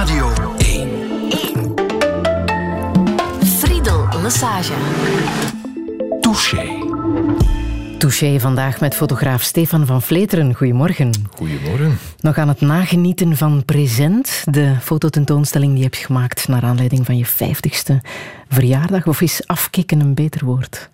Radio 0.00 0.32
1. 0.56 0.88
1. 1.28 1.74
Friedel 3.44 4.08
Lassage. 4.22 4.72
Touché. 6.20 6.68
Touché 7.98 8.40
vandaag 8.40 8.80
met 8.80 8.94
fotograaf 8.94 9.42
Stefan 9.42 9.86
van 9.86 10.02
Vleteren. 10.02 10.54
Goedemorgen. 10.54 11.10
Goedemorgen. 11.34 11.98
Nog 12.20 12.38
aan 12.38 12.48
het 12.48 12.60
nagenieten 12.60 13.36
van 13.36 13.64
Present, 13.64 14.44
de 14.50 14.74
fototentoonstelling 14.80 15.70
die 15.70 15.78
je 15.82 15.88
hebt 15.88 15.96
gemaakt 15.96 16.48
naar 16.48 16.62
aanleiding 16.62 17.06
van 17.06 17.16
je 17.18 17.26
50ste 17.26 17.94
verjaardag. 18.48 19.06
Of 19.06 19.20
is 19.20 19.46
afkicken 19.46 20.00
een 20.00 20.14
beter 20.14 20.44
woord? 20.44 20.90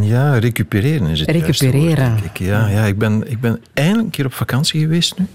Ja, 0.00 0.38
recupereren 0.38 1.06
is 1.06 1.20
het 1.20 1.30
Recupereren. 1.30 2.10
Woord, 2.10 2.24
ik. 2.24 2.38
Ja, 2.38 2.68
ja 2.68 2.84
ik, 2.84 2.98
ben, 2.98 3.30
ik 3.30 3.40
ben 3.40 3.60
eindelijk 3.72 4.04
een 4.04 4.10
keer 4.10 4.26
op 4.26 4.34
vakantie 4.34 4.80
geweest 4.80 5.18
nu. 5.18 5.26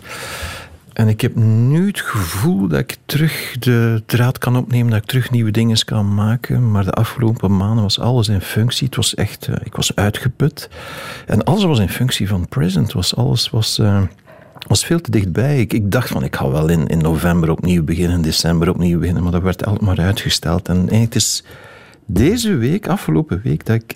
En 0.95 1.07
ik 1.07 1.21
heb 1.21 1.35
nu 1.35 1.87
het 1.87 2.01
gevoel 2.01 2.67
dat 2.67 2.79
ik 2.79 2.97
terug 3.05 3.55
de 3.59 4.03
draad 4.05 4.37
kan 4.37 4.57
opnemen, 4.57 4.91
dat 4.91 5.01
ik 5.01 5.07
terug 5.07 5.31
nieuwe 5.31 5.51
dingen 5.51 5.85
kan 5.85 6.13
maken. 6.13 6.71
Maar 6.71 6.83
de 6.83 6.91
afgelopen 6.91 7.57
maanden 7.57 7.83
was 7.83 7.99
alles 7.99 8.27
in 8.27 8.41
functie. 8.41 8.85
Het 8.85 8.95
was 8.95 9.15
echt, 9.15 9.47
uh, 9.47 9.55
ik 9.63 9.75
was 9.75 9.95
uitgeput. 9.95 10.69
En 11.25 11.43
alles 11.43 11.63
was 11.63 11.79
in 11.79 11.89
functie 11.89 12.27
van 12.27 12.47
present. 12.47 12.93
Was, 12.93 13.15
alles 13.15 13.49
was, 13.49 13.79
uh, 13.79 14.01
was 14.67 14.85
veel 14.85 15.01
te 15.01 15.11
dichtbij. 15.11 15.59
Ik, 15.59 15.91
dacht 15.91 16.07
van, 16.07 16.23
ik 16.23 16.35
ga 16.35 16.49
wel 16.49 16.67
in, 16.67 16.87
in 16.87 16.97
november 16.97 17.49
opnieuw 17.49 17.83
beginnen, 17.83 18.21
december 18.21 18.69
opnieuw 18.69 18.99
beginnen. 18.99 19.23
Maar 19.23 19.31
dat 19.31 19.41
werd 19.41 19.65
altijd 19.65 19.85
maar 19.85 19.99
uitgesteld. 19.99 20.69
En 20.69 20.93
het 20.93 21.15
is 21.15 21.43
deze 22.05 22.55
week, 22.55 22.87
afgelopen 22.87 23.41
week, 23.43 23.65
dat 23.65 23.75
ik 23.75 23.95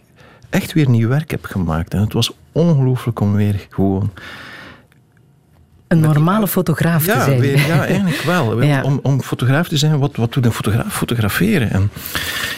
echt 0.49 0.73
weer 0.73 0.90
nieuw 0.90 1.07
werk 1.07 1.31
heb 1.31 1.45
gemaakt. 1.45 1.93
En 1.93 2.02
het 2.02 2.13
was 2.13 2.31
ongelooflijk 2.52 3.20
om 3.20 3.34
weer 3.34 3.68
gewoon 3.70 4.12
een 5.89 5.99
normale 5.99 6.48
fotograaf 6.48 7.05
ja, 7.05 7.13
te 7.13 7.23
zijn. 7.23 7.39
Weer, 7.39 7.67
ja, 7.67 7.85
eigenlijk 7.85 8.21
wel. 8.21 8.61
ja. 8.63 8.81
Om, 8.81 8.99
om 9.03 9.21
fotograaf 9.21 9.67
te 9.67 9.77
zijn, 9.77 9.99
wat, 9.99 10.15
wat 10.15 10.34
doet 10.34 10.45
een 10.45 10.52
fotograaf? 10.52 10.93
Fotograferen. 10.93 11.71
En, 11.71 11.91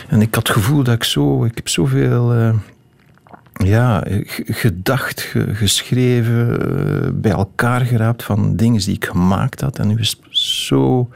en 0.10 0.22
ik 0.22 0.36
had 0.36 0.48
het 0.48 0.58
gevoel 0.58 0.84
dat 0.84 0.96
ik 0.96 1.04
zo... 1.04 1.46
Ik 1.46 1.56
heb 1.56 1.70
zoveel... 1.70 2.36
Uh, 2.36 2.54
ja, 3.54 4.04
gedacht, 4.46 5.36
geschreven, 5.52 6.50
uh, 6.50 7.10
bij 7.14 7.32
elkaar 7.32 7.82
geraapt 7.82 8.24
van 8.24 8.56
dingen 8.56 8.82
die 8.82 8.96
ik 8.96 9.06
gemaakt 9.06 9.62
had. 9.62 9.80
En 9.80 9.88
nu 9.88 10.00
is 10.00 10.10
het 10.10 10.38
zo 10.38 11.10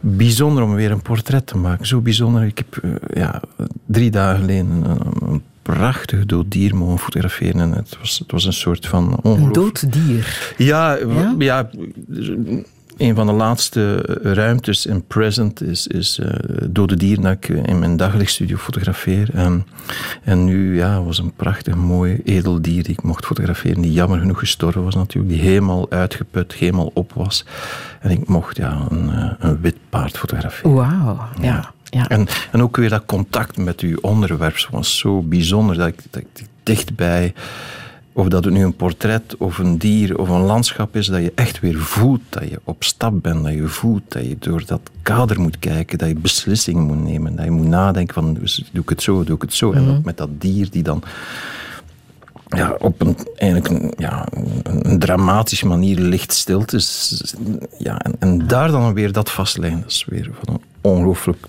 bijzonder 0.00 0.62
om 0.62 0.74
weer 0.74 0.90
een 0.90 1.02
portret 1.02 1.46
te 1.46 1.56
maken. 1.56 1.86
Zo 1.86 2.00
bijzonder. 2.00 2.42
Ik 2.42 2.58
heb 2.58 2.84
uh, 2.84 2.94
ja, 3.14 3.40
drie 3.86 4.10
dagen 4.10 4.40
geleden 4.40 4.70
een, 4.70 5.00
een 5.28 5.42
prachtig 5.62 6.26
dood 6.26 6.50
dier 6.50 6.76
mogen 6.76 6.98
fotograferen. 6.98 7.60
En 7.60 7.72
het, 7.72 7.96
was, 8.00 8.18
het 8.18 8.30
was 8.32 8.44
een 8.44 8.52
soort 8.52 8.86
van 8.86 9.18
Een 9.22 9.52
dood 9.52 9.92
dier? 9.92 10.54
Ja, 10.56 10.94
ja? 10.94 11.34
ja 11.38 11.70
een 13.00 13.14
van 13.14 13.26
de 13.26 13.32
laatste 13.32 13.96
ruimtes 14.22 14.86
in 14.86 15.06
Present 15.06 15.62
is, 15.62 15.86
is 15.86 16.18
uh, 16.18 16.26
dode 16.70 16.96
dier 16.96 17.20
dat 17.20 17.32
ik 17.32 17.48
in 17.48 17.78
mijn 17.78 17.96
daglichtstudio 17.96 18.56
fotografeer. 18.56 19.30
En, 19.34 19.66
en 20.22 20.44
nu 20.44 20.76
ja, 20.76 21.02
was 21.02 21.18
een 21.18 21.32
prachtig 21.32 21.74
mooi 21.74 22.20
edel 22.24 22.62
dier 22.62 22.82
die 22.82 22.92
ik 22.92 23.02
mocht 23.02 23.26
fotograferen, 23.26 23.82
die 23.82 23.92
jammer 23.92 24.18
genoeg 24.18 24.38
gestorven 24.38 24.84
was 24.84 24.94
natuurlijk, 24.94 25.34
die 25.34 25.42
helemaal 25.42 25.90
uitgeput, 25.90 26.52
helemaal 26.52 26.90
op 26.94 27.12
was. 27.12 27.44
En 28.00 28.10
ik 28.10 28.28
mocht 28.28 28.56
ja, 28.56 28.86
een, 28.90 29.36
een 29.38 29.60
wit 29.60 29.76
paard 29.88 30.18
fotograferen. 30.18 30.74
Wauw, 30.74 31.28
ja. 31.40 31.42
ja. 31.42 31.72
Ja. 31.90 32.08
En, 32.08 32.26
en 32.52 32.62
ook 32.62 32.76
weer 32.76 32.88
dat 32.88 33.06
contact 33.06 33.56
met 33.56 33.80
uw 33.80 33.98
onderwerp 34.00 34.66
was 34.70 34.98
zo 34.98 35.22
bijzonder 35.22 35.76
dat 35.76 35.86
ik, 35.86 36.02
dat 36.10 36.22
ik 36.22 36.46
dichtbij, 36.62 37.34
of 38.12 38.28
dat 38.28 38.44
het 38.44 38.52
nu 38.52 38.64
een 38.64 38.76
portret 38.76 39.36
of 39.36 39.58
een 39.58 39.78
dier 39.78 40.18
of 40.18 40.28
een 40.28 40.40
landschap 40.40 40.96
is, 40.96 41.06
dat 41.06 41.22
je 41.22 41.32
echt 41.34 41.60
weer 41.60 41.78
voelt 41.78 42.20
dat 42.28 42.48
je 42.48 42.60
op 42.64 42.84
stap 42.84 43.22
bent, 43.22 43.44
dat 43.44 43.52
je 43.52 43.66
voelt 43.66 44.02
dat 44.08 44.24
je 44.24 44.36
door 44.38 44.62
dat 44.66 44.80
kader 45.02 45.40
moet 45.40 45.58
kijken, 45.58 45.98
dat 45.98 46.08
je 46.08 46.14
beslissingen 46.14 46.82
moet 46.82 47.04
nemen, 47.04 47.36
dat 47.36 47.44
je 47.44 47.50
moet 47.50 47.66
nadenken 47.66 48.14
van 48.14 48.34
doe 48.72 48.82
ik 48.82 48.88
het 48.88 49.02
zo, 49.02 49.24
doe 49.24 49.36
ik 49.36 49.42
het 49.42 49.54
zo. 49.54 49.68
Mm 49.68 49.76
-hmm. 49.76 49.88
En 49.88 49.96
ook 49.96 50.04
met 50.04 50.16
dat 50.16 50.40
dier 50.40 50.70
die 50.70 50.82
dan 50.82 51.02
ja, 52.46 52.76
op 52.78 53.00
een, 53.00 53.16
eigenlijk 53.36 53.68
een, 53.68 53.92
ja, 53.96 54.26
een 54.62 54.98
dramatische 54.98 55.66
manier 55.66 55.98
licht 55.98 56.32
stil 56.32 56.64
is. 56.66 57.34
Ja, 57.78 57.98
en, 57.98 58.14
en 58.18 58.46
daar 58.46 58.70
dan 58.70 58.94
weer 58.94 59.12
dat 59.12 59.30
vastleggen, 59.30 59.80
dat 59.80 59.90
is 59.90 60.04
weer 60.08 60.30
van 60.42 60.54
een 60.54 60.60
ongelooflijk 60.80 61.46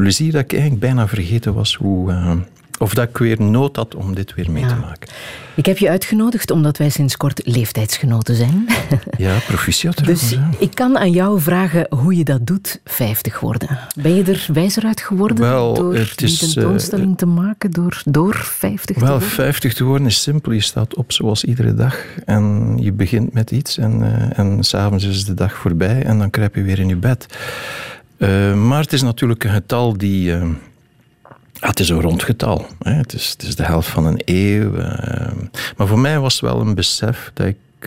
plezier 0.00 0.32
dat 0.32 0.40
ik 0.40 0.52
eigenlijk 0.52 0.80
bijna 0.80 1.08
vergeten 1.08 1.54
was 1.54 1.74
hoe... 1.74 2.10
Uh, 2.10 2.32
of 2.78 2.94
dat 2.94 3.08
ik 3.08 3.18
weer 3.18 3.42
nood 3.42 3.76
had 3.76 3.94
om 3.94 4.14
dit 4.14 4.34
weer 4.34 4.50
mee 4.50 4.62
ja. 4.62 4.68
te 4.68 4.74
maken. 4.74 5.08
Ik 5.54 5.66
heb 5.66 5.78
je 5.78 5.88
uitgenodigd 5.88 6.50
omdat 6.50 6.76
wij 6.78 6.88
sinds 6.90 7.16
kort 7.16 7.40
leeftijdsgenoten 7.44 8.34
zijn. 8.34 8.66
Ja, 9.16 9.38
proficiat. 9.46 10.04
Dus 10.04 10.36
ik 10.58 10.74
kan 10.74 10.98
aan 10.98 11.10
jou 11.10 11.40
vragen 11.40 11.86
hoe 11.90 12.16
je 12.16 12.24
dat 12.24 12.46
doet, 12.46 12.80
50 12.84 13.40
worden. 13.40 13.78
Ben 14.02 14.14
je 14.14 14.24
er 14.24 14.46
wijzer 14.52 14.84
uit 14.84 15.00
geworden 15.00 15.38
wel, 15.38 15.74
door 15.74 15.94
het 15.94 16.22
is, 16.22 16.38
die 16.38 16.52
tentoonstelling 16.52 17.10
uh, 17.10 17.16
te 17.16 17.26
maken, 17.26 17.70
door, 17.70 18.02
door 18.04 18.34
50 18.34 18.96
te 18.96 19.02
wel, 19.02 19.10
worden? 19.10 19.28
50 19.28 19.74
te 19.74 19.84
worden 19.84 20.06
is 20.06 20.22
simpel. 20.22 20.52
Je 20.52 20.60
staat 20.60 20.94
op 20.94 21.12
zoals 21.12 21.44
iedere 21.44 21.74
dag 21.74 22.04
en 22.24 22.76
je 22.80 22.92
begint 22.92 23.32
met 23.32 23.50
iets 23.50 23.78
en, 23.78 24.00
uh, 24.00 24.38
en 24.38 24.64
s'avonds 24.64 25.04
is 25.04 25.24
de 25.24 25.34
dag 25.34 25.54
voorbij 25.54 26.02
en 26.02 26.18
dan 26.18 26.30
kruip 26.30 26.54
je 26.54 26.62
weer 26.62 26.78
in 26.78 26.88
je 26.88 26.96
bed. 26.96 27.26
Uh, 28.20 28.54
maar 28.54 28.80
het 28.80 28.92
is 28.92 29.02
natuurlijk 29.02 29.44
een 29.44 29.50
getal 29.50 29.98
die. 29.98 30.30
Uh, 30.30 30.42
ah, 30.42 31.68
het 31.68 31.80
is 31.80 31.88
een 31.88 32.00
rond 32.00 32.22
getal. 32.22 32.66
Hè. 32.78 32.92
Het, 32.92 33.12
is, 33.12 33.30
het 33.30 33.42
is 33.42 33.56
de 33.56 33.64
helft 33.64 33.88
van 33.88 34.06
een 34.06 34.22
eeuw. 34.24 34.74
Uh, 34.74 35.32
maar 35.76 35.86
voor 35.86 35.98
mij 35.98 36.18
was 36.18 36.32
het 36.32 36.42
wel 36.42 36.60
een 36.60 36.74
besef 36.74 37.30
dat, 37.34 37.46
ik, 37.46 37.86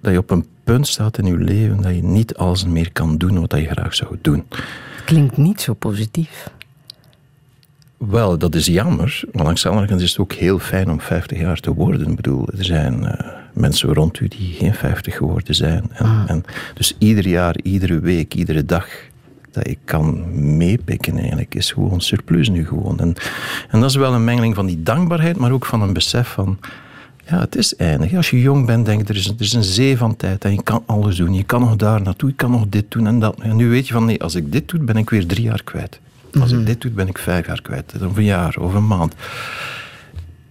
dat 0.00 0.12
je 0.12 0.18
op 0.18 0.30
een 0.30 0.46
punt 0.64 0.86
staat 0.86 1.18
in 1.18 1.26
je 1.26 1.38
leven 1.38 1.82
dat 1.82 1.94
je 1.94 2.02
niet 2.02 2.36
alles 2.36 2.64
meer 2.64 2.92
kan 2.92 3.16
doen 3.16 3.40
wat 3.40 3.52
je 3.52 3.66
graag 3.66 3.94
zou 3.94 4.18
doen. 4.20 4.44
Klinkt 5.04 5.36
niet 5.36 5.60
zo 5.60 5.74
positief. 5.74 6.50
Wel, 7.96 8.38
dat 8.38 8.54
is 8.54 8.66
jammer. 8.66 9.22
Maar 9.32 9.44
langs 9.44 9.62
de 9.62 9.68
andere 9.68 9.86
kant 9.86 10.00
is 10.00 10.10
het 10.10 10.18
ook 10.18 10.32
heel 10.32 10.58
fijn 10.58 10.90
om 10.90 11.00
50 11.00 11.38
jaar 11.38 11.60
te 11.60 11.74
worden. 11.74 12.10
Ik 12.10 12.16
bedoel, 12.16 12.48
er 12.58 12.64
zijn 12.64 13.18
mensen 13.52 13.94
rond 13.94 14.20
u 14.20 14.28
die 14.28 14.52
geen 14.52 14.74
50 14.74 15.16
geworden 15.16 15.54
zijn. 15.54 15.90
En, 15.92 16.06
ah. 16.06 16.24
en 16.26 16.44
dus 16.74 16.96
ieder 16.98 17.28
jaar, 17.28 17.56
iedere 17.62 18.00
week, 18.00 18.34
iedere 18.34 18.64
dag 18.64 18.86
dat 19.56 19.66
ik 19.66 19.78
kan 19.84 20.24
meepikken 20.56 21.18
eigenlijk, 21.18 21.54
is 21.54 21.70
gewoon 21.72 22.00
surplus 22.00 22.48
nu 22.48 22.66
gewoon. 22.66 22.98
En, 23.00 23.14
en 23.70 23.80
dat 23.80 23.90
is 23.90 23.96
wel 23.96 24.14
een 24.14 24.24
mengeling 24.24 24.54
van 24.54 24.66
die 24.66 24.82
dankbaarheid, 24.82 25.36
maar 25.36 25.50
ook 25.52 25.66
van 25.66 25.82
een 25.82 25.92
besef 25.92 26.28
van, 26.28 26.58
ja, 27.28 27.40
het 27.40 27.56
is 27.56 27.76
eindig. 27.76 28.14
Als 28.14 28.30
je 28.30 28.40
jong 28.40 28.66
bent, 28.66 28.86
denk 28.86 29.00
je, 29.02 29.08
er 29.08 29.16
is, 29.18 29.26
er 29.26 29.34
is 29.38 29.52
een 29.52 29.62
zee 29.64 29.96
van 29.96 30.16
tijd 30.16 30.44
en 30.44 30.52
je 30.52 30.62
kan 30.62 30.82
alles 30.86 31.16
doen. 31.16 31.34
Je 31.34 31.42
kan 31.44 31.60
nog 31.60 31.76
daar 31.76 32.02
naartoe, 32.02 32.28
je 32.28 32.34
kan 32.34 32.50
nog 32.50 32.64
dit 32.68 32.84
doen 32.88 33.06
en 33.06 33.18
dat. 33.20 33.40
En 33.40 33.56
nu 33.56 33.68
weet 33.68 33.86
je 33.86 33.92
van, 33.92 34.04
nee, 34.04 34.22
als 34.22 34.34
ik 34.34 34.52
dit 34.52 34.68
doe, 34.68 34.80
ben 34.80 34.96
ik 34.96 35.10
weer 35.10 35.26
drie 35.26 35.42
jaar 35.44 35.62
kwijt. 35.64 36.00
Als 36.40 36.50
Mhm. 36.50 36.60
ik 36.60 36.66
dit 36.66 36.80
doe, 36.80 36.90
ben 36.90 37.08
ik 37.08 37.18
vijf 37.18 37.46
jaar 37.46 37.62
kwijt. 37.62 37.92
Of 38.02 38.16
een 38.16 38.24
jaar, 38.24 38.56
of 38.56 38.74
een 38.74 38.86
maand. 38.86 39.14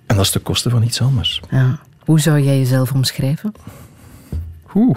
En 0.05 0.15
dat 0.15 0.25
is 0.25 0.31
de 0.31 0.39
kosten 0.39 0.71
van 0.71 0.83
iets 0.83 1.01
anders. 1.01 1.41
Ja. 1.51 1.79
Hoe 1.99 2.19
zou 2.19 2.39
jij 2.41 2.57
jezelf 2.57 2.91
omschrijven? 2.91 3.53
Oeh. 4.75 4.95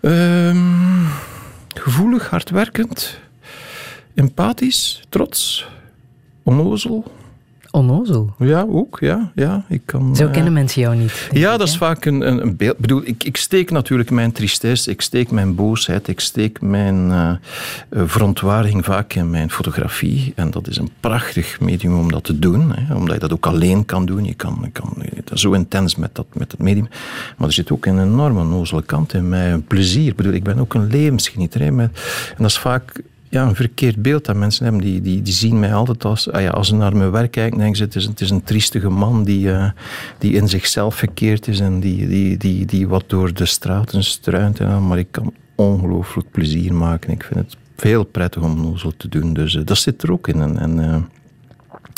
Um, 0.00 1.06
gevoelig, 1.84 2.30
hardwerkend, 2.30 3.20
empathisch, 4.14 5.02
trots, 5.08 5.66
onnozel. 6.42 7.04
Onnozel? 7.74 8.34
Ja, 8.38 8.66
ook. 8.68 8.98
Ja, 9.00 9.32
ja, 9.34 9.64
ik 9.68 9.82
kan, 9.84 10.16
Zo 10.16 10.28
kennen 10.28 10.52
mensen 10.52 10.80
jou 10.80 10.96
niet. 10.96 11.28
Ja, 11.32 11.52
ik, 11.52 11.58
dat 11.58 11.68
is 11.68 11.76
vaak 11.76 12.04
een, 12.04 12.26
een, 12.26 12.42
een, 12.42 12.56
beeld. 12.56 12.74
Ik 12.74 12.80
bedoel, 12.80 13.02
ik, 13.04 13.24
ik 13.24 13.36
steek 13.36 13.70
natuurlijk 13.70 14.10
mijn 14.10 14.32
tristesse, 14.32 14.90
ik 14.90 15.00
steek 15.00 15.30
mijn 15.30 15.54
boosheid, 15.54 16.08
ik 16.08 16.20
steek 16.20 16.60
mijn 16.60 17.08
uh, 17.08 17.32
verontwaardiging 17.90 18.84
vaak 18.84 19.14
in 19.14 19.30
mijn 19.30 19.50
fotografie. 19.50 20.32
En 20.36 20.50
dat 20.50 20.68
is 20.68 20.76
een 20.76 20.90
prachtig 21.00 21.60
medium 21.60 21.98
om 21.98 22.10
dat 22.10 22.24
te 22.24 22.38
doen, 22.38 22.74
hè, 22.74 22.94
omdat 22.94 23.14
je 23.14 23.20
dat 23.20 23.32
ook 23.32 23.46
alleen 23.46 23.84
kan 23.84 24.06
doen. 24.06 24.24
Je 24.24 24.34
kan, 24.34 24.58
je 24.62 24.70
kan 24.70 24.96
dat 25.24 25.38
zo 25.38 25.52
intens 25.52 25.96
met 25.96 26.14
dat, 26.14 26.26
met 26.32 26.50
dat 26.50 26.60
medium. 26.60 26.88
Maar 27.36 27.48
er 27.48 27.54
zit 27.54 27.72
ook 27.72 27.86
een 27.86 28.00
enorme 28.00 28.44
nozele 28.44 28.82
kant 28.82 29.14
in 29.14 29.28
mij, 29.28 29.52
een 29.52 29.64
plezier. 29.64 30.08
Ik 30.08 30.16
bedoel, 30.16 30.32
ik 30.32 30.44
ben 30.44 30.58
ook 30.58 30.74
een 30.74 30.86
levensgenieter. 30.86 31.60
Hè, 31.60 31.70
met, 31.70 31.90
en 32.28 32.42
dat 32.42 32.50
is 32.50 32.58
vaak 32.58 33.02
ja, 33.34 33.46
een 33.46 33.54
verkeerd 33.54 34.02
beeld 34.02 34.24
dat 34.24 34.36
mensen 34.36 34.64
hebben. 34.64 34.82
Die, 34.82 35.00
die, 35.00 35.22
die 35.22 35.32
zien 35.32 35.58
mij 35.58 35.74
altijd 35.74 36.04
als... 36.04 36.30
Ah 36.30 36.42
ja, 36.42 36.50
als 36.50 36.68
ze 36.68 36.74
naar 36.74 36.96
mijn 36.96 37.10
werk 37.10 37.30
kijken, 37.30 37.58
denken 37.58 37.76
ze... 37.76 37.82
Het 37.82 37.94
is, 37.94 38.04
het 38.04 38.20
is 38.20 38.30
een 38.30 38.42
triestige 38.42 38.88
man 38.88 39.24
die, 39.24 39.46
uh, 39.46 39.70
die 40.18 40.32
in 40.32 40.48
zichzelf 40.48 40.94
verkeerd 40.94 41.48
is... 41.48 41.60
en 41.60 41.80
die, 41.80 42.08
die, 42.08 42.36
die, 42.36 42.66
die 42.66 42.88
wat 42.88 43.04
door 43.06 43.34
de 43.34 43.46
straten 43.46 44.04
struint. 44.04 44.60
En, 44.60 44.86
maar 44.86 44.98
ik 44.98 45.08
kan 45.10 45.32
ongelooflijk 45.54 46.30
plezier 46.30 46.74
maken. 46.74 47.10
Ik 47.10 47.22
vind 47.22 47.40
het 47.40 47.56
veel 47.76 48.04
prettig 48.04 48.42
om 48.42 48.60
nozel 48.60 48.92
te 48.96 49.08
doen. 49.08 49.32
Dus 49.32 49.54
uh, 49.54 49.64
dat 49.64 49.78
zit 49.78 50.02
er 50.02 50.12
ook 50.12 50.28
in. 50.28 50.40
En, 50.40 50.58
en 50.58 50.78
uh, 50.78 50.96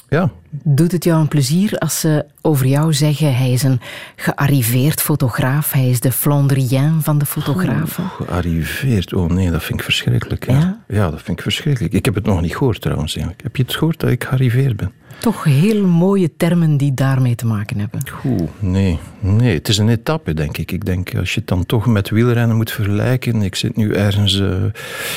ja, 0.08 0.30
Doet 0.62 0.92
het 0.92 1.04
jou 1.04 1.20
een 1.20 1.28
plezier 1.28 1.78
als 1.78 2.00
ze 2.00 2.24
over 2.40 2.66
jou 2.66 2.94
zeggen 2.94 3.36
hij 3.36 3.52
is 3.52 3.62
een 3.62 3.80
gearriveerd 4.16 5.00
fotograaf, 5.00 5.72
hij 5.72 5.90
is 5.90 6.00
de 6.00 6.12
Flandrien 6.12 7.02
van 7.02 7.18
de 7.18 7.26
fotografen? 7.26 8.04
Oh, 8.04 8.28
gearriveerd? 8.28 9.14
Oh 9.14 9.30
nee, 9.30 9.50
dat 9.50 9.62
vind 9.64 9.78
ik 9.78 9.84
verschrikkelijk. 9.84 10.46
Ja? 10.46 10.80
ja? 10.88 11.10
dat 11.10 11.22
vind 11.22 11.38
ik 11.38 11.42
verschrikkelijk. 11.42 11.94
Ik 11.94 12.04
heb 12.04 12.14
het 12.14 12.24
nog 12.24 12.40
niet 12.40 12.56
gehoord 12.56 12.80
trouwens. 12.80 13.14
Eigenlijk. 13.14 13.42
Heb 13.42 13.56
je 13.56 13.62
het 13.62 13.74
gehoord 13.74 14.00
dat 14.00 14.10
ik 14.10 14.24
gearriveerd 14.24 14.76
ben? 14.76 14.92
Toch 15.18 15.44
heel 15.44 15.86
mooie 15.86 16.30
termen 16.36 16.76
die 16.76 16.94
daarmee 16.94 17.34
te 17.34 17.46
maken 17.46 17.78
hebben. 17.78 18.00
Oeh, 18.24 18.48
nee. 18.58 18.98
nee, 19.20 19.54
het 19.54 19.68
is 19.68 19.78
een 19.78 19.88
etappe, 19.88 20.34
denk 20.34 20.58
ik. 20.58 20.72
Ik 20.72 20.84
denk, 20.84 21.14
als 21.16 21.34
je 21.34 21.40
het 21.40 21.48
dan 21.48 21.66
toch 21.66 21.86
met 21.86 22.10
wielrennen 22.10 22.56
moet 22.56 22.70
vergelijken. 22.70 23.42
Ik 23.42 23.54
zit 23.54 23.76
nu 23.76 23.92
ergens 23.92 24.40
uh, 24.40 24.54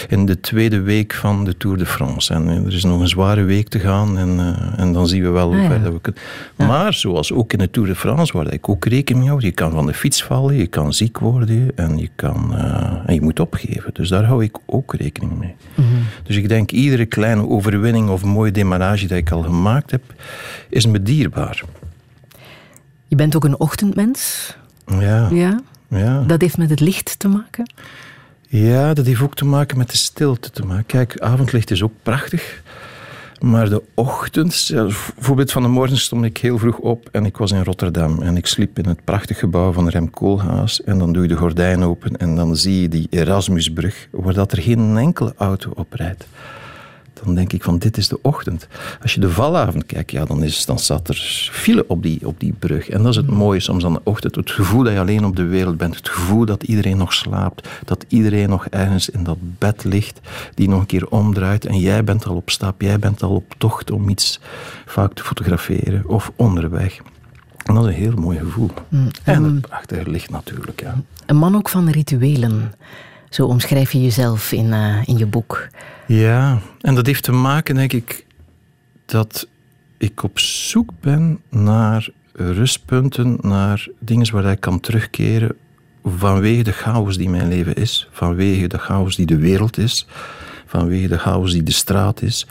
in 0.08 0.26
de 0.26 0.40
tweede 0.40 0.82
week 0.82 1.14
van 1.14 1.46
de 1.46 1.58
Tour 1.58 1.78
de 1.78 1.86
France. 1.86 2.34
En 2.34 2.48
er 2.48 2.74
is 2.74 2.84
nog 2.84 3.02
een 3.02 3.08
zware 3.08 3.44
week 3.44 3.68
te 3.68 3.80
gaan. 3.80 4.18
En, 4.18 4.30
uh, 4.30 4.80
en 4.80 4.94
dan 4.94 5.08
zien 5.08 5.22
we 5.22 5.30
wel 5.30 5.48
hoe 5.54 5.62
ah, 5.62 5.68
ver 5.68 5.84
ja. 5.84 5.92
we 5.92 6.02
kunnen. 6.02 6.22
Ja. 6.56 6.68
Maar, 6.68 6.94
zoals 6.94 7.34
ook 7.34 7.54
in 7.54 7.60
de 7.60 7.72
Tour 7.72 7.88
de 7.88 7.96
France, 7.96 8.34
waar 8.34 8.54
ik 8.54 8.70
ook 8.70 8.86
rekening 8.86 9.24
mee 9.24 9.30
houd. 9.30 9.44
Je 9.44 9.52
kan 9.52 9.72
van 9.72 9.86
de 9.86 9.94
fiets 9.94 10.24
vallen, 10.24 10.56
je 10.56 10.68
kan 10.68 10.94
ziek 10.94 11.20
worden 11.20 11.72
en 11.76 11.98
je, 11.98 12.10
kan, 12.16 12.56
en 13.06 13.14
je 13.14 13.22
moet 13.22 13.40
opgeven. 13.40 13.94
Dus 13.94 14.10
daar 14.10 14.24
hou 14.24 14.44
ik 14.44 14.58
ook 14.66 14.94
rekening 14.94 15.38
mee. 15.40 15.56
Mm 15.76 15.86
-hmm. 15.86 16.04
Dus 16.24 16.36
ik 16.36 16.50
denk, 16.50 16.72
iedere 16.72 17.06
kleine 17.06 17.48
overwinning 17.48 18.10
of 18.10 18.24
mooie 18.24 18.52
demarrage 18.52 19.08
dat 19.08 19.18
ik 19.18 19.32
al 19.32 19.42
gemaakt 19.42 19.89
heb, 19.92 20.04
is 20.70 20.86
me 20.86 21.02
dierbaar. 21.02 21.64
Je 23.08 23.16
bent 23.16 23.36
ook 23.36 23.44
een 23.44 23.60
ochtendmens. 23.60 24.56
Ja. 24.86 25.30
ja. 25.32 25.62
ja. 25.88 26.24
Dat 26.28 26.42
heeft 26.42 26.58
met 26.58 26.70
het 26.70 26.80
licht 26.80 27.20
te 27.20 27.28
maken? 27.28 27.72
Ja, 28.48 28.94
dat 28.94 29.06
heeft 29.06 29.22
ook 29.22 29.36
te 29.36 29.46
maken 29.46 29.78
met 29.78 29.90
de 29.90 29.98
stilte 29.98 30.52
te 30.52 30.66
maken. 30.66 30.86
Kijk, 30.86 31.20
avondlicht 31.20 31.72
is 31.72 31.84
ook 31.84 31.94
prachtig. 32.04 32.62
Maar 33.40 33.70
de 33.70 33.84
ochtend, 33.94 34.70
bijvoorbeeld 34.74 35.52
van 35.52 35.62
de 35.62 35.68
morgen 35.68 35.98
stond 35.98 36.26
ik 36.26 36.38
heel 36.38 36.58
vroeg 36.58 36.78
op 36.78 37.10
en 37.12 37.26
ik 37.26 37.38
was 37.38 37.52
in 37.52 37.64
Rotterdam. 37.64 38.22
En 38.22 38.38
ik 38.38 38.46
sliep 38.46 38.78
in 38.80 38.88
het 38.88 39.04
prachtig 39.04 39.40
gebouw 39.40 39.72
van 39.72 39.90
Rem 39.90 40.10
Koolhaas. 40.10 40.84
En 40.84 40.98
dan 40.98 41.14
doe 41.14 41.22
je 41.22 41.28
de 41.28 41.36
gordijn 41.36 41.84
open 41.84 42.18
en 42.18 42.36
dan 42.36 42.56
zie 42.56 42.82
je 42.82 42.90
die 42.90 43.08
Erasmusbrug, 43.10 44.08
waar 44.12 44.34
dat 44.34 44.52
er 44.52 44.62
geen 44.62 44.98
enkele 44.98 45.34
auto 45.38 45.72
op 45.76 45.94
rijdt 45.94 46.28
dan 47.24 47.36
denk 47.36 47.54
ik 47.54 47.64
van 47.64 47.78
dit 47.78 47.98
is 47.98 48.08
de 48.08 48.20
ochtend. 48.22 48.68
Als 49.02 49.14
je 49.14 49.20
de 49.20 49.30
valavond 49.30 49.86
kijkt, 49.86 50.12
ja, 50.12 50.26
dan, 50.26 50.44
is, 50.44 50.66
dan 50.66 50.80
staat 50.80 51.10
er 51.10 51.50
file 51.52 51.86
op 51.88 52.04
die, 52.04 52.28
op 52.28 52.40
die 52.40 52.54
brug. 52.60 52.90
En 52.90 53.02
dat 53.02 53.12
is 53.12 53.16
het 53.16 53.30
mooie 53.30 53.60
soms 53.60 53.86
aan 53.86 53.94
de 53.94 54.02
ochtend. 54.04 54.36
Het 54.36 54.52
gevoel 54.52 54.84
dat 54.84 54.94
je 54.94 55.00
alleen 55.00 55.26
op 55.26 55.36
de 55.36 55.46
wereld 55.46 55.78
bent. 55.78 55.96
Het 55.96 56.10
gevoel 56.10 56.46
dat 56.46 56.64
iedereen 56.64 56.98
nog 56.98 57.14
slaapt. 57.14 57.68
Dat 57.86 58.06
iedereen 58.08 58.50
nog 58.50 58.68
ergens 58.68 59.10
in 59.10 59.24
dat 59.24 59.38
bed 59.42 59.84
ligt. 59.84 60.20
Die 60.54 60.70
nog 60.70 60.80
een 60.80 60.86
keer 60.86 61.08
omdraait. 61.08 61.66
En 61.66 61.80
jij 61.80 62.04
bent 62.04 62.26
al 62.26 62.36
op 62.36 62.50
stap. 62.50 62.82
Jij 62.82 63.00
bent 63.00 63.24
al 63.24 63.36
op 63.36 63.56
tocht 63.58 63.92
om 63.92 64.10
iets 64.10 64.40
vaak 64.86 65.14
te 65.14 65.24
fotograferen. 65.24 66.08
Of 66.08 66.32
onderweg. 66.36 67.02
En 67.66 67.74
dat 67.74 67.84
is 67.84 67.90
een 67.90 68.02
heel 68.02 68.16
mooi 68.16 68.38
gevoel. 68.38 68.70
Mm, 68.88 69.08
en 69.24 69.44
het 69.44 69.62
prachtige 69.62 70.10
licht 70.10 70.30
natuurlijk. 70.30 70.82
Ja. 70.82 70.96
Een 71.26 71.36
man 71.36 71.56
ook 71.56 71.70
van 71.70 71.90
rituelen. 71.90 72.74
Zo 73.30 73.46
omschrijf 73.46 73.92
je 73.92 74.02
jezelf 74.02 74.52
in, 74.52 74.66
uh, 74.66 75.08
in 75.08 75.18
je 75.18 75.26
boek. 75.26 75.68
Ja, 76.08 76.60
en 76.82 76.96
dat 76.96 77.06
heeft 77.06 77.24
te 77.24 77.32
maken, 77.32 77.76
denk 77.76 77.94
ik, 77.94 78.26
dat 79.06 79.48
ik 79.98 80.24
op 80.24 80.40
zoek 80.40 80.92
ben 81.02 81.40
naar 81.50 82.10
rustpunten, 82.34 83.38
naar 83.42 83.88
dingen 84.00 84.32
waar 84.32 84.52
ik 84.52 84.60
kan 84.60 84.80
terugkeren 84.80 85.56
vanwege 86.04 86.64
de 86.64 86.72
chaos 86.72 87.18
die 87.18 87.30
mijn 87.30 87.48
leven 87.48 87.76
is, 87.76 88.08
vanwege 88.12 88.68
de 88.68 88.78
chaos 88.78 89.16
die 89.16 89.26
de 89.26 89.38
wereld 89.38 89.78
is, 89.78 90.08
vanwege 90.66 91.08
de 91.08 91.18
chaos 91.18 91.52
die 91.52 91.64
de 91.64 91.72
straat 91.72 92.22
is. 92.22 92.48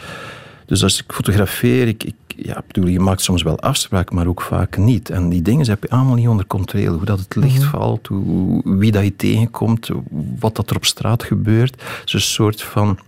Dus 0.66 0.82
als 0.82 1.02
ik 1.02 1.12
fotografeer, 1.12 1.88
ik 1.88 2.12
ja, 2.42 2.62
bedoel, 2.66 2.86
je 2.86 3.00
maakt 3.00 3.20
soms 3.20 3.42
wel 3.42 3.60
afspraken, 3.60 4.14
maar 4.14 4.26
ook 4.26 4.42
vaak 4.42 4.76
niet. 4.76 5.10
En 5.10 5.28
die 5.28 5.42
dingen 5.42 5.68
heb 5.68 5.82
je 5.82 5.90
allemaal 5.90 6.14
niet 6.14 6.28
onder 6.28 6.46
controle. 6.46 6.88
Hoe 6.88 7.04
dat 7.04 7.18
het 7.18 7.36
licht 7.36 7.60
mhm. 7.60 7.68
valt, 7.68 8.06
hoe, 8.06 8.62
wie 8.64 8.92
dat 8.92 9.04
je 9.04 9.16
tegenkomt, 9.16 9.90
wat 10.38 10.56
dat 10.56 10.70
er 10.70 10.76
op 10.76 10.84
straat 10.84 11.22
gebeurt. 11.22 11.74
Het 11.80 12.06
is 12.06 12.12
een 12.12 12.20
soort 12.20 12.62
van 12.62 12.98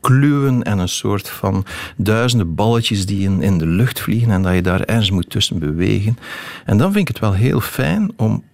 kluwen 0.00 0.62
en 0.62 0.78
een 0.78 0.88
soort 0.88 1.28
van 1.28 1.64
duizenden 1.96 2.54
balletjes 2.54 3.06
die 3.06 3.24
in, 3.24 3.42
in 3.42 3.58
de 3.58 3.66
lucht 3.66 4.00
vliegen 4.00 4.30
en 4.30 4.42
dat 4.42 4.54
je 4.54 4.62
daar 4.62 4.80
ergens 4.80 5.10
moet 5.10 5.30
tussen 5.30 5.58
bewegen. 5.58 6.18
En 6.64 6.78
dan 6.78 6.92
vind 6.92 7.08
ik 7.08 7.14
het 7.14 7.18
wel 7.18 7.32
heel 7.32 7.60
fijn 7.60 8.12
om 8.16 8.44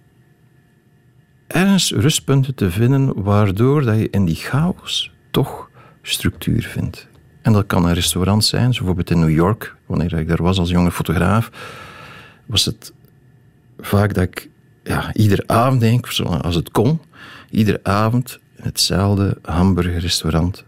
ergens 1.47 1.91
rustpunten 1.91 2.55
te 2.55 2.71
vinden 2.71 3.23
waardoor 3.23 3.81
dat 3.81 3.97
je 3.97 4.09
in 4.09 4.25
die 4.25 4.35
chaos 4.35 5.11
toch 5.31 5.69
structuur 6.01 6.63
vindt. 6.63 7.07
En 7.45 7.53
dat 7.53 7.65
kan 7.65 7.85
een 7.85 7.93
restaurant 7.93 8.45
zijn, 8.45 8.69
bijvoorbeeld 8.69 9.09
in 9.09 9.19
New 9.19 9.29
York, 9.29 9.75
wanneer 9.85 10.13
ik 10.13 10.27
daar 10.27 10.43
was 10.43 10.57
als 10.57 10.69
jonge 10.69 10.91
fotograaf, 10.91 11.49
was 12.45 12.65
het 12.65 12.93
vaak 13.79 14.13
dat 14.13 14.23
ik 14.23 14.49
ja, 14.83 15.13
iedere 15.13 15.43
avond, 15.47 15.79
denk 15.79 16.07
als 16.41 16.55
het 16.55 16.71
kon, 16.71 16.99
iedere 17.49 17.79
avond 17.83 18.39
in 18.55 18.63
hetzelfde 18.63 19.37
hamburgerrestaurant 19.41 20.63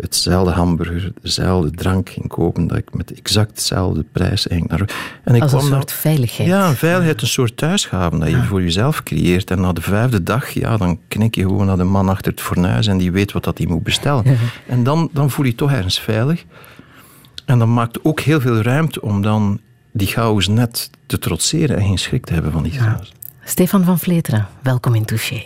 hetzelfde 0.00 0.52
hamburger, 0.52 1.12
dezelfde 1.22 1.70
drank 1.70 2.08
ging 2.08 2.28
kopen, 2.28 2.66
dat 2.66 2.78
ik 2.78 2.94
met 2.94 3.12
exact 3.12 3.54
dezelfde 3.54 4.04
prijs 4.12 4.48
eigenlijk 4.48 4.80
naar... 4.80 4.96
En 5.24 5.34
ik 5.34 5.42
Als 5.42 5.52
een 5.52 5.60
soort 5.60 5.92
veiligheid. 5.92 6.48
Ja, 6.48 6.68
een 6.68 6.76
veiligheid, 6.76 7.22
een 7.22 7.28
soort 7.28 7.56
thuishaven 7.56 8.18
dat 8.18 8.28
je 8.28 8.42
voor 8.42 8.62
jezelf 8.62 9.02
creëert. 9.02 9.50
En 9.50 9.60
na 9.60 9.72
de 9.72 9.80
vijfde 9.80 10.22
dag, 10.22 10.50
ja, 10.50 10.76
dan 10.76 10.98
knik 11.08 11.34
je 11.34 11.42
gewoon 11.42 11.66
naar 11.66 11.76
de 11.76 11.84
man 11.84 12.08
achter 12.08 12.30
het 12.32 12.40
fornuis 12.40 12.86
en 12.86 12.98
die 12.98 13.12
weet 13.12 13.32
wat 13.32 13.44
dat 13.44 13.58
hij 13.58 13.66
moet 13.66 13.82
bestellen. 13.82 14.38
En 14.66 14.82
dan, 14.82 15.10
dan 15.12 15.30
voel 15.30 15.44
je 15.44 15.50
je 15.50 15.56
toch 15.56 15.72
ergens 15.72 16.00
veilig. 16.00 16.44
En 17.44 17.58
dat 17.58 17.68
maakt 17.68 18.04
ook 18.04 18.20
heel 18.20 18.40
veel 18.40 18.62
ruimte 18.62 19.02
om 19.02 19.22
dan 19.22 19.60
die 19.92 20.06
chaos 20.06 20.48
net 20.48 20.90
te 21.06 21.18
trotseren 21.18 21.76
en 21.76 21.82
geen 21.82 21.98
schrik 21.98 22.26
te 22.26 22.32
hebben 22.32 22.52
van 22.52 22.62
die 22.62 22.72
chaos. 22.72 23.12
Stefan 23.44 23.84
van 23.84 23.98
Vleteren, 23.98 24.46
welkom 24.62 24.94
in 24.94 25.04
Touché. 25.04 25.42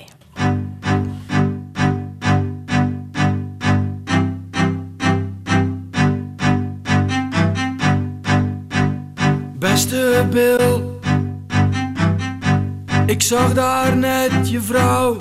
Ik 13.12 13.22
zag 13.22 13.54
daar 13.54 13.96
net 13.96 14.50
je 14.50 14.60
vrouw. 14.60 15.16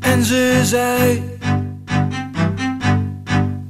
En 0.00 0.24
ze 0.24 0.60
zei 0.64 1.22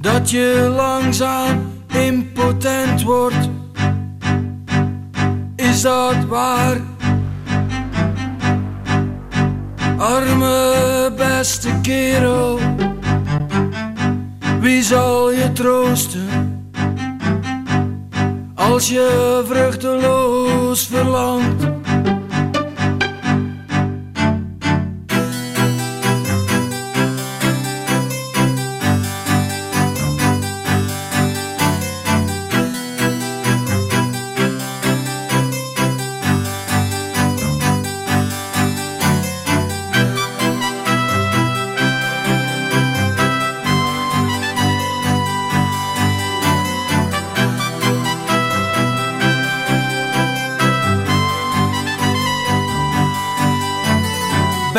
dat 0.01 0.29
je 0.29 0.73
langzaam 0.75 1.71
impotent 1.87 3.03
wordt. 3.03 3.49
Is 5.55 5.81
dat 5.81 6.25
waar? 6.27 6.77
Arme 9.97 11.13
beste 11.17 11.69
kerel, 11.81 12.59
wie 14.59 14.83
zal 14.83 15.31
je 15.31 15.51
troosten? 15.51 16.56
Als 18.71 18.89
je 18.89 19.43
vruchteloos 19.47 20.87
verlangt. 20.87 21.86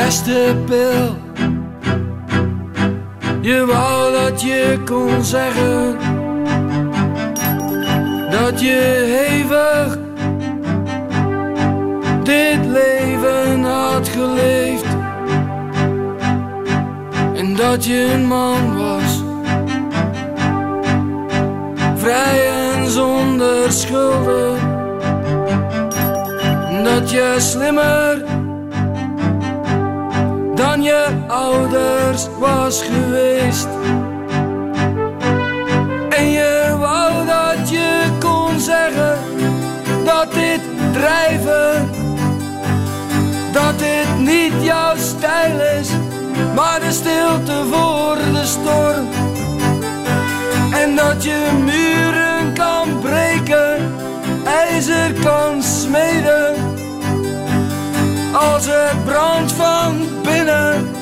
Beste 0.09 0.57
pil. 0.67 1.17
Je 3.41 3.65
wou 3.67 4.13
dat 4.13 4.43
je 4.43 4.79
kon 4.85 5.25
zeggen 5.25 5.97
dat 8.31 8.61
je 8.61 8.81
hevig 9.19 9.99
dit 12.23 12.67
leven 12.67 13.65
had 13.65 14.09
geleefd. 14.09 14.87
En 17.35 17.57
dat 17.57 17.85
je 17.85 18.11
een 18.13 18.27
man 18.27 18.77
was, 18.77 19.23
vrij 21.97 22.49
en 22.49 22.91
zonder 22.91 23.73
schulden, 23.73 24.57
dat 26.85 27.11
je 27.11 27.35
slimmer 27.39 28.28
dan 30.59 30.83
je 30.83 31.07
ouders 31.29 32.27
was 32.39 32.83
geweest. 32.83 33.69
En 36.09 36.31
je 36.31 36.77
wou 36.79 37.27
dat 37.27 37.71
je 37.71 38.05
kon 38.19 38.61
zeggen 38.61 39.19
dat 40.05 40.33
dit 40.33 40.61
drijven, 40.93 41.91
dat 43.53 43.79
dit 43.79 44.19
niet 44.19 44.53
jouw 44.61 44.97
stijl 44.97 45.61
is, 45.81 45.89
maar 46.55 46.81
de 46.81 46.93
stilte 46.93 47.65
voor 47.71 48.17
de 48.33 48.45
storm. 48.45 49.09
En 50.73 50.97
dat 50.97 51.25
je 51.25 51.51
muren 51.65 52.53
kan 52.55 53.01
breken, 53.01 53.95
ijzer 54.45 55.13
kan 55.13 55.63
smeden, 55.63 56.55
als 58.33 58.67
het 58.67 59.05
brandt 59.05 59.53
van 59.53 60.08
winner. 60.49 60.98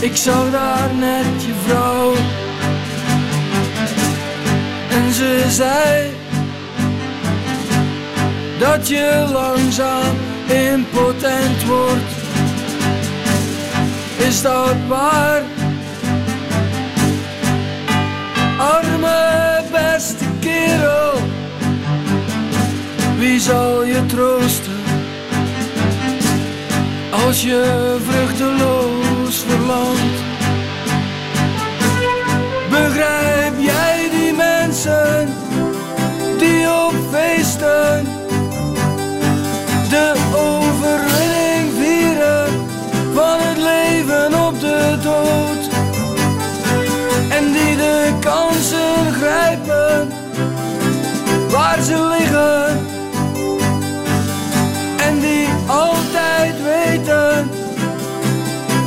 Ik 0.00 0.16
zag 0.16 0.50
daar 0.50 0.94
net 0.94 1.44
je 1.46 1.52
vrouw. 1.66 2.12
En 4.90 5.12
ze 5.12 5.44
zei 5.48 6.10
dat 8.58 8.88
je 8.88 9.28
langzaam 9.32 10.16
impotent 10.46 11.64
wordt. 11.64 12.12
Is 14.16 14.42
dat 14.42 14.76
waar? 14.88 15.42
Arme 18.58 19.62
beste 19.70 20.24
kerel, 20.40 21.18
wie 23.18 23.40
zal 23.40 23.84
je 23.84 24.06
troosten? 24.06 24.71
Als 27.12 27.42
je 27.42 27.96
vruchteloos 28.04 29.44
verlangt. 29.48 30.20
Begrijp 32.70 33.54
jij 33.58 34.08
die 34.10 34.32
mensen 34.32 35.28
die 36.38 36.66
op 36.70 36.94
feesten 37.10 38.06
de 39.88 40.14
overwinning 40.34 41.72
vieren 41.80 42.46
van 43.14 43.38
het 43.40 43.58
leven 43.58 44.46
op 44.46 44.60
de 44.60 44.98
dood? 45.02 45.70
En 47.28 47.52
die 47.52 47.76
de 47.76 48.12
kansen 48.20 49.12
grijpen 49.12 50.12
waar 51.50 51.82
ze 51.82 52.16
liggen 52.18 52.81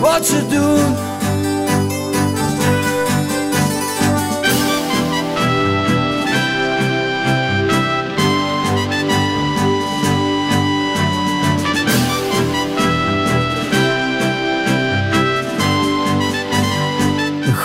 wat 0.06 0.26
ze 0.26 0.48
doen. 0.48 1.14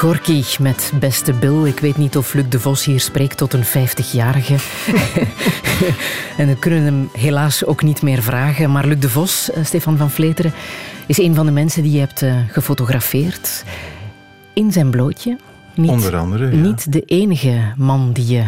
Gorky 0.01 0.45
met 0.59 0.93
Beste 0.95 1.33
Bill. 1.33 1.65
Ik 1.65 1.81
weet 1.81 1.97
niet 1.97 2.17
of 2.17 2.35
Luc 2.35 2.45
de 2.49 2.61
Vos 2.61 2.85
hier 2.85 3.01
spreekt 3.01 3.37
tot 3.37 3.53
een 3.53 3.65
50-jarige. 3.65 4.55
en 6.37 6.47
we 6.47 6.57
kunnen 6.59 6.83
hem 6.83 7.11
helaas 7.13 7.65
ook 7.65 7.83
niet 7.83 8.03
meer 8.03 8.23
vragen. 8.23 8.71
Maar 8.71 8.87
Luc 8.87 8.99
de 8.99 9.09
Vos, 9.09 9.51
eh, 9.51 9.65
Stefan 9.65 9.97
van 9.97 10.11
Vleteren, 10.11 10.53
is 11.11 11.19
een 11.19 11.35
van 11.35 11.47
de 11.47 11.53
mensen 11.53 11.83
die 11.83 11.93
je 11.93 11.99
hebt 11.99 12.23
uh, 12.23 12.35
gefotografeerd. 12.49 13.65
In 14.53 14.73
zijn 14.73 14.91
blootje. 14.91 15.39
Niet, 15.75 15.91
Onder 15.91 16.17
andere, 16.17 16.57
ja. 16.57 16.63
Niet 16.63 16.93
de 16.93 17.01
enige 17.01 17.73
man 17.77 18.13
die 18.13 18.27
je 18.27 18.45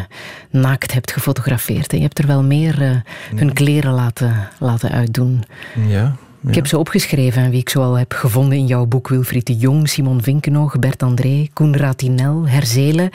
naakt 0.51 0.93
hebt 0.93 1.13
gefotografeerd. 1.13 1.93
Je 1.93 2.01
hebt 2.01 2.19
er 2.19 2.27
wel 2.27 2.43
meer 2.43 2.83
uh, 2.83 2.97
hun 3.35 3.53
kleren 3.53 3.93
laten, 3.93 4.49
laten 4.59 4.91
uitdoen. 4.91 5.43
Ja, 5.89 6.17
ik 6.47 6.55
heb 6.55 6.67
ze 6.67 6.79
opgeschreven, 6.79 7.51
wie 7.51 7.61
ik 7.61 7.69
zoal 7.69 7.95
heb 7.95 8.13
gevonden 8.13 8.59
in 8.59 8.67
jouw 8.67 8.87
boek. 8.87 9.09
Wilfried 9.09 9.47
de 9.47 9.57
Jong, 9.57 9.89
Simon 9.89 10.23
Vinkenoog, 10.23 10.79
Bert 10.79 11.03
André, 11.03 11.49
Koen 11.53 11.77
Ratinel, 11.77 12.49
Herzelen. 12.49 13.11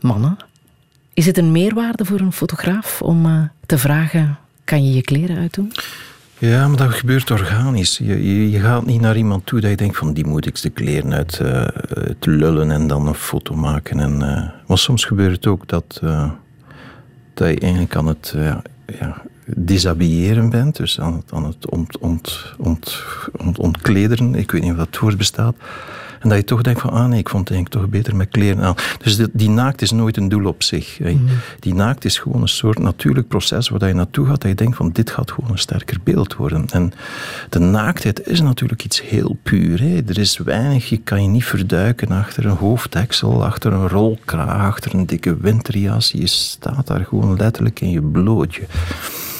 Mannen, 0.00 0.36
is 1.14 1.26
het 1.26 1.38
een 1.38 1.52
meerwaarde 1.52 2.04
voor 2.04 2.20
een 2.20 2.32
fotograaf 2.32 3.02
om 3.02 3.26
uh, 3.26 3.42
te 3.66 3.78
vragen, 3.78 4.38
kan 4.64 4.86
je 4.86 4.94
je 4.94 5.02
kleren 5.02 5.36
uitdoen? 5.36 5.72
Ja, 6.38 6.68
maar 6.68 6.76
dat 6.76 6.90
gebeurt 6.90 7.30
organisch. 7.30 7.98
Je, 7.98 8.50
je, 8.50 8.60
gaat 8.60 8.86
niet 8.86 9.00
naar 9.00 9.16
iemand 9.16 9.46
toe 9.46 9.60
dat 9.60 9.70
je 9.70 9.76
denkt 9.76 9.96
van 9.96 10.12
die 10.12 10.26
moet 10.26 10.46
ik 10.46 10.62
de 10.62 10.70
kleren 10.70 11.12
uit 11.12 11.40
uh, 11.42 11.66
lullen 12.20 12.70
en 12.70 12.86
dan 12.86 13.06
een 13.06 13.14
foto 13.14 13.54
maken. 13.54 14.00
En, 14.00 14.12
uh, 14.12 14.48
maar 14.66 14.78
soms 14.78 15.04
gebeurt 15.04 15.34
het 15.34 15.46
ook 15.46 15.68
dat, 15.68 16.00
dat 17.34 17.48
je 17.48 17.60
eigenlijk 17.60 17.96
aan 17.96 18.06
het 18.06 18.34
ja, 18.98 19.22
dishabilleren 19.46 20.50
bent, 20.50 20.76
dus 20.76 21.00
aan 21.00 21.14
het, 21.14 21.32
aan 21.32 21.44
het 21.44 21.70
ont, 21.70 21.98
ont, 21.98 22.54
ont, 22.58 23.04
ont, 23.36 23.58
ontklederen, 23.58 24.34
ik 24.34 24.50
weet 24.50 24.62
niet 24.62 24.70
of 24.70 24.76
dat 24.76 24.98
woord 24.98 25.16
bestaat. 25.16 25.54
En 26.26 26.32
dat 26.32 26.40
je 26.40 26.44
toch 26.44 26.62
denkt 26.62 26.80
van, 26.80 26.90
ah 26.90 27.06
nee, 27.06 27.18
ik 27.18 27.28
vond 27.28 27.48
het 27.48 27.56
eigenlijk 27.56 27.82
toch 27.82 28.00
beter 28.00 28.16
met 28.16 28.28
kleren 28.28 28.64
aan. 28.64 28.74
Dus 29.02 29.16
die, 29.16 29.28
die 29.32 29.50
naakt 29.50 29.82
is 29.82 29.90
nooit 29.90 30.16
een 30.16 30.28
doel 30.28 30.46
op 30.46 30.62
zich. 30.62 30.98
Mhm. 31.00 31.16
Die 31.60 31.74
naakt 31.74 32.04
is 32.04 32.18
gewoon 32.18 32.42
een 32.42 32.48
soort 32.48 32.78
natuurlijk 32.78 33.28
proces 33.28 33.68
waar 33.68 33.88
je 33.88 33.94
naartoe 33.94 34.26
gaat, 34.26 34.40
dat 34.40 34.50
je 34.50 34.56
denkt 34.56 34.76
van, 34.76 34.90
dit 34.92 35.10
gaat 35.10 35.30
gewoon 35.30 35.50
een 35.50 35.58
sterker 35.58 35.98
beeld 36.04 36.34
worden. 36.34 36.66
En 36.72 36.92
de 37.48 37.58
naaktheid 37.58 38.26
is 38.26 38.40
natuurlijk 38.40 38.84
iets 38.84 39.02
heel 39.02 39.36
puur. 39.42 39.80
Hè. 39.80 40.00
Er 40.06 40.18
is 40.18 40.38
weinig, 40.38 40.88
je 40.88 40.96
kan 40.96 41.22
je 41.22 41.28
niet 41.28 41.44
verduiken 41.44 42.08
achter 42.08 42.46
een 42.46 42.56
hoofddeksel, 42.56 43.44
achter 43.44 43.72
een 43.72 43.88
rolkraag, 43.88 44.60
achter 44.60 44.94
een 44.94 45.06
dikke 45.06 45.36
winterjas. 45.36 46.10
Je 46.10 46.26
staat 46.26 46.86
daar 46.86 47.04
gewoon 47.04 47.36
letterlijk 47.36 47.80
in 47.80 47.90
je 47.90 48.02
blootje. 48.02 48.62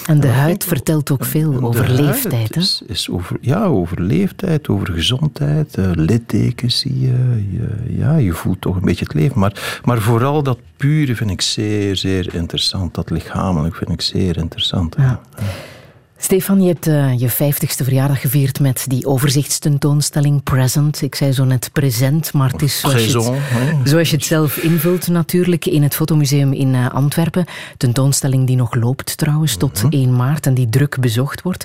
En 0.06 0.20
de 0.20 0.28
huid 0.28 0.64
vertelt 0.64 1.10
ook 1.10 1.24
veel 1.24 1.62
over 1.62 1.90
leeftijd. 1.90 2.54
Hè? 2.54 2.60
Is, 2.60 2.82
is 2.86 3.10
over, 3.10 3.36
ja, 3.40 3.64
over 3.64 4.02
leeftijd, 4.02 4.68
over 4.68 4.92
gezondheid, 4.92 5.76
uh, 5.78 5.90
littekens 5.92 6.78
zie 6.78 7.00
je, 7.00 7.44
je, 7.50 7.96
Ja, 7.98 8.16
je 8.16 8.32
voelt 8.32 8.60
toch 8.60 8.76
een 8.76 8.84
beetje 8.84 9.04
het 9.04 9.14
leven. 9.14 9.38
Maar, 9.38 9.80
maar 9.84 10.00
vooral 10.00 10.42
dat 10.42 10.58
pure 10.76 11.16
vind 11.16 11.30
ik 11.30 11.40
zeer, 11.40 11.96
zeer 11.96 12.34
interessant. 12.34 12.94
Dat 12.94 13.10
lichamelijk 13.10 13.74
vind 13.74 13.90
ik 13.90 14.00
zeer 14.00 14.36
interessant. 14.36 14.94
Ja. 14.98 15.20
Stefan, 16.18 16.62
je 16.62 16.68
hebt 16.68 16.86
uh, 16.86 17.18
je 17.18 17.28
vijftigste 17.28 17.84
verjaardag 17.84 18.20
gevierd 18.20 18.60
met 18.60 18.84
die 18.88 19.06
overzichtstentoonstelling 19.06 20.42
Present. 20.42 21.02
Ik 21.02 21.14
zei 21.14 21.32
zo 21.32 21.44
net 21.44 21.70
present, 21.72 22.32
maar 22.32 22.50
het 22.50 22.62
is 22.62 22.80
zoals, 22.80 23.04
je 23.04 23.20
het, 23.20 23.88
zoals 23.88 24.10
je 24.10 24.16
het 24.16 24.24
zelf 24.24 24.56
invult 24.56 25.08
natuurlijk 25.08 25.66
in 25.66 25.82
het 25.82 25.94
Fotomuseum 25.94 26.52
in 26.52 26.74
uh, 26.74 26.90
Antwerpen. 26.90 27.44
Tentoonstelling 27.76 28.46
die 28.46 28.56
nog 28.56 28.74
loopt 28.74 29.16
trouwens 29.16 29.56
tot 29.56 29.84
1 29.90 30.08
mhm. 30.08 30.16
maart 30.16 30.46
en 30.46 30.54
die 30.54 30.68
druk 30.68 31.00
bezocht 31.00 31.42
wordt. 31.42 31.64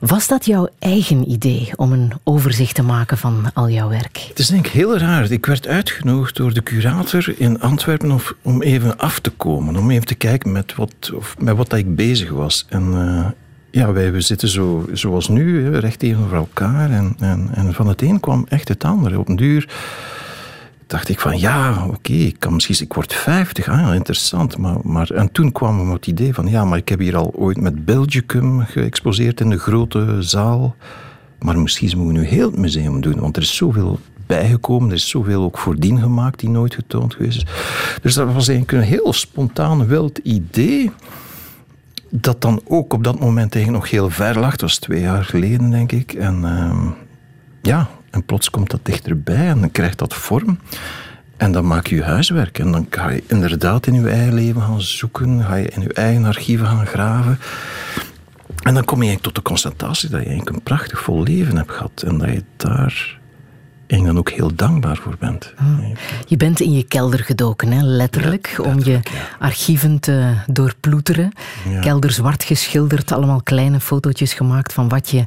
Was 0.00 0.28
dat 0.28 0.46
jouw 0.46 0.68
eigen 0.78 1.30
idee 1.30 1.70
om 1.76 1.92
een 1.92 2.12
overzicht 2.22 2.74
te 2.74 2.82
maken 2.82 3.18
van 3.18 3.50
al 3.54 3.70
jouw 3.70 3.88
werk? 3.88 4.24
Het 4.28 4.38
is 4.38 4.46
denk 4.46 4.66
ik 4.66 4.72
heel 4.72 4.98
raar. 4.98 5.30
Ik 5.30 5.46
werd 5.46 5.66
uitgenodigd 5.66 6.36
door 6.36 6.52
de 6.52 6.62
curator 6.62 7.34
in 7.36 7.60
Antwerpen 7.60 8.20
om 8.42 8.62
even 8.62 8.98
af 8.98 9.18
te 9.18 9.30
komen. 9.30 9.76
Om 9.76 9.90
even 9.90 10.06
te 10.06 10.14
kijken 10.14 10.52
met 10.52 10.74
wat, 10.74 11.12
of 11.14 11.34
met 11.38 11.56
wat 11.56 11.72
ik 11.72 11.94
bezig 11.94 12.30
was. 12.30 12.66
En 12.68 12.92
uh, 12.92 13.26
ja, 13.74 13.92
wij 13.92 14.12
we 14.12 14.20
zitten 14.20 14.48
zo, 14.48 14.86
zoals 14.92 15.28
nu, 15.28 15.76
recht 15.76 15.98
tegenover 15.98 16.36
elkaar. 16.36 16.90
En, 16.90 17.16
en, 17.18 17.48
en 17.54 17.74
van 17.74 17.88
het 17.88 18.02
een 18.02 18.20
kwam 18.20 18.46
echt 18.48 18.68
het 18.68 18.84
andere. 18.84 19.18
Op 19.18 19.28
een 19.28 19.36
duur 19.36 19.68
dacht 20.86 21.08
ik 21.08 21.20
van 21.20 21.38
ja, 21.38 21.86
oké, 21.86 22.12
ik 22.12 22.36
kan 22.38 22.52
misschien, 22.52 22.80
ik 22.80 22.92
word 22.92 23.14
50, 23.14 23.68
ah, 23.68 23.94
interessant. 23.94 24.58
Maar, 24.58 24.76
maar, 24.82 25.10
en 25.10 25.32
toen 25.32 25.52
kwam 25.52 25.86
we 25.86 25.92
het 25.92 26.06
idee 26.06 26.34
van 26.34 26.46
ja, 26.46 26.64
maar 26.64 26.78
ik 26.78 26.88
heb 26.88 26.98
hier 26.98 27.16
al 27.16 27.32
ooit 27.34 27.60
met 27.60 27.84
Belgicum 27.84 28.60
geëxposeerd 28.60 29.40
in 29.40 29.50
de 29.50 29.58
grote 29.58 30.16
zaal. 30.22 30.76
Maar 31.38 31.58
misschien 31.58 31.98
moeten 31.98 32.14
we 32.14 32.20
nu 32.20 32.26
heel 32.26 32.50
het 32.50 32.58
museum 32.58 33.00
doen, 33.00 33.20
want 33.20 33.36
er 33.36 33.42
is 33.42 33.56
zoveel 33.56 33.98
bijgekomen. 34.26 34.88
Er 34.88 34.94
is 34.94 35.08
zoveel 35.08 35.42
ook 35.42 35.58
voordien 35.58 36.00
gemaakt 36.00 36.40
die 36.40 36.48
nooit 36.48 36.74
getoond 36.74 37.14
geweest 37.14 37.36
is. 37.36 37.46
Dus 38.02 38.14
dat 38.14 38.32
was 38.32 38.48
eigenlijk 38.48 38.78
een 38.78 38.88
heel 38.88 39.12
spontaan 39.12 39.86
wild 39.86 40.18
idee 40.18 40.90
dat 42.20 42.40
dan 42.40 42.60
ook 42.64 42.92
op 42.92 43.04
dat 43.04 43.20
moment 43.20 43.50
tegen 43.50 43.72
nog 43.72 43.90
heel 43.90 44.10
ver 44.10 44.38
lag. 44.38 44.50
Dat 44.50 44.60
was 44.60 44.78
twee 44.78 45.00
jaar 45.00 45.24
geleden, 45.24 45.70
denk 45.70 45.92
ik. 45.92 46.12
En 46.12 46.44
ehm, 46.44 46.86
ja, 47.62 47.88
En 48.10 48.24
plots 48.24 48.50
komt 48.50 48.70
dat 48.70 48.80
dichterbij 48.82 49.48
en 49.48 49.60
dan 49.60 49.70
krijgt 49.70 49.98
dat 49.98 50.14
vorm. 50.14 50.58
En 51.36 51.52
dan 51.52 51.66
maak 51.66 51.86
je 51.86 51.94
je 51.94 52.02
huiswerk. 52.02 52.58
En 52.58 52.72
dan 52.72 52.86
ga 52.90 53.10
je 53.10 53.22
inderdaad 53.26 53.86
in 53.86 53.94
je 53.94 54.08
eigen 54.08 54.34
leven 54.34 54.62
gaan 54.62 54.82
zoeken. 54.82 55.44
Ga 55.44 55.54
je 55.54 55.68
in 55.68 55.82
je 55.82 55.92
eigen 55.92 56.24
archieven 56.24 56.66
gaan 56.66 56.86
graven. 56.86 57.38
En 58.62 58.74
dan 58.74 58.84
kom 58.84 59.02
je 59.02 59.20
tot 59.20 59.34
de 59.34 59.42
constatatie 59.42 60.08
dat 60.08 60.20
je 60.20 60.26
eigenlijk 60.26 60.56
een 60.56 60.62
prachtig 60.62 61.00
vol 61.00 61.22
leven 61.22 61.56
hebt 61.56 61.72
gehad. 61.72 62.02
En 62.06 62.18
dat 62.18 62.28
je 62.28 62.42
daar 62.56 63.18
en 63.98 64.04
dan 64.04 64.18
ook 64.18 64.30
heel 64.30 64.54
dankbaar 64.54 64.96
voor 64.96 65.16
bent. 65.18 65.52
Ah. 65.56 65.66
Je 66.26 66.36
bent 66.36 66.60
in 66.60 66.72
je 66.72 66.82
kelder 66.82 67.18
gedoken, 67.18 67.72
hè? 67.72 67.82
letterlijk, 67.82 68.58
om 68.62 68.84
je 68.84 69.00
archieven 69.38 70.00
te 70.00 70.32
doorploeteren. 70.46 71.32
Kelder 71.80 72.10
zwart 72.10 72.44
geschilderd, 72.44 73.12
allemaal 73.12 73.42
kleine 73.42 73.80
fotootjes 73.80 74.34
gemaakt 74.34 74.72
van 74.72 74.88
wat 74.88 75.10
je 75.10 75.24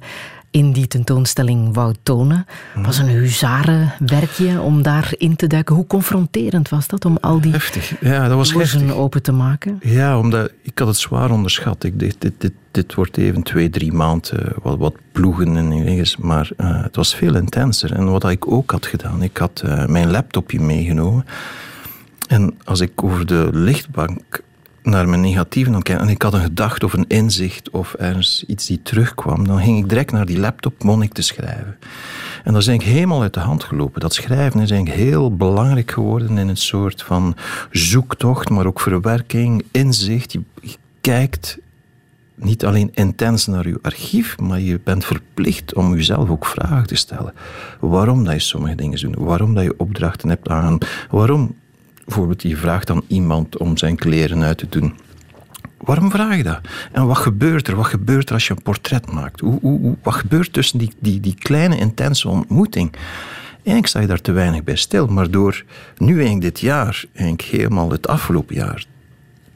in 0.57 0.71
die 0.71 0.87
tentoonstelling 0.87 1.73
wou 1.73 1.93
tonen. 2.03 2.45
Het 2.73 2.85
was 2.85 2.97
een 2.97 3.07
huzarenwerkje 3.07 4.61
om 4.61 4.81
daarin 4.81 5.35
te 5.35 5.47
duiken. 5.47 5.75
Hoe 5.75 5.87
confronterend 5.87 6.69
was 6.69 6.87
dat 6.87 7.05
om 7.05 7.17
al 7.21 7.41
die 7.41 7.51
heftig. 7.51 7.93
Ja, 8.01 8.27
dat 8.27 8.37
was 8.37 8.53
heftig. 8.53 8.93
open 8.93 9.21
te 9.21 9.31
maken? 9.31 9.79
Ja, 9.81 10.19
omdat 10.19 10.51
ik 10.61 10.79
had 10.79 10.87
het 10.87 10.97
zwaar 10.97 11.31
onderschat. 11.31 11.83
Ik 11.83 11.99
dacht, 11.99 12.21
dit, 12.21 12.33
dit, 12.37 12.53
dit 12.71 12.93
wordt 12.93 13.17
even 13.17 13.43
twee, 13.43 13.69
drie 13.69 13.93
maanden 13.93 14.53
wat, 14.61 14.77
wat 14.77 14.95
ploegen 15.11 15.57
en 15.57 15.69
dingen. 15.69 16.07
Maar 16.19 16.49
uh, 16.57 16.83
het 16.83 16.95
was 16.95 17.15
veel 17.15 17.35
intenser. 17.35 17.93
En 17.93 18.11
wat 18.11 18.29
ik 18.29 18.51
ook 18.51 18.71
had 18.71 18.85
gedaan, 18.85 19.21
ik 19.23 19.37
had 19.37 19.61
uh, 19.65 19.85
mijn 19.85 20.11
laptopje 20.11 20.59
meegenomen. 20.59 21.25
En 22.27 22.57
als 22.63 22.79
ik 22.79 23.03
over 23.03 23.25
de 23.25 23.49
lichtbank 23.51 24.41
naar 24.84 25.10
mijn 25.10 25.22
negatieven 25.22 25.75
aan 25.75 25.81
kijken 25.81 26.05
en 26.05 26.12
ik 26.12 26.22
had 26.22 26.34
een 26.34 26.41
gedachte 26.41 26.86
of 26.86 26.93
een 26.93 27.07
inzicht 27.07 27.69
of 27.69 27.93
ergens 27.93 28.43
iets 28.48 28.65
die 28.65 28.81
terugkwam, 28.81 29.48
dan 29.48 29.62
ging 29.62 29.77
ik 29.77 29.89
direct 29.89 30.12
naar 30.12 30.25
die 30.25 30.39
laptop 30.39 30.74
begon 30.77 31.01
ik 31.01 31.13
te 31.13 31.22
schrijven. 31.22 31.77
En 32.43 32.53
dat 32.53 32.62
is 32.62 32.67
eigenlijk 32.67 32.98
helemaal 32.98 33.22
uit 33.22 33.34
de 33.34 33.39
hand 33.39 33.63
gelopen. 33.63 34.01
Dat 34.01 34.13
schrijven 34.13 34.62
is 34.62 34.72
eigenlijk 34.72 35.00
heel 35.00 35.36
belangrijk 35.36 35.91
geworden 35.91 36.38
in 36.38 36.48
een 36.48 36.57
soort 36.57 37.03
van 37.03 37.36
zoektocht, 37.72 38.50
maar 38.50 38.65
ook 38.65 38.79
verwerking, 38.79 39.65
inzicht. 39.72 40.31
Je, 40.31 40.41
kijkt 41.01 41.57
niet 42.36 42.65
alleen 42.65 42.89
intens 42.93 43.46
naar 43.48 43.67
je 43.67 43.79
archief, 43.81 44.39
maar 44.39 44.60
je 44.60 44.79
bent 44.84 45.05
verplicht 45.05 45.74
om 45.74 45.96
jezelf 45.96 46.29
ook 46.29 46.46
vragen 46.46 46.88
te 46.88 46.96
stellen. 46.96 47.34
Waarom 47.79 48.24
dat 48.24 48.34
je 48.34 48.39
sommige 48.39 48.75
dingen 48.75 49.00
doet, 49.00 49.15
waarom 49.17 49.53
dat 49.53 49.63
je 49.63 49.74
opdrachten 49.77 50.29
hebt 50.29 50.50
aan, 50.50 50.77
waarom 51.10 51.55
bijvoorbeeld, 52.07 52.41
je 52.41 52.57
vraagt 52.57 52.89
aan 52.89 53.01
iemand 53.07 53.57
om 53.57 53.77
zijn 53.77 53.95
kleren 53.95 54.43
uit 54.43 54.57
te 54.57 54.69
doen. 54.69 54.93
Waarom 55.77 56.11
vraag 56.11 56.37
je 56.37 56.43
dat? 56.43 56.59
En 56.91 57.07
wat 57.07 57.17
gebeurt 57.17 57.67
er? 57.67 57.75
Wat 57.75 57.85
gebeurt 57.85 58.27
er 58.27 58.33
als 58.33 58.47
je 58.47 58.53
een 58.53 58.61
portret 58.61 59.11
maakt? 59.11 59.39
Hoe, 59.39 59.59
hoe, 59.61 59.95
wat 60.03 60.13
gebeurt 60.13 60.53
tussen 60.53 60.79
die, 60.79 60.91
die, 60.99 61.19
die 61.19 61.35
kleine, 61.39 61.77
intense 61.77 62.29
ontmoeting? 62.29 62.91
Eigenlijk 63.53 63.87
sta 63.87 63.99
je 63.99 64.07
daar 64.07 64.21
te 64.21 64.31
weinig 64.31 64.63
bij 64.63 64.75
stil. 64.75 65.07
Maar 65.07 65.31
door 65.31 65.63
nu 65.97 66.13
eigenlijk 66.13 66.41
dit 66.41 66.59
jaar, 66.59 67.05
eigenlijk 67.13 67.49
helemaal 67.49 67.91
het 67.91 68.07
afgelopen 68.07 68.55
jaar, 68.55 68.85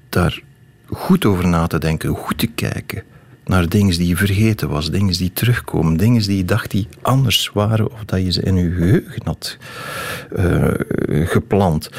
daar 0.09 0.41
goed 0.85 1.25
over 1.25 1.47
na 1.47 1.67
te 1.67 1.79
denken, 1.79 2.15
goed 2.15 2.37
te 2.37 2.47
kijken 2.47 3.03
naar 3.45 3.69
dingen 3.69 3.97
die 3.97 4.07
je 4.07 4.15
vergeten 4.15 4.69
was, 4.69 4.91
dingen 4.91 5.13
die 5.13 5.33
terugkomen, 5.33 5.97
dingen 5.97 6.21
die 6.21 6.37
je 6.37 6.45
dacht 6.45 6.71
die 6.71 6.87
anders 7.01 7.49
waren 7.53 7.91
of 7.91 8.05
dat 8.05 8.23
je 8.23 8.31
ze 8.31 8.41
in 8.41 8.55
je 8.55 8.71
geheugen 8.71 9.21
had 9.23 9.57
uh, 10.37 10.67
geplant. 11.07 11.89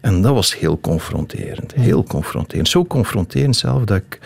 En 0.00 0.22
dat 0.22 0.34
was 0.34 0.58
heel 0.58 0.80
confronterend. 0.80 1.74
Heel 1.74 2.04
confronterend. 2.04 2.68
Zo 2.68 2.84
confronterend 2.84 3.56
zelf 3.56 3.84
dat 3.84 3.96
ik 3.96 4.18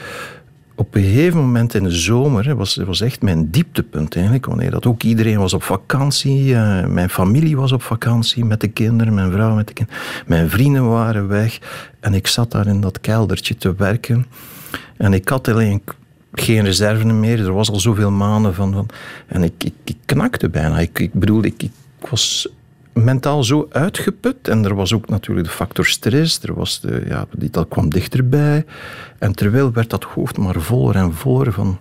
op 0.76 0.94
een 0.94 1.02
gegeven 1.02 1.38
moment 1.38 1.74
in 1.74 1.82
de 1.82 1.90
zomer, 1.90 2.56
was, 2.56 2.76
was 2.76 3.00
echt 3.00 3.22
mijn 3.22 3.50
dieptepunt 3.50 4.14
eigenlijk, 4.14 4.46
wanneer 4.46 4.70
dat 4.70 4.86
ook 4.86 5.02
iedereen 5.02 5.38
was 5.38 5.52
op 5.52 5.62
vakantie, 5.62 6.44
uh, 6.44 6.86
mijn 6.86 7.10
familie 7.10 7.56
was 7.56 7.72
op 7.72 7.82
vakantie 7.82 8.44
met 8.44 8.60
de 8.60 8.68
kinderen, 8.68 9.14
mijn 9.14 9.32
vrouw 9.32 9.54
met 9.54 9.66
de 9.66 9.72
kinderen, 9.72 10.00
mijn 10.26 10.50
vrienden 10.50 10.88
waren 10.88 11.28
weg 11.28 11.58
en 12.00 12.14
ik 12.14 12.26
zat 12.26 12.50
daar 12.50 12.66
in 12.66 12.80
dat 12.80 13.00
keldertje 13.00 13.56
te 13.56 13.74
werken 13.74 14.26
en 14.96 15.12
ik 15.12 15.28
had 15.28 15.48
alleen 15.48 15.82
geen 16.32 16.64
reserve 16.64 17.04
meer, 17.06 17.40
er 17.40 17.52
was 17.52 17.70
al 17.70 17.80
zoveel 17.80 18.10
maanden 18.10 18.54
van, 18.54 18.72
van 18.72 18.88
en 19.26 19.42
ik, 19.42 19.64
ik, 19.64 19.74
ik 19.84 19.96
knakte 20.04 20.48
bijna. 20.48 20.78
Ik, 20.78 20.98
ik 20.98 21.12
bedoel, 21.12 21.44
ik, 21.44 21.62
ik 21.62 21.70
was 22.10 22.48
mentaal 22.94 23.44
zo 23.44 23.66
uitgeput. 23.70 24.48
En 24.48 24.64
er 24.64 24.74
was 24.74 24.92
ook 24.92 25.08
natuurlijk 25.08 25.46
de 25.46 25.52
factor 25.52 25.86
stress. 25.86 26.42
Er 26.42 26.54
was 26.54 26.80
de, 26.80 27.04
ja, 27.06 27.26
dat 27.50 27.68
kwam 27.68 27.90
dichterbij. 27.90 28.64
En 29.18 29.34
terwijl 29.34 29.72
werd 29.72 29.90
dat 29.90 30.04
hoofd 30.04 30.38
maar 30.38 30.60
voller 30.60 30.96
en 30.96 31.14
voller 31.14 31.52
van 31.52 31.78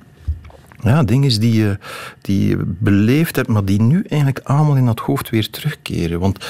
ja, 0.79 1.03
dingen 1.03 1.39
die 1.39 1.53
je, 1.53 1.77
die 2.21 2.47
je 2.47 2.57
beleefd 2.65 3.35
hebt, 3.35 3.47
maar 3.47 3.65
die 3.65 3.81
nu 3.81 4.03
eigenlijk 4.07 4.39
allemaal 4.43 4.75
in 4.75 4.85
dat 4.85 4.99
hoofd 4.99 5.29
weer 5.29 5.49
terugkeren. 5.49 6.19
Want 6.19 6.45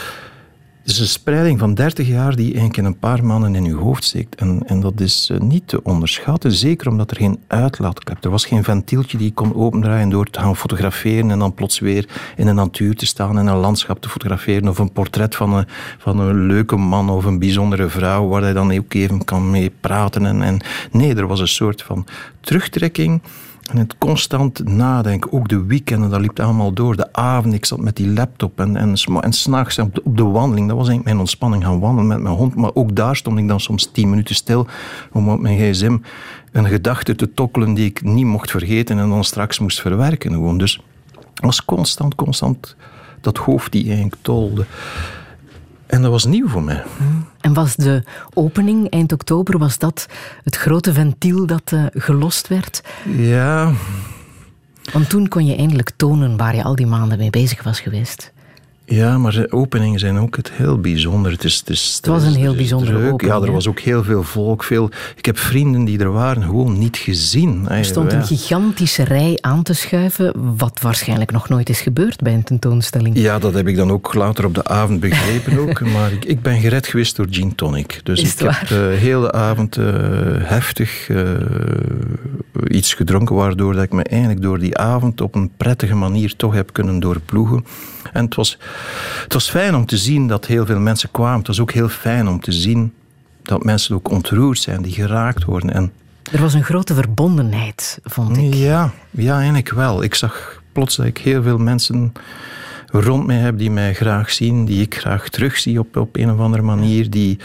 is 0.84 1.00
een 1.00 1.08
spreiding 1.08 1.60
van 1.60 1.74
30 1.74 2.08
jaar 2.08 2.36
die 2.36 2.46
eigenlijk 2.46 2.78
in 2.78 2.86
een 2.86 2.98
paar 2.98 3.26
maanden 3.26 3.56
in 3.56 3.64
je 3.64 3.74
hoofd 3.74 4.04
steekt. 4.04 4.36
En, 4.36 4.62
en 4.66 4.80
dat 4.80 5.00
is 5.00 5.30
eh, 5.32 5.40
niet 5.40 5.68
te 5.68 5.84
onderschatten, 5.84 6.52
zeker 6.52 6.90
omdat 6.90 7.12
er 7.12 7.18
geen 7.18 7.40
uitlaatklep 7.48 8.24
Er 8.24 8.30
was 8.30 8.46
geen 8.46 8.64
ventieltje 8.64 9.18
die 9.18 9.28
je 9.28 9.34
kon 9.34 9.56
opendraaien 9.56 10.10
door 10.10 10.30
te 10.30 10.40
gaan 10.40 10.56
fotograferen 10.56 11.32
en 11.32 11.40
dan 11.40 11.54
plots 11.54 11.80
weer 11.80 12.10
in 12.36 12.46
de 12.46 12.54
natuur 12.54 12.96
te 12.96 13.06
staan 13.06 13.38
en 13.38 13.48
een 13.48 13.58
landschap 13.58 14.02
te 14.02 14.10
fotograferen 14.10 14.68
of 14.68 14.78
een 14.78 14.92
portret 14.92 15.36
van 15.36 15.54
een, 15.54 15.66
van 15.98 16.20
een 16.20 16.46
leuke 16.46 16.76
man 16.76 17.10
of 17.10 17.26
een 17.26 17.40
bijzondere 17.40 17.90
vrouw 17.90 18.28
waar 18.28 18.42
hij 18.42 18.54
dan 18.54 18.78
ook 18.78 18.94
even 18.94 19.26
kan 19.26 19.50
mee 19.50 19.72
praten. 19.80 20.26
En, 20.26 20.42
en 20.42 20.62
nee, 20.92 21.16
er 21.16 21.28
was 21.28 21.40
een 21.40 21.48
soort 21.48 21.82
van 21.82 22.06
terugtrekking 22.40 23.22
en 23.70 23.78
het 23.78 23.98
constant 23.98 24.68
nadenken, 24.68 25.32
ook 25.32 25.48
de 25.48 25.64
weekenden, 25.64 26.10
dat 26.10 26.20
liep 26.20 26.40
allemaal 26.40 26.74
door. 26.74 26.96
De 26.96 27.14
avond, 27.14 27.54
ik 27.54 27.66
zat 27.66 27.80
met 27.80 27.96
die 27.96 28.08
laptop 28.08 28.60
en, 28.60 28.78
en, 28.78 28.96
en 29.22 29.34
s'nachts 29.34 29.80
op, 29.80 30.00
op 30.04 30.18
de 30.18 30.24
wandeling. 30.24 30.68
Dat 30.68 30.78
was 30.78 30.88
eigenlijk 30.88 31.06
mijn 31.06 31.20
ontspanning, 31.20 31.64
gaan 31.64 31.80
wandelen 31.80 32.08
met 32.08 32.22
mijn 32.22 32.36
hond. 32.36 32.56
Maar 32.56 32.72
ook 32.74 32.96
daar 32.96 33.16
stond 33.16 33.40
ik 33.40 33.48
dan 33.48 33.60
soms 33.60 33.90
tien 33.92 34.10
minuten 34.10 34.36
stil 34.36 34.68
om 35.12 35.30
op 35.30 35.40
mijn 35.40 35.58
gsm 35.58 35.98
een 36.52 36.68
gedachte 36.68 37.16
te 37.16 37.34
tokkelen 37.34 37.74
die 37.74 37.86
ik 37.86 38.04
niet 38.04 38.26
mocht 38.26 38.52
vergeten 38.52 39.00
en 39.00 39.10
dan 39.10 39.24
straks 39.24 39.60
moest 39.60 39.82
verwerken. 39.82 40.32
Gewoon. 40.32 40.58
Dus 40.58 40.82
het 41.34 41.46
was 41.46 41.66
constant, 41.66 42.16
constant 42.16 42.76
dat 43.22 43.38
hoofd 43.38 43.72
die 43.72 43.86
eigenlijk 43.86 44.16
tolde. 44.22 44.66
En 45.86 46.02
dat 46.02 46.12
was 46.12 46.26
nieuw 46.26 46.48
voor 46.48 46.64
mij. 46.64 46.84
En 47.42 47.54
was 47.54 47.76
de 47.76 48.04
opening 48.34 48.90
eind 48.90 49.12
oktober, 49.12 49.58
was 49.58 49.78
dat 49.78 50.08
het 50.44 50.56
grote 50.56 50.94
ventiel 50.94 51.46
dat 51.46 51.72
uh, 51.74 51.86
gelost 51.94 52.48
werd? 52.48 52.84
Ja. 53.18 53.72
Want 54.92 55.10
toen 55.10 55.28
kon 55.28 55.46
je 55.46 55.56
eindelijk 55.56 55.92
tonen 55.96 56.38
waar 56.38 56.56
je 56.56 56.64
al 56.64 56.76
die 56.76 56.88
maanden 56.88 57.18
mee 57.18 57.30
bezig 57.30 57.64
was 57.64 57.80
geweest. 57.80 58.32
Ja, 58.86 59.18
maar 59.18 59.46
openingen 59.50 60.00
zijn 60.00 60.18
ook 60.18 60.36
het 60.36 60.52
heel 60.52 60.80
bijzonder. 60.80 61.32
Het, 61.32 61.44
is, 61.44 61.56
het, 61.56 61.70
is, 61.70 61.94
het 61.96 62.06
was 62.06 62.24
een 62.24 62.36
heel 62.36 62.56
bijzondere 62.56 62.98
opening. 62.98 63.22
Ja, 63.22 63.48
er 63.48 63.52
was 63.52 63.68
ook 63.68 63.80
heel 63.80 64.04
veel 64.04 64.24
volk. 64.24 64.64
Veel, 64.64 64.90
ik 65.16 65.26
heb 65.26 65.38
vrienden 65.38 65.86
die 65.86 66.00
er 66.00 66.12
waren 66.12 66.44
gewoon 66.44 66.78
niet 66.78 66.98
gezien. 66.98 67.70
Er 67.70 67.86
stond 67.86 68.14
een 68.14 68.26
gigantische 68.26 69.04
rij 69.04 69.38
aan 69.42 69.64
te 69.64 69.74
schuiven, 69.74 70.56
wat 70.58 70.80
waarschijnlijk 70.82 71.32
nog 71.32 71.50
nooit 71.50 71.70
is 71.70 71.82
gebeurd 71.82 72.22
bij 72.22 72.34
een 72.34 72.44
tentoonstelling. 72.44 73.18
Ja, 73.18 73.40
dat 73.40 73.54
heb 73.54 73.68
ik 73.68 73.76
dan 73.76 73.92
ook 73.92 74.14
later 74.14 74.46
op 74.46 74.56
de 74.56 74.64
avond 74.64 75.00
begrepen 75.00 75.58
ook. 75.58 75.80
maar 75.96 76.12
ik, 76.12 76.26
ik 76.26 76.42
ben 76.42 76.60
gered 76.60 76.88
geweest 76.88 77.16
door 77.16 77.28
gin 77.30 77.56
tonic. 77.56 78.00
Dus 78.04 78.22
ik 78.22 78.40
heb 78.40 78.68
de 78.68 78.96
hele 79.00 79.32
avond 79.32 79.78
uh, 79.78 79.86
heftig 80.40 81.10
uh, 81.10 81.32
iets 82.68 82.94
gedronken, 82.94 83.36
waardoor 83.36 83.74
dat 83.74 83.84
ik 83.84 83.92
me 83.92 84.04
eigenlijk 84.04 84.42
door 84.42 84.60
die 84.60 84.78
avond 84.78 85.22
op 85.22 85.36
een 85.36 85.52
prettige 85.58 85.96
manier 85.96 86.36
toch 86.36 86.54
heb 86.54 86.74
kunnen 86.74 87.00
doorploegen. 87.00 87.66
En 88.14 88.26
het 88.26 88.36
was, 88.36 88.58
het 89.24 89.34
was 89.34 89.50
fijn 89.50 89.76
om 89.76 89.86
te 89.86 89.98
zien 89.98 90.28
dat 90.28 90.46
heel 90.46 90.66
veel 90.66 90.80
mensen 90.80 91.12
kwamen. 91.12 91.38
Het 91.38 91.48
was 91.48 91.60
ook 91.60 91.72
heel 91.72 91.90
fijn 91.90 92.28
om 92.28 92.40
te 92.42 92.52
zien 92.52 92.94
dat 93.44 93.64
mensen 93.64 93.96
ook 93.96 94.10
ontroerd 94.10 94.60
zijn, 94.60 94.82
die 94.82 94.94
geraakt 94.94 95.44
worden. 95.44 95.74
En 95.74 95.92
er 96.32 96.42
was 96.42 96.54
een 96.54 96.64
grote 96.64 96.94
verbondenheid, 96.94 98.00
vond 98.04 98.38
ik. 98.38 98.54
Ja, 98.54 98.92
ja, 99.12 99.36
eigenlijk 99.36 99.70
wel. 99.70 100.04
Ik 100.04 100.16
zag 100.16 100.62
plots 100.72 100.96
dat 100.96 101.06
ik 101.06 101.18
heel 101.18 101.44
veel 101.44 101.58
mensen 101.58 102.14
rond 103.02 103.26
mij 103.26 103.38
heb 103.38 103.58
die 103.58 103.72
mij 103.72 103.94
graag 103.94 104.32
zien, 104.32 104.66
die 104.66 104.82
ik 104.82 104.96
graag 104.96 105.30
terugzie 105.30 105.80
op, 105.80 105.98
op 105.98 106.18
een 106.18 106.32
of 106.32 106.40
andere 106.40 106.64
manier, 106.64 107.10
die, 107.10 107.38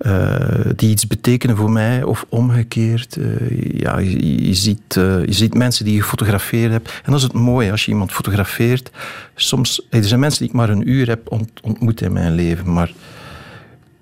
uh, 0.00 0.34
die 0.76 0.90
iets 0.90 1.06
betekenen 1.06 1.56
voor 1.56 1.70
mij 1.70 2.02
of 2.02 2.26
omgekeerd. 2.28 3.16
Uh, 3.16 3.80
ja, 3.80 3.98
je, 3.98 4.54
ziet, 4.54 4.96
uh, 4.98 5.24
je 5.24 5.32
ziet 5.32 5.54
mensen 5.54 5.84
die 5.84 5.94
je 5.94 6.02
gefotografeerd 6.02 6.72
hebt. 6.72 6.88
En 6.88 7.10
dat 7.10 7.14
is 7.14 7.22
het 7.22 7.32
mooie 7.32 7.70
als 7.70 7.84
je 7.84 7.90
iemand 7.90 8.12
fotografeert. 8.12 8.90
Soms, 9.34 9.86
er 9.90 10.04
zijn 10.04 10.20
mensen 10.20 10.40
die 10.40 10.48
ik 10.48 10.54
maar 10.54 10.68
een 10.68 10.90
uur 10.90 11.08
heb 11.08 11.46
ontmoet 11.62 12.00
in 12.00 12.12
mijn 12.12 12.34
leven, 12.34 12.72
maar 12.72 12.92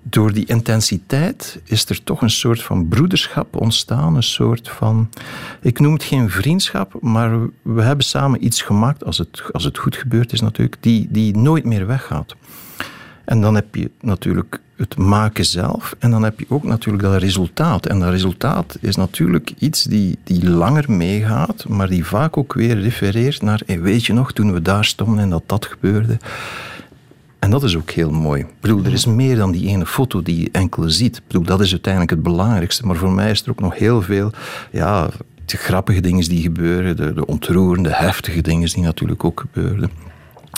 door 0.09 0.33
die 0.33 0.45
intensiteit 0.45 1.59
is 1.63 1.85
er 1.89 2.03
toch 2.03 2.21
een 2.21 2.29
soort 2.29 2.63
van 2.63 2.87
broederschap 2.87 3.55
ontstaan. 3.55 4.15
Een 4.15 4.23
soort 4.23 4.69
van, 4.69 5.09
ik 5.61 5.79
noem 5.79 5.93
het 5.93 6.03
geen 6.03 6.29
vriendschap, 6.29 7.01
maar 7.01 7.39
we 7.61 7.81
hebben 7.81 8.05
samen 8.05 8.45
iets 8.45 8.61
gemaakt, 8.61 9.05
als 9.05 9.17
het, 9.17 9.43
als 9.51 9.63
het 9.63 9.77
goed 9.77 9.95
gebeurd 9.95 10.33
is 10.33 10.41
natuurlijk, 10.41 10.77
die, 10.79 11.07
die 11.09 11.37
nooit 11.37 11.65
meer 11.65 11.87
weggaat. 11.87 12.35
En 13.25 13.41
dan 13.41 13.55
heb 13.55 13.75
je 13.75 13.91
natuurlijk 14.01 14.59
het 14.75 14.97
maken 14.97 15.45
zelf. 15.45 15.95
En 15.99 16.11
dan 16.11 16.23
heb 16.23 16.39
je 16.39 16.45
ook 16.49 16.63
natuurlijk 16.63 17.03
dat 17.03 17.21
resultaat. 17.21 17.85
En 17.85 17.99
dat 17.99 18.09
resultaat 18.09 18.77
is 18.81 18.95
natuurlijk 18.95 19.53
iets 19.57 19.83
die, 19.83 20.17
die 20.23 20.49
langer 20.49 20.91
meegaat, 20.91 21.65
maar 21.67 21.89
die 21.89 22.05
vaak 22.05 22.37
ook 22.37 22.53
weer 22.53 22.79
refereert 22.79 23.41
naar, 23.41 23.61
weet 23.65 24.05
je 24.05 24.13
nog, 24.13 24.33
toen 24.33 24.53
we 24.53 24.61
daar 24.61 24.85
stonden 24.85 25.19
en 25.19 25.29
dat 25.29 25.43
dat 25.45 25.65
gebeurde. 25.65 26.17
En 27.45 27.51
dat 27.51 27.63
is 27.63 27.77
ook 27.77 27.89
heel 27.89 28.11
mooi. 28.11 28.41
Ik 28.41 28.59
bedoel, 28.59 28.83
er 28.83 28.93
is 28.93 29.05
meer 29.05 29.35
dan 29.35 29.51
die 29.51 29.67
ene 29.67 29.85
foto 29.85 30.21
die 30.21 30.39
je 30.39 30.49
enkel 30.51 30.89
ziet. 30.89 31.17
Ik 31.17 31.23
bedoel, 31.27 31.43
dat 31.43 31.61
is 31.61 31.71
uiteindelijk 31.71 32.11
het 32.11 32.23
belangrijkste. 32.23 32.85
Maar 32.85 32.95
voor 32.95 33.11
mij 33.11 33.31
is 33.31 33.43
er 33.43 33.49
ook 33.49 33.59
nog 33.59 33.77
heel 33.77 34.01
veel 34.01 34.31
ja, 34.71 35.09
de 35.45 35.57
grappige 35.57 36.01
dingen 36.01 36.29
die 36.29 36.41
gebeuren, 36.41 36.95
de, 36.95 37.13
de 37.13 37.25
ontroerende, 37.25 37.89
heftige 37.93 38.41
dingen 38.41 38.69
die 38.69 38.83
natuurlijk 38.83 39.23
ook 39.23 39.39
gebeuren. 39.39 39.91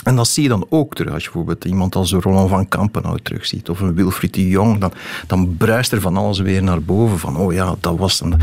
En 0.04 0.16
dat 0.16 0.28
zie 0.28 0.42
je 0.42 0.48
dan 0.48 0.66
ook 0.68 0.94
terug. 0.94 1.12
Als 1.12 1.22
je 1.22 1.30
bijvoorbeeld 1.30 1.64
iemand 1.64 1.94
als 1.94 2.12
Roland 2.12 2.50
van 2.50 2.68
Kampenhout 2.68 3.24
terugziet, 3.24 3.68
of 3.68 3.80
een 3.80 3.94
Wilfried 3.94 4.34
de 4.34 4.48
Jong, 4.48 4.78
dan, 4.78 4.92
dan 5.26 5.56
bruist 5.56 5.92
er 5.92 6.00
van 6.00 6.16
alles 6.16 6.38
weer 6.38 6.62
naar 6.62 6.82
boven. 6.82 7.18
Van, 7.18 7.36
oh 7.36 7.52
ja, 7.52 7.74
dat 7.80 7.96
was 7.98 8.20
een... 8.20 8.34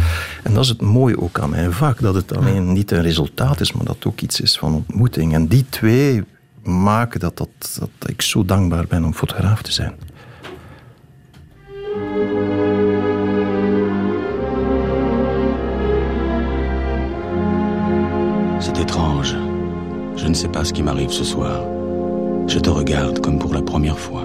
En 0.43 0.53
dat 0.53 0.63
is 0.63 0.69
het 0.69 0.81
mooie 0.81 1.21
ook 1.21 1.39
aan 1.39 1.49
mijn 1.49 1.71
vak, 1.71 2.01
dat 2.01 2.15
het 2.15 2.38
alleen 2.38 2.73
niet 2.73 2.91
een 2.91 3.01
resultaat 3.01 3.60
is, 3.60 3.71
maar 3.73 3.86
dat 3.86 3.95
het 3.95 4.05
ook 4.05 4.21
iets 4.21 4.41
is 4.41 4.58
van 4.58 4.73
ontmoeting. 4.73 5.34
En 5.34 5.47
die 5.47 5.65
twee 5.69 6.23
maken 6.65 7.19
dat, 7.19 7.38
dat, 7.38 7.80
dat 7.80 8.10
ik 8.10 8.21
zo 8.21 8.45
dankbaar 8.45 8.86
ben 8.88 9.04
om 9.04 9.13
fotograaf 9.13 9.62
te 9.62 9.71
zijn. 9.71 9.93
C'est 18.60 18.78
étrange. 18.78 19.36
Je 20.15 20.28
ne 20.28 20.34
sais 20.34 20.49
pas 20.49 20.67
ce 20.67 20.73
qui 20.73 20.84
m'arrive 20.84 21.12
ce 21.12 21.23
soir. 21.23 21.62
Je 22.47 22.60
te 22.60 22.69
regarde 22.69 23.19
comme 23.19 23.38
pour 23.38 23.54
la 23.54 23.62
première 23.62 23.99
fois. 23.99 24.23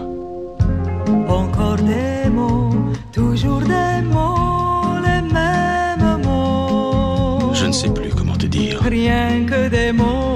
Encore 1.29 1.77
des 1.77 2.31
mots, 2.31 2.75
toujours 3.13 3.61
des 3.61 4.03
mots, 4.03 4.99
les 5.05 5.23
mêmes 5.33 6.23
mots. 6.23 7.55
Je 7.55 7.67
ne 7.67 7.73
sais 7.73 7.91
plus 7.91 8.11
comment 8.15 8.37
te 8.37 8.47
dire. 8.47 8.81
Rien 8.83 9.45
que 9.47 9.69
des 9.69 9.93
mots. 9.93 10.30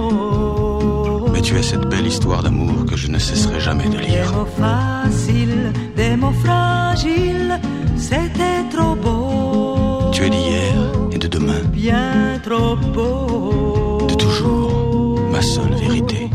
Mais 1.55 1.61
tu 1.61 1.67
es 1.67 1.71
cette 1.71 1.88
belle 1.88 2.07
histoire 2.07 2.43
d'amour 2.43 2.85
que 2.85 2.97
je 2.97 3.07
ne 3.09 3.19
cesserai 3.19 3.61
jamais 3.61 3.88
de 3.88 3.99
lire. 3.99 4.29
Des 4.29 4.37
mots 4.37 4.49
faciles, 4.59 5.73
des 5.97 6.17
mots 6.17 6.38
fragiles, 6.45 7.61
c'était 7.97 8.62
trop 8.73 8.97
beau. 8.97 10.11
Tu 10.12 10.25
es 10.25 10.31
d'hier 10.31 10.75
et 11.12 11.19
de 11.19 11.29
demain. 11.29 11.62
Bien 11.73 12.40
trop 12.43 12.75
beau. 12.93 14.07
De 14.09 14.14
toujours, 14.14 15.21
ma 15.31 15.43
seule 15.43 15.75
vérité. 15.75 16.29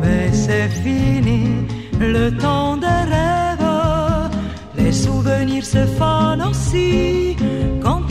Mais 0.00 0.32
c'est 0.32 0.70
fini, 0.82 1.66
le 2.00 2.30
temps 2.30 2.78
des 2.78 2.86
rêves. 2.86 4.30
Les 4.78 4.92
souvenirs 4.92 5.66
se 5.66 5.84
fanent 5.98 6.46
aussi 6.48 7.36
quand 7.82 8.01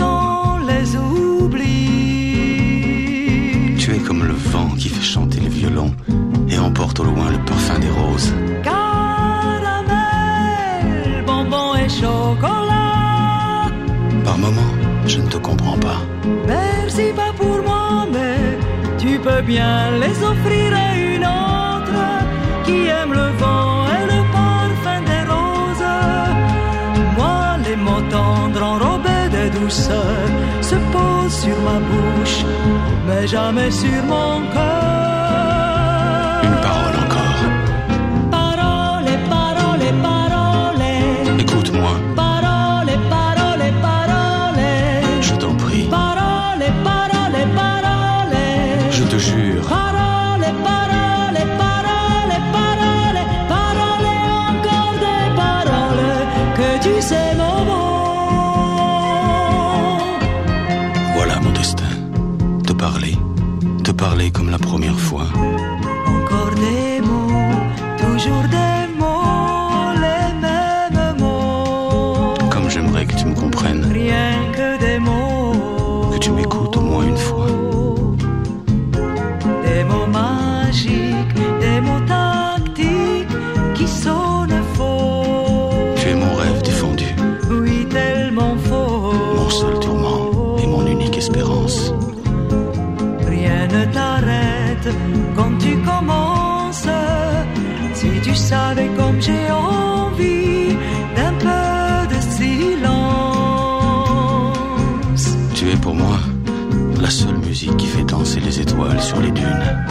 qui 4.81 4.89
fait 4.89 5.09
chanter 5.15 5.39
le 5.39 5.47
violon 5.47 5.93
et 6.49 6.57
emporte 6.57 6.99
au 7.01 7.03
loin 7.03 7.29
le 7.29 7.37
parfum 7.45 7.77
des 7.77 7.89
roses. 7.89 8.33
Caramel, 8.63 8.83
bonbon 11.23 11.75
et 11.75 11.87
chocolat. 11.87 13.69
Par 14.25 14.37
moments, 14.39 14.73
je 15.05 15.19
ne 15.19 15.27
te 15.27 15.37
comprends 15.37 15.77
pas. 15.77 15.99
Merci 16.47 17.05
pas 17.15 17.31
pour 17.37 17.57
moi, 17.61 18.07
mais 18.11 18.57
tu 18.97 19.19
peux 19.19 19.43
bien 19.43 19.91
les 20.03 20.17
offrir 20.31 20.67
à 20.87 20.89
une 21.11 21.25
autre 21.25 22.01
qui 22.65 22.87
aime 22.87 23.13
le 23.13 23.29
vent 23.41 23.85
et 23.97 24.05
le 24.13 24.21
parfum 24.39 24.99
des 25.11 25.23
roses. 25.31 25.93
Moi, 27.17 27.39
les 27.65 27.75
mots 27.75 28.05
tendres 28.09 28.63
enrobés 28.73 29.27
de 29.37 29.43
douceur 29.59 30.25
se 30.69 30.75
posent 30.91 31.10
sur 31.31 31.57
ma 31.61 31.79
bouche, 31.79 32.43
mais 33.07 33.25
jamais 33.25 33.71
sur 33.71 34.03
mon 34.03 34.41
cœur. 34.53 35.00
Parler 64.01 64.31
comme 64.31 64.49
la 64.49 64.57
première 64.57 64.99
fois. 64.99 65.27
Étoiles 108.81 109.01
sur 109.01 109.19
les 109.21 109.31
dunes. 109.31 109.85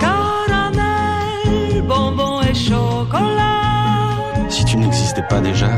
Caramel, 0.00 1.82
bonbon 1.86 2.40
et 2.42 2.54
chocolat. 2.54 4.16
Si 4.48 4.64
tu 4.64 4.76
n'existais 4.76 5.22
pas 5.28 5.40
déjà, 5.40 5.70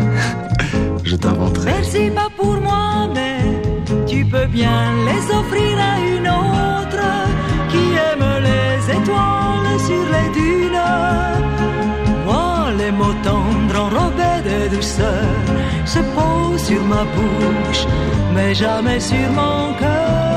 je 1.04 1.16
t'inventerais. 1.16 1.72
Merci 1.72 2.10
pas 2.10 2.28
pour 2.36 2.54
moi, 2.60 3.08
mais 3.14 3.38
tu 4.06 4.24
peux 4.24 4.46
bien 4.46 4.92
les 5.08 5.34
offrir 5.34 5.78
à 5.92 6.00
une 6.00 6.28
autre 6.28 7.04
qui 7.70 7.84
aime 8.08 8.26
les 8.48 8.92
étoiles 8.98 9.80
sur 9.88 10.04
les 10.14 10.28
dunes. 10.40 10.90
Moi, 12.26 12.72
les 12.78 12.90
mots 12.90 13.18
tendres 13.22 13.80
enrobés 13.86 14.40
de 14.48 14.76
douceur 14.76 15.28
se 15.86 16.00
posent 16.16 16.64
sur 16.64 16.82
ma 16.84 17.04
bouche, 17.14 17.86
mais 18.34 18.54
jamais 18.54 19.00
sur 19.00 19.30
mon 19.32 19.74
cœur. 19.78 20.33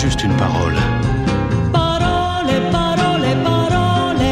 Juste 0.00 0.22
une 0.22 0.36
parole. 0.36 0.76
Parole, 1.72 2.52
parole, 2.70 3.26
parole. 3.42 4.22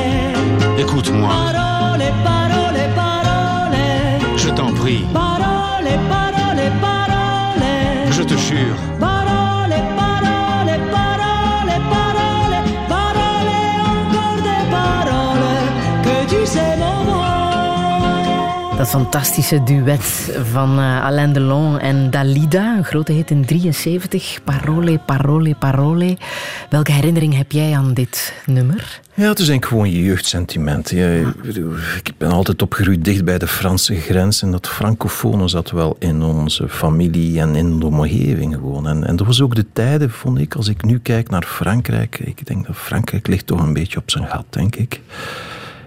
Écoute-moi, 0.79 1.29
Parole, 1.29 2.05
parole, 2.24 2.81
parole. 2.94 3.79
je 4.37 4.48
t'en 4.50 4.72
prie, 4.72 5.05
Parole, 5.12 5.90
parole, 6.09 6.70
parole. 6.81 8.12
je 8.12 8.22
te 8.22 8.37
jure. 8.37 8.76
Dat 18.76 18.88
fantastische 18.88 19.62
duet 19.62 20.38
van 20.52 20.78
eh, 20.78 21.04
Alain 21.04 21.32
Delon 21.32 21.78
en 21.78 22.10
Dalida, 22.10 22.76
een 22.76 22.84
grote 22.84 23.12
hit 23.12 23.30
in 23.30 23.44
73. 23.44 24.38
Parole, 24.44 24.98
parole, 24.98 25.54
parole. 25.54 26.16
Welke 26.70 26.92
herinnering 26.92 27.36
heb 27.36 27.52
jij 27.52 27.76
aan 27.76 27.94
dit 27.94 28.34
nummer? 28.46 29.00
Ja, 29.14 29.28
het 29.28 29.38
is 29.38 29.48
eigenlijk 29.48 29.66
gewoon 29.66 29.90
je 29.90 30.02
jeugdsentiment. 30.02 30.92
Bedoel, 31.42 31.72
ik 32.02 32.12
ben 32.18 32.30
altijd 32.30 32.62
opgegroeid 32.62 33.04
dicht 33.04 33.24
bij 33.24 33.38
de 33.38 33.46
Franse 33.46 33.94
grens 33.94 34.42
en 34.42 34.50
dat 34.50 34.68
francofone 34.68 35.48
zat 35.48 35.70
wel 35.70 35.96
in 35.98 36.22
onze 36.22 36.68
familie 36.68 37.40
en 37.40 37.54
in 37.54 37.78
de 37.80 37.86
omgeving 37.86 38.54
gewoon. 38.54 38.88
En, 38.88 39.04
en 39.04 39.16
dat 39.16 39.26
was 39.26 39.40
ook 39.40 39.54
de 39.54 39.66
tijden, 39.72 40.10
vond 40.10 40.38
ik, 40.38 40.54
als 40.54 40.68
ik 40.68 40.84
nu 40.84 40.98
kijk 40.98 41.30
naar 41.30 41.44
Frankrijk. 41.44 42.18
Ik 42.18 42.46
denk 42.46 42.66
dat 42.66 42.76
Frankrijk 42.76 43.26
ligt 43.26 43.46
toch 43.46 43.60
een 43.60 43.72
beetje 43.72 43.98
op 43.98 44.10
zijn 44.10 44.26
gat, 44.26 44.44
denk 44.50 44.76
ik. 44.76 45.00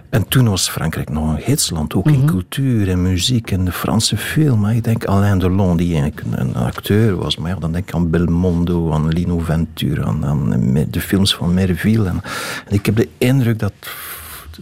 En 0.10 0.28
toen 0.28 0.50
was 0.50 0.70
Frankrijk 0.70 1.10
nog 1.10 1.30
een 1.30 1.42
gidsland, 1.42 1.96
ook 1.96 2.08
in 2.08 2.26
cultuur 2.26 2.90
en 2.90 3.02
muziek 3.02 3.52
en 3.52 3.66
de 3.66 3.72
Franse 3.72 4.18
film. 4.18 4.64
hè. 4.64 4.74
Ik 4.74 4.84
denk 4.84 5.06
Alain 5.06 5.40
Delon, 5.40 5.78
die 5.78 6.00
eigenlijk 6.00 6.40
een, 6.40 6.56
acteur 6.56 7.16
was, 7.16 7.38
maar 7.38 7.52
ja, 7.52 7.60
dan 7.60 7.72
denk 7.72 7.88
ik 7.88 7.96
aan 7.96 8.10
Belmondo, 8.10 8.92
aan 8.92 9.08
Lino 9.08 9.40
Ventura, 9.40 10.04
aan, 10.04 10.26
aan 10.26 10.74
de 10.90 11.02
films 11.02 11.36
van 11.36 11.54
Merville. 11.54 12.08
En, 12.08 12.22
en 12.68 12.76
ik 12.76 12.86
heb 12.86 12.96
de 12.96 13.10
indruk 13.18 13.60
dat 13.60 13.74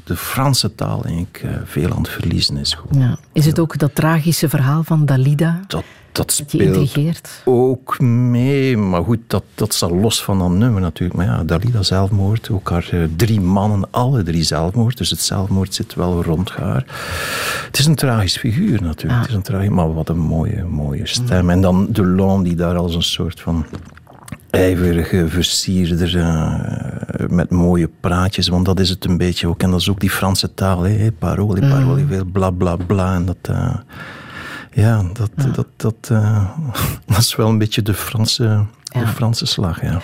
de 0.03 0.15
Franse 0.15 0.75
taal 0.75 1.03
eigenlijk 1.03 1.41
uh, 1.45 1.51
veel 1.65 1.91
aan 1.91 2.01
het 2.01 2.10
verliezen 2.10 2.57
is. 2.57 2.77
Ja. 2.91 3.17
Is 3.33 3.45
het 3.45 3.60
ook 3.60 3.77
dat 3.77 3.95
tragische 3.95 4.49
verhaal 4.49 4.83
van 4.83 5.05
Dalida? 5.05 5.60
Dat, 5.67 5.83
dat 6.17 6.32
speelt 6.32 7.41
ook 7.45 7.99
mee, 7.99 8.77
maar 8.77 9.03
goed, 9.03 9.19
dat, 9.27 9.43
dat 9.56 9.73
staat 9.73 9.91
los 9.91 10.23
van 10.23 10.39
dat 10.39 10.49
nummer 10.49 10.82
natuurlijk. 10.82 11.19
Maar 11.19 11.25
ja, 11.25 11.43
Dalida 11.43 11.84
zelfmoord, 11.84 12.49
ook 12.49 12.69
haar 12.69 12.89
uh, 12.93 13.03
drie 13.15 13.41
mannen, 13.41 13.88
alle 13.91 14.23
drie 14.23 14.43
zelfmoord. 14.43 14.97
Dus 14.97 15.10
het 15.10 15.19
zelfmoord 15.19 15.73
zit 15.73 15.93
wel 15.93 16.23
rond 16.23 16.51
haar. 16.51 16.86
Het 17.65 17.80
is 17.80 17.86
een 17.86 17.95
tragisch 17.95 18.38
figuur 18.38 18.82
natuurlijk. 18.82 19.13
Ah. 19.13 19.19
Het 19.19 19.30
is 19.30 19.36
een 19.36 19.41
tragisch, 19.41 19.69
maar 19.69 19.93
wat 19.93 20.10
een 20.10 20.19
mooie, 20.19 20.63
mooie 20.63 21.08
stem. 21.08 21.43
Mm. 21.43 21.49
En 21.49 21.62
dan 21.62 21.88
Delon 21.89 22.43
die 22.43 22.56
daar 22.56 22.75
als 22.75 22.95
een 22.95 23.03
soort 23.03 23.39
van 23.39 23.65
ijverige 24.49 25.27
versierder 25.27 26.15
uh, 26.15 27.27
met 27.27 27.49
mooie 27.49 27.89
praatjes, 27.99 28.47
want 28.47 28.65
dat 28.65 28.80
is 28.80 28.89
het 28.89 29.06
een 29.06 29.17
beetje 29.17 29.47
ook. 29.47 29.62
En 29.62 29.71
dat 29.71 29.80
is 29.80 29.89
ook 29.89 29.99
die 29.99 30.10
Franse 30.10 30.53
taal, 30.53 30.82
hè, 30.82 31.12
parole, 31.12 31.62
mm. 31.62 31.69
parole, 31.69 32.06
veel 32.08 32.25
bla 32.25 32.49
bla 32.49 32.75
bla. 32.75 33.15
En 33.15 33.25
dat, 33.25 33.38
uh, 33.49 33.75
ja, 34.81 35.03
dat, 35.13 35.31
dat, 35.55 35.67
dat, 35.75 36.09
uh, 36.11 36.49
dat 37.05 37.17
is 37.17 37.35
wel 37.35 37.49
een 37.49 37.57
beetje 37.57 37.81
de 37.81 37.93
Franse, 37.93 38.65
de 38.83 39.07
Franse 39.07 39.45
slag, 39.45 39.81
ja. 39.81 40.01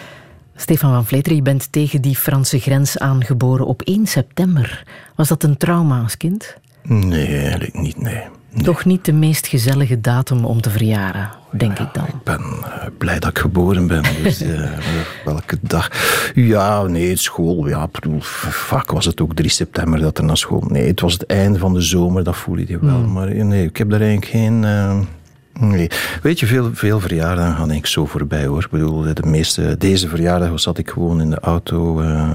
Stefan 0.55 0.93
van 0.93 1.05
Vleter, 1.05 1.33
je 1.33 1.41
bent 1.41 1.71
tegen 1.71 2.01
die 2.01 2.15
Franse 2.15 2.59
grens 2.59 2.97
aangeboren 2.97 3.65
op 3.65 3.81
1 3.81 4.07
september. 4.07 4.83
Was 5.15 5.27
dat 5.27 5.43
een 5.43 5.57
trauma 5.57 6.01
als 6.01 6.17
kind? 6.17 6.57
Nee, 6.83 7.37
eigenlijk 7.37 7.73
niet, 7.79 8.01
nee. 8.01 8.21
Toch 8.61 8.85
niet 8.85 9.05
de 9.05 9.13
meest 9.13 9.47
gezellige 9.47 10.01
datum 10.01 10.45
om 10.45 10.61
te 10.61 10.69
verjaren, 10.69 11.29
denk 11.51 11.79
ik 11.79 11.93
dan. 11.93 12.07
Ik 12.07 12.23
ben 12.23 12.41
eh, 12.41 12.87
blij 12.97 13.19
dat 13.19 13.29
ik 13.29 13.39
geboren 13.39 13.87
ben. 13.87 14.03
Dus, 14.23 14.41
uh, 14.41 14.71
welke 15.25 15.57
dag? 15.61 15.89
Ja, 16.35 16.83
nee, 16.83 17.15
school. 17.15 17.67
Ja, 17.67 17.87
bedoel, 17.91 18.21
vaak 18.21 18.91
was 18.91 19.05
het 19.05 19.21
ook 19.21 19.35
3 19.35 19.49
september 19.49 19.99
dat 19.99 20.17
er 20.17 20.23
naar 20.23 20.37
school. 20.37 20.63
Nee, 20.67 20.87
het 20.87 20.99
was 20.99 21.13
het 21.13 21.25
einde 21.25 21.59
van 21.59 21.73
de 21.73 21.81
zomer, 21.81 22.23
dat 22.23 22.35
voel 22.35 22.57
je 22.57 22.79
wel. 22.79 22.95
Hmm. 22.95 23.11
Maar 23.11 23.35
nee, 23.35 23.65
ik 23.65 23.77
heb 23.77 23.89
daar 23.89 24.01
eigenlijk 24.01 24.31
geen. 24.31 24.63
Uh, 24.63 24.99
Nee. 25.69 25.89
Weet 26.21 26.39
je, 26.39 26.45
veel, 26.45 26.69
veel 26.73 26.99
verjaardagen 26.99 27.55
gaan 27.55 27.71
ik 27.71 27.85
zo 27.85 28.05
voorbij 28.05 28.45
hoor. 28.45 28.63
Ik 28.63 28.69
bedoel, 28.69 29.13
de 29.13 29.25
meeste, 29.25 29.75
deze 29.77 30.07
verjaardag 30.07 30.59
zat 30.59 30.77
ik 30.77 30.89
gewoon 30.89 31.21
in 31.21 31.29
de 31.29 31.39
auto 31.39 32.01
uh, 32.01 32.29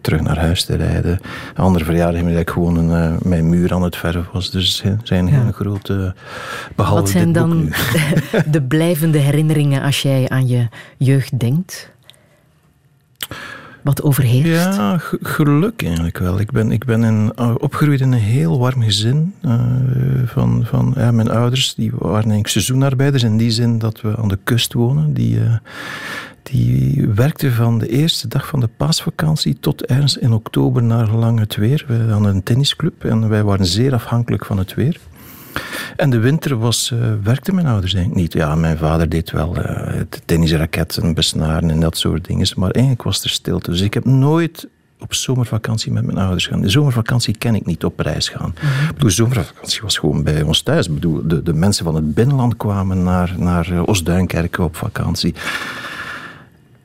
terug 0.00 0.20
naar 0.20 0.38
huis 0.38 0.64
te 0.64 0.76
rijden. 0.76 1.20
Andere 1.54 1.84
verjaardag 1.84 2.22
dat 2.22 2.40
ik 2.40 2.50
gewoon 2.50 2.76
een, 2.76 3.12
uh, 3.12 3.20
mijn 3.22 3.48
muur 3.48 3.72
aan 3.72 3.82
het 3.82 3.96
verven 3.96 4.26
was. 4.32 4.50
Dus 4.50 4.82
het 4.82 5.00
zijn 5.02 5.28
geen 5.28 5.52
grote. 5.52 6.14
Behalve 6.74 7.00
Wat 7.00 7.10
zijn 7.10 7.32
dan 7.32 7.72
de 8.50 8.62
blijvende 8.62 9.18
herinneringen 9.18 9.82
als 9.82 10.02
jij 10.02 10.28
aan 10.28 10.46
je 10.46 10.68
jeugd 10.96 11.38
denkt? 11.38 11.90
Wat 13.82 14.02
overheerst? 14.02 14.76
Ja, 14.76 15.00
geluk 15.20 15.82
eigenlijk 15.82 16.18
wel. 16.18 16.40
Ik 16.40 16.50
ben, 16.50 16.72
ik 16.72 16.84
ben 16.84 17.04
in, 17.04 17.32
uh, 17.38 17.54
opgegroeid 17.58 18.00
in 18.00 18.12
een 18.12 18.18
heel 18.18 18.58
warm 18.58 18.82
gezin. 18.82 19.34
Uh, 19.42 19.60
van, 20.24 20.64
van 20.66 20.92
ja, 20.96 21.10
mijn 21.10 21.30
ouders 21.30 21.74
die 21.74 21.90
waren 21.90 22.14
eigenlijk 22.14 22.48
seizoenarbeiders 22.48 23.22
in 23.22 23.36
die 23.36 23.50
zin 23.50 23.78
dat 23.78 24.00
we 24.00 24.16
aan 24.16 24.28
de 24.28 24.38
kust 24.44 24.72
wonen. 24.72 25.14
Die, 25.14 25.38
uh, 25.38 25.54
die 26.42 27.08
werkten 27.14 27.52
van 27.52 27.78
de 27.78 27.88
eerste 27.88 28.28
dag 28.28 28.46
van 28.46 28.60
de 28.60 28.68
paasvakantie 28.76 29.56
tot 29.60 29.84
ergens 29.84 30.16
in 30.16 30.32
oktober 30.32 30.82
naar 30.82 31.10
lang 31.10 31.38
het 31.38 31.56
weer. 31.56 31.84
We 31.86 32.12
hadden 32.12 32.34
een 32.34 32.42
tennisclub 32.42 33.04
en 33.04 33.28
wij 33.28 33.42
waren 33.42 33.66
zeer 33.66 33.94
afhankelijk 33.94 34.44
van 34.46 34.58
het 34.58 34.74
weer. 34.74 35.00
En 35.96 36.10
de 36.10 36.18
winter 36.18 36.58
was, 36.58 36.90
uh, 36.94 37.00
werkte 37.22 37.52
mijn 37.52 37.66
ouders 37.66 37.94
eigenlijk 37.94 38.22
niet. 38.22 38.32
Ja, 38.32 38.54
mijn 38.54 38.78
vader 38.78 39.08
deed 39.08 39.30
wel 39.30 39.56
uh, 39.58 40.00
tennisraketten 40.24 41.14
besnaren 41.14 41.70
en 41.70 41.80
dat 41.80 41.96
soort 41.96 42.24
dingen. 42.24 42.46
Maar 42.56 42.70
eigenlijk 42.70 43.04
was 43.04 43.24
er 43.24 43.30
stilte. 43.30 43.70
Dus 43.70 43.80
ik 43.80 43.94
heb 43.94 44.04
nooit 44.04 44.68
op 45.00 45.14
zomervakantie 45.14 45.92
met 45.92 46.04
mijn 46.04 46.18
ouders 46.18 46.46
gaan. 46.46 46.60
De 46.60 46.68
zomervakantie 46.68 47.36
ken 47.36 47.54
ik 47.54 47.66
niet 47.66 47.84
op 47.84 48.00
reis 48.00 48.28
gaan. 48.28 48.54
Mm 48.60 48.68
De 48.98 49.10
zomervakantie 49.10 49.80
was 49.82 49.98
gewoon 49.98 50.22
bij 50.22 50.42
ons 50.42 50.62
thuis. 50.62 50.86
Ik 50.86 50.94
bedoel, 50.94 51.20
de, 51.24 51.42
de 51.42 51.52
mensen 51.52 51.84
van 51.84 51.94
het 51.94 52.14
binnenland 52.14 52.56
kwamen 52.56 53.02
naar, 53.02 53.34
naar 53.36 53.72
uh, 53.72 53.82
Oostduinkerken 53.86 54.64
op 54.64 54.76
vakantie. 54.76 55.34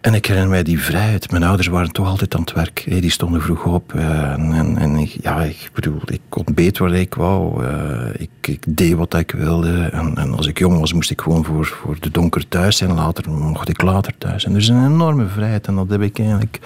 En 0.06 0.14
ik 0.14 0.26
herinner 0.26 0.50
mij 0.50 0.64
die 0.64 0.82
vrijheid. 0.82 1.32
Mijn 1.32 1.44
ouders 1.44 1.68
waren 1.68 1.92
toch 1.92 2.08
altijd 2.08 2.36
aan 2.36 2.42
het 2.42 2.54
werk. 2.54 2.84
Die 2.88 3.10
stonden 3.10 3.42
vroeg 3.42 3.66
op. 3.66 3.94
Eh, 3.94 4.32
en, 4.32 4.78
en 4.78 4.96
ik, 4.96 5.18
ja, 5.22 5.42
ik 5.42 5.70
bedoel, 5.74 6.02
ik 6.06 6.22
ontbeet 6.30 6.78
wat 6.78 6.92
ik 6.92 7.14
wou. 7.14 7.66
Eh, 7.66 8.22
ik, 8.22 8.30
ik, 8.42 8.78
deed 8.78 8.94
wat 8.94 9.14
ik 9.14 9.32
wilde. 9.32 9.90
En, 9.92 10.18
en, 10.18 10.34
als 10.34 10.48
ik 10.48 10.60
jong 10.60 10.80
was, 10.80 10.94
moest 10.94 11.12
ik 11.12 11.22
gewoon 11.22 11.46
voor, 11.46 11.66
voor 11.66 11.98
de 12.00 12.12
donker 12.12 12.48
thuis 12.48 12.78
zijn. 12.78 12.94
Later 12.94 13.32
mocht 13.32 13.70
ik 13.70 13.82
later 13.82 14.18
thuis. 14.18 14.46
En 14.46 14.52
er 14.52 14.58
is 14.58 14.68
een 14.68 14.86
enorme 14.86 15.28
vrijheid. 15.28 15.68
En 15.68 15.76
dat 15.76 15.90
heb 15.90 16.02
ik 16.02 16.20
eigenlijk... 16.20 16.60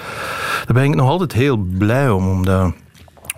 Daar 0.66 0.74
ben 0.74 0.84
ik 0.84 0.96
nog 0.96 1.10
altijd 1.10 1.34
heel 1.34 1.58
blij 1.58 2.10
om. 2.10 2.28
Omdat 2.30 2.74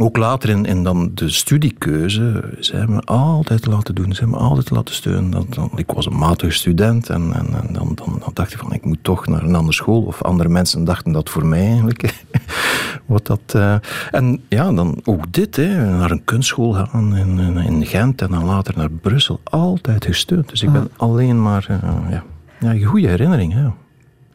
ook 0.04 0.18
later 0.18 0.50
in, 0.50 0.66
in 0.66 0.84
dan 0.84 1.12
de 1.14 1.30
studiekeuze, 1.30 2.54
ze 2.60 2.76
hebben 2.76 2.96
me 2.96 3.02
altijd 3.02 3.66
laten 3.66 3.96
doen, 3.96 4.14
ze 4.14 4.20
hebben 4.20 4.40
me 4.40 4.46
altijd 4.46 4.70
laten 4.70 4.96
steunen. 4.96 5.32
Dan, 5.32 5.46
dan, 5.50 5.72
ik 5.76 5.92
was 5.92 6.06
een 6.06 6.18
matige 6.18 6.52
student 6.52 7.10
en, 7.10 7.34
en, 7.34 7.46
en 7.54 7.74
dan, 7.74 7.92
dan, 7.96 8.20
dan, 8.20 8.32
dacht 8.34 8.54
ik 8.54 8.60
van 8.60 8.74
ik 8.74 8.86
moet 8.86 9.04
toch 9.04 9.28
naar 9.28 9.44
een 9.44 9.56
andere 9.56 9.74
school. 9.74 10.02
Of 10.02 10.24
andere 10.24 10.50
mensen 10.50 10.84
dachten 10.84 11.12
dat 11.12 11.30
voor 11.30 11.46
mij 11.46 11.66
eigenlijk. 11.66 12.24
Wat 13.06 13.26
dat, 13.26 13.54
uh, 13.56 13.76
en 14.12 14.42
ja, 14.50 14.72
dan 14.72 15.00
ook 15.04 15.34
dit, 15.34 15.56
hè, 15.56 15.86
naar 15.86 16.12
een 16.12 16.24
kunstschool 16.24 16.74
gaan 16.74 17.16
in, 17.16 17.40
in, 17.40 17.58
in, 17.58 17.86
Gent 17.86 18.22
en 18.22 18.30
dan 18.30 18.46
later 18.46 18.74
naar 18.78 18.92
Brussel. 18.92 19.40
Altijd 19.44 20.06
gesteund. 20.06 20.50
Dus 20.50 20.64
ik 20.64 20.72
ben 20.72 20.90
alleen 20.98 21.42
maar, 21.42 21.68
uh, 21.72 21.78
ja, 22.10 22.24
ja, 22.60 22.72
een 22.72 22.84
goede 22.84 23.08
herinnering. 23.08 23.54
Ja. 23.54 23.74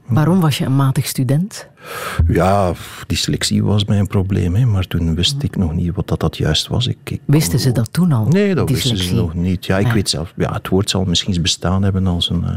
Waarom 0.06 0.40
was 0.40 0.58
je 0.58 0.64
een 0.64 0.76
matig 0.76 1.06
student? 1.06 1.68
Ja, 2.28 2.72
dyslexie 3.06 3.64
was 3.64 3.84
mijn 3.84 4.06
probleem, 4.06 4.54
hè, 4.54 4.64
maar 4.64 4.86
toen 4.86 5.14
wist 5.14 5.42
ik 5.42 5.56
nog 5.56 5.72
niet 5.72 5.94
wat 5.94 6.08
dat, 6.08 6.20
dat 6.20 6.36
juist 6.36 6.68
was. 6.68 6.86
Ik, 6.86 6.96
ik 7.04 7.20
wisten 7.24 7.58
ze 7.58 7.72
dat 7.72 7.92
toen 7.92 8.12
al? 8.12 8.26
Nee, 8.26 8.54
dat 8.54 8.70
wisten 8.70 8.98
ze 8.98 9.14
nog 9.14 9.34
niet. 9.34 9.66
Ja, 9.66 9.78
ik 9.78 9.92
weet 9.92 10.08
zelf, 10.08 10.32
ja, 10.36 10.52
het 10.52 10.68
woord 10.68 10.90
zal 10.90 11.04
misschien 11.04 11.42
bestaan 11.42 11.82
hebben 11.82 12.06
als 12.06 12.30
een. 12.30 12.42
Uh, 12.44 12.50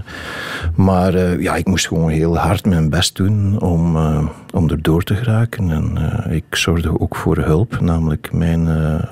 maar 0.75 1.15
uh, 1.15 1.41
ja, 1.41 1.55
ik 1.55 1.67
moest 1.67 1.87
gewoon 1.87 2.09
heel 2.09 2.37
hard 2.37 2.65
mijn 2.65 2.89
best 2.89 3.15
doen 3.15 3.59
om, 3.59 3.95
uh, 3.95 4.27
om 4.53 4.69
erdoor 4.69 5.03
te 5.03 5.15
geraken. 5.15 5.71
En 5.71 5.97
ik 6.31 6.55
zorgde 6.55 6.99
ook 6.99 7.15
voor 7.15 7.37
hulp, 7.37 7.79
namelijk 7.79 8.31
mijn 8.31 8.67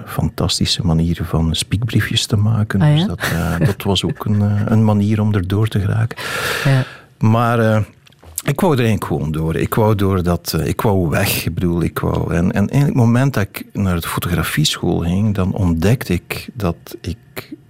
fantastische 0.06 0.86
manier 0.86 1.20
van 1.24 1.56
spiekbriefjes 1.56 2.26
te 2.26 2.36
maken. 2.36 2.82
Ah, 2.82 2.88
ja? 2.88 2.96
Dus 2.96 3.06
dat, 3.06 3.20
dat 3.68 3.84
was 3.84 4.04
ook 4.04 4.26
een, 4.26 4.42
een 4.72 4.86
manier 4.86 5.22
om 5.22 5.34
erdoor 5.34 5.68
te 5.68 5.80
geraken. 5.80 6.18
Ja. 6.66 6.84
Maar 7.20 7.86
ik 8.48 8.62
wou 8.62 8.74
er 8.74 8.80
eigenlijk 8.80 9.06
gewoon 9.06 9.32
door. 9.32 9.56
Ik 9.56 9.76
wou 9.76 9.96
door 9.96 10.24
dat, 10.24 10.54
eh, 10.54 10.68
ik 10.68 10.82
wou 10.82 11.10
weg. 11.10 11.46
Ik 11.46 11.54
bedoel, 11.54 11.82
ik 11.82 12.00
wou. 12.00 12.34
En, 12.34 12.52
en 12.52 12.70
eigenlijk 12.70 12.86
het 12.86 12.94
moment 12.94 13.34
dat 13.34 13.44
ik 13.44 13.66
naar 13.74 14.02
de 14.02 14.08
fotografieschool 14.08 15.00
ging, 15.00 15.36
dan 15.36 15.54
ontdekte 15.54 16.14
ik 16.14 16.50
dat 16.54 16.76
ik 17.02 17.18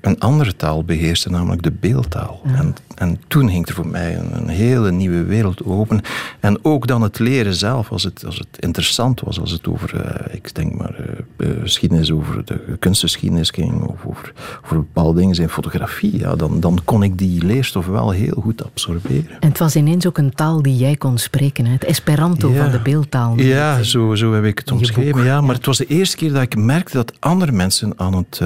een 0.02 0.20
andere 0.20 0.56
taal 0.56 0.84
beheerste, 0.84 1.30
namelijk 1.30 1.62
de 1.62 1.72
beeldtaal. 1.72 2.42
En, 2.46 2.76
en 2.96 3.20
toen 3.28 3.50
ging 3.50 3.68
er 3.68 3.74
voor 3.74 3.88
mij 3.88 4.18
een, 4.18 4.38
een, 4.38 4.48
hele 4.48 4.92
nieuwe 4.92 5.24
wereld 5.24 5.66
open. 5.66 6.02
En 6.40 6.60
ook 6.62 6.88
dan 6.88 7.02
het 7.02 7.20
leren 7.20 7.56
zelf, 7.56 7.92
als 7.92 8.04
het, 8.04 8.26
als 8.26 8.38
het 8.38 8.48
interessant 8.60 9.22
was, 9.22 9.40
als 9.40 9.52
het 9.52 9.68
over, 9.68 9.96
uh, 9.96 10.36
ik 10.36 10.56
denk 10.56 10.74
maar, 10.74 10.96
uh, 11.38 11.50
geschiedenis, 11.62 12.12
over 12.12 12.46
de 12.46 12.78
kunstgeschiedenis 12.80 13.50
ging, 13.50 13.82
of 13.82 14.06
over, 14.06 14.34
over 14.64 14.76
bepaalde 14.76 15.20
dingen 15.20 15.42
in 15.42 15.50
fotografie, 15.50 16.20
ja, 16.20 16.36
dan, 16.36 16.60
dan 16.60 16.80
kon 16.86 17.04
ik 17.04 17.18
die 17.18 17.46
leerstof 17.46 17.86
wel 17.86 18.10
heel 18.10 18.42
goed 18.42 18.66
absorberen. 18.66 19.40
En 19.40 19.50
het 19.50 19.60
was 19.60 19.76
ineens 19.76 20.08
ook 20.08 20.18
een 20.18 20.34
taal 20.34 20.62
die 20.62 20.78
jij 20.78 20.96
kon 20.96 21.18
spreken, 21.18 21.66
het 21.66 21.84
Esperanto 21.84 22.54
van 22.54 22.72
de 22.72 22.80
beeldtaal. 22.80 23.40
Ja, 23.40 23.84
zo, 23.84 24.16
zo 24.16 24.34
heb 24.34 24.44
ik 24.44 24.58
het 24.58 24.72
omschreven. 24.72 25.24
Ja, 25.24 25.42
maar 25.42 25.56
het 25.56 25.66
was 25.66 25.78
de 25.78 25.86
eerste 25.86 26.18
keer 26.18 26.34
dat 26.34 26.42
ik 26.42 26.56
merkte 26.56 26.98
dat 26.98 27.14
andere 27.20 27.52
mensen 27.52 27.94
aan 27.98 28.14
het 28.14 28.42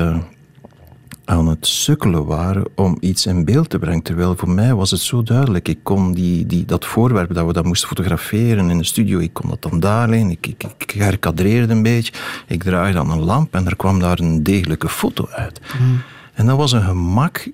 aan 1.25 1.47
het 1.47 1.67
sukkelen 1.67 2.25
waren 2.25 2.63
om 2.75 2.97
iets 2.99 3.25
in 3.25 3.45
beeld 3.45 3.69
te 3.69 3.79
brengen. 3.79 4.01
Terwijl 4.01 4.36
voor 4.36 4.49
mij 4.49 4.75
was 4.75 4.91
het 4.91 4.99
zo 4.99 5.23
duidelijk. 5.23 5.67
Ik 5.67 5.79
kon 5.84 6.13
die, 6.13 6.45
die, 6.45 6.65
dat 6.65 6.86
voorwerp 6.86 7.34
dat 7.34 7.45
we 7.45 7.53
dat 7.53 7.65
moesten 7.65 7.88
fotograferen 7.88 8.69
in 8.69 8.77
de 8.77 8.84
studio, 8.84 9.19
ik 9.19 9.34
kon 9.34 9.49
dat 9.49 9.62
dan 9.62 9.79
daar 9.79 10.10
leggen. 10.10 10.29
Ik, 10.29 10.47
ik, 10.47 10.63
ik 10.77 10.91
herkadreerde 10.91 11.73
een 11.73 11.84
beetje. 11.84 12.13
Ik 12.47 12.63
draaide 12.63 12.97
dan 12.97 13.12
een 13.12 13.23
lamp 13.23 13.55
en 13.55 13.65
er 13.65 13.75
kwam 13.75 13.99
daar 13.99 14.19
een 14.19 14.43
degelijke 14.43 14.89
foto 14.89 15.27
uit. 15.27 15.62
Hmm. 15.77 16.01
En 16.34 16.45
dat 16.45 16.57
was 16.57 16.71
een 16.71 16.84
gemak 16.84 17.49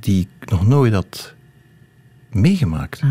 die 0.00 0.20
ik 0.40 0.50
nog 0.50 0.66
nooit 0.66 0.92
had 0.92 1.34
meegemaakt. 2.30 3.02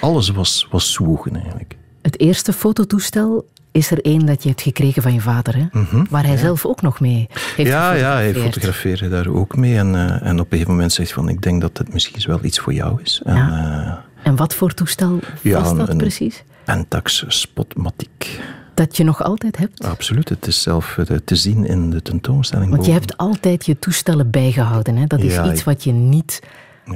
Alles 0.00 0.28
was, 0.28 0.66
was 0.70 0.92
zwoegen 0.92 1.36
eigenlijk. 1.36 1.76
Het 2.02 2.20
eerste 2.20 2.52
fototoestel 2.52 3.48
is 3.72 3.90
er 3.90 4.00
één 4.04 4.26
dat 4.26 4.42
je 4.42 4.48
hebt 4.48 4.62
gekregen 4.62 5.02
van 5.02 5.12
je 5.12 5.20
vader, 5.20 5.56
hè? 5.56 5.80
Mhm, 5.80 6.04
waar 6.10 6.26
hij 6.26 6.36
zelf 6.36 6.66
ook 6.66 6.82
nog 6.82 7.00
mee 7.00 7.26
heeft 7.56 7.70
Ja, 7.70 7.92
ja 7.92 8.12
hij 8.12 8.34
fotografeerde 8.34 9.08
daar 9.08 9.28
ook 9.28 9.56
mee. 9.56 9.76
En, 9.76 9.94
uh, 9.94 10.26
en 10.26 10.40
op 10.40 10.44
een 10.44 10.50
gegeven 10.50 10.72
moment 10.72 10.92
zegt 10.92 11.14
hij 11.14 11.22
van, 11.22 11.28
ik 11.32 11.42
denk 11.42 11.60
dat 11.60 11.78
het 11.78 11.92
misschien 11.92 12.22
wel 12.26 12.38
iets 12.42 12.58
voor 12.58 12.72
jou 12.72 13.00
is. 13.02 13.22
En, 13.24 13.36
ja. 13.36 13.48
uh, 13.86 14.26
en 14.26 14.36
wat 14.36 14.54
voor 14.54 14.74
toestel 14.74 15.18
was 15.42 15.76
dat 15.76 15.88
een, 15.88 15.96
precies? 15.96 16.42
Pentax 16.64 17.24
Spotmatic. 17.28 18.40
Dat 18.74 18.96
je 18.96 19.04
nog 19.04 19.22
altijd 19.22 19.56
hebt? 19.56 19.84
Absoluut, 19.84 20.28
het 20.28 20.46
is 20.46 20.62
zelf 20.62 20.98
eh, 20.98 21.16
te 21.24 21.36
zien 21.36 21.66
in 21.66 21.90
de 21.90 22.02
tentoonstelling. 22.02 22.70
Want 22.70 22.86
je 22.86 22.92
hebt 22.92 23.16
altijd 23.16 23.66
je 23.66 23.78
toestellen 23.78 24.30
bijgehouden, 24.30 24.96
hè? 24.96 25.06
Dat 25.06 25.20
is 25.20 25.38
iets 25.38 25.64
wat 25.64 25.84
je 25.84 25.92
niet 25.92 26.40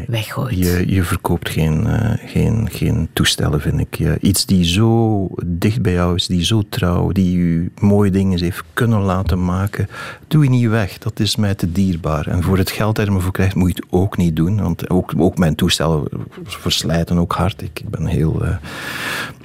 weggooit. 0.07 0.59
Je, 0.59 0.85
je 0.87 1.03
verkoopt 1.03 1.49
geen, 1.49 1.87
uh, 1.87 2.13
geen, 2.27 2.69
geen 2.71 3.09
toestellen, 3.13 3.61
vind 3.61 3.81
ik. 3.81 4.19
Iets 4.21 4.47
die 4.47 4.65
zo 4.65 5.29
dicht 5.47 5.83
bij 5.83 5.93
jou 5.93 6.15
is, 6.15 6.27
die 6.27 6.45
zo 6.45 6.63
trouw, 6.69 7.13
die 7.13 7.39
je 7.39 7.71
mooie 7.81 8.11
dingen 8.11 8.41
heeft 8.41 8.65
kunnen 8.73 9.01
laten 9.01 9.45
maken, 9.45 9.89
doe 10.29 10.45
je 10.45 10.51
niet 10.51 10.69
weg. 10.69 10.99
Dat 10.99 11.21
is 11.21 11.37
mij 11.37 11.55
te 11.55 11.73
dierbaar. 11.73 12.27
En 12.27 12.43
voor 12.43 12.59
het 12.59 12.71
geld 12.71 12.97
dat 12.97 13.07
je 13.07 13.13
ervoor 13.13 13.33
krijgt, 13.33 13.55
moet 13.55 13.69
je 13.69 13.75
het 13.75 13.93
ook 13.93 14.17
niet 14.17 14.37
doen. 14.37 14.63
Want 14.63 14.91
ook, 14.91 15.13
ook 15.17 15.39
mijn 15.39 15.55
toestellen 15.55 16.09
verslijten 16.45 17.19
ook 17.19 17.33
hard. 17.33 17.63
Ik, 17.63 17.81
ik 17.81 17.89
ben 17.89 18.07
heel... 18.07 18.45
Uh, 18.45 18.57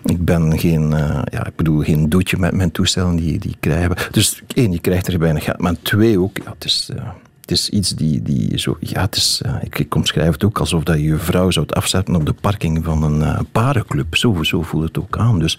ik 0.06 0.26
ben 0.26 0.60
geen, 0.60 0.92
uh, 0.92 1.22
ja, 1.24 1.46
ik 1.46 1.56
bedoel, 1.56 1.82
geen 1.82 2.10
doetje 2.10 2.38
met 2.38 2.54
mijn 2.54 2.72
toestellen 2.72 3.16
die, 3.16 3.40
die 3.40 3.56
krijgen. 3.60 3.96
Dus 4.12 4.44
één, 4.54 4.72
je 4.72 4.80
krijgt 4.80 5.08
er 5.08 5.20
weinig 5.20 5.44
geld. 5.44 5.60
Maar 5.60 5.76
twee 5.82 6.20
ook, 6.20 6.38
ja, 6.38 6.52
het 6.52 6.66
is 6.66 6.90
het 7.50 7.58
is 7.58 7.70
iets 7.70 7.90
die, 7.90 8.22
die 8.22 8.58
zo... 8.58 8.78
Ja, 8.80 9.02
het 9.02 9.16
is, 9.16 9.42
ik, 9.62 9.80
ik 9.80 9.96
omschrijf 9.96 10.32
het 10.32 10.44
ook 10.44 10.60
alsof 10.60 10.84
dat 10.84 10.96
je 10.96 11.04
je 11.04 11.18
vrouw 11.18 11.52
zou 11.52 11.68
afzetten 11.70 12.16
op 12.16 12.26
de 12.26 12.34
parking 12.34 12.86
van 12.86 13.04
een 13.04 13.20
uh, 13.22 13.40
parenclub. 13.52 14.16
Zo, 14.16 14.44
zo 14.44 14.62
voelt 14.62 14.84
het 14.84 15.00
ook 15.00 15.18
aan. 15.18 15.40
Dus 15.40 15.58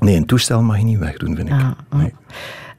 nee, 0.00 0.16
een 0.16 0.26
toestel 0.26 0.62
mag 0.62 0.78
je 0.78 0.84
niet 0.84 0.98
wegdoen, 0.98 1.36
vind 1.36 1.48
ik. 1.48 1.54
Ah, 1.54 1.70
oh. 1.92 1.98
nee. 1.98 2.12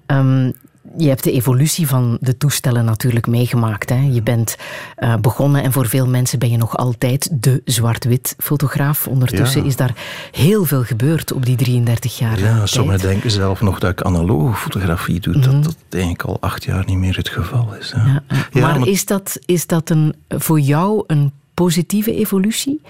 um, 0.08 0.54
je 0.98 1.08
hebt 1.08 1.24
de 1.24 1.32
evolutie 1.32 1.88
van 1.88 2.18
de 2.22 2.38
toestellen 2.38 2.86
natuurlijk 2.86 3.28
meegemaakt. 3.28 3.90
Hè? 3.90 4.10
Je 4.12 4.22
bent 4.22 4.58
uh, 5.00 5.16
begonnen 5.16 5.64
en 5.64 5.72
voor 5.72 5.88
veel 5.88 6.08
mensen 6.08 6.40
ben 6.40 6.50
je 6.50 6.58
nog 6.58 6.78
altijd 6.78 7.30
de 7.42 7.62
zwart-wit 7.66 8.36
fotograaf. 8.38 9.08
Ondertussen 9.08 9.66
is 9.66 9.76
daar 9.76 9.96
heel 10.32 10.66
veel 10.66 10.84
gebeurd 10.84 11.34
op 11.34 11.46
die 11.46 11.56
33 11.56 12.18
jaar. 12.18 12.40
Ja, 12.40 12.66
sommigen 12.66 13.00
denken 13.02 13.32
zelf 13.32 13.62
nog 13.62 13.80
dat 13.80 13.92
ik 13.92 14.02
analoge 14.02 14.56
fotografie 14.56 15.20
doe. 15.20 15.34
Dat 15.34 15.54
mhm. 15.54 15.62
dat 15.62 15.76
eigenlijk 15.90 16.24
al 16.24 16.38
acht 16.40 16.64
jaar 16.64 16.86
niet 16.86 16.98
meer 16.98 17.16
het 17.16 17.30
geval 17.30 17.74
is. 17.80 17.94
Ja. 17.96 18.24
Ja, 18.28 18.62
maar, 18.62 18.80
maar, 18.80 18.88
is 18.88 19.06
dat, 19.06 19.40
is 19.46 19.68
dat 19.68 19.90
een, 19.90 20.16
voor 20.28 20.60
jou 20.60 21.04
een 21.08 21.32
positieve 21.54 22.16
evolutie? 22.16 22.82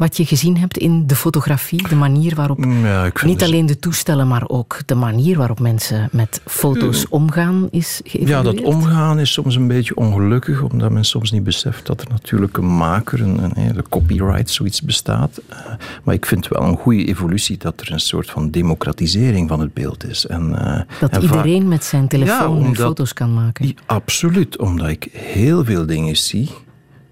Wat 0.00 0.16
je 0.16 0.26
gezien 0.26 0.58
hebt 0.58 0.78
in 0.78 1.06
de 1.06 1.16
fotografie, 1.16 1.88
de 1.88 1.94
manier 1.94 2.34
waarop 2.34 2.64
niet 2.64 3.38
dus- 3.38 3.42
alleen 3.42 3.66
de 3.66 3.78
toestellen, 3.78 4.28
maar 4.28 4.48
ook 4.48 4.78
de 4.86 4.94
manier 4.94 5.36
waarop 5.36 5.60
mensen 5.60 6.08
met 6.12 6.40
foto's 6.46 7.06
omgaan 7.08 7.68
is 7.70 8.00
geëvalueerd? 8.04 8.44
Ja, 8.44 8.52
dat 8.52 8.74
omgaan 8.74 9.18
is 9.18 9.32
soms 9.32 9.56
een 9.56 9.66
beetje 9.66 9.96
ongelukkig, 9.96 10.62
omdat 10.62 10.90
men 10.90 11.04
soms 11.04 11.30
niet 11.30 11.44
beseft 11.44 11.86
dat 11.86 12.00
er 12.00 12.08
natuurlijk 12.08 12.56
een 12.56 12.76
maker, 12.76 13.20
een, 13.20 13.50
een, 13.54 13.74
de 13.74 13.84
copyright, 13.88 14.50
zoiets 14.50 14.82
bestaat. 14.82 15.40
Uh, 15.50 15.56
maar 16.04 16.14
ik 16.14 16.26
vind 16.26 16.48
wel 16.48 16.62
een 16.62 16.76
goede 16.76 17.04
evolutie 17.04 17.56
dat 17.56 17.80
er 17.80 17.92
een 17.92 18.00
soort 18.00 18.30
van 18.30 18.50
democratisering 18.50 19.48
van 19.48 19.60
het 19.60 19.74
beeld 19.74 20.08
is. 20.08 20.26
En, 20.26 20.50
uh, 20.50 20.80
dat 21.00 21.22
iedereen 21.22 21.68
met 21.68 21.84
zijn 21.84 22.08
telefoon 22.08 22.76
foto's 22.76 23.12
kan 23.12 23.34
maken. 23.34 23.76
Absoluut, 23.86 24.58
omdat 24.58 24.88
ik 24.88 25.08
heel 25.12 25.64
veel 25.64 25.86
dingen 25.86 26.16
zie 26.16 26.48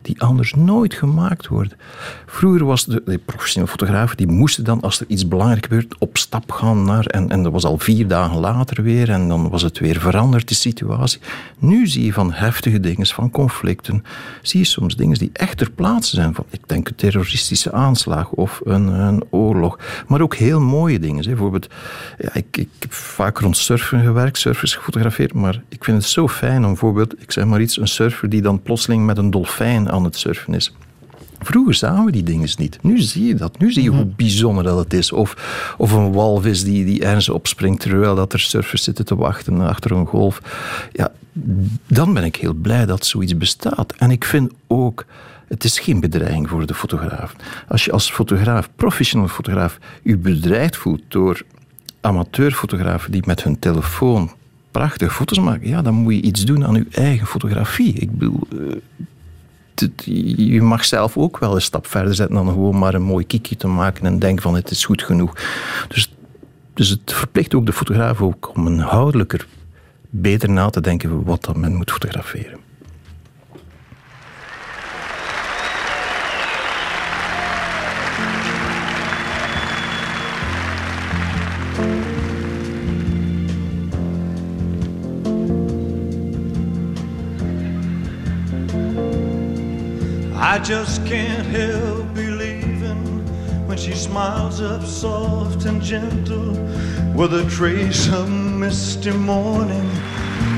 die 0.03 0.23
anders 0.23 0.55
nooit 0.55 0.95
gemaakt 0.95 1.47
worden. 1.49 1.79
Vroeger 2.27 2.65
was 2.65 2.85
de, 2.85 3.03
de 3.05 3.19
professionele 3.19 3.71
fotografen, 3.71 4.17
die 4.17 4.27
moesten 4.27 4.65
dan, 4.65 4.81
als 4.81 5.01
er 5.01 5.07
iets 5.09 5.29
belangrijk 5.29 5.63
gebeurt, 5.63 5.99
op 5.99 6.17
stap 6.19 6.51
gaan 6.51 6.85
naar, 6.85 7.07
en, 7.07 7.29
en 7.29 7.43
dat 7.43 7.53
was 7.53 7.65
al 7.65 7.79
vier 7.79 8.09
dagen 8.09 8.39
later 8.39 8.83
weer, 8.83 9.11
en 9.11 9.29
dan 9.29 9.49
was 9.49 9.63
het 9.63 9.79
weer 9.79 10.01
veranderd, 10.01 10.49
de 10.49 10.55
situatie. 10.55 11.21
Nu 11.59 11.87
zie 11.87 12.05
je 12.05 12.13
van 12.13 12.33
heftige 12.33 12.81
dingen, 12.81 13.07
van 13.07 13.31
conflicten, 13.31 14.05
zie 14.43 14.61
je 14.61 14.67
soms 14.67 14.97
dingen 14.97 15.19
die 15.19 15.31
echt 15.33 15.57
ter 15.59 15.71
plaatse 15.71 16.15
zijn, 16.15 16.35
van, 16.35 16.45
ik 16.51 16.61
denk 16.67 16.89
een 16.89 16.95
terroristische 16.95 17.73
aanslag 17.73 18.31
of 18.31 18.61
een, 18.65 18.87
een 18.87 19.25
oorlog, 19.31 19.79
maar 20.07 20.21
ook 20.21 20.35
heel 20.35 20.61
mooie 20.61 20.99
dingen. 20.99 21.25
Bijvoorbeeld, 21.25 21.69
ja, 22.19 22.35
ik, 22.35 22.57
ik 22.57 22.69
heb 22.79 22.93
vaak 22.93 23.39
rond 23.39 23.57
surfen 23.57 24.03
gewerkt, 24.03 24.39
surfers 24.39 24.75
gefotografeerd, 24.75 25.33
maar 25.33 25.63
ik 25.69 25.85
vind 25.85 25.97
het 25.97 26.11
zo 26.11 26.29
fijn 26.29 26.63
om 26.63 26.71
bijvoorbeeld, 26.71 27.23
ik 27.23 27.33
zeg 27.33 27.45
maar 27.45 27.61
iets, 27.61 27.81
een 27.81 27.89
surfer 27.89 28.29
die 28.29 28.43
dan 28.43 28.63
plotseling 28.63 29.07
met 29.07 29.19
een 29.19 29.31
dolfijn 29.31 29.88
aan 29.91 30.05
het 30.05 30.17
surfen 30.17 30.55
is. 30.55 30.73
Vroeger 31.41 31.75
zagen 31.75 32.05
we 32.05 32.13
die 32.13 32.23
dingen 32.23 32.49
niet. 32.59 32.79
Nu 32.83 32.99
zie 33.01 33.27
je 33.27 33.35
dat. 33.35 33.59
Nu 33.59 33.73
zie 33.73 33.83
je 33.83 33.89
hoe 33.89 34.05
mhm. 34.05 34.17
bijzonder 34.17 34.65
dat 34.65 34.79
het 34.79 34.93
is. 34.93 35.13
Of, 35.13 35.37
of 35.79 35.93
een 35.93 36.13
walvis 36.13 36.65
die, 36.65 36.85
die 36.85 37.05
ergens 37.05 37.29
opspringt 37.29 37.81
terwijl 37.81 38.15
dat 38.15 38.33
er 38.33 38.41
surfers 38.41 38.83
zitten 38.83 39.05
te 39.05 39.17
wachten 39.17 39.61
achter 39.61 39.91
een 39.91 40.07
golf. 40.07 40.41
Ja, 40.93 41.13
dan 41.87 42.15
ben 42.15 42.25
ik 42.25 42.37
heel 42.37 42.55
blij 42.55 42.87
dat 42.87 43.07
zoiets 43.07 43.37
bestaat. 43.37 43.95
En 43.99 44.11
ik 44.11 44.25
vind 44.25 44.53
ook, 44.67 45.07
het 45.49 45.65
is 45.65 45.79
geen 45.79 46.01
bedreiging 46.01 46.49
voor 46.49 46.67
de 46.67 46.75
fotograaf. 46.75 47.35
Als 47.69 47.85
je 47.85 47.93
als 47.93 48.11
fotograaf, 48.11 48.69
professioneel 48.77 49.29
fotograaf, 49.29 49.79
je 50.03 50.17
bedreigd 50.17 50.77
voelt 50.77 51.03
door 51.09 51.43
amateurfotografen 52.01 53.13
die 53.13 53.23
met 53.27 53.43
hun 53.43 53.59
telefoon 53.59 54.31
prachtige 54.71 55.11
foto's 55.11 55.41
maken, 55.41 55.69
ja, 55.69 55.83
dan 55.83 55.95
moet 55.95 56.15
je 56.15 56.21
iets 56.21 56.45
doen 56.45 56.67
aan 56.67 56.75
je 56.75 56.87
eigen 56.91 57.27
fotografie. 57.27 57.93
Ik 57.93 58.19
bedoel, 58.19 58.41
eh, 58.53 58.59
je 60.05 60.63
mag 60.63 60.85
zelf 60.85 61.17
ook 61.17 61.39
wel 61.39 61.55
een 61.55 61.61
stap 61.61 61.87
verder 61.87 62.15
zetten 62.15 62.37
dan 62.37 62.49
gewoon 62.49 62.79
maar 62.79 62.95
een 62.95 63.03
mooi 63.03 63.27
kiekje 63.27 63.57
te 63.57 63.67
maken 63.67 64.07
en 64.07 64.19
denken 64.19 64.43
van 64.43 64.55
het 64.55 64.71
is 64.71 64.85
goed 64.85 65.03
genoeg. 65.03 65.35
Dus, 65.89 66.15
dus 66.75 66.89
het 66.89 67.13
verplicht 67.13 67.55
ook 67.55 67.67
de 67.67 67.73
fotograaf 67.73 68.21
ook 68.21 68.51
om 68.55 68.67
een 68.67 68.81
houdelijker 68.81 69.47
beter 70.11 70.51
na 70.51 70.71
te 70.71 70.81
denken 70.81 71.25
wat 71.25 71.45
dat 71.45 71.57
men 71.57 71.75
moet 71.75 71.91
fotograferen. 71.91 72.68
I 90.51 90.59
just 90.59 91.05
can't 91.05 91.47
help 91.49 92.15
believing 92.15 93.05
when 93.67 93.77
she 93.77 93.93
smiles 93.93 94.63
up 94.63 94.83
soft 94.83 95.67
and 95.67 95.83
gentle 95.83 96.53
with 97.15 97.35
a 97.35 97.47
trace 97.51 98.09
of 98.11 98.31
misty 98.31 99.11
morning 99.11 99.91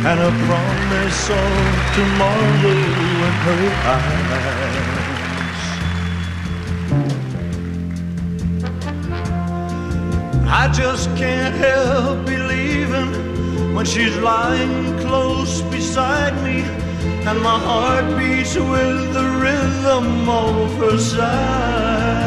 and 0.07 0.21
a 0.21 0.31
promise 0.47 1.29
of 1.29 1.51
tomorrow 1.97 2.71
in 2.71 3.33
her 3.47 3.65
eyes. 3.97 4.41
I 10.47 10.71
just 10.73 11.09
can't 11.17 11.57
help 11.57 12.25
believing 12.27 13.75
when 13.75 13.85
she's 13.85 14.17
lying 14.19 14.97
close 15.01 15.63
beside 15.63 16.41
me 16.45 16.65
and 17.03 17.41
my 17.43 17.59
heart 17.59 18.07
beats 18.17 18.55
with 18.57 19.13
the 19.13 19.27
rhythm 19.45 20.29
of 20.29 20.77
her 20.79 20.99
sighs. 20.99 22.21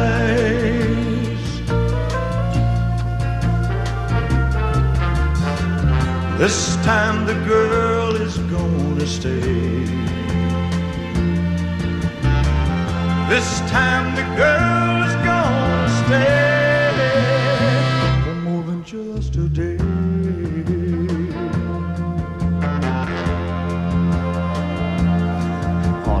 This 6.38 6.76
time 6.84 7.26
the 7.26 7.34
girl 7.46 8.14
is 8.16 8.36
gonna 8.54 9.06
stay. 9.06 9.84
This 13.28 13.48
time 13.70 14.14
the 14.14 14.26
girl 14.36 15.02
is 15.08 15.14
gonna 15.24 15.88
stay 16.04 16.43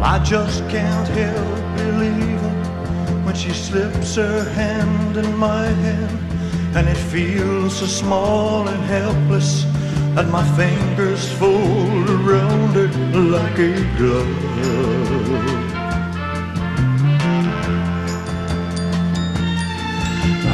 I 0.06 0.18
just 0.18 0.60
can't 0.68 1.08
help 1.08 1.76
believing 1.78 3.24
when 3.24 3.34
she 3.34 3.52
slips 3.52 4.16
her 4.16 4.44
hand 4.50 5.16
in 5.16 5.34
my 5.34 5.64
hand 5.64 6.76
and 6.76 6.86
it 6.86 6.96
feels 6.96 7.78
so 7.78 7.86
small 7.86 8.68
and 8.68 8.84
helpless 8.84 9.64
and 10.18 10.30
my 10.30 10.44
fingers 10.58 11.32
fold 11.32 12.10
around 12.10 12.76
it 12.76 12.94
like 13.16 13.58
a 13.58 13.74
glove. 13.96 14.54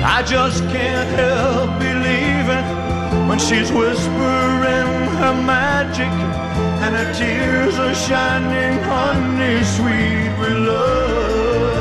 I 0.05 0.23
just 0.23 0.63
can't 0.69 1.11
help 1.19 1.71
believing 1.81 3.27
when 3.27 3.41
she's 3.41 3.73
whispering 3.73 4.91
her 5.19 5.35
magic 5.43 6.50
and 6.91 7.07
her 7.07 7.13
tears 7.15 7.79
are 7.79 7.95
shining 7.95 8.83
honey 8.83 9.63
sweet 9.63 10.31
with 10.41 10.59
love. 10.69 11.79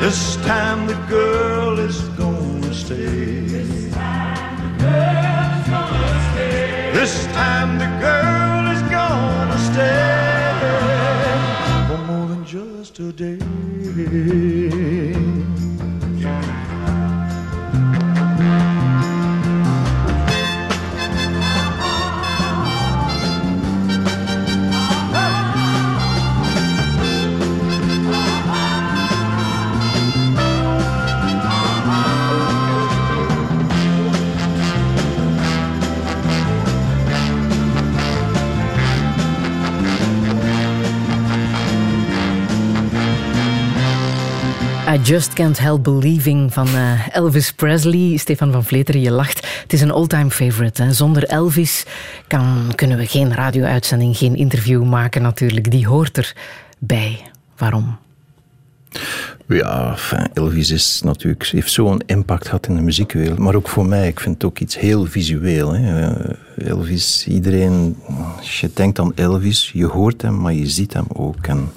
This 0.00 0.36
time 0.36 0.86
the 0.86 0.94
girl 1.08 1.78
is 1.78 2.00
gonna 2.20 2.72
stay. 2.72 3.44
This 3.46 3.74
time 3.76 4.58
the 4.58 4.66
girl 4.80 5.28
is 5.48 5.72
gonna 5.76 6.20
stay. 6.28 6.62
This 6.98 7.14
time 7.38 7.78
the 7.78 7.90
girl 8.06 8.66
is 8.74 8.82
gonna 8.96 9.58
stay 9.70 10.56
for 11.88 11.98
more 12.08 12.26
than 12.28 12.42
just 12.44 12.98
a 13.00 13.12
day. 13.12 13.38
Just 45.02 45.32
Can't 45.32 45.58
Help 45.58 45.82
Believing 45.82 46.52
van 46.52 46.68
uh, 46.68 47.16
Elvis 47.16 47.52
Presley. 47.52 48.16
Stefan 48.16 48.52
van 48.52 48.64
Vleteren, 48.64 49.00
je 49.00 49.10
lacht. 49.10 49.46
Het 49.62 49.72
is 49.72 49.80
een 49.80 49.90
all-time 49.90 50.30
favorite. 50.30 50.82
Hè. 50.82 50.92
Zonder 50.92 51.24
Elvis 51.24 51.86
kan, 52.26 52.72
kunnen 52.74 52.98
we 52.98 53.06
geen 53.06 53.34
radio-uitzending, 53.34 54.16
geen 54.16 54.36
interview 54.36 54.84
maken 54.84 55.22
natuurlijk. 55.22 55.70
Die 55.70 55.86
hoort 55.86 56.34
erbij. 56.78 57.20
Waarom? 57.56 57.96
Ja, 59.48 59.96
Elvis 60.32 60.70
is 60.70 61.00
natuurlijk, 61.04 61.46
heeft 61.46 61.72
zo'n 61.72 62.02
impact 62.06 62.44
gehad 62.44 62.66
in 62.66 62.74
de 62.74 62.82
muziekwereld. 62.82 63.38
Maar 63.38 63.54
ook 63.54 63.68
voor 63.68 63.86
mij, 63.86 64.08
ik 64.08 64.20
vind 64.20 64.34
het 64.34 64.44
ook 64.44 64.58
iets 64.58 64.78
heel 64.78 65.06
visueel. 65.06 65.72
Hè. 65.72 66.10
Eh, 66.10 66.68
Elvis, 66.68 67.26
iedereen, 67.28 67.96
als 68.36 68.60
je 68.60 68.70
denkt 68.74 68.98
aan 68.98 69.14
Elvis, 69.14 69.70
je 69.74 69.86
hoort 69.86 70.22
hem, 70.22 70.40
maar 70.40 70.52
je 70.52 70.68
ziet 70.68 70.92
hem 70.92 71.06
ook. 71.12 71.46
En 71.46 71.72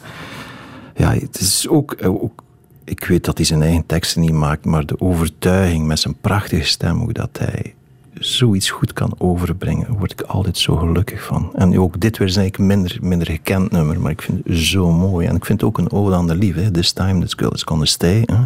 ja, 0.95 1.13
het 1.13 1.39
is 1.39 1.67
ook, 1.67 1.93
eh, 1.93 2.23
ook 2.23 2.43
ik 2.85 3.05
weet 3.05 3.25
dat 3.25 3.37
hij 3.37 3.45
zijn 3.45 3.61
eigen 3.61 3.85
teksten 3.85 4.21
niet 4.21 4.31
maakt, 4.31 4.65
maar 4.65 4.85
de 4.85 4.99
overtuiging 4.99 5.85
met 5.85 5.99
zijn 5.99 6.15
prachtige 6.21 6.65
stem, 6.65 6.97
hoe 6.97 7.13
dat 7.13 7.37
hij 7.37 7.73
zoiets 8.19 8.69
goed 8.69 8.93
kan 8.93 9.15
overbrengen, 9.17 9.97
word 9.97 10.11
ik 10.11 10.21
altijd 10.21 10.57
zo 10.57 10.75
gelukkig 10.75 11.23
van. 11.23 11.51
En 11.55 11.79
ook 11.79 11.99
dit 11.99 12.17
weer 12.17 12.27
is 12.27 12.35
eigenlijk 12.35 12.69
minder, 12.69 12.97
minder 13.01 13.27
gekend 13.27 13.71
nummer, 13.71 13.99
maar 13.99 14.11
ik 14.11 14.21
vind 14.21 14.41
het 14.45 14.57
zo 14.57 14.91
mooi. 14.91 15.27
En 15.27 15.35
ik 15.35 15.45
vind 15.45 15.61
het 15.61 15.69
ook 15.69 15.77
een 15.77 15.91
ode 15.91 16.15
aan 16.15 16.27
de 16.27 16.35
liefde. 16.35 16.71
This 16.71 16.91
time 16.91 17.21
this 17.21 17.33
girl 17.33 17.51
is 17.51 17.63
gonna 17.63 17.85
stay. 17.85 18.23
Hè? 18.25 18.43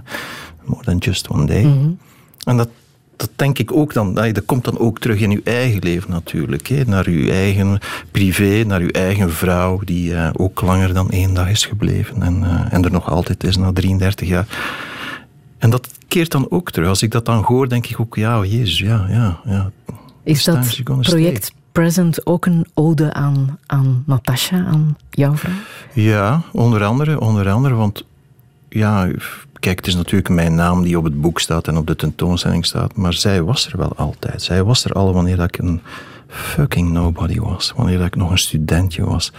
More 0.64 0.84
than 0.84 0.98
just 0.98 1.30
one 1.30 1.46
day. 1.46 1.64
Mhm. 1.64 1.90
En 2.44 2.58
dat, 2.58 2.70
dat 3.20 3.30
denk 3.36 3.60
ik 3.60 3.72
ook 3.72 3.94
dan, 3.94 4.14
dat 4.14 4.46
komt 4.46 4.64
dan 4.64 4.80
ook 4.80 5.00
terug 5.00 5.20
in 5.20 5.32
uw 5.32 5.42
eigen 5.44 5.80
leven 5.80 6.10
natuurlijk. 6.12 6.68
Hè? 6.68 6.84
Naar 6.86 7.06
uw 7.08 7.28
eigen 7.30 7.80
privé, 8.12 8.64
naar 8.64 8.80
uw 8.80 8.90
eigen 8.90 9.32
vrouw, 9.32 9.80
die 9.86 10.12
uh, 10.12 10.30
ook 10.34 10.62
langer 10.62 10.94
dan 10.94 11.12
één 11.12 11.34
dag 11.34 11.50
is 11.50 11.66
gebleven 11.66 12.22
en, 12.22 12.42
uh, 12.44 12.74
en 12.74 12.84
er 12.84 12.92
nog 12.92 13.10
altijd 13.10 13.44
is 13.44 13.58
na 13.58 13.74
33 13.74 14.28
jaar. 14.28 14.48
En 15.58 15.70
dat 15.70 15.90
keert 16.08 16.32
dan 16.32 16.52
ook 16.52 16.72
terug. 16.72 16.88
Als 16.88 17.02
ik 17.02 17.12
dat 17.12 17.26
dan 17.26 17.44
hoor, 17.44 17.70
denk 17.70 17.88
ik 17.88 18.00
ook, 18.00 18.16
ja, 18.16 18.44
jezus, 18.44 18.80
ja, 18.80 19.06
ja. 19.10 19.40
ja. 19.46 19.72
Is 20.24 20.44
dat 20.44 20.82
project 21.02 21.54
Present 21.72 22.26
ook 22.26 22.46
een 22.46 22.66
ode 22.74 23.14
aan, 23.14 23.60
aan 23.66 24.04
Natasha, 24.06 24.66
aan 24.66 24.98
jouw 25.10 25.36
vrouw? 25.36 25.54
Ja, 25.94 26.42
onder 26.52 26.84
andere, 26.84 27.20
onder 27.20 27.50
andere, 27.50 27.76
want 27.76 28.06
ja, 28.70 29.08
kijk, 29.60 29.78
het 29.78 29.88
is 29.88 29.96
natuurlijk 29.96 30.30
mijn 30.30 30.56
naam 30.56 30.84
die 30.84 30.98
op 30.98 31.04
het 31.04 31.22
boek 31.22 31.40
staat 31.40 31.68
en 31.68 31.78
op 31.78 31.88
de 31.88 31.96
tentoonstelling 31.96 32.66
staat, 32.66 32.96
maar 32.96 33.14
zij 33.14 33.44
was 33.44 33.68
er 33.68 33.78
wel 33.78 33.96
altijd. 33.96 34.42
Zij 34.42 34.64
was 34.64 34.86
er 34.86 34.92
al 34.92 35.14
wanneer 35.14 35.40
ik 35.40 35.58
een 35.58 35.82
fucking 36.28 36.92
nobody 36.92 37.40
was, 37.40 37.74
wanneer 37.76 38.02
ik 38.02 38.16
nog 38.16 38.32
een 38.32 38.38
studentje 38.38 39.04
was. 39.04 39.32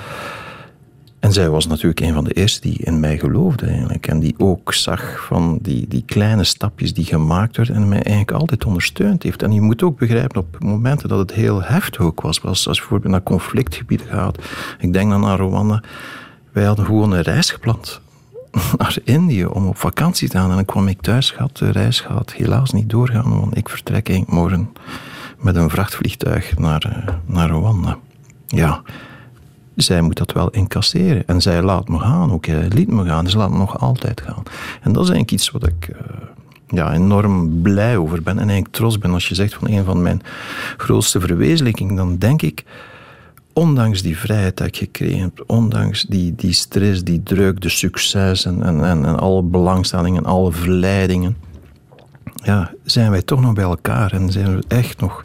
En 1.21 1.33
zij 1.33 1.49
was 1.49 1.66
natuurlijk 1.66 2.01
een 2.01 2.14
van 2.14 2.25
de 2.25 2.33
eerste 2.33 2.61
die 2.61 2.79
in 2.79 3.01
mij 3.01 3.18
geloofde 3.18 3.66
eigenlijk. 3.66 4.07
En 4.07 4.21
die 4.21 4.35
ook 4.39 4.75
zag 4.75 5.25
van 5.27 5.59
die, 5.62 5.89
die 5.89 6.03
kleine 6.07 6.45
stapjes 6.45 6.95
die 6.95 7.05
gemaakt 7.05 7.57
werden 7.57 7.75
en 7.75 7.89
mij 7.89 8.03
eigenlijk 8.03 8.31
altijd 8.31 8.64
ondersteund 8.64 9.23
heeft. 9.23 9.43
En 9.43 9.53
je 9.53 9.61
moet 9.61 9.83
ook 9.83 9.99
begrijpen 9.99 10.41
op 10.41 10.57
momenten 10.59 11.09
dat 11.09 11.18
het 11.18 11.33
heel 11.33 11.62
heftig 11.62 12.01
ook 12.01 12.21
was. 12.21 12.43
Als, 12.43 12.68
als 12.68 12.77
je 12.77 12.83
bijvoorbeeld 12.83 13.12
naar 13.12 13.23
conflictgebieden 13.23 14.07
gaat. 14.07 14.39
Ik 14.79 14.93
denk 14.93 15.11
dan 15.11 15.27
aan 15.27 15.37
Rwanda. 15.37 15.83
Wij 16.53 16.64
hadden 16.64 16.85
gewoon 16.85 17.12
een 17.12 17.23
reis 17.23 17.51
gepland 17.51 18.01
naar 18.79 18.97
Indië 19.05 19.45
om 19.45 19.67
op 19.67 19.77
vakantie 19.77 20.29
te 20.29 20.37
gaan. 20.37 20.51
En 20.51 20.57
dan 20.57 20.65
kwam 20.65 20.89
ik 20.89 21.01
thuis, 21.01 21.35
had 21.35 21.57
de 21.57 21.71
reis 21.71 22.01
gaat 22.01 22.33
helaas 22.33 22.71
niet 22.71 22.91
doorgaan, 22.91 23.41
want 23.41 23.57
ik 23.57 23.69
vertrek 23.69 24.27
morgen 24.27 24.73
met 25.39 25.57
een 25.57 25.71
vrachtvliegtuig 25.71 26.59
naar, 26.59 27.05
eh, 27.07 27.15
naar 27.27 27.49
Rwanda. 27.49 27.99
Ja, 28.47 28.83
zij 29.75 30.01
moet 30.01 30.17
dat 30.17 30.33
wel 30.33 30.51
incasseren. 30.51 31.27
En 31.27 31.41
zij 31.41 31.63
laat 31.63 31.89
me 31.89 31.99
gaan, 31.99 32.33
ook 32.33 32.47
hij 32.47 32.69
liet 32.69 32.91
me 32.91 33.05
gaan, 33.05 33.29
ze 33.29 33.37
laat 33.37 33.51
me 33.51 33.57
nog 33.57 33.79
altijd 33.79 34.21
gaan. 34.21 34.43
En 34.81 34.93
dat 34.93 35.03
is 35.03 35.11
eigenlijk 35.11 35.31
iets 35.31 35.51
wat 35.51 35.67
ik 35.67 35.89
uh, 35.89 35.97
ja, 36.69 36.93
enorm 36.93 37.63
blij 37.63 37.97
over 37.97 38.23
ben 38.23 38.33
en 38.33 38.49
eigenlijk 38.49 38.75
trots 38.75 38.99
ben. 38.99 39.13
Als 39.13 39.29
je 39.29 39.35
zegt 39.35 39.55
van 39.55 39.69
een 39.69 39.85
van 39.85 40.03
mijn 40.03 40.23
grootste 40.77 41.21
verwezenlijkingen, 41.21 41.95
dan 41.95 42.17
denk 42.17 42.43
ik, 42.43 42.65
ondanks 43.53 44.03
die 44.03 44.19
vrijheid 44.19 44.57
dat 44.57 44.67
ik 44.67 44.77
gekregen 44.77 45.21
heb, 45.21 45.45
ondanks 45.47 46.03
die, 46.03 46.35
die 46.35 46.53
stress, 46.53 47.05
die 47.05 47.23
druk, 47.23 47.61
de 47.61 47.69
succes 47.69 48.45
en, 48.45 48.63
en, 48.63 48.85
en, 48.85 49.19
alle 49.19 49.43
belangstellingen, 49.43 50.25
alle 50.25 50.53
verleidingen, 50.53 51.37
ja, 52.43 52.73
zijn 52.85 53.11
wij 53.11 53.23
toch 53.23 53.41
nog 53.41 53.53
bij 53.53 53.65
elkaar 53.65 54.13
en 54.13 54.33
zijn 54.33 54.57
we 54.57 54.65
echt 54.69 55.01
nog 55.01 55.25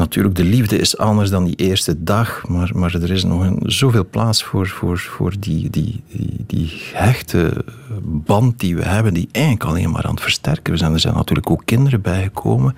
Natuurlijk, 0.00 0.34
de 0.34 0.44
liefde 0.44 0.78
is 0.78 0.98
anders 0.98 1.30
dan 1.30 1.44
die 1.44 1.56
eerste 1.56 2.02
dag, 2.02 2.48
maar, 2.48 2.70
maar 2.74 2.94
er 2.94 3.10
is 3.10 3.24
nog 3.24 3.42
een, 3.42 3.62
zoveel 3.62 4.06
plaats 4.10 4.44
voor, 4.44 4.68
voor, 4.68 4.98
voor 4.98 5.34
die, 5.38 5.70
die, 5.70 6.02
die, 6.46 6.82
hechte 6.92 7.64
band 8.02 8.60
die 8.60 8.76
we 8.76 8.84
hebben, 8.84 9.14
die 9.14 9.28
eigenlijk 9.32 9.64
alleen 9.64 9.90
maar 9.90 10.04
aan 10.04 10.14
het 10.14 10.22
versterken 10.22 10.74
is. 10.74 10.80
En 10.80 10.92
er 10.92 11.00
zijn 11.00 11.14
natuurlijk 11.14 11.50
ook 11.50 11.62
kinderen 11.64 12.00
bijgekomen. 12.00 12.76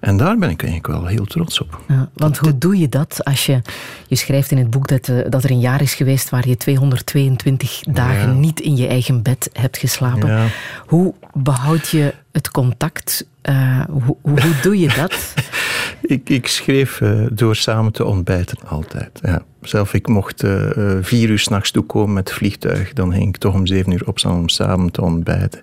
En 0.00 0.16
daar 0.16 0.38
ben 0.38 0.50
ik 0.50 0.62
eigenlijk 0.62 1.00
wel 1.00 1.06
heel 1.06 1.24
trots 1.24 1.60
op. 1.60 1.80
Ja, 1.88 2.08
want 2.14 2.38
hoe 2.38 2.58
doe 2.58 2.78
je 2.78 2.88
dat 2.88 3.24
als 3.24 3.46
je... 3.46 3.60
Je 4.06 4.16
schrijft 4.16 4.50
in 4.50 4.58
het 4.58 4.70
boek 4.70 4.88
dat, 4.88 5.08
uh, 5.08 5.20
dat 5.28 5.44
er 5.44 5.50
een 5.50 5.60
jaar 5.60 5.82
is 5.82 5.94
geweest 5.94 6.30
waar 6.30 6.48
je 6.48 6.56
222 6.56 7.80
dagen 7.90 8.40
niet 8.40 8.60
in 8.60 8.76
je 8.76 8.86
eigen 8.86 9.22
bed 9.22 9.50
hebt 9.52 9.78
geslapen. 9.78 10.50
Hoe 10.86 11.14
behoud 11.32 11.88
je 11.88 12.14
het 12.38 12.50
contact? 12.50 13.26
Uh, 13.42 13.84
hoe, 13.90 14.16
hoe, 14.20 14.54
doe 14.62 14.78
je 14.78 14.88
dat? 14.88 15.34
ik, 16.16 16.28
ik 16.28 16.46
schreef 16.46 17.00
uh, 17.00 17.26
door 17.32 17.56
samen 17.56 17.92
te 17.92 18.04
ontbijten 18.04 18.58
altijd. 18.66 19.18
Ja. 19.22 19.42
Zelf, 19.62 19.94
ik 19.94 20.08
mocht 20.08 20.44
uh, 20.44 20.70
vier 21.00 21.30
uur 21.30 21.38
s'nachts 21.38 21.70
toekomen 21.70 22.12
met 22.14 22.28
het 22.28 22.38
vliegtuig. 22.38 22.92
Dan 22.92 23.12
ging 23.12 23.28
ik 23.28 23.36
toch 23.36 23.54
om 23.54 23.66
zeven 23.66 23.92
uur 23.92 24.06
opstaan 24.06 24.36
om 24.36 24.48
samen 24.48 24.90
te 24.90 25.02
ontbijten. 25.02 25.60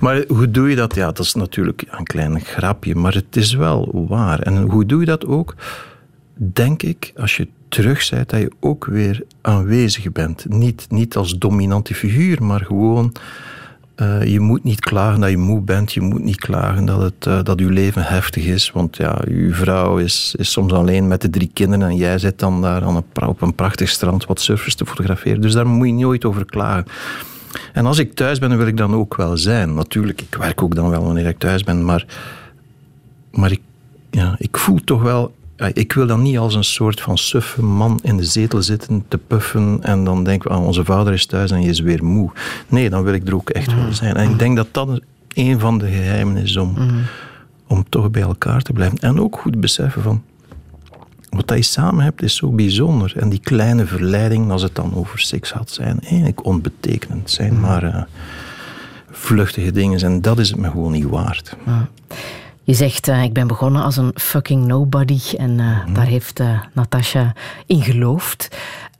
Maar 0.00 0.24
hoe 0.28 0.50
doe 0.50 0.70
je 0.70 0.76
dat? 0.76 0.94
Ja, 0.94 1.06
dat 1.06 1.18
is 1.18 1.34
natuurlijk 1.34 1.84
een 1.90 2.04
klein 2.04 2.40
grapje, 2.40 2.94
maar 2.94 3.14
het 3.14 3.36
is 3.36 3.54
wel 3.54 4.06
waar. 4.08 4.40
En 4.40 4.56
hoe 4.56 4.86
doe 4.86 5.00
je 5.00 5.06
dat 5.06 5.26
ook? 5.26 5.54
Denk 6.34 6.82
ik, 6.82 7.12
als 7.16 7.36
je 7.36 7.48
terug 7.68 8.08
dat 8.08 8.30
je 8.30 8.50
ook 8.60 8.84
weer 8.84 9.22
aanwezig 9.40 10.12
bent. 10.12 10.48
Niet, 10.48 10.86
niet 10.88 11.16
als 11.16 11.38
dominante 11.38 11.94
figuur, 11.94 12.42
maar 12.42 12.64
gewoon 12.64 13.12
uh, 14.00 14.24
je 14.24 14.40
moet 14.40 14.64
niet 14.64 14.80
klagen 14.80 15.20
dat 15.20 15.30
je 15.30 15.36
moe 15.36 15.60
bent. 15.60 15.92
Je 15.92 16.00
moet 16.00 16.22
niet 16.22 16.36
klagen 16.36 16.84
dat, 16.84 17.00
het, 17.00 17.26
uh, 17.26 17.42
dat 17.42 17.58
je 17.58 17.70
leven 17.70 18.02
heftig 18.02 18.44
is. 18.44 18.70
Want 18.70 18.96
ja, 18.96 19.18
je 19.28 19.48
vrouw 19.52 19.96
is, 19.96 20.34
is 20.38 20.52
soms 20.52 20.72
alleen 20.72 21.08
met 21.08 21.20
de 21.20 21.30
drie 21.30 21.50
kinderen 21.52 21.88
en 21.88 21.96
jij 21.96 22.18
zit 22.18 22.38
dan 22.38 22.62
daar 22.62 22.82
aan 22.82 22.96
een, 22.96 23.26
op 23.26 23.42
een 23.42 23.54
prachtig 23.54 23.88
strand 23.88 24.26
wat 24.26 24.40
surfers 24.40 24.74
te 24.74 24.86
fotograferen. 24.86 25.40
Dus 25.40 25.52
daar 25.52 25.66
moet 25.66 25.86
je 25.86 25.92
nooit 25.92 26.24
over 26.24 26.44
klagen. 26.44 26.84
En 27.72 27.86
als 27.86 27.98
ik 27.98 28.14
thuis 28.14 28.38
ben, 28.38 28.56
wil 28.56 28.66
ik 28.66 28.76
dan 28.76 28.94
ook 28.94 29.16
wel 29.16 29.36
zijn. 29.36 29.74
Natuurlijk, 29.74 30.20
ik 30.20 30.34
werk 30.34 30.62
ook 30.62 30.74
dan 30.74 30.90
wel 30.90 31.04
wanneer 31.04 31.26
ik 31.26 31.38
thuis 31.38 31.64
ben, 31.64 31.84
maar, 31.84 32.06
maar 33.32 33.50
ik, 33.50 33.60
ja, 34.10 34.34
ik 34.38 34.56
voel 34.56 34.78
toch 34.84 35.02
wel 35.02 35.34
ik 35.72 35.92
wil 35.92 36.06
dan 36.06 36.22
niet 36.22 36.38
als 36.38 36.54
een 36.54 36.64
soort 36.64 37.00
van 37.00 37.18
suffe 37.18 37.62
man 37.62 37.98
in 38.02 38.16
de 38.16 38.24
zetel 38.24 38.62
zitten 38.62 39.04
te 39.08 39.18
puffen 39.18 39.78
en 39.82 40.04
dan 40.04 40.24
denken 40.24 40.50
we, 40.50 40.56
ah, 40.56 40.66
onze 40.66 40.84
vader 40.84 41.12
is 41.12 41.26
thuis 41.26 41.50
en 41.50 41.62
je 41.62 41.68
is 41.68 41.80
weer 41.80 42.04
moe. 42.04 42.30
Nee, 42.68 42.90
dan 42.90 43.02
wil 43.02 43.12
ik 43.12 43.28
er 43.28 43.34
ook 43.34 43.50
echt 43.50 43.74
wel 43.74 43.92
zijn. 43.92 44.16
En 44.16 44.30
ik 44.30 44.38
denk 44.38 44.56
dat 44.56 44.68
dat 44.70 45.00
een 45.34 45.58
van 45.58 45.78
de 45.78 45.86
geheimen 45.86 46.36
is 46.36 46.56
om, 46.56 46.74
mm. 46.78 47.02
om 47.66 47.84
toch 47.88 48.10
bij 48.10 48.22
elkaar 48.22 48.62
te 48.62 48.72
blijven. 48.72 48.98
En 48.98 49.20
ook 49.20 49.38
goed 49.38 49.60
beseffen 49.60 50.02
van, 50.02 50.22
wat 51.30 51.52
je 51.54 51.62
samen 51.62 52.04
hebt 52.04 52.22
is 52.22 52.36
zo 52.36 52.50
bijzonder. 52.50 53.12
En 53.16 53.28
die 53.28 53.40
kleine 53.40 53.86
verleidingen, 53.86 54.50
als 54.50 54.62
het 54.62 54.74
dan 54.74 54.94
over 54.94 55.18
seks 55.18 55.52
had, 55.52 55.70
zijn 55.70 56.00
eigenlijk 56.00 56.44
onbetekenend. 56.44 57.30
Zijn 57.30 57.54
mm. 57.54 57.60
maar 57.60 57.84
uh, 57.84 58.02
vluchtige 59.10 59.72
dingen. 59.72 60.00
En 60.00 60.20
dat 60.20 60.38
is 60.38 60.48
het 60.48 60.58
me 60.58 60.70
gewoon 60.70 60.92
niet 60.92 61.08
waard. 61.08 61.56
Je 62.68 62.74
zegt, 62.74 63.08
uh, 63.08 63.22
ik 63.22 63.32
ben 63.32 63.46
begonnen 63.46 63.82
als 63.82 63.96
een 63.96 64.10
fucking 64.14 64.66
nobody 64.66 65.20
en 65.36 65.50
uh, 65.58 65.86
mm. 65.86 65.94
daar 65.94 66.06
heeft 66.06 66.40
uh, 66.40 66.60
Natasha 66.72 67.32
in 67.66 67.82
geloofd. 67.82 68.48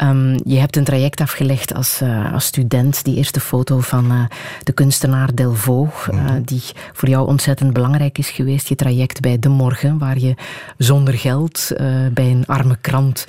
Um, 0.03 0.41
je 0.45 0.59
hebt 0.59 0.77
een 0.77 0.85
traject 0.85 1.21
afgelegd 1.21 1.75
als, 1.75 2.03
als 2.33 2.45
student. 2.45 3.05
Die 3.05 3.17
eerste 3.17 3.41
foto 3.41 3.81
van 3.81 4.29
de 4.63 4.73
kunstenaar 4.73 5.35
Delvaux, 5.35 6.07
mm. 6.11 6.43
die 6.45 6.63
voor 6.93 7.09
jou 7.09 7.27
ontzettend 7.27 7.73
belangrijk 7.73 8.19
is 8.19 8.31
geweest. 8.31 8.69
Je 8.69 8.75
traject 8.75 9.21
bij 9.21 9.39
De 9.39 9.49
Morgen, 9.49 9.99
waar 9.99 10.19
je 10.19 10.35
zonder 10.79 11.15
geld 11.15 11.73
bij 12.13 12.31
een 12.31 12.47
arme 12.47 12.77
krant 12.81 13.25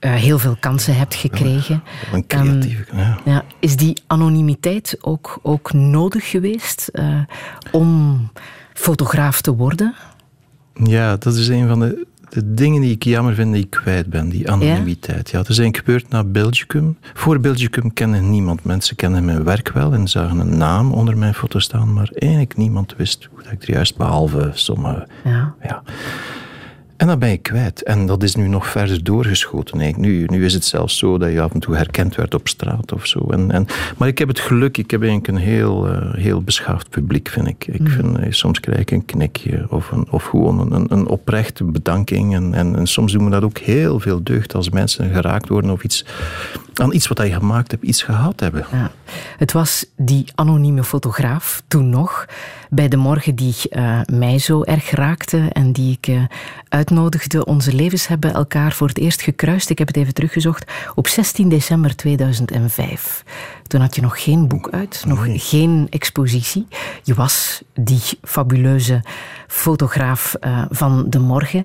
heel 0.00 0.38
veel 0.38 0.56
kansen 0.60 0.96
hebt 0.96 1.14
gekregen. 1.14 1.82
Een 2.12 2.26
creatieve, 2.26 2.84
um, 2.92 2.98
ja. 2.98 3.18
ja. 3.24 3.44
Is 3.58 3.76
die 3.76 4.02
anonimiteit 4.06 4.98
ook, 5.00 5.38
ook 5.42 5.72
nodig 5.72 6.30
geweest 6.30 6.90
om 7.70 8.30
fotograaf 8.74 9.40
te 9.40 9.54
worden? 9.56 9.94
Ja, 10.84 11.16
dat 11.16 11.34
is 11.34 11.48
een 11.48 11.68
van 11.68 11.80
de, 11.80 12.06
de 12.28 12.54
dingen 12.54 12.80
die 12.80 12.90
ik 12.90 13.04
jammer 13.04 13.34
vind 13.34 13.52
die 13.52 13.64
ik 13.64 13.70
kwijt 13.70 14.06
ben, 14.06 14.28
die 14.28 14.50
anonimiteit. 14.50 15.30
Ja, 15.30 15.38
ja 15.38 15.44
er 15.44 15.54
zijn 15.54 15.74
gebeurd 15.74 16.08
na 16.08 16.24
Belgicum. 16.24 16.98
Voor 17.14 17.40
Belgicum 17.40 17.92
kende 17.92 18.18
niemand. 18.18 18.64
Mensen 18.64 18.96
kenden 18.96 19.24
mijn 19.24 19.44
werk 19.44 19.68
wel 19.68 19.92
en 19.92 20.08
zagen 20.08 20.38
een 20.38 20.56
naam 20.56 20.92
onder 20.92 21.18
mijn 21.18 21.34
foto 21.34 21.58
staan, 21.58 21.92
maar 21.92 22.10
eigenlijk 22.14 22.56
niemand 22.56 22.94
wist 22.96 23.28
hoe 23.32 23.42
dat 23.42 23.52
ik 23.52 23.62
er 23.62 23.70
juist, 23.70 23.96
behalve 23.96 24.50
sommige. 24.54 25.06
Ja. 25.24 25.54
ja. 25.62 25.82
En 27.02 27.08
dat 27.08 27.18
ben 27.18 27.30
je 27.30 27.38
kwijt. 27.38 27.82
En 27.82 28.06
dat 28.06 28.22
is 28.22 28.34
nu 28.34 28.48
nog 28.48 28.66
verder 28.66 29.04
doorgeschoten. 29.04 29.80
Eigenlijk. 29.80 30.12
Nu, 30.12 30.26
nu 30.38 30.44
is 30.44 30.54
het 30.54 30.64
zelfs 30.64 30.98
zo 30.98 31.18
dat 31.18 31.32
je 31.32 31.40
af 31.40 31.52
en 31.52 31.60
toe 31.60 31.76
herkend 31.76 32.14
werd 32.14 32.34
op 32.34 32.48
straat 32.48 32.92
of 32.92 33.06
zo. 33.06 33.26
En, 33.30 33.50
en, 33.50 33.66
maar 33.96 34.08
ik 34.08 34.18
heb 34.18 34.28
het 34.28 34.40
geluk, 34.40 34.76
ik 34.76 34.90
heb 34.90 35.02
eigenlijk 35.02 35.28
een 35.28 35.44
heel, 35.44 35.88
uh, 35.88 36.14
heel 36.14 36.42
beschaafd 36.42 36.88
publiek, 36.88 37.28
vind 37.28 37.48
ik. 37.48 37.66
ik 37.66 37.80
mm. 37.80 37.86
vind, 37.86 38.18
uh, 38.18 38.26
soms 38.28 38.60
krijg 38.60 38.78
ik 38.78 38.90
een 38.90 39.04
knikje 39.04 39.66
of, 39.68 39.90
een, 39.90 40.06
of 40.10 40.24
gewoon 40.24 40.72
een, 40.72 40.92
een 40.92 41.06
oprechte 41.06 41.64
bedanking. 41.64 42.34
En, 42.34 42.54
en, 42.54 42.76
en, 42.76 42.86
soms 42.86 43.12
doen 43.12 43.24
we 43.24 43.30
dat 43.30 43.42
ook 43.42 43.58
heel 43.58 44.00
veel 44.00 44.22
deugd 44.22 44.54
als 44.54 44.70
mensen 44.70 45.10
geraakt 45.10 45.48
worden 45.48 45.70
of 45.70 45.84
iets, 45.84 46.04
aan 46.74 46.92
iets 46.92 47.08
wat 47.08 47.18
je 47.18 47.32
gemaakt 47.32 47.70
hebt, 47.70 47.82
iets 47.82 48.02
gehad 48.02 48.40
hebben. 48.40 48.66
Ja. 48.72 48.90
Het 49.38 49.52
was 49.52 49.86
die 49.96 50.24
anonieme 50.34 50.84
fotograaf, 50.84 51.62
toen 51.68 51.88
nog, 51.88 52.26
bij 52.70 52.88
de 52.88 52.96
morgen 52.96 53.34
die 53.34 53.54
uh, 53.70 54.00
mij 54.12 54.38
zo 54.38 54.62
erg 54.62 54.90
raakte 54.90 55.48
en 55.52 55.72
die 55.72 55.98
ik 56.00 56.16
uitnodigde. 56.92 57.44
Onze 57.44 57.74
levens 57.74 58.06
hebben 58.06 58.34
elkaar 58.34 58.72
voor 58.72 58.88
het 58.88 58.98
eerst 58.98 59.22
gekruist. 59.22 59.70
Ik 59.70 59.78
heb 59.78 59.86
het 59.86 59.96
even 59.96 60.14
teruggezocht. 60.14 60.72
Op 60.94 61.08
16 61.08 61.48
december 61.48 61.96
2005. 61.96 63.24
Toen 63.66 63.80
had 63.80 63.94
je 63.94 64.02
nog 64.02 64.22
geen 64.22 64.48
boek 64.48 64.68
uit, 64.70 65.04
nog 65.06 65.26
geen 65.30 65.86
expositie. 65.90 66.66
Je 67.02 67.14
was 67.14 67.62
die 67.74 68.02
fabuleuze 68.22 69.02
fotograaf 69.46 70.34
uh, 70.40 70.64
van 70.70 71.04
de 71.08 71.18
morgen. 71.18 71.64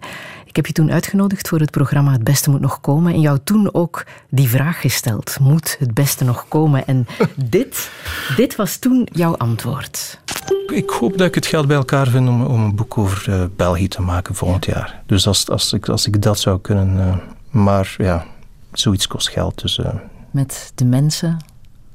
Ik 0.58 0.66
heb 0.66 0.76
je 0.76 0.82
toen 0.82 0.92
uitgenodigd 0.92 1.48
voor 1.48 1.60
het 1.60 1.72
programma 1.72 2.12
Het 2.12 2.24
Beste 2.24 2.50
Moet 2.50 2.60
Nog 2.60 2.82
Komen. 2.82 3.14
En 3.14 3.22
jou 3.22 3.40
toen 3.44 3.74
ook 3.74 4.06
die 4.30 4.50
vraag 4.50 4.82
gesteld: 4.82 5.40
Moet 5.40 5.76
het 5.80 5.94
beste 5.94 6.24
nog 6.24 6.46
komen? 6.48 6.88
En 6.88 7.08
dit, 7.36 7.92
dit 8.36 8.56
was 8.56 8.78
toen 8.78 9.08
jouw 9.12 9.36
antwoord. 9.36 10.20
Ik 10.68 10.90
hoop 10.90 11.18
dat 11.18 11.28
ik 11.28 11.36
het 11.36 11.46
geld 11.46 11.68
bij 11.68 11.76
elkaar 11.76 12.08
vind 12.08 12.28
om, 12.28 12.46
om 12.46 12.64
een 12.64 12.76
boek 12.76 12.98
over 12.98 13.26
uh, 13.30 13.44
België 13.56 13.88
te 13.88 14.02
maken 14.02 14.36
volgend 14.36 14.66
jaar. 14.66 15.02
Dus 15.06 15.28
als, 15.28 15.50
als, 15.50 15.74
ik, 15.74 15.90
als 15.90 16.08
ik 16.08 16.22
dat 16.22 16.40
zou 16.40 16.60
kunnen. 16.60 16.98
Uh, 16.98 17.16
maar 17.50 17.96
ja, 17.98 18.26
zoiets 18.72 19.08
kost 19.08 19.30
geld. 19.30 19.62
Dus, 19.62 19.78
uh, 19.78 19.90
Met 20.32 20.72
de 20.76 20.86
mensen, 20.86 21.38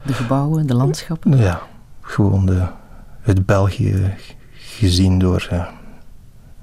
de 0.03 0.13
gebouwen, 0.13 0.67
de 0.67 0.75
landschappen? 0.75 1.39
Ja, 1.39 1.63
gewoon 2.01 2.47
de, 2.47 2.67
het 3.21 3.47
België 3.47 4.15
gezien 4.57 5.19
door, 5.19 5.49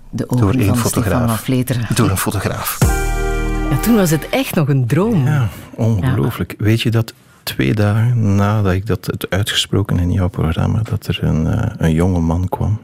de 0.10 0.26
door 0.30 0.54
één 0.54 0.78
fotograaf. 0.78 1.46
Door 1.94 2.10
een 2.10 2.18
fotograaf. 2.18 2.78
Ja, 3.70 3.78
toen 3.78 3.96
was 3.96 4.10
het 4.10 4.30
echt 4.30 4.56
nog 4.56 4.68
een 4.68 4.88
droom. 4.88 5.26
Ja, 5.26 5.50
ongelooflijk. 5.76 6.56
Weet 6.58 6.82
je 6.82 6.92
dat 6.92 7.14
twee 7.44 7.74
dagen 7.74 8.36
nadat 8.36 8.74
ik 8.74 8.86
dat 8.86 9.06
het 9.06 9.30
uitgesproken 9.30 10.00
in 10.00 10.12
jouw 10.12 10.28
programma, 10.28 10.82
dat 10.84 11.08
er 11.08 11.24
een, 11.24 11.46
uh, 11.46 11.62
een 11.78 11.94
jonge 11.94 12.20
man 12.20 12.50
kwam. 12.50 12.80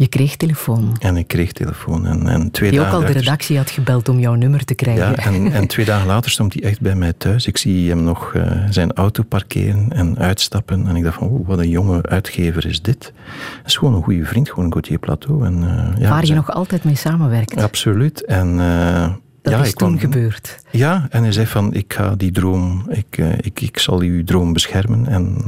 Je 0.00 0.06
kreeg 0.06 0.36
telefoon. 0.36 0.96
En 0.98 1.16
ik 1.16 1.26
kreeg 1.26 1.52
telefoon. 1.52 2.06
En, 2.06 2.28
en 2.28 2.50
twee 2.50 2.70
Die 2.70 2.80
ook 2.80 2.92
al 2.92 3.00
de 3.00 3.06
redactie 3.06 3.56
had 3.56 3.70
gebeld 3.70 4.08
om 4.08 4.18
jouw 4.18 4.34
nummer 4.34 4.64
te 4.64 4.74
krijgen. 4.74 5.10
Ja, 5.10 5.16
en, 5.16 5.52
en 5.52 5.66
twee 5.66 5.84
dagen 5.84 6.06
later 6.06 6.30
stond 6.30 6.52
hij 6.52 6.62
echt 6.62 6.80
bij 6.80 6.94
mij 6.94 7.12
thuis. 7.12 7.46
Ik 7.46 7.56
zie 7.56 7.88
hem 7.88 8.02
nog 8.02 8.32
uh, 8.34 8.42
zijn 8.70 8.92
auto 8.92 9.22
parkeren 9.22 9.92
en 9.92 10.18
uitstappen. 10.18 10.86
En 10.86 10.96
ik 10.96 11.04
dacht 11.04 11.16
van, 11.16 11.28
oh, 11.28 11.46
wat 11.46 11.58
een 11.58 11.68
jonge 11.68 12.02
uitgever 12.02 12.66
is 12.66 12.82
dit. 12.82 13.12
Dat 13.56 13.66
is 13.66 13.76
gewoon 13.76 13.94
een 13.94 14.02
goede 14.02 14.24
vriend, 14.24 14.50
gewoon 14.50 14.72
Gauthier 14.72 14.98
Plateau. 14.98 15.44
En, 15.44 15.62
uh, 15.62 16.02
ja, 16.02 16.08
Waar 16.08 16.26
je 16.26 16.34
nog 16.34 16.50
altijd 16.50 16.84
mee 16.84 16.96
samenwerkt. 16.96 17.62
Absoluut. 17.62 18.24
En 18.24 18.56
dat 19.42 19.52
ja, 19.52 19.62
is 19.62 19.74
toen 19.74 19.98
gebeurd. 19.98 20.62
Ja, 20.70 21.06
en 21.10 21.22
hij 21.22 21.32
zei 21.32 21.46
van, 21.46 21.74
ik 21.74 21.92
ga 21.92 22.14
die 22.16 22.32
droom, 22.32 22.86
ik, 22.88 23.16
ik, 23.40 23.60
ik 23.60 23.78
zal 23.78 24.00
uw 24.00 24.24
droom 24.24 24.52
beschermen. 24.52 25.06
En, 25.06 25.44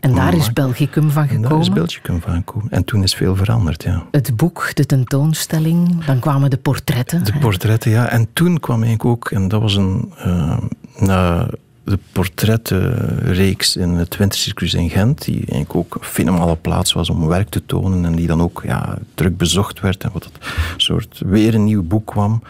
en 0.00 0.14
daar 0.14 0.34
is 0.34 0.52
Belgicum 0.52 1.10
van 1.10 1.28
gekomen? 1.28 1.44
En 1.44 1.50
daar 1.50 1.60
is 1.60 1.70
Belgicum 1.70 2.20
van 2.20 2.34
gekomen. 2.34 2.70
En 2.70 2.84
toen 2.84 3.02
is 3.02 3.14
veel 3.14 3.36
veranderd, 3.36 3.82
ja. 3.82 4.06
Het 4.10 4.36
boek, 4.36 4.70
de 4.74 4.86
tentoonstelling, 4.86 6.04
dan 6.04 6.18
kwamen 6.18 6.50
de 6.50 6.56
portretten. 6.56 7.24
De 7.24 7.38
portretten, 7.40 7.90
ja. 7.90 8.08
En 8.08 8.28
toen 8.32 8.60
kwam 8.60 8.82
ik 8.82 9.04
ook, 9.04 9.30
en 9.30 9.48
dat 9.48 9.60
was 9.60 9.76
een... 9.76 10.12
Uh, 10.26 10.56
na 10.98 11.48
de 11.88 11.98
portrettenreeks 12.12 13.76
in 13.76 13.88
het 13.88 14.16
Wintercircus 14.16 14.74
in 14.74 14.90
Gent, 14.90 15.24
die 15.24 15.36
eigenlijk 15.36 15.74
ook 15.74 15.94
een 15.94 16.04
fenomenale 16.04 16.56
plaats 16.56 16.92
was 16.92 17.10
om 17.10 17.26
werk 17.26 17.48
te 17.48 17.66
tonen 17.66 18.04
en 18.04 18.14
die 18.14 18.26
dan 18.26 18.40
ook 18.40 18.62
ja, 18.64 18.98
druk 19.14 19.36
bezocht 19.36 19.80
werd 19.80 20.04
en 20.04 20.10
wat 20.12 20.24
het 20.24 20.38
soort 20.76 21.22
weer 21.26 21.54
een 21.54 21.64
nieuw 21.64 21.82
boek 21.82 22.06
kwam. 22.06 22.42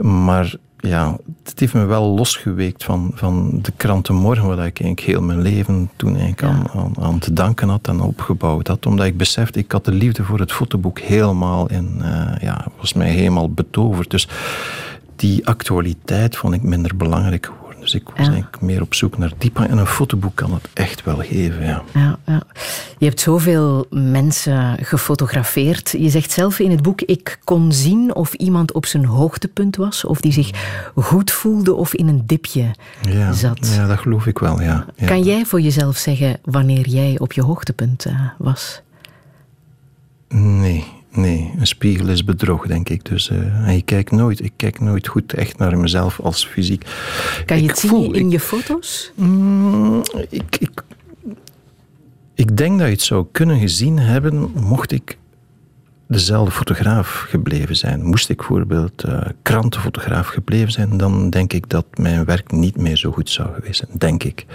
Maar 0.00 0.54
ja, 0.86 1.16
het 1.44 1.60
heeft 1.60 1.74
me 1.74 1.84
wel 1.84 2.14
losgeweekt 2.14 2.84
van, 2.84 3.10
van 3.14 3.58
de 3.62 3.72
krantenmorgen, 3.76 4.46
waar 4.46 4.66
ik 4.66 4.80
eigenlijk 4.80 5.00
heel 5.00 5.22
mijn 5.22 5.42
leven 5.42 5.90
toen 5.96 6.16
eigenlijk 6.16 6.42
aan, 6.42 6.94
aan, 7.00 7.18
te 7.18 7.32
danken 7.32 7.68
had 7.68 7.88
en 7.88 8.00
opgebouwd 8.00 8.66
had. 8.66 8.86
Omdat 8.86 9.06
ik 9.06 9.16
besefte, 9.16 9.58
ik 9.58 9.72
had 9.72 9.84
de 9.84 9.92
liefde 9.92 10.24
voor 10.24 10.38
het 10.38 10.52
fotoboek 10.52 10.98
helemaal 10.98 11.70
in, 11.70 11.98
uh, 11.98 12.32
ja, 12.40 12.66
was 12.80 12.92
mij 12.92 13.10
helemaal 13.10 13.50
betoverd. 13.50 14.10
Dus 14.10 14.28
die 15.16 15.46
actualiteit 15.46 16.36
vond 16.36 16.54
ik 16.54 16.62
minder 16.62 16.96
belangrijk 16.96 17.52
dus 17.92 18.00
ik 18.00 18.08
was 18.08 18.26
eigenlijk 18.26 18.60
meer 18.60 18.82
op 18.82 18.94
zoek 18.94 19.18
naar 19.18 19.32
dieper. 19.38 19.68
En 19.70 19.78
een 19.78 19.86
fotoboek 19.86 20.34
kan 20.34 20.52
het 20.52 20.68
echt 20.72 21.04
wel 21.04 21.16
geven. 21.16 21.64
Ja. 21.64 21.82
Ja, 21.94 22.18
ja. 22.26 22.42
Je 22.98 23.06
hebt 23.06 23.20
zoveel 23.20 23.86
mensen 23.90 24.84
gefotografeerd. 24.84 25.94
Je 25.98 26.08
zegt 26.08 26.32
zelf 26.32 26.58
in 26.58 26.70
het 26.70 26.82
boek: 26.82 27.00
ik 27.00 27.38
kon 27.44 27.72
zien 27.72 28.14
of 28.14 28.32
iemand 28.32 28.72
op 28.72 28.86
zijn 28.86 29.04
hoogtepunt 29.04 29.76
was, 29.76 30.04
of 30.04 30.20
die 30.20 30.32
zich 30.32 30.50
goed 30.94 31.30
voelde 31.30 31.74
of 31.74 31.94
in 31.94 32.08
een 32.08 32.22
dipje 32.26 32.70
zat. 33.32 33.68
Ja, 33.74 33.86
dat 33.86 33.98
geloof 33.98 34.26
ik 34.26 34.38
wel. 34.38 34.60
Ja. 34.60 34.86
Kan 35.04 35.22
jij 35.22 35.44
voor 35.44 35.60
jezelf 35.60 35.96
zeggen 35.96 36.38
wanneer 36.44 36.88
jij 36.88 37.18
op 37.18 37.32
je 37.32 37.42
hoogtepunt 37.42 38.06
uh, 38.06 38.20
was? 38.38 38.80
Nee, 40.28 40.84
Nee, 41.16 41.52
een 41.58 41.66
spiegel 41.66 42.08
is 42.08 42.24
bedrog, 42.24 42.66
denk 42.66 42.88
ik. 42.88 43.04
Dus 43.04 43.30
uh, 43.30 43.76
ik, 43.76 43.86
kijk 43.86 44.10
nooit, 44.10 44.44
ik 44.44 44.52
kijk 44.56 44.80
nooit 44.80 45.08
goed 45.08 45.32
echt 45.32 45.58
naar 45.58 45.78
mezelf 45.78 46.20
als 46.20 46.46
fysiek. 46.46 46.86
Kan 47.46 47.62
je 47.62 47.68
het 47.68 47.78
zien 47.78 48.14
in 48.14 48.30
je 48.30 48.40
foto's? 48.40 49.12
Mm, 49.14 50.02
ik, 50.28 50.56
ik, 50.58 50.82
ik 52.34 52.56
denk 52.56 52.78
dat 52.78 52.86
je 52.86 52.92
het 52.92 53.02
zou 53.02 53.26
kunnen 53.32 53.58
gezien 53.58 53.98
hebben 53.98 54.50
mocht 54.54 54.92
ik 54.92 55.18
dezelfde 56.08 56.50
fotograaf 56.50 57.24
gebleven 57.28 57.76
zijn. 57.76 58.04
Moest 58.04 58.28
ik 58.28 58.36
bijvoorbeeld 58.36 59.04
uh, 59.06 59.20
krantenfotograaf 59.42 60.26
gebleven 60.26 60.72
zijn, 60.72 60.96
dan 60.96 61.30
denk 61.30 61.52
ik 61.52 61.68
dat 61.68 61.86
mijn 61.94 62.24
werk 62.24 62.50
niet 62.50 62.76
meer 62.76 62.96
zo 62.96 63.12
goed 63.12 63.30
zou 63.30 63.54
geweest 63.54 63.78
zijn. 63.78 63.98
Denk 63.98 64.22
ik. 64.22 64.46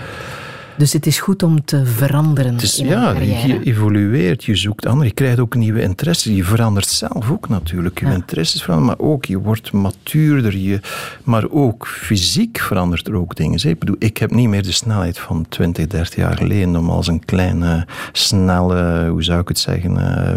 Dus 0.77 0.93
het 0.93 1.05
is 1.05 1.19
goed 1.19 1.43
om 1.43 1.65
te 1.65 1.85
veranderen. 1.85 2.53
Het 2.53 2.61
is, 2.61 2.79
in 2.79 2.87
ja, 2.87 3.11
je 3.19 3.63
evolueert, 3.63 4.43
je 4.43 4.55
zoekt 4.55 4.85
anderen, 4.85 5.07
je 5.07 5.13
krijgt 5.13 5.39
ook 5.39 5.55
nieuwe 5.55 5.81
interesses. 5.81 6.35
Je 6.35 6.43
verandert 6.43 6.87
zelf 6.87 7.31
ook 7.31 7.49
natuurlijk. 7.49 7.99
Je 7.99 8.05
interesses 8.05 8.63
veranderen, 8.63 8.97
maar 8.97 9.07
ook 9.07 9.25
je 9.25 9.39
wordt 9.39 9.71
matuurder. 9.71 10.57
Je, 10.57 10.79
maar 11.23 11.49
ook 11.49 11.87
fysiek 11.87 12.59
verandert 12.59 13.07
er 13.07 13.15
ook 13.15 13.35
dingen. 13.35 13.69
Ik 13.69 13.79
bedoel, 13.79 13.95
ik 13.99 14.17
heb 14.17 14.31
niet 14.31 14.47
meer 14.47 14.63
de 14.63 14.71
snelheid 14.71 15.19
van 15.19 15.45
20, 15.49 15.87
30 15.87 16.15
jaar 16.15 16.37
geleden 16.37 16.75
om 16.75 16.89
als 16.89 17.07
een 17.07 17.25
kleine, 17.25 17.85
snelle, 18.11 19.07
hoe 19.09 19.23
zou 19.23 19.39
ik 19.39 19.47
het 19.47 19.59
zeggen, 19.59 19.97
uh, 19.97 20.35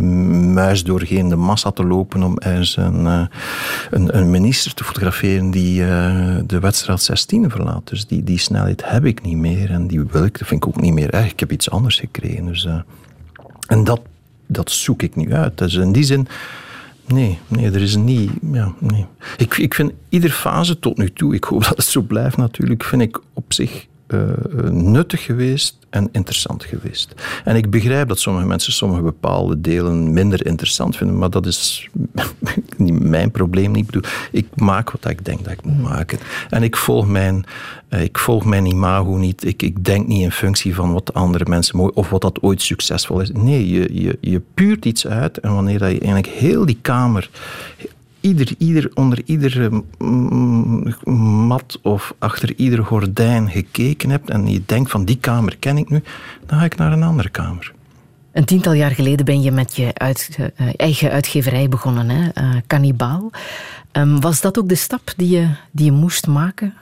muis 0.52 0.84
doorheen 0.84 1.28
de 1.28 1.36
massa 1.36 1.70
te 1.70 1.84
lopen 1.84 2.22
om 2.22 2.38
ergens 2.38 2.76
een, 2.76 3.00
uh, 3.00 3.26
een, 3.90 4.16
een, 4.16 4.30
minister 4.30 4.74
te 4.74 4.84
fotograferen 4.84 5.50
die 5.50 5.80
uh, 5.80 6.36
de 6.46 6.58
wedstrijd 6.60 7.02
16 7.02 7.50
verlaat. 7.50 7.88
Dus 7.88 8.06
die, 8.06 8.24
die 8.24 8.38
snelheid 8.38 8.82
heb 8.84 9.04
ik 9.04 9.22
niet 9.22 9.36
meer 9.36 9.70
en 9.70 9.86
die 9.86 10.00
wil 10.10 10.24
ik 10.24 10.33
dat 10.38 10.48
vind 10.48 10.64
ik 10.64 10.68
ook 10.68 10.80
niet 10.80 10.92
meer 10.92 11.10
erg. 11.10 11.30
Ik 11.30 11.40
heb 11.40 11.52
iets 11.52 11.70
anders 11.70 11.98
gekregen. 11.98 12.44
Dus, 12.44 12.64
uh, 12.64 12.80
en 13.66 13.84
dat, 13.84 14.00
dat 14.46 14.70
zoek 14.70 15.02
ik 15.02 15.16
nu 15.16 15.32
uit. 15.32 15.58
Dus 15.58 15.74
in 15.74 15.92
die 15.92 16.02
zin, 16.02 16.28
nee, 17.06 17.38
nee 17.48 17.70
er 17.70 17.82
is 17.82 17.96
niet. 17.96 18.30
Ja, 18.52 18.74
nee. 18.78 19.06
ik, 19.36 19.56
ik 19.56 19.74
vind 19.74 19.92
iedere 20.08 20.32
fase 20.32 20.78
tot 20.78 20.96
nu 20.96 21.12
toe, 21.12 21.34
ik 21.34 21.44
hoop 21.44 21.64
dat 21.68 21.76
het 21.76 21.86
zo 21.86 22.00
blijft 22.00 22.36
natuurlijk, 22.36 22.84
vind 22.84 23.02
ik 23.02 23.20
op 23.32 23.52
zich 23.52 23.86
uh, 24.08 24.20
nuttig 24.70 25.24
geweest 25.24 25.83
en 25.94 26.08
interessant 26.12 26.64
geweest. 26.64 27.14
En 27.44 27.56
ik 27.56 27.70
begrijp 27.70 28.08
dat 28.08 28.18
sommige 28.18 28.46
mensen 28.46 28.72
sommige 28.72 29.02
bepaalde 29.02 29.60
delen 29.60 30.12
minder 30.12 30.46
interessant 30.46 30.96
vinden, 30.96 31.18
maar 31.18 31.30
dat 31.30 31.46
is 31.46 31.88
niet 32.76 33.00
mijn 33.02 33.30
probleem 33.30 33.70
niet. 33.70 33.80
Ik, 33.80 33.86
bedoel, 33.86 34.10
ik 34.30 34.46
maak 34.54 34.90
wat 34.90 35.10
ik 35.10 35.24
denk 35.24 35.44
dat 35.44 35.52
ik 35.52 35.64
moet 35.64 35.82
maken. 35.82 36.18
En 36.50 36.62
ik 36.62 36.76
volg 36.76 37.06
mijn, 37.06 37.44
uh, 37.90 38.02
ik 38.02 38.18
volg 38.18 38.44
mijn 38.44 38.66
imago 38.66 39.16
niet. 39.16 39.44
Ik, 39.44 39.62
ik 39.62 39.84
denk 39.84 40.06
niet 40.06 40.22
in 40.22 40.32
functie 40.32 40.74
van 40.74 40.92
wat 40.92 41.14
andere 41.14 41.44
mensen 41.48 41.76
mooi 41.76 41.90
of 41.94 42.10
wat 42.10 42.20
dat 42.20 42.42
ooit 42.42 42.62
succesvol 42.62 43.20
is. 43.20 43.30
Nee, 43.32 43.68
je, 43.68 44.02
je, 44.02 44.18
je 44.20 44.42
puurt 44.54 44.84
iets 44.84 45.06
uit 45.06 45.38
en 45.38 45.54
wanneer 45.54 45.78
dat 45.78 45.90
je 45.90 46.00
eigenlijk 46.00 46.26
heel 46.26 46.66
die 46.66 46.78
kamer 46.82 47.30
ieder, 48.24 48.54
ieder, 48.58 48.90
onder 48.94 49.22
iedere 49.24 49.84
mat 51.46 51.78
of 51.82 52.14
achter 52.18 52.54
ieder 52.56 52.84
gordijn 52.84 53.50
gekeken 53.50 54.10
hebt 54.10 54.30
en 54.30 54.46
je 54.46 54.62
denkt 54.66 54.90
van 54.90 55.04
die 55.04 55.18
kamer 55.18 55.56
ken 55.56 55.76
ik 55.76 55.90
nu, 55.90 56.02
dan 56.46 56.58
ga 56.58 56.64
ik 56.64 56.76
naar 56.76 56.92
een 56.92 57.02
andere 57.02 57.28
kamer. 57.28 57.72
Een 58.32 58.44
tiental 58.44 58.72
jaar 58.72 58.90
geleden 58.90 59.24
ben 59.24 59.42
je 59.42 59.50
met 59.50 59.76
je 59.76 59.92
uh, 60.00 60.68
eigen 60.76 61.10
uitgeverij 61.10 61.68
begonnen, 61.68 62.08
hè? 62.08 62.42
Uh, 62.42 62.56
Cannibaal. 62.66 63.30
Um, 63.92 64.20
was 64.20 64.40
dat 64.40 64.58
ook 64.58 64.68
de 64.68 64.74
stap 64.74 65.12
die 65.16 65.28
je, 65.28 65.48
die 65.70 65.84
je 65.84 65.92
moest 65.92 66.26
maken? 66.26 66.74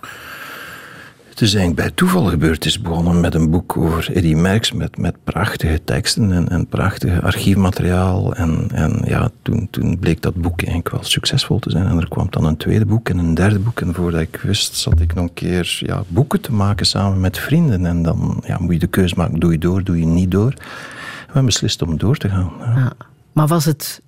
Is 1.42 1.54
eigenlijk 1.54 1.86
bij 1.86 1.96
toeval 1.96 2.24
gebeurd. 2.24 2.64
Is 2.64 2.80
begonnen 2.80 3.20
met 3.20 3.34
een 3.34 3.50
boek 3.50 3.76
over 3.76 4.16
Eddie 4.16 4.36
Merckx 4.36 4.72
met, 4.72 4.98
met 4.98 5.16
prachtige 5.24 5.84
teksten 5.84 6.32
en, 6.32 6.48
en 6.48 6.66
prachtige 6.66 7.20
archiefmateriaal. 7.20 8.34
En, 8.34 8.68
en 8.72 9.02
ja, 9.04 9.30
toen, 9.42 9.68
toen 9.70 9.98
bleek 9.98 10.22
dat 10.22 10.34
boek 10.34 10.62
eigenlijk 10.62 10.90
wel 10.90 11.04
succesvol 11.04 11.58
te 11.58 11.70
zijn. 11.70 11.86
En 11.86 11.98
er 11.98 12.08
kwam 12.08 12.26
dan 12.30 12.44
een 12.44 12.56
tweede 12.56 12.86
boek 12.86 13.08
en 13.08 13.18
een 13.18 13.34
derde 13.34 13.58
boek. 13.58 13.80
En 13.80 13.94
voordat 13.94 14.20
ik 14.20 14.40
wist, 14.42 14.74
zat 14.74 15.00
ik 15.00 15.14
nog 15.14 15.24
een 15.24 15.34
keer 15.34 15.78
ja, 15.80 16.02
boeken 16.08 16.40
te 16.40 16.52
maken 16.52 16.86
samen 16.86 17.20
met 17.20 17.38
vrienden. 17.38 17.86
En 17.86 18.02
dan 18.02 18.42
ja, 18.46 18.58
moet 18.58 18.72
je 18.72 18.78
de 18.78 18.86
keuze 18.86 19.14
maken, 19.16 19.40
doe 19.40 19.52
je 19.52 19.58
door, 19.58 19.84
doe 19.84 19.98
je 19.98 20.06
niet 20.06 20.30
door. 20.30 20.50
We 20.50 21.24
hebben 21.24 21.44
beslist 21.44 21.82
om 21.82 21.98
door 21.98 22.16
te 22.16 22.28
gaan. 22.28 22.52
Ja. 22.60 22.92
Maar 23.32 23.46
was 23.46 23.64
het... 23.64 24.02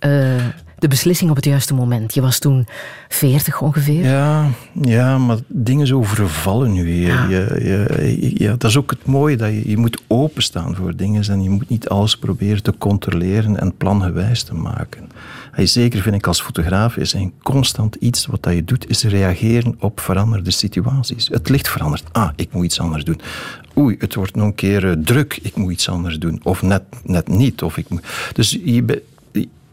Uh 0.00 0.46
de 0.82 0.88
beslissing 0.88 1.30
op 1.30 1.36
het 1.36 1.44
juiste 1.44 1.74
moment. 1.74 2.14
Je 2.14 2.20
was 2.20 2.38
toen 2.38 2.66
veertig 3.08 3.60
ongeveer. 3.60 4.04
Ja, 4.04 4.48
ja, 4.82 5.18
maar 5.18 5.38
dingen 5.46 5.86
zo 5.86 6.02
vervallen 6.02 6.72
nu 6.72 6.84
weer. 6.84 7.08
Ja. 7.08 7.28
Je, 7.28 8.32
ja, 8.34 8.50
dat 8.56 8.70
is 8.70 8.76
ook 8.76 8.90
het 8.90 9.06
mooie, 9.06 9.36
dat 9.36 9.48
je, 9.48 9.68
je 9.68 9.76
moet 9.76 10.02
openstaan 10.06 10.74
voor 10.74 10.96
dingen 10.96 11.28
en 11.28 11.42
je 11.42 11.50
moet 11.50 11.68
niet 11.68 11.88
alles 11.88 12.16
proberen 12.16 12.62
te 12.62 12.74
controleren 12.78 13.60
en 13.60 13.76
plangewijs 13.76 14.42
te 14.42 14.54
maken. 14.54 15.08
En 15.52 15.68
zeker 15.68 16.02
vind 16.02 16.14
ik 16.14 16.26
als 16.26 16.42
fotograaf 16.42 16.96
is 16.96 17.12
een 17.12 17.32
constant 17.42 17.94
iets 17.94 18.26
wat 18.26 18.42
dat 18.42 18.54
je 18.54 18.64
doet, 18.64 18.88
is 18.88 19.02
reageren 19.02 19.76
op 19.78 20.00
veranderde 20.00 20.50
situaties. 20.50 21.28
Het 21.28 21.48
licht 21.48 21.68
verandert. 21.68 22.04
Ah, 22.12 22.30
ik 22.36 22.52
moet 22.52 22.64
iets 22.64 22.80
anders 22.80 23.04
doen. 23.04 23.20
Oei, 23.78 23.96
het 23.98 24.14
wordt 24.14 24.34
nog 24.34 24.46
een 24.46 24.54
keer 24.54 24.88
eh, 24.88 24.96
druk. 25.04 25.38
Ik 25.42 25.56
moet 25.56 25.72
iets 25.72 25.88
anders 25.88 26.18
doen. 26.18 26.40
Of 26.42 26.62
net, 26.62 26.82
net 27.04 27.28
niet. 27.28 27.62
Of 27.62 27.76
ik 27.76 27.88
moet... 27.88 28.04
Dus 28.32 28.58
je, 28.64 29.02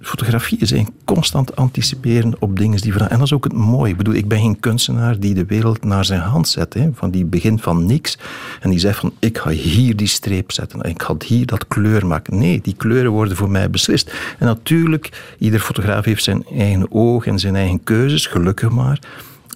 fotografie 0.01 0.57
is 0.57 0.71
een 0.71 0.87
constant 1.05 1.55
anticiperen 1.55 2.35
op 2.39 2.57
dingen 2.57 2.81
die 2.81 2.91
veranderen. 2.91 3.09
En 3.09 3.17
dat 3.17 3.27
is 3.27 3.33
ook 3.33 3.43
het 3.43 3.53
mooie. 3.53 3.91
Ik 3.91 3.97
bedoel, 3.97 4.13
ik 4.13 4.27
ben 4.27 4.39
geen 4.39 4.59
kunstenaar 4.59 5.19
die 5.19 5.33
de 5.33 5.45
wereld 5.45 5.83
naar 5.83 6.05
zijn 6.05 6.19
hand 6.19 6.47
zet. 6.47 6.73
Hè, 6.73 6.89
van 6.93 7.11
die 7.11 7.25
begint 7.25 7.61
van 7.61 7.85
niks 7.85 8.17
en 8.61 8.69
die 8.69 8.79
zegt 8.79 8.99
van 8.99 9.13
ik 9.19 9.37
ga 9.37 9.49
hier 9.49 9.95
die 9.95 10.07
streep 10.07 10.51
zetten. 10.51 10.81
Ik 10.81 11.01
ga 11.01 11.15
hier 11.25 11.45
dat 11.45 11.67
kleur 11.67 12.07
maken. 12.07 12.37
Nee, 12.37 12.61
die 12.61 12.75
kleuren 12.75 13.11
worden 13.11 13.37
voor 13.37 13.49
mij 13.49 13.69
beslist. 13.69 14.13
En 14.39 14.45
natuurlijk, 14.45 15.33
ieder 15.37 15.59
fotograaf 15.59 16.05
heeft 16.05 16.23
zijn 16.23 16.45
eigen 16.53 16.91
oog 16.91 17.25
en 17.25 17.39
zijn 17.39 17.55
eigen 17.55 17.83
keuzes, 17.83 18.27
gelukkig 18.27 18.69
maar. 18.69 18.99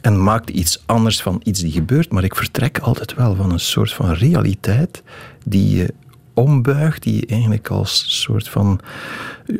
En 0.02 0.24
maakt 0.24 0.50
iets 0.50 0.84
anders 0.86 1.22
van 1.22 1.41
iets 1.44 1.60
die 1.60 1.72
gebeurt. 1.72 2.12
Maar 2.12 2.24
ik 2.24 2.36
vertrek 2.36 2.80
altijd 2.80 3.14
wel 3.14 3.36
van 3.36 3.52
een 3.52 3.60
soort 3.60 3.94
van 3.94 4.12
realiteit 4.12 5.04
die 5.46 5.88
ombuigt, 6.34 7.03
die 7.03 7.15
je 7.15 7.25
eigenlijk 7.25 7.69
als 7.69 8.21
soort 8.21 8.49
van 8.49 8.79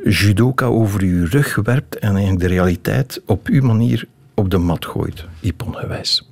judoka 0.04 0.66
over 0.66 1.06
je 1.06 1.26
rug 1.26 1.56
werpt 1.56 2.00
en 2.00 2.12
eigenlijk 2.16 2.40
de 2.40 2.48
realiteit 2.48 3.22
op 3.26 3.48
uw 3.48 3.64
manier 3.66 4.08
op 4.34 4.50
de 4.50 4.58
mat 4.58 4.86
gooit, 4.86 5.26
ipongewijs. 5.40 6.30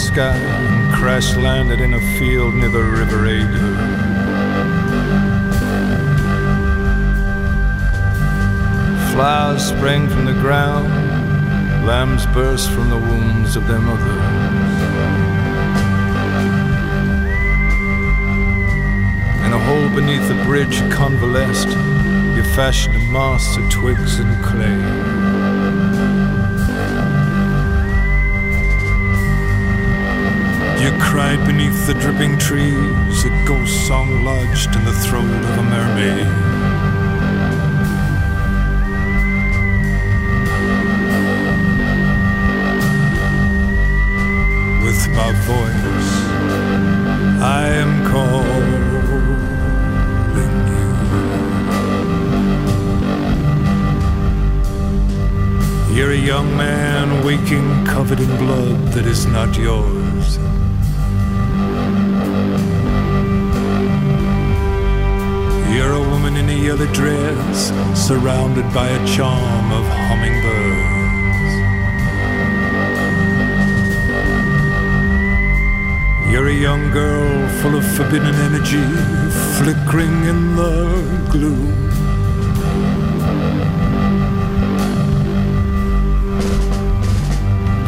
Sky 0.00 0.34
and 0.34 0.94
crash 0.94 1.36
landed 1.36 1.78
in 1.78 1.92
a 1.92 2.00
field 2.18 2.54
near 2.54 2.70
the 2.70 2.82
River 2.82 3.26
Adur. 3.26 3.76
Flowers 9.12 9.62
sprang 9.62 10.08
from 10.08 10.24
the 10.24 10.32
ground, 10.32 10.88
lambs 11.86 12.24
burst 12.26 12.70
from 12.70 12.88
the 12.88 12.96
wombs 12.96 13.56
of 13.56 13.66
their 13.68 13.78
mothers. 13.78 14.08
In 19.44 19.52
a 19.52 19.58
hole 19.58 19.90
beneath 19.90 20.26
the 20.28 20.42
bridge 20.44 20.80
you 20.80 20.88
convalesced, 20.88 21.68
you 22.36 22.42
fashioned 22.54 22.96
a 22.96 23.00
mast 23.12 23.58
of 23.58 23.70
twigs 23.70 24.18
and 24.18 24.42
clay. 24.42 25.19
Beneath 31.20 31.86
the 31.86 31.94
dripping 31.94 32.38
trees, 32.38 33.24
a 33.24 33.30
ghost 33.44 33.86
song 33.86 34.24
lodged 34.24 34.74
in 34.76 34.84
the 34.84 34.92
throat 34.92 35.24
of 35.24 35.58
a 35.58 35.62
mermaid. 35.62 36.26
With 44.84 45.08
my 45.10 45.32
voice, 45.52 46.12
I 47.42 47.68
am 47.82 47.92
calling 48.06 48.74
you. 55.90 55.96
You're 55.96 56.12
a 56.12 56.16
young 56.16 56.56
man 56.56 57.24
waking 57.24 57.84
covered 57.86 58.20
in 58.20 58.36
blood 58.36 58.92
that 58.92 59.06
is 59.06 59.26
not 59.26 59.56
yours. 59.56 59.99
Woman 66.30 66.48
in 66.48 66.58
a 66.58 66.62
yellow 66.62 66.86
dress, 66.92 67.72
surrounded 67.94 68.64
by 68.72 68.88
a 68.88 69.06
charm 69.06 69.72
of 69.72 69.84
hummingbirds. 69.86 71.52
You're 76.30 76.48
a 76.48 76.54
young 76.54 76.90
girl 76.92 77.48
full 77.60 77.74
of 77.76 77.84
forbidden 77.96 78.34
energy, 78.48 78.86
flickering 79.58 80.24
in 80.24 80.56
the 80.56 81.28
gloom. 81.30 81.90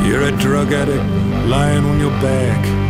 You're 0.07 0.23
a 0.23 0.33
drug 0.33 0.73
addict 0.73 1.05
lying 1.49 1.85
on 1.85 2.01
your 2.01 2.17
back 2.21 2.82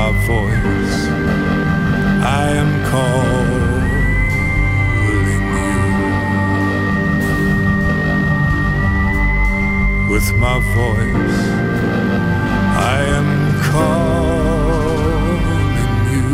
my 0.00 0.12
voice. 0.26 0.98
I 2.42 2.44
am 2.62 2.70
calling 2.92 3.90
you. 5.06 5.20
With 10.12 10.28
my 10.46 10.56
voice, 10.78 11.40
I 12.94 12.98
am 13.18 13.30
calling 13.72 15.14
you. 16.14 16.28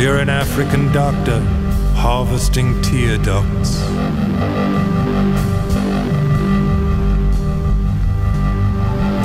You're 0.00 0.20
an 0.26 0.30
African 0.30 0.84
doctor 0.92 1.40
harvesting 2.04 2.70
tear 2.80 3.18
ducts. 3.18 3.72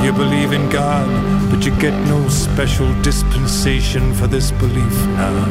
You 0.05 0.13
believe 0.13 0.53
in 0.53 0.69
God, 0.69 1.09
but 1.49 1.65
you 1.65 1.71
get 1.79 1.99
no 2.05 2.29
special 2.29 2.93
dispensation 3.01 4.13
for 4.13 4.27
this 4.27 4.51
belief 4.51 4.97
now. 5.17 5.47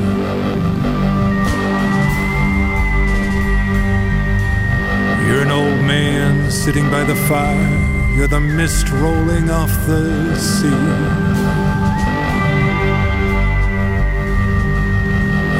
You're 5.27 5.43
an 5.43 5.51
old 5.51 5.81
man 5.85 6.53
sitting 6.53 6.89
by 6.89 7.03
the 7.03 7.17
fire. 7.27 8.15
You're 8.15 8.29
the 8.29 8.39
mist 8.39 8.91
rolling 8.91 9.51
off 9.51 9.73
the 9.89 10.37
sea. 10.37 10.69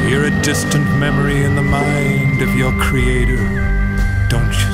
You're 0.09 0.27
a 0.27 0.41
distant 0.41 0.85
memory 0.97 1.43
in 1.43 1.55
the 1.55 1.61
mind 1.61 2.41
of 2.41 2.55
your 2.55 2.71
creator, 2.79 3.43
don't 4.29 4.53
you? 4.53 4.64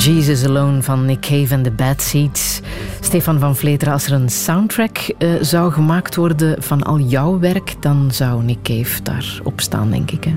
Jesus 0.00 0.44
Alone 0.44 0.82
van 0.82 1.04
Nick 1.04 1.20
Cave 1.20 1.54
en 1.54 1.62
The 1.62 1.70
Bad 1.70 2.02
Seeds. 2.02 2.60
Stefan 3.00 3.38
van 3.38 3.56
Vleteren, 3.56 3.92
als 3.92 4.06
er 4.06 4.12
een 4.12 4.28
soundtrack 4.28 4.98
uh, 5.18 5.30
zou 5.40 5.72
gemaakt 5.72 6.16
worden 6.16 6.62
van 6.62 6.82
al 6.82 6.98
jouw 6.98 7.38
werk, 7.38 7.74
dan 7.80 8.10
zou 8.12 8.42
Nick 8.42 8.62
Cave 8.62 9.02
daarop 9.02 9.60
staan, 9.60 9.90
denk 9.90 10.10
ik. 10.10 10.24
Hè? 10.24 10.34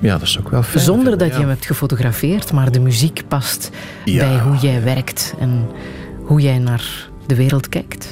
Ja, 0.00 0.12
dat 0.12 0.28
is 0.28 0.38
ook 0.38 0.50
wel 0.50 0.62
fijn. 0.62 0.84
Zonder 0.84 1.18
dat 1.18 1.28
je 1.28 1.38
hem 1.38 1.48
hebt 1.48 1.66
gefotografeerd, 1.66 2.52
maar 2.52 2.72
de 2.72 2.80
muziek 2.80 3.22
past 3.28 3.70
bij 4.04 4.38
hoe 4.38 4.56
jij 4.56 4.82
werkt 4.82 5.34
en 5.38 5.66
hoe 6.24 6.40
jij 6.40 6.58
naar 6.58 7.08
de 7.26 7.34
wereld 7.34 7.68
kijkt. 7.68 8.09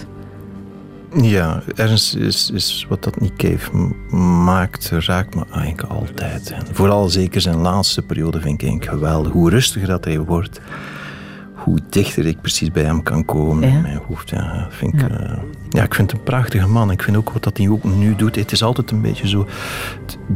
Ja, 1.17 1.63
ergens 1.75 2.15
is, 2.15 2.51
is 2.51 2.87
wat 2.89 3.03
dat 3.03 3.21
niet 3.21 3.37
Cave 3.37 3.77
maakt, 4.17 4.91
raakt 4.91 5.35
me 5.35 5.45
eigenlijk 5.51 5.83
altijd. 5.83 6.51
En 6.51 6.67
vooral 6.73 7.09
zeker 7.09 7.41
zijn 7.41 7.57
laatste 7.57 8.03
periode 8.03 8.41
vind 8.41 8.63
ik 8.63 8.85
geweldig. 8.85 9.33
Hoe 9.33 9.51
rustiger 9.51 9.89
dat 9.89 10.05
hij 10.05 10.19
wordt, 10.19 10.61
hoe 11.55 11.79
dichter 11.91 12.27
ik 12.27 12.41
precies 12.41 12.71
bij 12.71 12.83
hem 12.83 13.03
kan 13.03 13.25
komen. 13.25 13.71
Ja. 13.71 13.81
Mijn 13.81 14.01
hoofd, 14.09 14.31
ja, 14.31 14.67
vind 14.71 14.95
ik, 14.95 15.01
ja. 15.01 15.21
Uh, 15.21 15.39
ja, 15.69 15.83
ik 15.83 15.95
vind 15.95 16.11
het 16.11 16.21
een 16.21 16.27
prachtige 16.27 16.69
man. 16.69 16.91
Ik 16.91 17.03
vind 17.03 17.17
ook 17.17 17.31
wat 17.31 17.43
dat 17.43 17.57
hij 17.57 17.69
ook 17.69 17.85
nu 17.85 18.17
doet. 18.17 18.37
Het 18.37 18.53
is 18.53 18.63
altijd 18.63 18.91
een 18.91 19.03
beetje 19.03 19.29
zo 19.29 19.49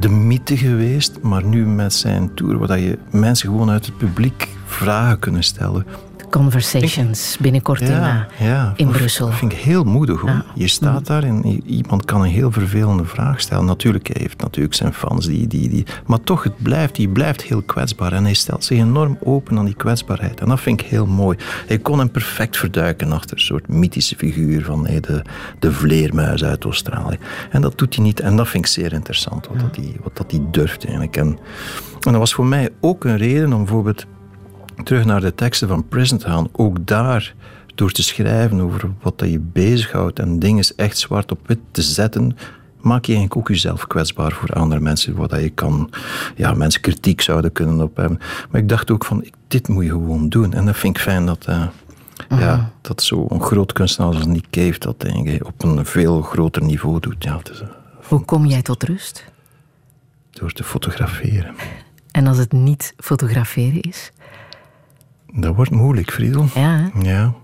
de 0.01 0.09
mythe 0.09 0.57
geweest, 0.57 1.19
maar 1.23 1.45
nu 1.45 1.67
met 1.67 1.93
zijn 1.93 2.35
tour, 2.35 2.59
waar 2.59 2.79
je 2.79 2.99
mensen 3.11 3.49
gewoon 3.49 3.71
uit 3.71 3.87
het 3.87 3.97
publiek 3.97 4.49
vragen 4.67 5.19
kunnen 5.19 5.45
stellen. 5.45 5.87
Conversations 6.33 7.37
binnenkort 7.41 7.81
in, 7.81 7.91
ja, 8.39 8.73
in 8.77 8.89
Brussel. 8.89 9.27
Dat 9.27 9.35
vind 9.35 9.53
ik 9.53 9.59
heel 9.59 9.85
moedig. 9.85 10.21
Hoor. 10.21 10.45
Je 10.55 10.69
staat 10.69 11.07
daar 11.07 11.23
en 11.23 11.63
iemand 11.67 12.05
kan 12.05 12.21
een 12.21 12.31
heel 12.31 12.53
vervelende 12.53 13.05
vraag 13.05 13.41
stellen. 13.41 13.65
Natuurlijk, 13.65 14.07
hij 14.07 14.17
heeft 14.21 14.41
natuurlijk 14.41 14.75
zijn 14.75 14.93
fans, 14.93 15.27
die, 15.27 15.47
die, 15.47 15.69
die, 15.69 15.87
maar 16.07 16.21
toch, 16.21 16.43
het 16.43 16.63
blijft, 16.63 16.97
hij 16.97 17.07
blijft 17.07 17.43
heel 17.43 17.63
kwetsbaar. 17.63 18.13
En 18.13 18.25
hij 18.25 18.35
stelt 18.35 18.65
zich 18.65 18.79
enorm 18.79 19.19
open 19.23 19.59
aan 19.59 19.65
die 19.65 19.75
kwetsbaarheid. 19.75 20.41
En 20.41 20.49
dat 20.49 20.61
vind 20.61 20.81
ik 20.81 20.87
heel 20.87 21.07
mooi. 21.07 21.39
Hij 21.67 21.79
kon 21.79 21.99
hem 21.99 22.11
perfect 22.11 22.57
verduiken 22.57 23.13
achter 23.13 23.37
een 23.37 23.43
soort 23.43 23.69
mythische 23.69 24.17
figuur 24.17 24.65
van 24.65 24.87
hey, 24.87 25.01
de, 25.01 25.23
de 25.59 25.73
vleermuis 25.73 26.45
uit 26.45 26.65
Australië. 26.65 27.19
En 27.51 27.61
dat 27.61 27.79
doet 27.79 27.95
hij 27.95 28.05
niet. 28.05 28.21
En 28.21 28.37
dat 28.37 28.49
vind 28.49 28.65
ik 28.65 28.71
zeer 28.71 28.93
interessant, 28.93 29.47
wat, 29.47 29.61
dat, 29.61 29.77
hij, 29.77 29.97
wat 30.03 30.17
dat 30.17 30.31
hij 30.31 30.41
durft 30.51 30.83
eigenlijk. 30.83 31.17
En, 31.17 31.27
en 31.27 32.13
dat 32.13 32.15
was 32.15 32.35
voor 32.35 32.47
mij 32.47 32.69
ook 32.81 33.05
een 33.05 33.17
reden 33.17 33.53
om 33.53 33.59
bijvoorbeeld 33.59 34.07
terug 34.85 35.05
naar 35.05 35.21
de 35.21 35.35
teksten 35.35 35.69
van 35.69 35.89
Prison 35.89 36.19
te 36.19 36.27
gaan, 36.27 36.49
ook 36.53 36.87
daar 36.87 37.35
door 37.75 37.91
te 37.91 38.03
schrijven 38.03 38.61
over 38.61 38.91
wat 39.03 39.19
dat 39.19 39.31
je 39.31 39.39
bezighoudt 39.39 40.19
en 40.19 40.39
dingen 40.39 40.65
echt 40.77 40.99
zwart 40.99 41.33
op 41.33 41.39
wit 41.47 41.59
te 41.71 41.83
zetten, 41.83 42.37
maak 42.81 43.05
je 43.05 43.13
eigenlijk 43.13 43.37
ook 43.37 43.49
jezelf 43.49 43.87
kwetsbaar 43.87 44.33
voor 44.33 44.49
andere 44.49 44.81
mensen, 44.81 45.15
wat 45.15 45.31
je 45.31 45.51
kan, 45.51 45.91
ja, 46.37 46.55
mensen 46.55 46.81
kritiek 46.81 47.21
zouden 47.21 47.53
kunnen 47.53 47.81
op 47.81 47.97
hebben. 47.97 48.19
Maar 48.51 48.61
ik 48.61 48.69
dacht 48.69 48.91
ook 48.91 49.05
van, 49.05 49.25
dit 49.49 49.69
moet 49.69 49.85
je 49.85 49.91
gewoon 49.91 50.29
doen. 50.29 50.53
En 50.53 50.67
dat 50.67 50.77
vind 50.77 50.97
ik 50.97 51.03
fijn 51.03 51.27
dat, 51.27 51.47
uh, 51.49 51.67
ja, 52.29 52.73
dat 52.81 53.03
zo'n 53.03 53.41
groot 53.43 53.73
kunstenaar 53.73 54.15
als 54.15 54.27
Nick 54.27 54.47
Cave 54.51 54.79
dat 54.79 55.01
denk 55.01 55.29
ik, 55.29 55.47
op 55.47 55.65
een 55.65 55.87
veel 55.87 56.23
groter 56.23 56.63
niveau 56.63 57.01
doet. 57.01 57.25
Ja, 57.25 57.41
uh, 57.53 57.69
Hoe 58.09 58.25
kom 58.25 58.47
jij 58.47 58.63
tot 58.63 58.83
rust? 58.83 59.25
Door 60.31 60.53
te 60.53 60.65
fotograferen. 60.65 61.55
En 62.11 62.27
als 62.27 62.39
het 62.39 62.53
niet 62.53 62.95
fotograferen 62.97 63.81
is? 63.81 64.12
Dat 65.33 65.55
wordt 65.55 65.71
moeilijk, 65.71 66.13
Friedel. 66.13 66.47
Ja, 66.55 66.91
ja. 67.03 67.35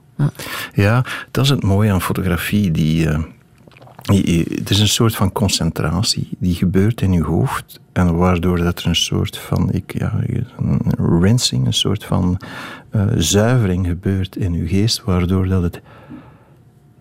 Ja. 0.72 1.04
dat 1.30 1.44
is 1.44 1.50
het 1.50 1.62
mooie 1.62 1.92
aan 1.92 2.02
fotografie. 2.02 2.70
Die, 2.70 3.06
uh, 3.06 3.18
het 4.54 4.70
is 4.70 4.80
een 4.80 4.88
soort 4.88 5.16
van 5.16 5.32
concentratie 5.32 6.28
die 6.38 6.54
gebeurt 6.54 7.00
in 7.00 7.12
je 7.12 7.22
hoofd. 7.22 7.80
En 7.92 8.16
waardoor 8.16 8.58
dat 8.58 8.78
er 8.78 8.86
een 8.86 8.96
soort 8.96 9.36
van 9.36 9.72
ik, 9.72 9.98
ja, 9.98 10.20
een 10.58 11.20
rinsing, 11.20 11.66
een 11.66 11.72
soort 11.72 12.04
van 12.04 12.40
uh, 12.92 13.02
zuivering 13.16 13.86
gebeurt 13.86 14.36
in 14.36 14.52
je 14.52 14.66
geest. 14.66 15.02
Waardoor 15.04 15.48
dat 15.48 15.62
het 15.62 15.80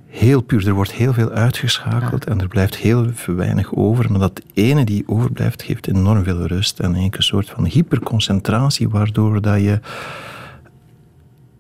heel 0.08 0.42
puur, 0.42 0.68
er 0.68 0.74
wordt 0.74 0.92
heel 0.92 1.14
veel 1.14 1.30
uitgeschakeld 1.30 2.26
en 2.26 2.42
er 2.42 2.48
blijft 2.48 2.76
heel 2.76 3.06
weinig 3.26 3.74
over. 3.76 4.12
Maar 4.12 4.20
dat 4.20 4.42
ene 4.54 4.86
die 4.86 5.04
overblijft 5.08 5.64
geeft 5.64 5.88
enorm 5.88 6.24
veel 6.24 6.46
rust 6.46 6.80
en 6.80 6.96
een 6.96 7.14
soort 7.18 7.50
van 7.50 7.66
hyperconcentratie. 7.66 8.90
Waardoor 8.90 9.42
dat 9.42 9.62
je 9.62 9.80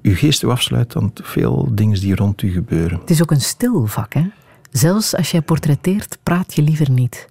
je 0.10 0.16
geest 0.16 0.44
afsluit 0.44 0.96
aan 0.96 1.12
veel 1.14 1.68
dingen 1.72 2.00
die 2.00 2.16
rond 2.16 2.42
u 2.42 2.52
gebeuren. 2.52 3.00
Het 3.00 3.10
is 3.10 3.22
ook 3.22 3.32
een 3.32 3.42
stil 3.42 3.86
vak, 3.86 4.14
hè? 4.14 4.26
Zelfs 4.72 5.16
als 5.16 5.32
jij 5.32 5.42
portretteert, 5.42 6.18
praat 6.24 6.56
je 6.56 6.62
liever 6.62 6.92
niet. 6.92 7.28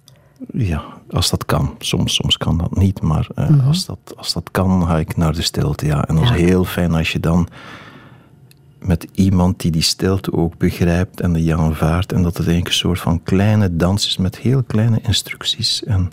Ja, 0.53 0.83
als 1.09 1.29
dat 1.29 1.45
kan. 1.45 1.75
Soms, 1.79 2.13
soms 2.13 2.37
kan 2.37 2.57
dat 2.57 2.75
niet, 2.75 3.01
maar 3.01 3.27
uh, 3.35 3.49
mm 3.49 3.59
-hmm. 3.59 3.67
als, 3.67 3.85
dat, 3.85 4.13
als 4.15 4.33
dat 4.33 4.51
kan, 4.51 4.87
ga 4.87 4.97
ik 4.97 5.17
naar 5.17 5.33
de 5.33 5.41
stilte. 5.41 5.85
Ja. 5.85 6.07
En 6.07 6.15
dat 6.15 6.23
is 6.23 6.29
heel 6.29 6.63
fijn 6.63 6.93
als 6.93 7.11
je 7.11 7.19
dan 7.19 7.47
met 8.79 9.07
iemand 9.13 9.59
die 9.59 9.71
die 9.71 9.81
stilte 9.81 10.33
ook 10.33 10.57
begrijpt 10.57 11.21
en 11.21 11.33
die 11.33 11.55
aanvaardt. 11.55 12.11
En 12.11 12.21
dat 12.21 12.37
het 12.37 12.47
eigenlijk 12.47 12.67
een 12.67 12.73
soort 12.73 12.99
van 12.99 13.23
kleine 13.23 13.75
dans 13.75 14.05
is 14.07 14.17
met 14.17 14.37
heel 14.37 14.63
kleine 14.63 14.99
instructies. 15.01 15.83
En, 15.83 16.09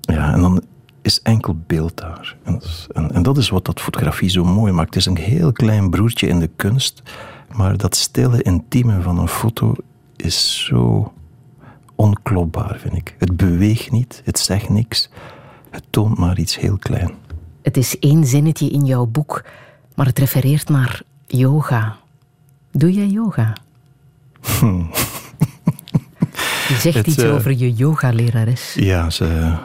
ja, 0.00 0.32
en 0.32 0.40
dan 0.40 0.62
is 1.02 1.22
enkel 1.22 1.56
beeld 1.66 1.96
daar. 1.96 2.36
En, 2.42 2.60
en, 2.92 3.12
en, 3.12 3.22
dat 3.22 3.38
is 3.38 3.48
wat 3.48 3.64
dat 3.64 3.80
fotografie 3.80 4.28
zo 4.28 4.44
mooi 4.44 4.72
maakt. 4.72 4.94
Het 4.94 4.96
is 4.96 5.06
een 5.06 5.16
heel 5.16 5.52
klein 5.52 5.90
broertje 5.90 6.26
in 6.26 6.38
de 6.38 6.50
kunst, 6.56 7.02
maar 7.52 7.76
dat 7.76 7.96
stille, 7.96 8.42
intieme 8.42 9.02
van 9.02 9.18
een 9.18 9.28
foto 9.28 9.74
is 10.16 10.64
zo 10.64 11.12
onklopbaar, 11.94 12.78
vind 12.78 12.94
ik. 12.94 13.14
Het 13.18 13.36
beweegt 13.36 13.90
niet, 13.90 14.22
het 14.24 14.38
zegt 14.38 14.68
niks, 14.68 15.10
het 15.70 15.84
toont 15.90 16.18
maar 16.18 16.38
iets 16.38 16.58
heel 16.58 16.76
klein. 16.76 17.14
Het 17.62 17.76
is 17.76 17.98
één 17.98 18.26
zinnetje 18.26 18.70
in 18.70 18.84
jouw 18.84 19.06
boek, 19.06 19.44
maar 19.94 20.06
het 20.06 20.18
refereert 20.18 20.68
naar 20.68 21.02
yoga. 21.26 21.96
Doe 22.70 22.92
jij 22.92 23.06
yoga? 23.06 23.52
Je 26.70 26.76
zegt 26.80 27.06
iets 27.06 27.24
uh, 27.24 27.34
over 27.34 27.56
je 27.56 27.72
yogalerares. 27.74 28.74
Ja, 28.74 29.10
ze, 29.10 29.56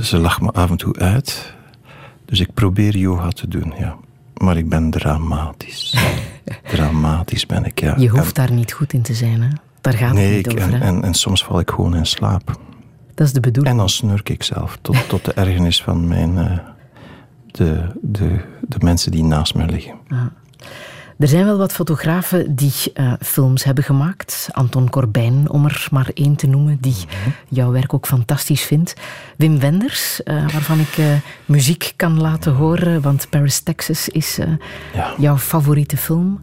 ze 0.00 0.18
lacht 0.18 0.40
me 0.40 0.50
af 0.50 0.70
en 0.70 0.76
toe 0.76 0.96
uit. 0.96 1.54
Dus 2.24 2.40
ik 2.40 2.54
probeer 2.54 2.96
yoga 2.96 3.28
te 3.28 3.48
doen, 3.48 3.72
ja. 3.78 3.96
Maar 4.34 4.56
ik 4.56 4.68
ben 4.68 4.90
dramatisch. 4.90 5.96
dramatisch 6.72 7.46
ben 7.46 7.64
ik, 7.64 7.80
ja. 7.80 7.94
Je 7.98 8.08
hoeft 8.08 8.34
daar 8.34 8.52
niet 8.52 8.72
goed 8.72 8.92
in 8.92 9.02
te 9.02 9.14
zijn, 9.14 9.42
hè? 9.42 9.48
Daar 9.80 9.92
gaat 9.92 10.12
nee, 10.12 10.36
het 10.36 10.46
niet 10.46 10.56
over. 10.56 10.72
En, 10.72 10.82
en, 10.82 11.02
en, 11.02 11.14
soms 11.14 11.44
val 11.44 11.60
ik 11.60 11.70
gewoon 11.70 11.96
in 11.96 12.06
slaap. 12.06 12.58
Dat 13.14 13.26
is 13.26 13.32
de 13.32 13.40
bedoeling. 13.40 13.74
En 13.74 13.80
dan 13.80 13.88
snurk 13.88 14.28
ik 14.28 14.42
zelf, 14.42 14.78
tot, 14.82 14.96
tot 15.08 15.24
de 15.24 15.32
ergernis 15.32 15.82
van 15.82 16.08
mijn, 16.08 16.36
uh, 16.36 16.58
de, 17.46 17.86
de, 18.02 18.40
de 18.60 18.78
mensen 18.78 19.10
die 19.10 19.24
naast 19.24 19.54
me 19.54 19.66
liggen. 19.66 19.94
Ah. 20.08 20.20
Er 21.20 21.28
zijn 21.28 21.44
wel 21.44 21.58
wat 21.58 21.72
fotografen 21.72 22.54
die 22.54 22.72
uh, 22.94 23.12
films 23.20 23.64
hebben 23.64 23.84
gemaakt. 23.84 24.48
Anton 24.50 24.90
Corbijn, 24.90 25.50
om 25.50 25.64
er 25.64 25.88
maar 25.90 26.10
één 26.14 26.36
te 26.36 26.46
noemen, 26.46 26.78
die 26.80 26.92
mm-hmm. 26.92 27.32
jouw 27.48 27.70
werk 27.70 27.94
ook 27.94 28.06
fantastisch 28.06 28.62
vindt. 28.62 28.94
Wim 29.36 29.58
Wenders, 29.58 30.20
uh, 30.24 30.52
waarvan 30.52 30.80
ik 30.80 30.96
uh, 30.98 31.06
muziek 31.44 31.92
kan 31.96 32.20
laten 32.20 32.52
horen, 32.52 33.00
want 33.00 33.26
Paris, 33.30 33.60
Texas 33.60 34.08
is 34.08 34.38
ja. 34.94 35.14
jouw 35.18 35.38
favoriete 35.38 35.96
film. 35.96 36.40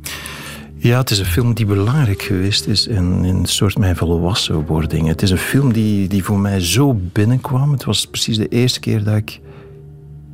Ja, 0.76 0.98
het 0.98 1.10
is 1.10 1.20
een 1.20 1.26
film 1.26 1.54
die 1.54 1.66
belangrijk 1.66 2.22
geweest 2.22 2.66
is 2.66 2.88
in, 2.88 3.26
in 3.26 3.36
een 3.36 3.46
soort 3.46 3.78
mijn 3.78 3.96
volwassenwording. 3.96 5.08
Het 5.08 5.22
is 5.22 5.30
een 5.30 5.38
film 5.38 5.74
die, 5.74 6.08
die 6.08 6.24
voor 6.24 6.40
mij 6.40 6.60
zo 6.60 6.94
binnenkwam. 6.94 7.72
Het 7.72 7.84
was 7.84 8.06
precies 8.06 8.38
de 8.38 8.48
eerste 8.48 8.80
keer 8.80 9.04
dat 9.04 9.16
ik 9.16 9.40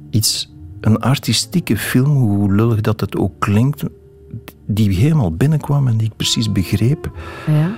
iets, 0.09 0.51
een 0.81 0.99
artistieke 0.99 1.77
film, 1.77 2.15
hoe 2.15 2.53
lullig 2.53 2.81
dat 2.81 2.99
het 2.99 3.15
ook 3.15 3.39
klinkt, 3.39 3.83
die 4.65 4.95
helemaal 4.95 5.35
binnenkwam 5.35 5.87
en 5.87 5.97
die 5.97 6.07
ik 6.07 6.15
precies 6.15 6.51
begreep. 6.51 7.11
Ja. 7.47 7.75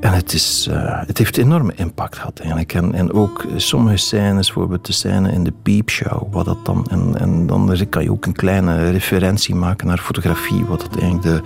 En 0.00 0.12
het, 0.12 0.32
is, 0.32 0.68
uh, 0.70 1.06
het 1.06 1.18
heeft 1.18 1.36
enorme 1.36 1.72
impact 1.74 2.16
gehad 2.16 2.38
eigenlijk. 2.38 2.74
En, 2.74 2.94
en 2.94 3.12
ook 3.12 3.44
sommige 3.56 3.96
scènes, 3.96 4.46
bijvoorbeeld 4.46 4.86
de 4.86 4.92
scène 4.92 5.32
in 5.32 5.44
de 5.44 5.52
Peepshow, 5.62 6.32
wat 6.32 6.44
dat 6.44 6.64
dan, 6.64 6.86
en, 6.90 7.18
en 7.18 7.46
dan 7.46 7.76
kan 7.88 8.02
je 8.02 8.10
ook 8.10 8.26
een 8.26 8.32
kleine 8.32 8.90
referentie 8.90 9.54
maken 9.54 9.86
naar 9.86 9.98
fotografie, 9.98 10.64
wat 10.64 10.80
dat 10.80 10.96
eigenlijk 10.96 11.22
de, 11.22 11.42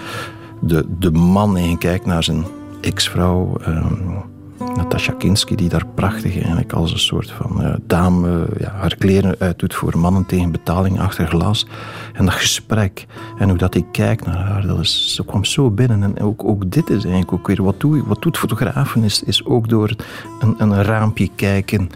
de, 0.61 0.87
de 0.99 1.11
man 1.11 1.51
eigenlijk 1.51 1.81
kijkt 1.81 2.07
naar 2.07 2.25
zijn 2.25 2.45
ex-vrouw. 2.81 3.57
Um, 3.67 4.28
Natasha 4.59 5.13
Kinski, 5.13 5.55
die 5.55 5.69
daar 5.69 5.87
prachtig 5.95 6.35
eigenlijk 6.35 6.73
als 6.73 6.93
een 6.93 6.99
soort 6.99 7.31
van 7.31 7.63
uh, 7.63 7.75
dame 7.87 8.47
ja, 8.59 8.71
haar 8.71 8.97
kleren 8.97 9.37
uitdoet 9.39 9.75
voor 9.75 9.99
mannen 9.99 10.27
tegen 10.27 10.53
betaling 10.53 11.01
achter 11.01 11.27
glas. 11.27 11.67
En 12.13 12.25
dat 12.25 12.35
gesprek 12.35 13.07
en 13.39 13.49
hoe 13.49 13.59
dat 13.59 13.75
ik 13.75 13.85
kijk 13.93 14.27
naar 14.27 14.37
haar, 14.37 14.67
dat 14.67 14.79
is, 14.79 15.15
ze 15.15 15.25
kwam 15.25 15.45
zo 15.45 15.71
binnen. 15.71 16.03
En 16.03 16.21
ook, 16.21 16.45
ook 16.45 16.71
dit 16.71 16.89
is 16.89 17.03
eigenlijk 17.03 17.33
ook 17.33 17.47
weer, 17.47 17.63
wat, 17.63 17.83
wat 18.07 18.23
doet 18.23 18.39
fotografen, 18.39 19.03
is, 19.03 19.23
is 19.23 19.45
ook 19.45 19.69
door 19.69 19.95
een, 20.41 20.55
een 20.59 20.83
raampje 20.83 21.29
kijken. 21.35 21.91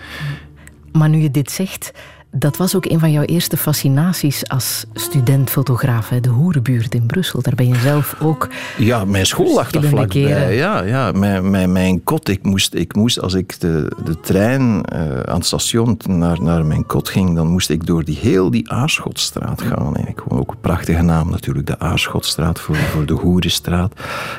Maar 0.92 1.08
nu 1.08 1.18
je 1.18 1.30
dit 1.30 1.50
zegt, 1.50 1.92
dat 2.34 2.56
was 2.56 2.76
ook 2.76 2.84
een 2.84 2.98
van 2.98 3.12
jouw 3.12 3.22
eerste 3.22 3.56
fascinaties 3.56 4.48
als 4.48 4.84
student-fotograaf, 4.94 6.08
de 6.08 6.28
Hoerenbuurt 6.28 6.94
in 6.94 7.06
Brussel. 7.06 7.42
Daar 7.42 7.54
ben 7.54 7.68
je 7.68 7.76
zelf 7.76 8.16
ook. 8.20 8.48
Ja, 8.78 9.04
mijn 9.04 9.26
school 9.26 9.54
lag 9.54 9.70
daar 9.70 9.82
vlakbij. 9.82 10.56
Ja, 10.56 10.82
ja 10.82 11.12
mijn, 11.12 11.50
mijn, 11.50 11.72
mijn 11.72 12.04
kot. 12.04 12.28
Ik 12.28 12.42
moest, 12.42 12.74
ik 12.74 12.94
moest 12.94 13.20
als 13.20 13.34
ik 13.34 13.60
de, 13.60 13.92
de 14.04 14.20
trein 14.20 14.62
uh, 14.62 15.20
aan 15.20 15.36
het 15.36 15.46
station 15.46 15.98
naar, 16.06 16.42
naar 16.42 16.64
mijn 16.64 16.86
kot 16.86 17.08
ging, 17.08 17.34
dan 17.34 17.46
moest 17.46 17.70
ik 17.70 17.86
door 17.86 18.04
die, 18.04 18.18
heel 18.20 18.50
die 18.50 18.70
Aarschotstraat 18.70 19.62
gaan. 19.62 19.96
En 19.96 20.08
ik 20.08 20.22
vond 20.26 20.40
ook 20.40 20.50
een 20.50 20.60
prachtige 20.60 21.02
naam 21.02 21.30
natuurlijk, 21.30 21.66
de 21.66 21.78
Aarschotstraat 21.78 22.60
voor, 22.60 22.76
voor 22.76 23.06
de 23.06 23.12
Hoerenstraat. 23.12 23.92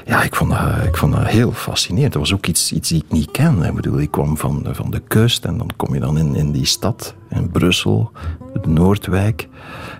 Ja, 0.05 0.23
ik 0.23 0.35
vond, 0.35 0.49
dat, 0.49 0.59
ik 0.85 0.97
vond 0.97 1.13
dat 1.13 1.27
heel 1.27 1.51
fascinerend. 1.51 2.13
Dat 2.13 2.21
was 2.21 2.33
ook 2.33 2.45
iets, 2.45 2.71
iets 2.71 2.89
die 2.89 3.03
ik 3.05 3.11
niet 3.11 3.31
kende. 3.31 3.67
Ik 3.67 3.73
bedoel, 3.73 3.99
ik 3.99 4.11
kwam 4.11 4.37
van, 4.37 4.67
van 4.71 4.91
de 4.91 5.01
kust 5.07 5.45
en 5.45 5.57
dan 5.57 5.69
kom 5.75 5.93
je 5.93 5.99
dan 5.99 6.17
in, 6.17 6.35
in 6.35 6.51
die 6.51 6.65
stad 6.65 7.15
in 7.35 7.49
Brussel, 7.49 8.11
de 8.61 8.69
Noordwijk. 8.69 9.47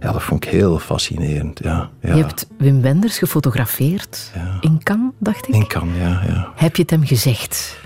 Ja, 0.01 0.11
dat 0.11 0.23
vond 0.23 0.45
ik 0.45 0.51
heel 0.51 0.79
fascinerend. 0.79 1.59
Ja, 1.63 1.89
ja. 2.01 2.15
Je 2.15 2.21
hebt 2.23 2.47
Wim 2.57 2.81
Wenders 2.81 3.17
gefotografeerd 3.17 4.31
in 4.61 4.79
Cannes, 4.84 5.11
dacht 5.19 5.47
ik? 5.47 5.53
In 5.53 5.67
Cannes, 5.67 5.97
ja, 5.97 6.23
ja. 6.27 6.51
Heb 6.55 6.75
je 6.75 6.81
het 6.81 6.91
hem 6.91 7.05
gezegd? 7.05 7.81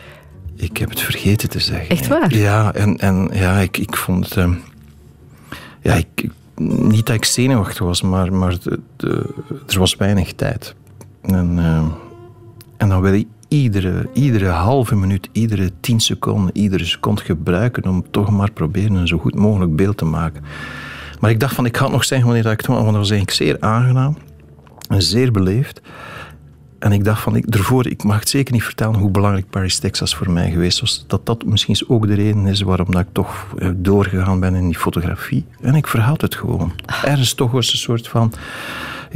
Ik 0.56 0.78
heb 0.78 0.90
het 0.90 1.02
vergeten 1.02 1.50
te 1.50 1.60
zeggen. 1.60 1.90
Echt 1.90 2.08
waar? 2.08 2.36
Ja, 2.36 2.74
en, 2.74 2.98
en 2.98 3.30
ja, 3.34 3.58
ik, 3.58 3.78
ik 3.78 3.96
vond 3.96 4.26
het... 4.26 4.38
Ehm, 4.38 4.54
ja, 5.82 5.94
ik, 5.94 6.30
niet 6.58 7.06
dat 7.06 7.16
ik 7.16 7.26
zenuwachtig 7.26 7.86
was, 7.86 8.02
maar, 8.02 8.34
maar 8.34 8.58
de, 8.64 8.80
de, 8.96 9.34
er 9.68 9.80
was 9.80 9.96
weinig 9.96 10.34
tijd. 10.34 10.76
En, 11.22 11.60
ehm, 11.60 11.86
en 12.78 12.90
dan 12.90 13.02
wil 13.02 13.14
je 13.14 13.28
iedere, 13.48 14.10
iedere 14.14 14.48
halve 14.48 14.96
minuut, 14.96 15.30
iedere 15.32 15.72
tien 15.80 16.00
seconden, 16.00 16.58
iedere 16.58 16.86
seconde 16.86 17.22
gebruiken 17.22 17.90
om 17.90 18.12
toch 18.12 18.30
maar 18.30 18.52
proberen 18.52 18.96
een 18.96 19.08
zo 19.08 19.18
goed 19.18 19.36
mogelijk 19.36 19.76
beeld 19.76 19.98
te 19.98 20.06
maken. 20.06 20.44
Maar 21.20 21.32
ik 21.32 21.40
dacht 21.40 21.56
van, 21.56 21.66
ik 21.66 21.76
het 21.76 21.92
nog 21.92 22.06
zeggen 22.06 22.28
wanneer 22.28 22.52
ik 22.52 22.58
het 22.58 22.68
want 22.68 22.84
dat 22.84 22.96
was 22.96 23.10
eigenlijk 23.10 23.32
zeer 23.32 23.58
aangenaam 23.60 24.18
en 24.90 25.02
zeer 25.02 25.32
beleefd. 25.32 25.82
En 26.80 26.92
ik 26.92 27.04
dacht 27.04 27.22
van, 27.22 27.36
ik, 27.36 27.46
ervoor, 27.46 27.88
ik 27.88 28.04
mag 28.04 28.20
het 28.20 28.30
zeker 28.30 28.54
niet 28.54 28.64
vertellen 28.64 29.00
hoe 29.00 29.12
belangrijk 29.12 29.50
Paris, 29.50 29.80
Texas 29.80 30.16
voor 30.16 30.32
mij 30.32 30.52
geweest 30.52 30.80
was. 30.80 31.04
Dat 31.08 31.26
dat 31.26 31.46
misschien 31.46 31.78
ook 31.88 32.08
de 32.08 32.14
reden 32.14 32.48
is 32.48 32.62
waarom 32.62 32.92
dat 32.92 33.02
ik 33.02 33.08
toch 33.12 33.48
eh, 33.58 33.70
doorgegaan 33.76 34.40
ben 34.40 34.56
in 34.56 34.66
die 34.66 34.78
fotografie. 34.78 35.46
En 35.62 35.76
ik 35.76 35.88
verhoud 35.88 36.22
het 36.22 36.36
gewoon. 36.36 36.72
Ergens 37.04 37.34
toch 37.34 37.52
was 37.52 37.72
een 37.72 37.78
soort 37.78 38.08
van... 38.08 38.34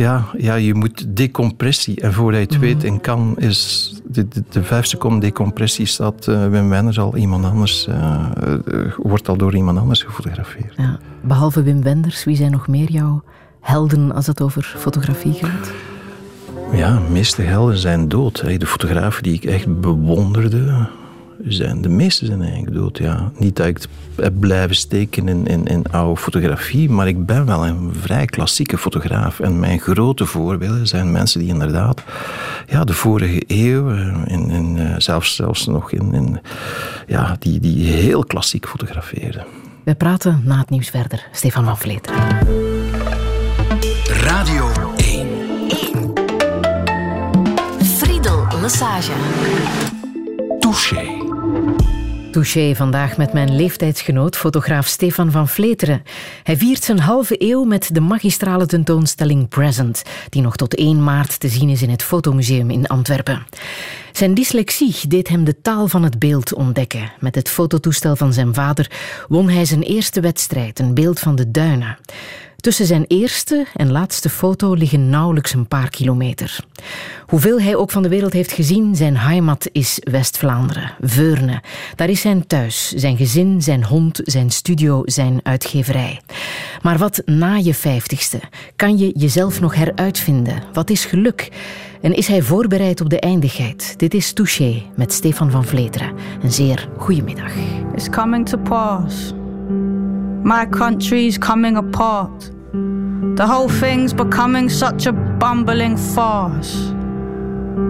Ja, 0.01 0.25
ja, 0.37 0.55
je 0.55 0.73
moet 0.73 1.05
decompressie. 1.07 2.01
En 2.01 2.13
voordat 2.13 2.39
je 2.39 2.45
het 2.47 2.59
weet, 2.59 2.83
in 2.83 3.01
kan 3.01 3.37
is 3.37 3.91
de, 4.05 4.27
de, 4.27 4.43
de, 4.49 4.63
vijf 4.63 4.85
seconden 4.85 5.19
decompressie 5.19 5.85
staat 5.85 6.27
uh, 6.27 6.47
Wim 6.47 6.69
Wenders 6.69 6.99
al 6.99 7.15
iemand 7.17 7.45
anders, 7.45 7.87
uh, 7.87 8.25
wordt 8.97 9.29
al 9.29 9.37
door 9.37 9.55
iemand 9.55 9.77
anders 9.77 10.03
gefotografeerd. 10.03 10.73
Ja. 10.77 10.99
Behalve 11.21 11.63
Wim 11.63 11.83
Wenders, 11.83 12.23
wie 12.23 12.35
zijn 12.35 12.51
nog 12.51 12.67
meer 12.67 12.91
jouw 12.91 13.23
helden 13.59 14.11
als 14.11 14.27
het 14.27 14.41
over 14.41 14.75
fotografie 14.77 15.33
gaat? 15.33 15.71
Ja, 16.73 16.93
de 16.93 17.11
meeste 17.11 17.41
helden 17.41 17.77
zijn 17.77 18.07
dood. 18.07 18.59
De 18.59 18.65
fotografen 18.65 19.23
die 19.23 19.33
ik 19.33 19.43
echt 19.43 19.81
bewonderde, 19.81 20.89
zijn, 21.47 21.81
de 21.81 21.89
meeste 21.89 22.25
zijn 22.25 22.41
eigenlijk 22.41 22.73
dood. 22.75 22.97
Ja. 22.97 23.31
Niet 23.37 23.55
dat 23.55 23.67
ik 23.67 23.79
heb 24.15 24.39
blijven 24.39 24.75
steken 24.75 25.27
in, 25.27 25.47
in, 25.47 25.65
in 25.65 25.83
oude 25.91 26.21
fotografie, 26.21 26.89
maar 26.89 27.07
ik 27.07 27.25
ben 27.25 27.45
wel 27.45 27.65
een 27.65 27.93
vrij 27.99 28.25
klassieke 28.25 28.77
fotograaf. 28.77 29.39
En 29.39 29.59
mijn 29.59 29.79
grote 29.79 30.25
voorbeelden 30.25 30.87
zijn 30.87 31.11
mensen 31.11 31.39
die 31.39 31.49
inderdaad 31.49 32.03
ja, 32.67 32.83
de 32.83 32.93
vorige 32.93 33.43
eeuw, 33.47 33.89
eh, 33.89 34.07
in, 34.25 34.49
in, 34.49 34.77
eh, 34.77 34.95
zelfs, 34.97 35.35
zelfs 35.35 35.65
nog 35.65 35.91
in, 35.91 36.13
in, 36.13 36.39
ja, 37.07 37.35
die, 37.39 37.59
die 37.59 37.85
heel 37.85 38.25
klassiek 38.25 38.67
fotografeerden. 38.67 39.45
We 39.83 39.95
praten 39.95 40.41
na 40.45 40.57
het 40.57 40.69
nieuws 40.69 40.89
verder. 40.89 41.27
Stefan 41.31 41.65
van 41.65 41.77
Vleteren. 41.77 42.19
Radio 44.07 44.71
Massage. 48.71 49.11
Touché. 50.59 51.20
Touché 52.31 52.75
vandaag 52.75 53.17
met 53.17 53.33
mijn 53.33 53.55
leeftijdsgenoot, 53.55 54.37
fotograaf 54.37 54.87
Stefan 54.87 55.31
van 55.31 55.47
Vleteren. 55.47 56.03
Hij 56.43 56.57
viert 56.57 56.83
zijn 56.83 56.99
halve 56.99 57.35
eeuw 57.37 57.63
met 57.63 57.89
de 57.93 57.99
magistrale 57.99 58.65
tentoonstelling 58.65 59.47
Present, 59.47 60.03
die 60.29 60.41
nog 60.41 60.55
tot 60.55 60.75
1 60.75 61.03
maart 61.03 61.39
te 61.39 61.47
zien 61.47 61.69
is 61.69 61.81
in 61.81 61.89
het 61.89 62.03
Fotomuseum 62.03 62.69
in 62.69 62.87
Antwerpen. 62.87 63.45
Zijn 64.11 64.33
dyslexie 64.33 65.07
deed 65.07 65.27
hem 65.27 65.43
de 65.43 65.61
taal 65.61 65.87
van 65.87 66.03
het 66.03 66.19
beeld 66.19 66.53
ontdekken. 66.53 67.11
Met 67.19 67.35
het 67.35 67.49
fototoestel 67.49 68.15
van 68.15 68.33
zijn 68.33 68.53
vader 68.53 68.91
won 69.27 69.49
hij 69.49 69.65
zijn 69.65 69.81
eerste 69.81 70.21
wedstrijd, 70.21 70.79
een 70.79 70.93
beeld 70.93 71.19
van 71.19 71.35
de 71.35 71.51
duinen. 71.51 71.97
Tussen 72.61 72.85
zijn 72.85 73.05
eerste 73.07 73.65
en 73.73 73.91
laatste 73.91 74.29
foto 74.29 74.73
liggen 74.73 75.09
nauwelijks 75.09 75.53
een 75.53 75.67
paar 75.67 75.89
kilometer. 75.89 76.59
Hoeveel 77.25 77.61
hij 77.61 77.75
ook 77.75 77.91
van 77.91 78.03
de 78.03 78.09
wereld 78.09 78.33
heeft 78.33 78.51
gezien, 78.51 78.95
zijn 78.95 79.17
heimat 79.17 79.69
is 79.71 79.99
West-Vlaanderen, 80.11 80.91
Veurne. 80.99 81.61
Daar 81.95 82.09
is 82.09 82.21
zijn 82.21 82.47
thuis, 82.47 82.91
zijn 82.91 83.17
gezin, 83.17 83.61
zijn 83.61 83.85
hond, 83.85 84.19
zijn 84.23 84.49
studio, 84.49 85.01
zijn 85.05 85.39
uitgeverij. 85.43 86.21
Maar 86.81 86.97
wat 86.97 87.21
na 87.25 87.55
je 87.55 87.73
vijftigste? 87.73 88.39
Kan 88.75 88.97
je 88.97 89.11
jezelf 89.17 89.59
nog 89.59 89.75
heruitvinden? 89.75 90.63
Wat 90.73 90.89
is 90.89 91.05
geluk? 91.05 91.49
En 92.01 92.13
is 92.13 92.27
hij 92.27 92.41
voorbereid 92.41 93.01
op 93.01 93.09
de 93.09 93.19
eindigheid? 93.19 93.93
Dit 93.97 94.13
is 94.13 94.33
Touché 94.33 94.81
met 94.95 95.13
Stefan 95.13 95.51
van 95.51 95.65
Vleteren. 95.65 96.13
Een 96.43 96.51
zeer 96.51 96.89
goede 96.97 97.21
middag. 97.21 97.53
It's 97.95 98.09
coming 98.09 98.49
to 98.49 98.57
pass. 98.57 99.33
My 100.43 100.65
country's 100.65 101.37
coming 101.37 101.77
apart. 101.77 102.51
The 103.35 103.45
whole 103.45 103.69
thing's 103.69 104.11
becoming 104.11 104.69
such 104.69 105.05
a 105.05 105.11
bumbling 105.11 105.97
farce. 105.97 106.91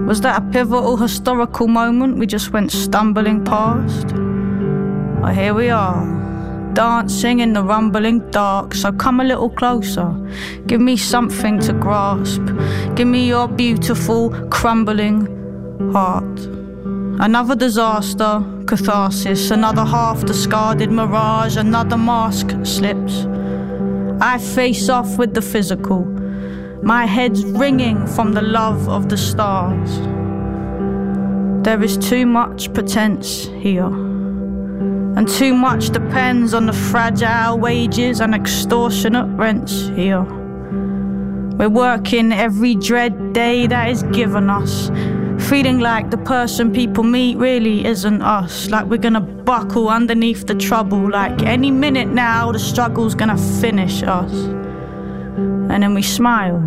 Was 0.05 0.19
that 0.21 0.41
a 0.41 0.45
pivotal 0.51 0.97
historical 0.97 1.69
moment 1.69 2.17
we 2.17 2.27
just 2.27 2.51
went 2.51 2.71
stumbling 2.71 3.45
past? 3.45 4.13
Well, 5.21 5.33
here 5.33 5.53
we 5.53 5.69
are, 5.69 6.03
dancing 6.73 7.39
in 7.39 7.53
the 7.53 7.63
rumbling 7.63 8.29
dark. 8.31 8.73
So 8.73 8.91
come 8.91 9.21
a 9.21 9.23
little 9.23 9.49
closer, 9.49 10.13
give 10.67 10.81
me 10.81 10.97
something 10.97 11.59
to 11.61 11.71
grasp. 11.71 12.41
Give 12.95 13.07
me 13.07 13.29
your 13.29 13.47
beautiful, 13.47 14.29
crumbling 14.49 15.25
heart. 15.93 16.60
Another 17.19 17.55
disaster, 17.55 18.43
catharsis, 18.65 19.51
another 19.51 19.85
half 19.85 20.25
discarded 20.25 20.91
mirage, 20.91 21.57
another 21.57 21.97
mask 21.97 22.51
slips. 22.63 23.25
I 24.21 24.37
face 24.37 24.89
off 24.89 25.17
with 25.17 25.33
the 25.33 25.41
physical, 25.41 26.05
my 26.83 27.05
head's 27.05 27.43
ringing 27.43 28.07
from 28.07 28.33
the 28.33 28.41
love 28.41 28.87
of 28.89 29.09
the 29.09 29.17
stars. 29.17 29.99
There 31.63 31.83
is 31.83 31.97
too 31.97 32.25
much 32.25 32.73
pretense 32.73 33.45
here, 33.45 33.85
and 33.85 35.27
too 35.27 35.53
much 35.53 35.89
depends 35.89 36.53
on 36.53 36.65
the 36.65 36.73
fragile 36.73 37.59
wages 37.59 38.19
and 38.19 38.33
extortionate 38.33 39.27
rents 39.37 39.89
here. 39.89 40.23
We're 41.57 41.69
working 41.69 42.31
every 42.31 42.73
dread 42.75 43.33
day 43.33 43.67
that 43.67 43.89
is 43.89 44.01
given 44.03 44.49
us 44.49 44.89
Feeling 45.51 45.81
like 45.81 46.11
the 46.11 46.17
person 46.17 46.71
people 46.71 47.03
meet 47.03 47.35
really 47.35 47.85
isn't 47.85 48.21
us. 48.21 48.69
Like 48.69 48.85
we're 48.85 48.95
gonna 48.95 49.19
buckle 49.19 49.89
underneath 49.89 50.47
the 50.47 50.55
trouble. 50.55 51.09
Like 51.09 51.41
any 51.41 51.69
minute 51.71 52.07
now, 52.07 52.53
the 52.53 52.57
struggle's 52.57 53.15
gonna 53.15 53.37
finish 53.59 54.01
us. 54.01 54.31
And 54.31 55.83
then 55.83 55.93
we 55.93 56.03
smile 56.03 56.63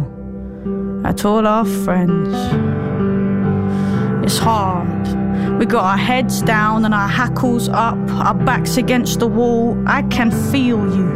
at 1.03 1.25
all 1.25 1.47
our 1.47 1.65
friends. 1.65 2.29
It's 4.23 4.37
hard. 4.37 5.59
We 5.59 5.65
got 5.65 5.85
our 5.85 5.97
heads 5.97 6.43
down 6.43 6.85
and 6.85 6.93
our 6.93 7.09
hackles 7.09 7.71
up, 7.71 7.97
our 8.11 8.35
backs 8.35 8.77
against 8.77 9.19
the 9.19 9.27
wall. 9.27 9.83
I 9.87 10.03
can 10.03 10.31
feel 10.31 10.95
you 10.95 11.09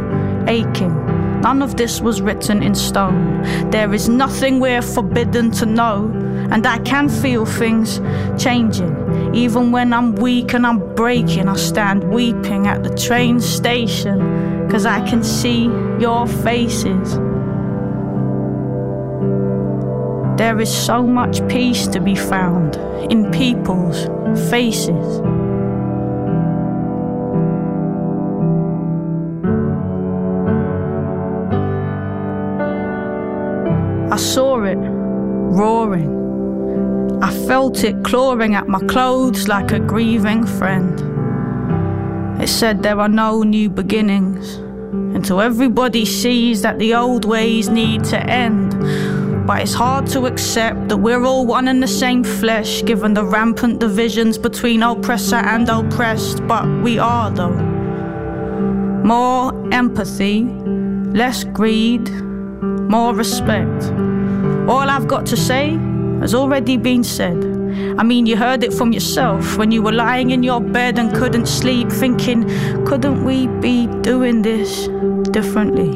aching. 0.48 0.94
None 1.42 1.60
of 1.60 1.76
this 1.76 2.00
was 2.00 2.22
written 2.22 2.62
in 2.62 2.74
stone. 2.74 3.42
There 3.70 3.92
is 3.92 4.08
nothing 4.08 4.58
we're 4.58 4.80
forbidden 4.80 5.50
to 5.50 5.66
know. 5.66 6.27
And 6.50 6.66
I 6.66 6.78
can 6.78 7.08
feel 7.08 7.44
things 7.44 8.00
changing. 8.42 9.34
Even 9.34 9.70
when 9.70 9.92
I'm 9.92 10.14
weak 10.14 10.54
and 10.54 10.66
I'm 10.66 10.94
breaking, 10.94 11.48
I 11.48 11.56
stand 11.56 12.04
weeping 12.10 12.66
at 12.66 12.82
the 12.82 12.94
train 12.94 13.40
station. 13.40 14.68
Cause 14.70 14.86
I 14.86 15.06
can 15.08 15.22
see 15.24 15.64
your 15.98 16.26
faces. 16.26 17.18
There 20.38 20.60
is 20.60 20.72
so 20.72 21.02
much 21.02 21.46
peace 21.48 21.86
to 21.88 22.00
be 22.00 22.14
found 22.14 22.76
in 23.10 23.30
people's 23.30 24.06
faces. 24.50 25.20
I 34.12 34.16
saw 34.16 34.62
it 34.64 34.78
roaring 34.78 36.17
I 37.20 37.32
felt 37.48 37.82
it 37.82 38.04
clawing 38.04 38.54
at 38.54 38.68
my 38.68 38.78
clothes 38.86 39.48
like 39.48 39.72
a 39.72 39.80
grieving 39.80 40.46
friend. 40.46 41.00
It 42.40 42.48
said 42.48 42.82
there 42.82 43.00
are 43.00 43.08
no 43.08 43.42
new 43.42 43.68
beginnings 43.68 44.54
until 45.16 45.40
everybody 45.40 46.04
sees 46.04 46.62
that 46.62 46.78
the 46.78 46.94
old 46.94 47.24
ways 47.24 47.68
need 47.68 48.04
to 48.04 48.18
end. 48.18 48.70
But 49.48 49.62
it's 49.62 49.74
hard 49.74 50.06
to 50.08 50.26
accept 50.26 50.88
that 50.90 50.98
we're 50.98 51.24
all 51.24 51.44
one 51.44 51.66
and 51.66 51.82
the 51.82 51.88
same 51.88 52.22
flesh, 52.22 52.84
given 52.84 53.14
the 53.14 53.24
rampant 53.24 53.80
divisions 53.80 54.38
between 54.38 54.84
oppressor 54.84 55.36
and 55.36 55.68
oppressed. 55.68 56.46
But 56.46 56.68
we 56.82 57.00
are, 57.00 57.32
though. 57.32 57.56
More 59.02 59.52
empathy, 59.74 60.44
less 60.44 61.42
greed, 61.42 62.08
more 62.88 63.12
respect. 63.12 63.90
All 64.68 64.88
I've 64.88 65.08
got 65.08 65.26
to 65.26 65.36
say 65.36 65.78
has 66.20 66.34
already 66.34 66.76
been 66.76 67.04
said. 67.04 67.36
I 67.98 68.02
mean, 68.02 68.26
you 68.26 68.36
heard 68.36 68.64
it 68.64 68.72
from 68.72 68.92
yourself 68.92 69.56
when 69.56 69.70
you 69.70 69.82
were 69.82 69.92
lying 69.92 70.30
in 70.30 70.42
your 70.42 70.60
bed 70.60 70.98
and 70.98 71.14
couldn't 71.14 71.46
sleep, 71.46 71.90
thinking, 71.90 72.44
couldn't 72.84 73.24
we 73.24 73.46
be 73.60 73.86
doing 74.02 74.42
this 74.42 74.88
differently? 75.30 75.90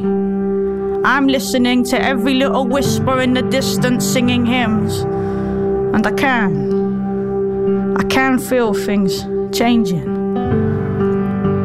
I'm 1.04 1.26
listening 1.26 1.84
to 1.86 2.00
every 2.00 2.34
little 2.34 2.66
whisper 2.66 3.20
in 3.20 3.34
the 3.34 3.42
distance 3.42 4.04
singing 4.04 4.46
hymns, 4.46 5.00
and 5.00 6.06
I 6.06 6.12
can. 6.12 7.96
I 7.96 8.04
can 8.04 8.38
feel 8.38 8.74
things 8.74 9.24
changing, 9.56 10.34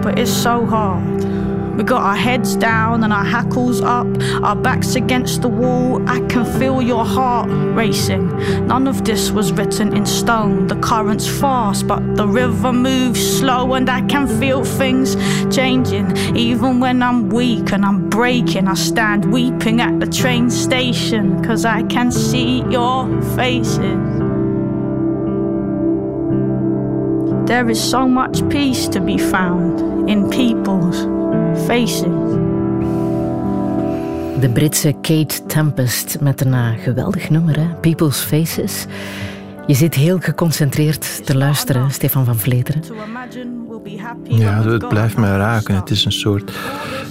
but 0.02 0.18
it's 0.18 0.32
so 0.32 0.66
hard. 0.66 1.37
We 1.78 1.84
got 1.84 2.02
our 2.02 2.16
heads 2.16 2.56
down 2.56 3.04
and 3.04 3.14
our 3.14 3.24
hackles 3.24 3.82
up, 3.82 4.08
our 4.42 4.56
backs 4.56 4.96
against 4.96 5.44
the 5.44 5.48
wall. 5.48 6.02
I 6.10 6.22
can 6.22 6.44
feel 6.60 6.82
your 6.82 7.06
heart 7.06 7.48
racing. 7.52 8.36
None 8.66 8.88
of 8.88 9.06
this 9.06 9.30
was 9.30 9.52
written 9.52 9.96
in 9.96 10.08
stone. 10.08 10.66
The 10.66 10.78
current's 10.78 11.28
fast, 11.28 11.86
but 11.88 12.16
the 12.16 12.28
river 12.28 12.74
moves 12.74 13.22
slow, 13.38 13.76
and 13.76 13.92
I 13.92 14.02
can 14.08 14.28
feel 14.40 14.64
things 14.64 15.16
changing. 15.56 16.18
Even 16.36 16.80
when 16.80 17.04
I'm 17.04 17.30
weak 17.30 17.72
and 17.72 17.86
I'm 17.86 18.10
breaking, 18.10 18.68
I 18.68 18.74
stand 18.74 19.32
weeping 19.32 19.80
at 19.80 20.00
the 20.00 20.08
train 20.08 20.50
station, 20.50 21.44
cause 21.46 21.64
I 21.64 21.84
can 21.84 22.12
see 22.12 22.64
your 22.72 23.06
faces. 23.36 23.78
There 27.48 27.70
is 27.70 27.80
so 27.80 28.08
much 28.08 28.50
peace 28.50 28.88
to 28.90 29.00
be 29.00 29.20
found 29.20 30.10
in 30.10 30.28
people's 30.32 31.17
faces. 31.66 32.02
De 34.40 34.50
Britse 34.54 34.92
Kate 35.02 35.46
Tempest 35.48 36.18
met 36.20 36.42
een 36.42 36.54
uh, 36.54 36.70
geweldig 36.78 37.30
nummer, 37.30 37.60
hè? 37.60 37.68
People's 37.82 38.20
Faces. 38.20 38.86
Je 39.68 39.74
zit 39.74 39.94
heel 39.94 40.20
geconcentreerd 40.20 41.26
te 41.26 41.38
luisteren, 41.38 41.92
Stefan 41.92 42.26
van 42.26 42.38
Vleteren. 42.38 42.84
Ja, 44.24 44.64
het 44.64 44.88
blijft 44.88 45.18
mij 45.18 45.38
raken. 45.38 45.76
Het 45.76 45.90
is 45.90 46.06
een 46.06 46.12
soort... 46.12 46.52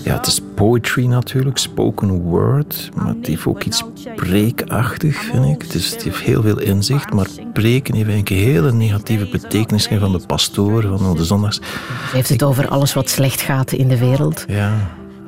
Ja, 0.07 0.15
het 0.17 0.27
is 0.27 0.41
poetry 0.55 1.07
natuurlijk, 1.07 1.59
spoken 1.59 2.11
word. 2.11 2.91
Maar 2.95 3.07
het 3.15 3.27
heeft 3.27 3.47
ook 3.47 3.63
iets 3.65 3.83
preekachtig, 4.17 5.17
vind 5.17 5.45
ik. 5.45 5.63
Het, 5.63 5.75
is, 5.75 5.91
het 5.91 6.03
heeft 6.03 6.19
heel 6.21 6.43
veel 6.43 6.61
inzicht, 6.61 7.13
maar 7.13 7.27
preken 7.53 7.95
heeft 7.95 8.31
een 8.31 8.37
hele 8.37 8.73
negatieve 8.73 9.29
betekenis 9.29 9.87
van 9.87 10.13
de 10.13 10.21
pastoor, 10.27 10.83
van 10.99 11.17
de 11.17 11.25
zondags. 11.25 11.59
Hij 11.59 12.11
heeft 12.13 12.29
het 12.29 12.43
over 12.43 12.69
alles 12.69 12.95
wat 12.95 13.09
slecht 13.09 13.41
gaat 13.41 13.73
in 13.73 13.89
de 13.89 13.99
wereld. 13.99 14.45
Ja. 14.49 14.73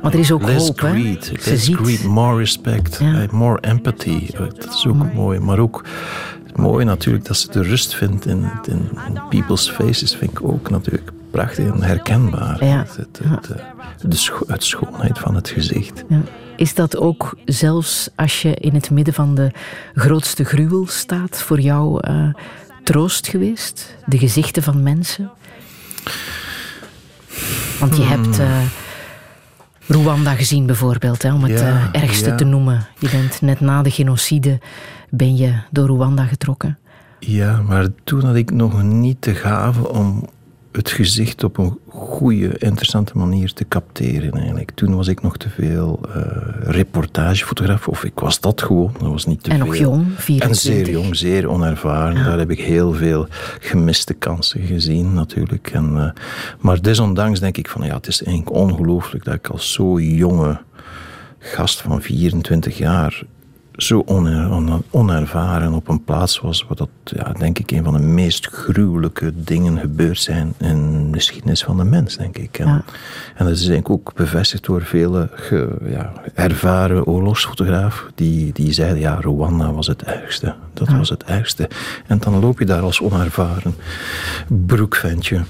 Maar 0.02 0.12
er 0.12 0.18
is 0.18 0.32
ook 0.32 0.42
less 0.42 0.66
hoop, 0.66 0.78
greed, 0.80 1.32
hè? 1.44 1.50
less 1.50 1.68
greed, 1.72 2.04
more 2.04 2.38
respect, 2.38 2.98
Ja. 3.00 3.20
eh, 3.22 3.30
more 3.30 3.60
empathy. 3.60 4.26
Eh, 4.34 4.40
Dat 4.40 4.74
is 4.74 4.86
ook 4.86 5.12
mooi. 5.14 5.38
Maar 5.38 5.58
ook 5.58 5.84
mooi 6.56 6.84
natuurlijk 6.84 7.24
dat 7.26 7.36
ze 7.36 7.50
de 7.50 7.62
rust 7.62 7.94
vindt 7.94 8.26
in, 8.26 8.50
in, 8.66 8.88
in 9.06 9.20
people's 9.28 9.70
faces, 9.70 10.14
vind 10.16 10.30
ik 10.30 10.42
ook 10.42 10.70
natuurlijk 10.70 11.10
prachtig 11.30 11.66
en 11.72 11.82
herkenbaar. 11.82 12.64
Ja. 12.64 12.78
Het, 12.78 12.96
het, 12.96 13.20
het, 13.24 13.50
eh, 13.50 13.64
de 14.08 14.16
scho- 14.16 14.44
het 14.46 14.64
schoonheid 14.64 15.18
van 15.18 15.34
het 15.34 15.48
gezicht. 15.48 16.04
Ja. 16.08 16.20
Is 16.56 16.74
dat 16.74 16.96
ook 16.96 17.36
zelfs 17.44 18.08
als 18.16 18.42
je 18.42 18.54
in 18.54 18.74
het 18.74 18.90
midden 18.90 19.14
van 19.14 19.34
de 19.34 19.50
grootste 19.94 20.44
gruwel 20.44 20.86
staat, 20.86 21.42
voor 21.42 21.60
jou 21.60 22.00
eh, 22.00 22.28
troost 22.84 23.28
geweest? 23.28 23.96
De 24.06 24.18
gezichten 24.18 24.62
van 24.62 24.82
mensen? 24.82 25.30
Want 27.80 27.96
je 27.96 28.02
hebt 28.02 28.38
eh, 28.38 28.60
Rwanda 29.86 30.34
gezien 30.34 30.66
bijvoorbeeld, 30.66 31.22
hè, 31.22 31.32
om 31.34 31.42
het 31.42 31.58
Ja, 31.60 31.88
ergste 31.92 32.28
ja. 32.28 32.34
te 32.36 32.44
noemen. 32.44 32.86
Je 32.98 33.08
bent 33.10 33.40
net 33.40 33.60
na 33.60 33.82
de 33.82 33.90
genocide 33.90 34.58
ben 35.10 35.36
je 35.36 35.54
door 35.70 35.88
Rwanda 35.88 36.24
getrokken. 36.24 36.78
Ja, 37.20 37.60
maar 37.66 37.86
toen 38.04 38.24
had 38.24 38.34
ik 38.34 38.50
nog 38.50 38.82
niet 38.82 39.22
de 39.22 39.34
gave 39.34 39.88
om 39.88 40.28
het 40.78 40.90
gezicht 40.90 41.44
op 41.44 41.58
een 41.58 41.78
goede, 41.88 42.58
interessante 42.58 43.18
manier 43.18 43.52
te 43.52 43.68
capteren 43.68 44.32
eigenlijk. 44.32 44.70
Toen 44.70 44.96
was 44.96 45.08
ik 45.08 45.22
nog 45.22 45.36
te 45.36 45.48
veel 45.48 46.00
eh, 46.14 46.22
reportagefotograaf, 46.60 47.88
of 47.88 48.04
ik 48.04 48.18
was 48.18 48.40
dat 48.40 48.62
gewoon, 48.62 48.92
dat 48.98 49.08
was 49.08 49.26
niet 49.26 49.42
te 49.42 49.50
En 49.50 49.56
veel. 49.56 49.66
nog 49.66 49.76
jong, 49.76 50.06
24. 50.16 50.48
En 50.48 50.54
zeer 50.54 50.90
jong, 50.90 51.16
zeer 51.16 51.48
onervaren. 51.48 52.24
Daar 52.24 52.38
heb 52.38 52.50
ik 52.50 52.60
heel 52.60 52.92
veel 52.92 53.26
gemiste 53.60 54.14
kansen 54.14 54.60
gezien 54.60 55.14
natuurlijk. 55.14 55.70
En, 55.72 55.96
eh, 55.96 56.22
maar 56.60 56.82
desondanks 56.82 57.40
denk 57.40 57.56
ik 57.56 57.68
van, 57.68 57.86
ja, 57.86 57.94
het 57.94 58.06
is 58.06 58.22
eigenlijk 58.22 58.56
ongelooflijk 58.56 59.24
dat 59.24 59.34
ik 59.34 59.46
als 59.46 59.72
zo 59.72 60.00
jonge 60.00 60.60
gast 61.38 61.80
van 61.80 62.02
24 62.02 62.78
jaar 62.78 63.22
zo 63.78 64.02
oner- 64.06 64.50
oner- 64.50 64.80
onervaren 64.90 65.72
op 65.72 65.88
een 65.88 66.04
plaats 66.04 66.40
was 66.40 66.64
waar 66.68 66.76
dat, 66.76 66.88
ja, 67.04 67.32
denk 67.32 67.58
ik, 67.58 67.70
een 67.70 67.84
van 67.84 67.92
de 67.92 67.98
meest 68.06 68.46
gruwelijke 68.46 69.32
dingen 69.36 69.78
gebeurd 69.78 70.20
zijn 70.20 70.54
in 70.58 71.10
de 71.10 71.16
geschiedenis 71.18 71.62
van 71.64 71.76
de 71.76 71.84
mens, 71.84 72.16
denk 72.16 72.36
ik. 72.38 72.58
En, 72.58 72.66
Ja. 72.66 72.84
en 73.34 73.44
dat 73.46 73.54
is 73.54 73.64
denk 73.66 73.80
ik 73.80 73.90
ook 73.90 74.12
bevestigd 74.14 74.64
door 74.64 74.82
vele 74.82 75.28
ge- 75.32 75.76
ja, 75.90 76.12
ervaren 76.34 77.04
oorlogsfotografen 77.06 78.10
die, 78.14 78.52
die 78.52 78.72
zeiden, 78.72 78.98
ja, 78.98 79.18
Rwanda 79.20 79.72
was 79.72 79.86
het 79.86 80.02
ergste. 80.02 80.54
Dat 80.72 80.88
was 80.88 81.08
het 81.08 81.24
ergste. 81.24 81.68
En 82.06 82.18
dan 82.18 82.40
loop 82.40 82.58
je 82.58 82.64
daar 82.64 82.82
als 82.82 83.00
onervaren 83.00 83.74
broekventje 84.48 85.40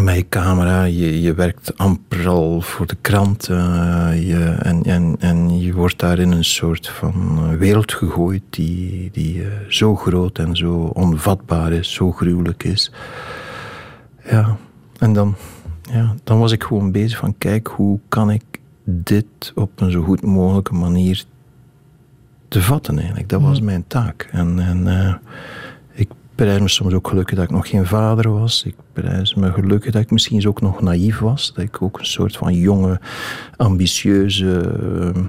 met 0.00 0.16
je 0.16 0.28
camera, 0.28 0.82
je, 0.82 1.20
je 1.22 1.34
werkt 1.34 1.78
amper 1.78 2.28
al 2.28 2.60
voor 2.60 2.86
de 2.86 2.96
krant 3.00 3.48
eh, 3.48 4.28
je, 4.28 4.56
en, 4.62 4.82
en, 4.82 5.16
en 5.18 5.60
je 5.60 5.72
wordt 5.72 5.98
daar 5.98 6.18
in 6.18 6.32
een 6.32 6.44
soort 6.44 6.88
van 6.88 7.38
eh, 7.38 7.58
wereld 7.58 7.92
gegooid 7.92 8.42
die, 8.50 9.10
die 9.12 9.42
eh, 9.42 9.50
zo 9.68 9.96
groot 9.96 10.38
en 10.38 10.56
zo 10.56 10.74
onvatbaar 10.74 11.72
is, 11.72 11.92
zo 11.92 12.12
gruwelijk 12.12 12.64
is. 12.64 12.92
Ja, 14.30 14.56
en 14.98 15.12
dan, 15.12 15.34
ja, 15.90 16.14
dan 16.24 16.38
was 16.38 16.52
ik 16.52 16.62
gewoon 16.62 16.92
bezig 16.92 17.18
van 17.18 17.38
kijk, 17.38 17.66
hoe 17.66 17.98
kan 18.08 18.30
ik 18.30 18.44
dit 18.84 19.52
op 19.54 19.80
een 19.80 19.90
zo 19.90 20.02
goed 20.02 20.22
mogelijke 20.22 20.74
manier 20.74 21.24
te 22.48 22.62
vatten 22.62 22.98
eigenlijk. 22.98 23.28
Dat 23.28 23.40
was 23.40 23.60
mijn 23.60 23.84
taak. 23.86 24.28
En, 24.30 24.58
en 24.58 24.86
prijs 26.42 26.60
me 26.60 26.68
soms 26.68 26.94
ook 26.94 27.08
gelukkig 27.08 27.36
dat 27.36 27.44
ik 27.44 27.50
nog 27.50 27.68
geen 27.68 27.86
vader 27.86 28.30
was. 28.30 28.62
Ik 28.64 28.74
prijs 28.92 29.34
me 29.34 29.52
gelukkig 29.52 29.92
dat 29.92 30.02
ik 30.02 30.10
misschien 30.10 30.48
ook 30.48 30.60
nog 30.60 30.80
naïef 30.80 31.18
was. 31.18 31.52
Dat 31.54 31.64
ik 31.64 31.82
ook 31.82 31.98
een 31.98 32.06
soort 32.06 32.36
van 32.36 32.54
jonge, 32.54 33.00
ambitieuze 33.56 34.60
eh, 35.14 35.22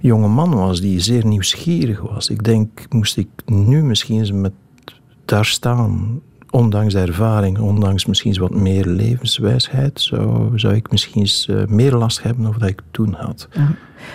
jonge 0.00 0.28
man 0.28 0.54
was 0.54 0.80
die 0.80 1.00
zeer 1.00 1.26
nieuwsgierig 1.26 2.00
was. 2.00 2.30
Ik 2.30 2.44
denk, 2.44 2.86
moest 2.88 3.16
ik 3.16 3.28
nu 3.46 3.82
misschien 3.82 4.18
eens 4.18 4.32
met 4.32 4.52
daar 5.24 5.44
staan, 5.44 6.20
ondanks 6.54 6.94
ervaring, 6.94 7.58
ondanks 7.58 8.06
misschien 8.06 8.38
wat 8.38 8.54
meer 8.54 8.86
levenswijsheid, 8.86 10.00
zou, 10.00 10.58
zou 10.58 10.74
ik 10.74 10.90
misschien 10.90 11.20
eens 11.20 11.48
eh, 11.48 11.64
meer 11.66 11.92
last 11.92 12.22
hebben 12.22 12.42
dan 12.42 12.54
dat 12.58 12.68
ik 12.68 12.80
toen 12.90 13.14
had. 13.18 13.48
Ja. 13.52 13.70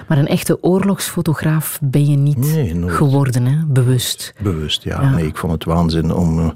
Maar 0.07 0.17
een 0.17 0.27
echte 0.27 0.63
oorlogsfotograaf 0.63 1.79
ben 1.81 2.05
je 2.05 2.17
niet 2.17 2.37
Nee, 2.37 2.89
geworden, 2.89 3.45
hè? 3.45 3.65
bewust. 3.65 4.33
Bewust, 4.39 4.83
ja. 4.83 5.01
Ja. 5.01 5.09
Nee, 5.09 5.25
ik 5.25 5.37
vond 5.37 5.53
het 5.53 5.63
waanzin 5.63 6.13
om, 6.13 6.39
eh, 6.39 6.49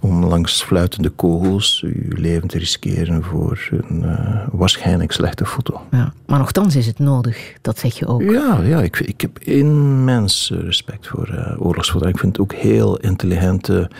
om 0.00 0.24
langs 0.24 0.62
fluitende 0.62 1.08
kogels 1.08 1.80
je 1.80 2.18
leven 2.20 2.48
te 2.48 2.58
riskeren 2.58 3.22
voor 3.22 3.68
een 3.88 4.04
eh, 4.04 4.46
waarschijnlijk 4.52 5.12
slechte 5.12 5.46
foto. 5.46 5.80
Ja. 5.90 6.12
Maar 6.26 6.38
nogthans 6.38 6.76
is 6.76 6.86
het 6.86 6.98
nodig, 6.98 7.52
dat 7.60 7.78
zeg 7.78 7.98
je 7.98 8.06
ook. 8.06 8.22
Ja, 8.22 8.60
ja 8.62 8.82
ik, 8.82 9.00
ik 9.00 9.20
heb 9.20 9.38
immens 9.38 10.52
respect 10.54 11.08
voor 11.08 11.28
uh, 11.32 11.66
oorlogsfotografie. 11.66 12.14
Ik 12.14 12.18
vind 12.20 12.36
het 12.36 12.40
ook 12.40 12.52
heel 12.52 12.96
intelligente 12.96 13.90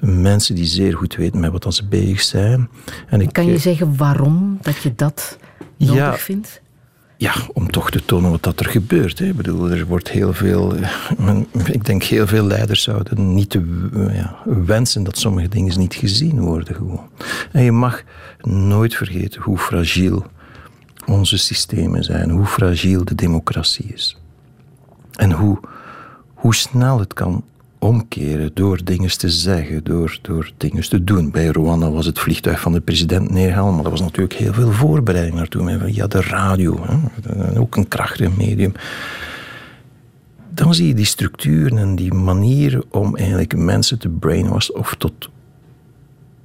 mensen 0.00 0.54
die 0.54 0.64
zeer 0.64 0.96
goed 0.96 1.14
weten 1.16 1.40
met 1.40 1.52
wat 1.64 1.74
ze 1.74 1.84
bezig 1.86 2.20
zijn. 2.22 2.68
En 3.08 3.20
ik, 3.20 3.32
Kan 3.32 3.46
je 3.46 3.52
eh, 3.54 3.60
zeggen 3.60 3.96
waarom 3.96 4.58
dat 4.62 4.76
je 4.76 4.94
dat 4.94 5.38
nodig 5.78 5.94
Ja. 5.96 6.16
vindt? 6.16 6.60
Ja, 7.16 7.32
om 7.52 7.70
toch 7.70 7.90
te 7.90 8.04
tonen 8.04 8.30
wat 8.30 8.42
dat 8.42 8.60
er 8.60 8.66
gebeurt. 8.66 9.18
Hè. 9.18 9.24
Ik 9.26 9.36
bedoel, 9.36 9.70
er 9.70 9.86
wordt 9.86 10.10
heel 10.10 10.32
veel... 10.32 10.74
men- 11.18 11.46
Ik 11.64 11.84
denk 11.84 12.02
heel 12.02 12.26
veel 12.26 12.44
leiders 12.44 12.82
zouden 12.82 13.34
niet 13.34 13.50
te, 13.50 13.88
ja, 14.12 14.36
wensen 14.44 15.02
dat 15.02 15.18
sommige 15.18 15.48
dingen 15.48 15.78
niet 15.78 15.94
gezien 15.94 16.40
worden 16.40 16.74
gewoon. 16.74 17.08
En 17.52 17.62
je 17.62 17.72
mag 17.72 18.02
nooit 18.42 18.94
vergeten 18.94 19.42
hoe 19.42 19.58
fragiel 19.58 20.24
onze 21.06 21.38
systemen 21.38 22.04
zijn. 22.04 22.30
Hoe 22.30 22.46
fragiel 22.46 23.04
de 23.04 23.14
democratie 23.14 23.86
is. 23.94 24.18
En 25.14 25.32
hoe, 25.32 25.58
hoe 26.34 26.54
snel 26.54 26.98
het 26.98 27.14
kan 27.14 27.44
omkeren 27.80 28.50
door 28.54 28.84
dingen 28.84 29.18
te 29.18 29.28
zeggen, 29.28 29.84
door, 29.84 30.18
door 30.22 30.52
dingen 30.56 30.88
te 30.88 31.04
doen. 31.04 31.30
Bij 31.30 31.46
Rwanda 31.46 31.90
was 31.90 32.06
het 32.06 32.18
vliegtuig 32.18 32.60
van 32.60 32.72
de 32.72 32.80
president 32.80 33.30
neerhalen, 33.30 33.74
maar 33.74 33.84
er 33.84 33.90
was 33.90 34.00
natuurlijk 34.00 34.34
heel 34.34 34.52
veel 34.52 34.72
voorbereiding 34.72 35.36
naartoe. 35.36 35.78
Via 35.84 36.06
de 36.06 36.20
radio, 36.20 36.86
hè. 36.86 37.58
ook 37.58 37.76
een 37.76 37.88
krachtig 37.88 38.36
medium. 38.36 38.72
Dan 40.54 40.74
zie 40.74 40.86
je 40.86 40.94
die 40.94 41.04
structuren 41.04 41.78
en 41.78 41.96
die 41.96 42.12
manieren 42.12 42.84
om 42.90 43.16
eigenlijk 43.16 43.56
mensen 43.56 43.98
te 43.98 44.08
brainwashen 44.08 44.74
of 44.74 44.94
tot 44.98 45.30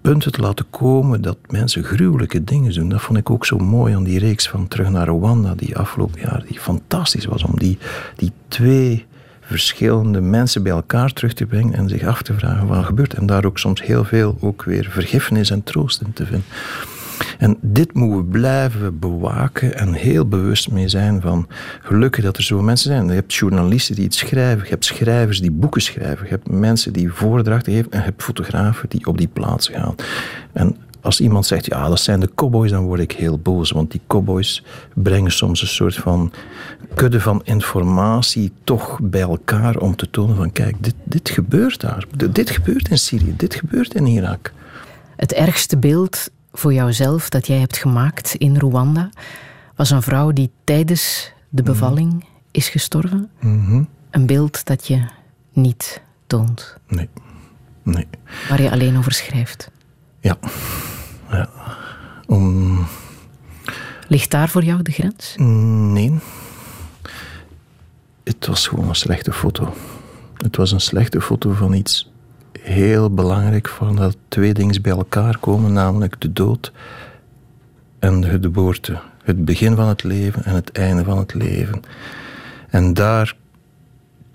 punten 0.01 0.31
te 0.31 0.41
laten 0.41 0.65
komen 0.69 1.21
dat 1.21 1.37
mensen 1.47 1.83
gruwelijke 1.83 2.43
dingen 2.43 2.73
doen. 2.73 2.89
Dat 2.89 3.01
vond 3.01 3.17
ik 3.17 3.29
ook 3.29 3.45
zo 3.45 3.57
mooi 3.57 3.95
aan 3.95 4.03
die 4.03 4.19
reeks 4.19 4.49
van 4.49 4.67
Terug 4.67 4.89
naar 4.89 5.07
Rwanda, 5.07 5.55
die 5.55 5.77
afgelopen 5.77 6.21
jaar, 6.21 6.43
die 6.47 6.59
fantastisch 6.59 7.25
was, 7.25 7.43
om 7.43 7.57
die, 7.57 7.77
die 8.15 8.31
twee 8.47 9.05
verschillende 9.45 10.21
mensen 10.21 10.63
bij 10.63 10.71
elkaar 10.71 11.13
terug 11.13 11.33
te 11.33 11.45
brengen 11.45 11.73
en 11.73 11.89
zich 11.89 12.03
af 12.03 12.21
te 12.21 12.33
vragen 12.33 12.67
wat 12.67 12.77
er 12.77 12.83
gebeurt. 12.83 13.13
En 13.13 13.25
daar 13.25 13.45
ook 13.45 13.57
soms 13.57 13.83
heel 13.83 14.03
veel 14.03 14.37
ook 14.39 14.63
weer 14.63 14.87
vergiffenis 14.89 15.49
en 15.49 15.63
troost 15.63 16.01
in 16.01 16.13
te 16.13 16.25
vinden. 16.25 16.45
En 17.37 17.57
dit 17.61 17.93
moeten 17.93 18.17
we 18.17 18.23
blijven 18.23 18.99
bewaken 18.99 19.77
en 19.77 19.93
heel 19.93 20.27
bewust 20.27 20.71
mee 20.71 20.87
zijn 20.87 21.21
van 21.21 21.47
gelukkig 21.81 22.23
dat 22.23 22.37
er 22.37 22.43
zo 22.43 22.61
mensen 22.61 22.91
zijn. 22.91 23.07
Je 23.07 23.13
hebt 23.13 23.33
journalisten 23.33 23.95
die 23.95 24.05
iets 24.05 24.17
schrijven, 24.17 24.63
je 24.63 24.69
hebt 24.69 24.85
schrijvers 24.85 25.39
die 25.39 25.51
boeken 25.51 25.81
schrijven, 25.81 26.25
je 26.25 26.31
hebt 26.31 26.49
mensen 26.49 26.93
die 26.93 27.11
voordrachten 27.11 27.73
geven 27.73 27.91
en 27.91 27.99
je 27.99 28.05
hebt 28.05 28.23
fotografen 28.23 28.89
die 28.89 29.05
op 29.05 29.17
die 29.17 29.27
plaats 29.27 29.67
gaan. 29.67 29.95
En 30.53 30.75
als 31.05 31.19
iemand 31.19 31.45
zegt, 31.45 31.65
ja, 31.65 31.89
dat 31.89 31.99
zijn 31.99 32.19
de 32.19 32.29
cowboys, 32.35 32.71
dan 32.71 32.83
word 32.83 32.99
ik 32.99 33.11
heel 33.11 33.37
boos. 33.37 33.71
Want 33.71 33.91
die 33.91 34.01
cowboys 34.07 34.63
brengen 34.93 35.31
soms 35.31 35.61
een 35.61 35.67
soort 35.67 35.95
van 35.95 36.31
kudde 36.93 37.21
van 37.21 37.41
informatie 37.43 38.51
toch 38.63 38.99
bij 39.01 39.21
elkaar 39.21 39.77
om 39.77 39.95
te 39.95 40.09
tonen 40.09 40.35
van, 40.35 40.51
kijk, 40.51 40.75
dit, 40.83 40.95
dit 41.03 41.29
gebeurt 41.29 41.81
daar. 41.81 42.05
Dit 42.31 42.49
gebeurt 42.49 42.89
in 42.89 42.97
Syrië, 42.97 43.33
dit 43.37 43.55
gebeurt 43.55 43.93
in 43.93 44.05
Irak. 44.05 44.53
Het 45.15 45.33
ergste 45.33 45.77
beeld 45.77 46.29
voor 46.53 46.73
jouzelf 46.73 47.29
dat 47.29 47.47
jij 47.47 47.59
hebt 47.59 47.77
gemaakt 47.77 48.35
in 48.35 48.57
Rwanda 48.57 49.09
was 49.75 49.89
een 49.89 50.01
vrouw 50.01 50.31
die 50.31 50.51
tijdens 50.63 51.31
de 51.49 51.61
mhm. 51.61 51.71
bevalling 51.71 52.25
is 52.51 52.69
gestorven. 52.69 53.29
Mhm. 53.39 53.83
Een 54.11 54.25
beeld 54.25 54.65
dat 54.65 54.87
je 54.87 55.05
niet 55.53 56.01
toont. 56.27 56.77
Nee. 56.87 57.09
nee. 57.83 58.07
Waar 58.49 58.61
je 58.61 58.71
alleen 58.71 58.97
over 58.97 59.11
schrijft. 59.11 59.71
Ja. 60.19 60.37
Ja. 61.35 61.49
Om... 62.27 62.77
Ligt 64.07 64.31
daar 64.31 64.49
voor 64.49 64.63
jou 64.63 64.81
de 64.81 64.91
grens? 64.91 65.35
Nee. 65.37 66.19
Het 68.23 68.47
was 68.47 68.67
gewoon 68.67 68.89
een 68.89 68.95
slechte 68.95 69.33
foto. 69.33 69.73
Het 70.37 70.55
was 70.55 70.71
een 70.71 70.81
slechte 70.81 71.21
foto 71.21 71.51
van 71.51 71.73
iets 71.73 72.11
heel 72.65 73.13
belangrijk 73.13 73.67
van 73.67 73.95
dat 73.95 74.17
twee 74.27 74.53
dingen 74.53 74.81
bij 74.81 74.91
elkaar 74.91 75.37
komen, 75.37 75.73
namelijk 75.73 76.21
de 76.21 76.33
dood 76.33 76.71
en 77.99 78.21
de 78.21 78.29
geboorte. 78.29 78.99
Het 79.23 79.45
begin 79.45 79.75
van 79.75 79.87
het 79.87 80.03
leven 80.03 80.43
en 80.43 80.55
het 80.55 80.71
einde 80.71 81.03
van 81.03 81.17
het 81.17 81.33
leven. 81.33 81.81
En 82.69 82.93
daar, 82.93 83.35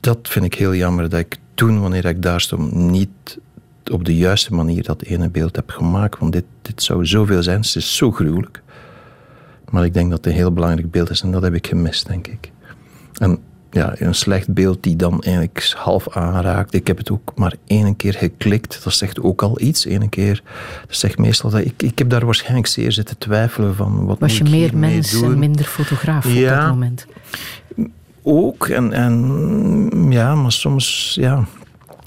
dat 0.00 0.18
vind 0.22 0.44
ik 0.44 0.54
heel 0.54 0.74
jammer 0.74 1.08
dat 1.08 1.20
ik 1.20 1.36
toen, 1.54 1.80
wanneer 1.80 2.04
ik 2.04 2.22
daar 2.22 2.40
stond, 2.40 2.72
niet 2.74 3.38
op 3.90 4.04
de 4.04 4.16
juiste 4.16 4.54
manier 4.54 4.82
dat 4.82 5.02
ene 5.02 5.30
beeld 5.30 5.56
heb 5.56 5.70
gemaakt. 5.70 6.18
Want 6.18 6.32
dit, 6.32 6.44
dit 6.62 6.82
zou 6.82 7.06
zoveel 7.06 7.42
zijn, 7.42 7.60
het 7.60 7.76
is 7.76 7.96
zo 7.96 8.10
gruwelijk. 8.10 8.62
Maar 9.70 9.84
ik 9.84 9.94
denk 9.94 10.10
dat 10.10 10.18
het 10.18 10.26
een 10.26 10.38
heel 10.38 10.52
belangrijk 10.52 10.90
beeld 10.90 11.10
is 11.10 11.22
en 11.22 11.30
dat 11.30 11.42
heb 11.42 11.54
ik 11.54 11.66
gemist, 11.66 12.06
denk 12.06 12.26
ik. 12.26 12.50
En 13.14 13.38
ja, 13.70 13.92
een 13.98 14.14
slecht 14.14 14.54
beeld 14.54 14.82
die 14.82 14.96
dan 14.96 15.22
eigenlijk 15.22 15.72
half 15.76 16.08
aanraakt. 16.08 16.74
Ik 16.74 16.86
heb 16.86 16.98
het 16.98 17.10
ook 17.10 17.32
maar 17.34 17.54
één 17.66 17.96
keer 17.96 18.14
geklikt. 18.14 18.80
Dat 18.84 18.92
zegt 18.92 19.20
ook 19.20 19.42
al 19.42 19.60
iets. 19.60 19.86
Eén 19.86 20.08
keer. 20.08 20.42
Dat 20.86 20.96
zegt 20.96 21.18
meestal 21.18 21.50
dat 21.50 21.60
ik, 21.60 21.82
ik 21.82 21.98
heb 21.98 22.10
daar 22.10 22.24
waarschijnlijk 22.24 22.66
zeer 22.66 22.92
zitten 22.92 23.18
twijfelen 23.18 23.74
van 23.74 24.06
wat 24.06 24.18
Was 24.18 24.38
je 24.38 24.44
meer 24.44 24.76
mens 24.76 25.22
en 25.22 25.38
minder 25.38 25.64
fotograaf 25.64 26.26
op 26.26 26.40
dat 26.40 26.68
moment? 26.68 27.06
Ook. 28.22 28.68
En, 28.68 28.92
en 28.92 30.06
ja, 30.10 30.34
maar 30.34 30.52
soms 30.52 31.16
ja. 31.20 31.44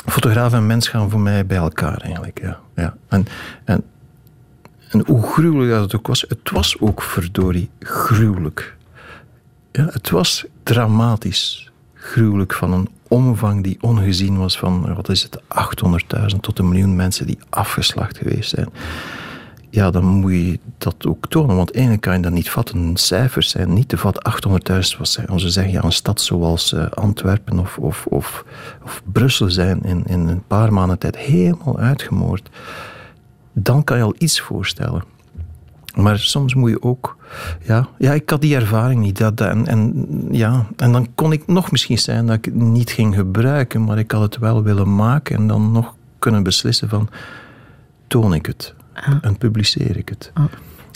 Fotograaf 0.05 0.53
en 0.53 0.67
mens 0.67 0.87
gaan 0.87 1.09
voor 1.09 1.19
mij 1.19 1.45
bij 1.45 1.57
elkaar 1.57 1.97
eigenlijk. 1.97 2.41
Ja. 2.41 2.59
Ja. 2.75 2.95
En, 3.07 3.27
en, 3.63 3.83
en 4.89 5.03
hoe 5.05 5.23
gruwelijk 5.23 5.71
dat 5.71 5.81
het 5.81 5.95
ook 5.95 6.07
was, 6.07 6.25
het 6.27 6.49
was 6.51 6.79
ook 6.79 7.01
verdorie 7.01 7.69
gruwelijk. 7.79 8.75
Ja, 9.71 9.85
het 9.91 10.09
was 10.09 10.45
dramatisch, 10.63 11.71
gruwelijk 11.93 12.53
van 12.53 12.73
een 12.73 12.89
omvang 13.07 13.63
die 13.63 13.77
ongezien 13.81 14.37
was 14.37 14.57
van, 14.57 14.95
wat 14.95 15.09
is 15.09 15.23
het, 15.23 15.41
800.000 16.33 16.39
tot 16.41 16.59
een 16.59 16.69
miljoen 16.69 16.95
mensen 16.95 17.27
die 17.27 17.37
afgeslacht 17.49 18.17
geweest 18.17 18.49
zijn. 18.49 18.69
Ja, 19.73 19.91
dan 19.91 20.05
moet 20.05 20.31
je 20.31 20.59
dat 20.77 21.05
ook 21.07 21.27
tonen, 21.27 21.55
want 21.55 21.71
eigenlijk 21.71 22.03
kan 22.03 22.15
je 22.15 22.21
dat 22.21 22.31
niet 22.31 22.49
vatten. 22.49 22.97
Cijfers 22.97 23.49
zijn 23.49 23.73
niet 23.73 23.87
te 23.87 23.97
vatten. 23.97 24.33
800.000 24.71 24.97
was, 24.97 25.27
als 25.27 25.43
we 25.43 25.49
zeggen, 25.49 25.73
ja, 25.73 25.83
een 25.83 25.91
stad 25.91 26.21
zoals 26.21 26.73
uh, 26.73 26.85
Antwerpen 26.89 27.59
of, 27.59 27.77
of, 27.77 28.05
of, 28.05 28.45
of, 28.83 29.01
Brussel 29.11 29.49
zijn 29.49 29.83
in, 29.83 30.03
in 30.05 30.27
een 30.27 30.43
paar 30.47 30.73
maanden 30.73 30.99
tijd 30.99 31.17
helemaal 31.17 31.79
uitgemoord. 31.79 32.49
Dan 33.53 33.83
kan 33.83 33.97
je 33.97 34.03
al 34.03 34.15
iets 34.17 34.41
voorstellen. 34.41 35.03
Maar 35.95 36.19
soms 36.19 36.53
moet 36.53 36.69
je 36.69 36.81
ook. 36.81 37.17
Ja, 37.61 37.87
ja 37.97 38.13
ik 38.13 38.29
had 38.29 38.41
die 38.41 38.55
ervaring 38.55 39.01
niet. 39.01 39.17
Dat, 39.17 39.41
en, 39.41 39.67
en, 39.67 40.07
ja, 40.31 40.67
en 40.77 40.91
dan 40.91 41.07
kon 41.15 41.31
ik 41.31 41.47
nog 41.47 41.71
misschien 41.71 41.99
zijn 41.99 42.25
dat 42.25 42.35
ik 42.35 42.45
het 42.45 42.55
niet 42.55 42.91
ging 42.91 43.15
gebruiken, 43.15 43.83
maar 43.83 43.97
ik 43.97 44.11
had 44.11 44.21
het 44.21 44.37
wel 44.37 44.63
willen 44.63 44.95
maken 44.95 45.35
en 45.35 45.47
dan 45.47 45.71
nog 45.71 45.95
kunnen 46.19 46.43
beslissen 46.43 46.89
van 46.89 47.09
toon 48.07 48.33
ik 48.33 48.45
het 48.45 48.73
ah. 48.93 49.15
en 49.21 49.37
publiceer 49.37 49.97
ik 49.97 50.09
het. 50.09 50.31
Ah. 50.33 50.43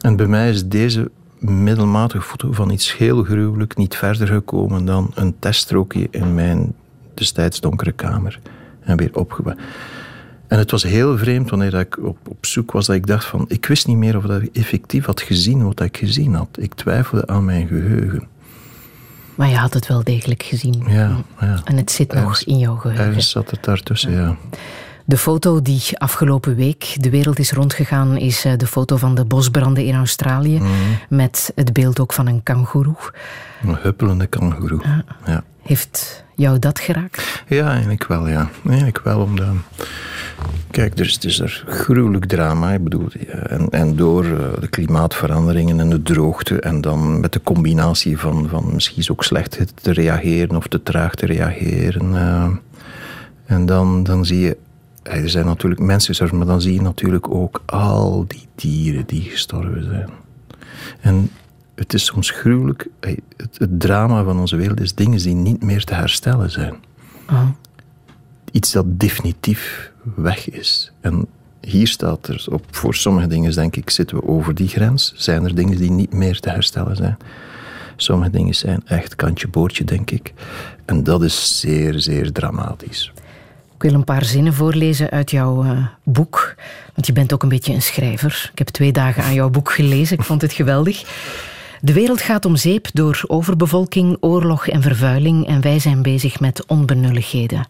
En 0.02 0.16
bij 0.16 0.28
mij 0.28 0.50
is 0.50 0.68
deze 0.68 1.12
middelmatige 1.40 2.24
foto 2.24 2.52
van 2.52 2.70
iets 2.70 2.98
heel 2.98 3.24
gruwelijk 3.24 3.78
niet 3.78 3.96
verder 3.96 4.28
gekomen 4.28 4.86
dan 4.86 5.12
een 5.16 5.36
teststrookje 5.40 6.08
in 6.12 6.34
mijn 6.34 6.74
destijds 7.14 7.60
donkere 7.60 7.92
kamer 7.92 8.40
en 8.80 8.98
weer 8.98 9.16
opgebouwd. 9.16 9.60
En 10.48 10.58
het 10.58 10.72
was 10.72 10.84
heel 10.84 11.18
vreemd 11.18 11.50
wanneer 11.50 11.74
ik 11.74 11.98
op, 11.98 12.18
op 12.28 12.46
zoek 12.46 12.72
was 12.72 12.86
dat 12.86 12.96
ik 12.96 13.08
dacht 13.08 13.26
van, 13.26 13.46
ik 13.48 13.66
wist 13.66 13.88
niet 13.88 13.98
meer 13.98 14.18
of 14.18 14.24
dat 14.24 14.42
ik 14.42 14.56
effectief 14.56 15.06
had 15.06 15.22
gezien 15.22 15.64
wat 15.64 15.80
ik 15.80 15.98
gezien 15.98 16.34
had. 16.34 16.58
Ik 16.60 16.74
twijfelde 16.74 17.28
aan 17.28 17.46
mijn 17.46 17.68
geheugen. 17.68 18.28
Maar 19.36 19.50
je 19.50 19.56
had 19.56 19.74
het 19.74 19.88
wel 19.88 20.04
degelijk 20.04 20.44
gezien. 20.44 20.84
Ja, 20.88 21.18
ja. 21.40 21.62
En 21.64 21.78
het 21.78 21.92
zit 21.92 22.14
nog 22.14 22.42
in 22.42 22.58
jouw 22.58 22.76
geheugen. 22.76 23.06
Ergens 23.06 23.30
zat 23.30 23.52
het 23.52 23.64
daartussen, 23.64 24.12
ja. 24.12 24.36
De 25.08 25.18
foto 25.18 25.62
die 25.62 25.82
afgelopen 25.98 26.56
week 26.56 26.96
de 27.00 27.10
wereld 27.10 27.40
is 27.40 27.52
rondgegaan, 27.52 28.18
is 28.18 28.46
eh, 28.46 28.58
de 28.58 28.68
foto 28.68 28.98
van 28.98 29.16
de 29.16 29.26
bosbranden 29.26 29.84
in 29.84 29.96
Australië. 29.96 30.58
Mhm. 30.58 30.72
Met 31.10 31.52
het 31.56 31.74
beeld 31.74 32.00
ook 32.00 32.14
van 32.14 32.28
een 32.28 32.44
kangoeroe. 32.44 32.96
Een 33.64 33.78
huppelende 33.82 34.28
kangoeroe. 34.28 34.82
Ja. 35.26 35.44
Heeft 35.62 36.24
jou 36.36 36.60
dat 36.60 36.80
geraakt? 36.80 37.44
Ja, 37.48 37.70
eigenlijk 37.70 38.08
wel, 38.08 38.28
ja. 38.28 38.50
Eigenlijk 38.68 39.02
wel, 39.04 39.20
omdat... 39.20 39.48
Kijk, 40.72 41.00
er 41.00 41.06
is, 41.06 41.18
is 41.18 41.40
er 41.40 41.64
gruwelijk 41.68 42.26
drama. 42.26 42.72
Ik 42.72 42.84
bedoel, 42.84 43.08
en, 43.48 43.70
en 43.70 43.96
door 43.96 44.26
eh, 44.26 44.60
de 44.60 44.68
klimaatveranderingen 44.68 45.80
en 45.80 45.90
de 45.90 46.02
droogte 46.02 46.60
en 46.60 46.82
dan 46.82 47.20
met 47.20 47.34
de 47.34 47.42
combinatie 47.44 48.18
van, 48.18 48.48
van 48.50 48.74
misschien 48.74 49.12
ook 49.12 49.24
slecht 49.24 49.60
te 49.76 49.94
reageren 49.94 50.56
of 50.56 50.68
te 50.68 50.84
traag 50.84 51.16
te 51.16 51.26
reageren. 51.26 52.12
Uh, 52.12 52.48
en 53.46 53.66
dan, 53.66 54.04
dan 54.04 54.26
zie 54.26 54.40
je, 54.40 54.58
er 55.08 55.30
zijn 55.30 55.46
natuurlijk 55.46 55.82
mensen 55.82 56.08
gestorven, 56.08 56.38
maar 56.38 56.48
dan 56.48 56.62
zie 56.62 56.74
je 56.74 56.82
natuurlijk 56.82 57.30
ook 57.30 57.62
al 57.66 58.26
die 58.28 58.48
dieren 58.56 59.06
die 59.06 59.22
gestorven 59.22 59.84
zijn. 59.84 60.10
En 61.02 61.30
het 61.76 61.94
is 61.94 62.06
soms 62.06 62.30
gruwelijk. 62.30 62.88
Het, 63.00 63.20
het, 63.58 63.80
drama 63.80 64.24
van 64.24 64.40
onze 64.40 64.56
wereld 64.56 64.80
is 64.80 64.96
dingen 64.96 65.20
die 65.20 65.36
niet 65.36 65.64
meer 65.64 65.84
te 65.84 65.94
herstellen 65.94 66.52
zijn. 66.52 66.76
Oh. 67.30 67.50
Iets 68.52 68.72
dat 68.72 69.00
definitief 69.00 69.92
weg 70.16 70.50
is. 70.50 70.92
En 71.02 71.28
hier 71.62 71.88
staat 71.88 72.28
er 72.28 72.46
op, 72.50 72.66
voor 72.72 72.96
sommige 72.96 73.28
dingen 73.28 73.52
denk 73.52 73.76
ik, 73.76 73.90
zitten 73.90 74.18
we 74.18 74.28
over 74.28 74.56
die 74.56 74.68
grens. 74.68 75.14
Zijn 75.16 75.46
er 75.46 75.56
dingen 75.56 75.78
die 75.78 75.92
niet 75.92 76.14
meer 76.14 76.40
te 76.40 76.50
herstellen 76.50 76.96
zijn. 76.96 77.18
Sommige 77.96 78.32
dingen 78.32 78.56
zijn 78.56 78.82
echt 78.86 79.16
kantje 79.16 79.48
boordje, 79.48 79.84
denk 79.84 80.12
ik. 80.12 80.34
En 80.86 81.04
dat 81.04 81.24
is 81.24 81.60
zeer, 81.60 82.00
zeer 82.00 82.32
dramatisch. 82.32 83.12
Ik 83.78 83.84
wil 83.84 83.94
een 83.94 84.04
paar 84.04 84.26
zinnen 84.26 84.54
voorlezen 84.54 85.10
uit 85.10 85.32
jouw 85.32 85.64
uh, 85.64 85.86
boek. 86.04 86.56
Want 86.94 87.08
je 87.08 87.14
bent 87.14 87.34
ook 87.34 87.44
een 87.44 87.50
beetje 87.50 87.74
een 87.74 87.82
schrijver. 87.82 88.50
Ik 88.52 88.58
heb 88.58 88.68
twee 88.68 88.92
dagen 88.92 89.24
aan 89.24 89.34
jouw 89.34 89.50
boek 89.50 89.72
gelezen. 89.72 90.18
Ik 90.18 90.24
vond 90.24 90.42
het 90.42 90.54
geweldig. 90.54 91.04
De 91.82 91.94
wereld 91.94 92.22
gaat 92.22 92.46
om 92.46 92.56
zeep 92.56 92.88
door 92.94 93.24
overbevolking, 93.28 94.18
oorlog 94.20 94.68
en 94.68 94.82
vervuiling 94.82 95.48
en 95.48 95.62
wij 95.62 95.80
zijn 95.80 96.02
bezig 96.02 96.40
met 96.40 96.66
onbenulligheden. 96.66 97.68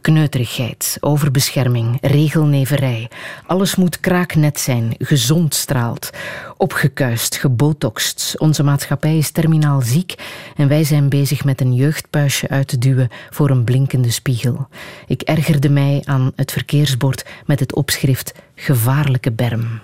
Kneuterigheid, 0.00 0.96
overbescherming, 1.00 1.98
regelneverij. 2.00 3.10
Alles 3.46 3.76
moet 3.76 4.00
kraaknet 4.00 4.60
zijn, 4.60 4.94
gezond 4.98 5.54
straalt. 5.54 6.10
Opgekuist, 6.56 7.36
gebotoxt. 7.36 8.34
Onze 8.38 8.62
maatschappij 8.62 9.18
is 9.18 9.30
terminaal 9.30 9.80
ziek 9.80 10.14
en 10.56 10.68
wij 10.68 10.84
zijn 10.84 11.08
bezig 11.08 11.44
met 11.44 11.60
een 11.60 11.74
jeugdpuisje 11.74 12.48
uit 12.48 12.68
te 12.68 12.78
duwen 12.78 13.08
voor 13.30 13.50
een 13.50 13.64
blinkende 13.64 14.10
spiegel. 14.10 14.68
Ik 15.06 15.22
ergerde 15.22 15.68
mij 15.70 16.02
aan 16.04 16.32
het 16.36 16.52
verkeersbord 16.52 17.24
met 17.46 17.60
het 17.60 17.74
opschrift 17.74 18.34
Gevaarlijke 18.54 19.32
berm. 19.32 19.80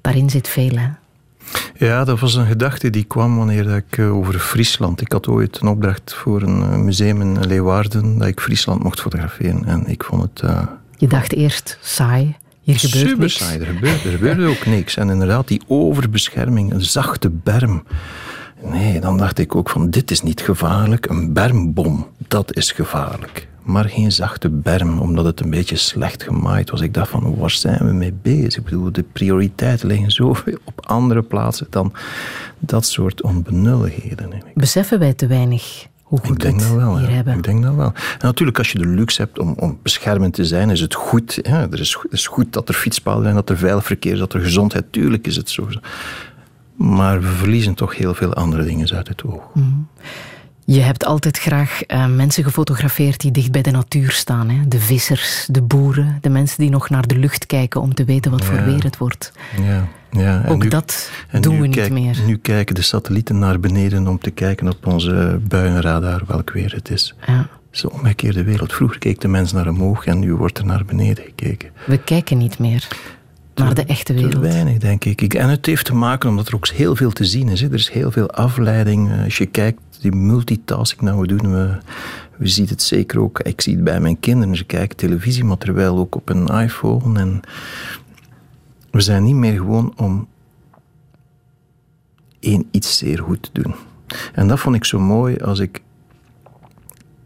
Daarin 0.00 0.30
zit 0.30 0.48
veel, 0.48 0.76
hè? 0.76 0.88
Ja, 1.76 2.04
dat 2.04 2.20
was 2.20 2.34
een 2.34 2.46
gedachte 2.46 2.90
die 2.90 3.04
kwam 3.04 3.36
wanneer 3.36 3.76
ik 3.76 3.98
eh, 3.98 4.16
over 4.16 4.38
Friesland. 4.38 5.00
Ik 5.00 5.12
had 5.12 5.28
ooit 5.28 5.58
een 5.60 5.68
opdracht 5.68 6.14
voor 6.14 6.42
een 6.42 6.62
eh, 6.62 6.76
museum 6.76 7.20
in 7.20 7.46
Leeuwarden 7.46 8.18
dat 8.18 8.28
ik 8.28 8.40
Friesland 8.40 8.82
mocht 8.82 9.00
fotograferen. 9.00 9.64
En 9.64 9.86
ik 9.86 10.04
vond 10.04 10.22
het. 10.22 10.42
Uh, 10.44 10.62
Je 10.96 11.06
dacht 11.06 11.32
eerst 11.32 11.78
saai. 11.80 12.36
Hier 12.60 12.78
gebeurt 12.78 13.08
super 13.08 13.30
saai. 13.30 13.58
Er 13.58 13.66
gebeurde, 13.66 14.08
er 14.08 14.14
gebeurde 14.14 14.46
ook 14.46 14.66
niks. 14.66 14.96
En 14.96 15.10
inderdaad, 15.10 15.48
die 15.48 15.62
overbescherming, 15.66 16.72
een 16.72 16.84
zachte 16.84 17.30
berm. 17.30 17.82
Nee, 18.62 19.00
dan 19.00 19.18
dacht 19.18 19.38
ik 19.38 19.54
ook 19.56 19.70
van 19.70 19.90
dit 19.90 20.10
is 20.10 20.22
niet 20.22 20.40
gevaarlijk. 20.40 21.06
Een 21.08 21.32
bermbom, 21.32 22.06
dat 22.28 22.56
is 22.56 22.72
gevaarlijk. 22.72 23.48
Maar 23.64 23.84
geen 23.84 24.12
zachte 24.12 24.48
berm, 24.48 24.98
omdat 24.98 25.24
het 25.24 25.40
een 25.40 25.50
beetje 25.50 25.76
slecht 25.76 26.22
gemaaid 26.22 26.70
was. 26.70 26.80
Ik 26.80 26.94
dacht 26.94 27.10
van, 27.10 27.36
waar 27.36 27.50
zijn 27.50 27.86
we 27.86 27.92
mee 27.92 28.14
bezig? 28.22 28.56
Ik 28.56 28.64
bedoel, 28.64 28.92
de 28.92 29.04
prioriteiten 29.12 29.88
liggen 29.88 30.10
zoveel 30.10 30.58
op 30.64 30.86
andere 30.86 31.22
plaatsen 31.22 31.66
dan 31.70 31.92
dat 32.58 32.86
soort 32.86 33.22
onbenulligheden. 33.22 34.30
Beseffen 34.54 34.98
wij 34.98 35.14
te 35.14 35.26
weinig 35.26 35.86
hoe 36.04 36.18
goed 36.18 36.30
ik 36.30 36.40
denk 36.40 36.60
dat 36.60 36.70
wel, 36.70 36.98
hier 36.98 37.10
hebben? 37.10 37.34
Ik 37.34 37.42
denk 37.42 37.62
dat 37.62 37.74
wel. 37.74 37.92
En 37.94 38.26
natuurlijk, 38.26 38.58
als 38.58 38.72
je 38.72 38.78
de 38.78 38.86
luxe 38.86 39.22
hebt 39.22 39.38
om, 39.38 39.54
om 39.58 39.78
beschermend 39.82 40.34
te 40.34 40.44
zijn, 40.44 40.70
is 40.70 40.80
het 40.80 40.94
goed. 40.94 41.38
Hè? 41.42 41.70
Er 41.70 41.80
is, 41.80 41.98
het 42.02 42.12
is 42.12 42.26
goed 42.26 42.52
dat 42.52 42.68
er 42.68 42.74
fietspaden 42.74 43.22
zijn, 43.22 43.34
dat 43.34 43.50
er 43.50 43.58
veilig 43.58 43.84
verkeer 43.84 44.12
is, 44.12 44.18
dat 44.18 44.32
er 44.32 44.40
gezondheid. 44.40 44.84
Tuurlijk 44.90 45.26
is 45.26 45.36
het 45.36 45.50
zo. 45.50 45.68
Maar 46.74 47.20
we 47.20 47.26
verliezen 47.26 47.74
toch 47.74 47.96
heel 47.96 48.14
veel 48.14 48.34
andere 48.34 48.64
dingen 48.64 48.90
uit 48.90 49.08
het 49.08 49.24
oog. 49.24 49.42
Mhm. 49.54 49.68
Je 50.66 50.80
hebt 50.80 51.04
altijd 51.04 51.38
graag 51.38 51.80
uh, 51.86 52.06
mensen 52.06 52.44
gefotografeerd 52.44 53.20
die 53.20 53.30
dicht 53.30 53.52
bij 53.52 53.62
de 53.62 53.70
natuur 53.70 54.10
staan. 54.10 54.48
Hè? 54.48 54.68
De 54.68 54.78
vissers, 54.78 55.46
de 55.50 55.62
boeren, 55.62 56.18
de 56.20 56.28
mensen 56.28 56.58
die 56.58 56.70
nog 56.70 56.90
naar 56.90 57.06
de 57.06 57.18
lucht 57.18 57.46
kijken 57.46 57.80
om 57.80 57.94
te 57.94 58.04
weten 58.04 58.30
wat 58.30 58.44
voor 58.44 58.64
weer 58.64 58.82
het 58.82 58.98
wordt. 58.98 59.32
Ja, 59.62 59.88
ja. 60.10 60.44
Ook 60.48 60.70
dat 60.70 61.10
doen 61.40 61.60
we 61.60 61.66
niet 61.66 61.90
meer. 61.90 62.18
Nu 62.26 62.36
kijken 62.36 62.74
de 62.74 62.82
satellieten 62.82 63.38
naar 63.38 63.60
beneden 63.60 64.08
om 64.08 64.18
te 64.18 64.30
kijken 64.30 64.68
op 64.68 64.86
onze 64.86 65.40
buienradar 65.48 66.22
welk 66.26 66.50
weer 66.50 66.72
het 66.72 66.90
is. 66.90 67.14
Ja. 67.26 67.48
Zo 67.70 67.86
omgekeerde 67.86 68.42
wereld. 68.42 68.72
Vroeger 68.72 68.98
keek 68.98 69.20
de 69.20 69.28
mens 69.28 69.52
naar 69.52 69.68
omhoog 69.68 70.06
en 70.06 70.18
nu 70.18 70.34
wordt 70.34 70.58
er 70.58 70.64
naar 70.64 70.84
beneden 70.84 71.24
gekeken. 71.24 71.70
We 71.86 71.98
kijken 71.98 72.38
niet 72.38 72.58
meer 72.58 72.88
naar 73.54 73.74
de 73.74 73.84
echte 73.84 74.12
wereld? 74.12 74.32
Te 74.32 74.38
weinig, 74.38 74.78
denk 74.78 75.04
ik. 75.04 75.34
En 75.34 75.48
het 75.48 75.66
heeft 75.66 75.84
te 75.84 75.94
maken 75.94 76.28
omdat 76.28 76.48
er 76.48 76.54
ook 76.54 76.68
heel 76.68 76.96
veel 76.96 77.10
te 77.10 77.24
zien 77.24 77.48
is. 77.48 77.62
Er 77.62 77.74
is 77.74 77.90
heel 77.90 78.10
veel 78.10 78.30
afleiding. 78.30 79.10
Eh, 79.10 79.24
als 79.24 79.38
je 79.38 79.46
kijkt, 79.46 79.80
die 80.10 80.20
multitasking 80.20 81.00
nou 81.00 81.20
we 81.20 81.26
doen, 81.26 81.52
we, 81.52 81.78
we 82.36 82.48
zien 82.48 82.66
het 82.68 82.82
zeker 82.82 83.20
ook. 83.20 83.40
Ik 83.40 83.60
zie 83.60 83.74
het 83.74 83.84
bij 83.84 84.00
mijn 84.00 84.20
kinderen. 84.20 84.56
Ze 84.56 84.64
kijken 84.64 84.96
televisie, 84.96 85.44
maar 85.44 85.58
terwijl 85.58 85.98
ook 85.98 86.14
op 86.14 86.28
een 86.28 86.46
iPhone. 86.46 87.18
En 87.18 87.40
we 88.90 89.00
zijn 89.00 89.24
niet 89.24 89.34
meer 89.34 89.56
gewoon 89.56 89.92
om 89.96 90.28
één 92.40 92.68
iets 92.70 92.98
zeer 92.98 93.18
goed 93.18 93.42
te 93.42 93.62
doen. 93.62 93.74
En 94.32 94.48
dat 94.48 94.60
vond 94.60 94.76
ik 94.76 94.84
zo 94.84 94.98
mooi 94.98 95.36
als 95.36 95.58
ik 95.58 95.82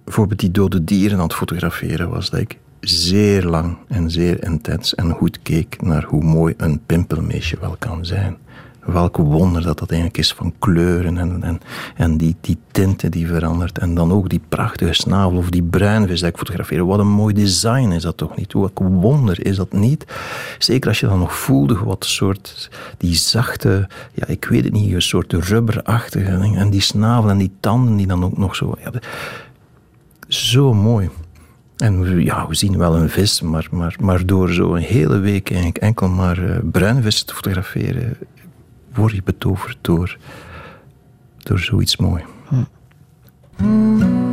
bijvoorbeeld 0.05 0.41
die 0.41 0.51
dode 0.51 0.85
dieren 0.85 1.19
aan 1.19 1.25
het 1.25 1.35
fotograferen 1.35 2.11
was. 2.11 2.31
Dat 2.31 2.41
ik 2.41 2.59
zeer 2.81 3.45
lang 3.45 3.77
en 3.89 4.11
zeer 4.11 4.45
intens 4.45 4.95
en 4.95 5.11
goed 5.11 5.43
keek 5.43 5.83
naar 5.83 6.05
hoe 6.05 6.25
mooi 6.25 6.55
een 6.57 6.81
pimpelmeesje 6.87 7.57
wel 7.61 7.77
kan 7.79 8.05
zijn. 8.05 8.37
Welk 8.93 9.16
wonder 9.16 9.62
dat 9.62 9.78
dat 9.78 9.90
eigenlijk 9.90 10.20
is 10.20 10.32
van 10.32 10.55
kleuren 10.59 11.19
en, 11.19 11.43
en, 11.43 11.60
en 11.97 12.16
die, 12.16 12.36
die 12.40 12.59
tinten 12.70 13.10
die 13.10 13.27
verandert. 13.27 13.78
En 13.78 13.94
dan 13.94 14.12
ook 14.12 14.28
die 14.28 14.40
prachtige 14.48 14.93
snavel 14.93 15.36
of 15.36 15.51
die 15.51 15.62
bruinvis 15.62 16.20
dat 16.20 16.28
ik 16.28 16.36
fotografeer. 16.36 16.86
Wat 16.86 16.98
een 16.98 17.09
mooi 17.09 17.35
design 17.35 17.90
is 17.90 18.02
dat 18.02 18.16
toch 18.16 18.36
niet? 18.36 18.52
Welk 18.52 18.78
wonder 18.78 19.47
is 19.47 19.56
dat 19.56 19.73
niet? 19.73 20.05
Zeker 20.59 20.89
als 20.89 21.01
je 21.01 21.06
dan 21.06 21.19
nog 21.19 21.35
voelde 21.35 21.78
wat 21.85 22.05
soort, 22.05 22.70
die 22.98 23.15
zachte, 23.15 23.89
ja 24.15 24.27
ik 24.27 24.44
weet 24.44 24.65
het 24.65 24.73
niet, 24.73 24.94
een 24.94 25.02
soort 25.02 25.32
rubberachtige. 25.32 26.52
En 26.55 26.70
die 26.70 26.81
snavel 26.81 27.31
en 27.31 27.39
die 27.39 27.52
tanden 27.60 27.97
die 27.97 28.06
dan 28.06 28.24
ook 28.24 28.39
nog 28.39 28.56
zo... 28.56 28.74
Ja, 28.85 28.93
zo 30.28 30.74
mooi. 30.74 31.10
En 31.77 32.23
ja, 32.24 32.48
we 32.48 32.55
zien 32.55 32.78
wel 32.78 32.97
een 32.97 33.10
vis, 33.10 33.40
maar, 33.40 33.69
maar, 33.70 33.97
maar 34.01 34.27
door 34.27 34.52
zo 34.52 34.74
een 34.74 34.82
hele 34.82 35.19
week 35.19 35.48
eigenlijk 35.48 35.78
enkel 35.78 36.09
maar 36.09 36.39
uh, 36.39 36.56
bruinvis 36.70 37.23
te 37.23 37.35
fotograferen, 37.35 38.16
word 38.99 39.15
je 39.15 39.23
betoverd 39.23 39.79
door, 39.81 40.19
door 41.39 41.59
zoiets 41.59 41.97
mooi. 41.97 42.25
Hm. 43.57 44.28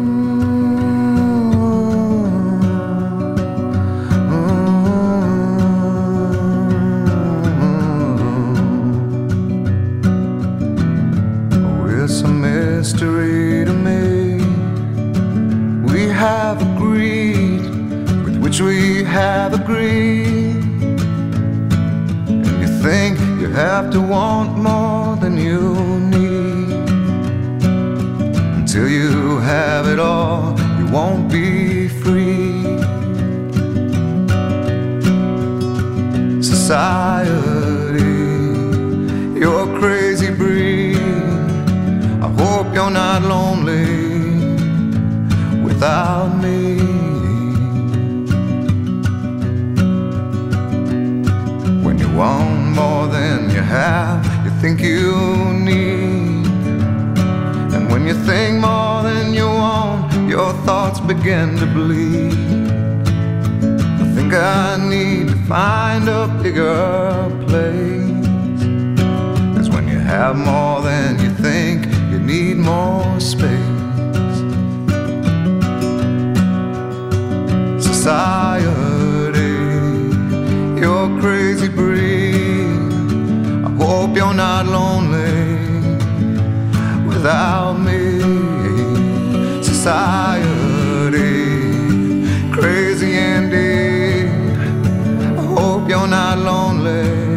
Lonely 96.35 97.35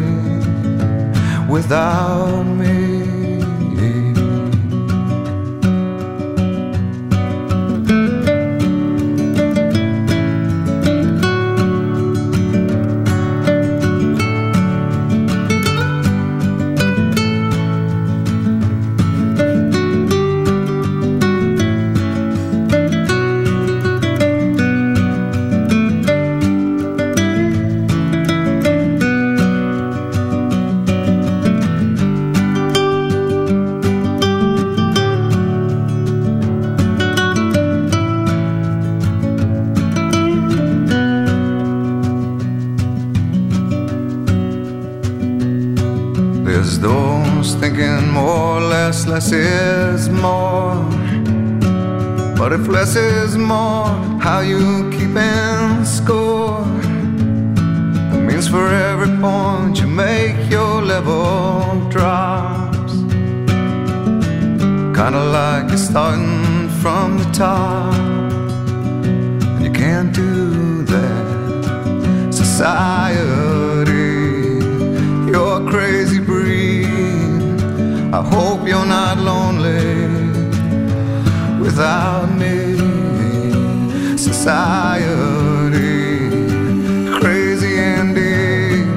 without 1.47 2.45
less 52.89 53.29
is 53.29 53.37
more, 53.37 53.85
how 54.19 54.39
you 54.39 54.89
keeping 54.91 55.85
score? 55.85 56.61
It 58.13 58.21
means 58.21 58.47
for 58.47 58.67
every 58.67 59.15
point 59.17 59.79
you 59.79 59.87
make, 59.87 60.49
your 60.49 60.81
level 60.81 61.87
drops. 61.89 62.93
Kinda 64.97 65.23
like 65.37 65.69
you're 65.69 65.85
starting 65.89 66.69
from 66.81 67.17
the 67.19 67.29
top. 67.31 67.93
And 69.55 69.63
you 69.65 69.71
can't 69.71 70.11
do 70.13 70.83
that. 70.93 72.33
Society, 72.33 73.85
you're 75.29 75.55
a 75.61 75.71
crazy 75.71 76.19
breed. 76.19 76.87
I 78.19 78.21
hope 78.35 78.67
you're 78.67 78.89
not 78.99 79.17
lonely 79.17 80.07
without. 81.59 82.18
Society, 84.49 86.27
crazy 87.19 87.77
indeed. 87.77 88.87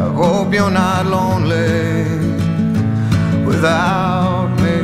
I 0.00 0.08
hope 0.14 0.54
you're 0.54 0.70
not 0.70 1.06
lonely 1.06 2.04
without 3.44 4.48
me. 4.60 4.76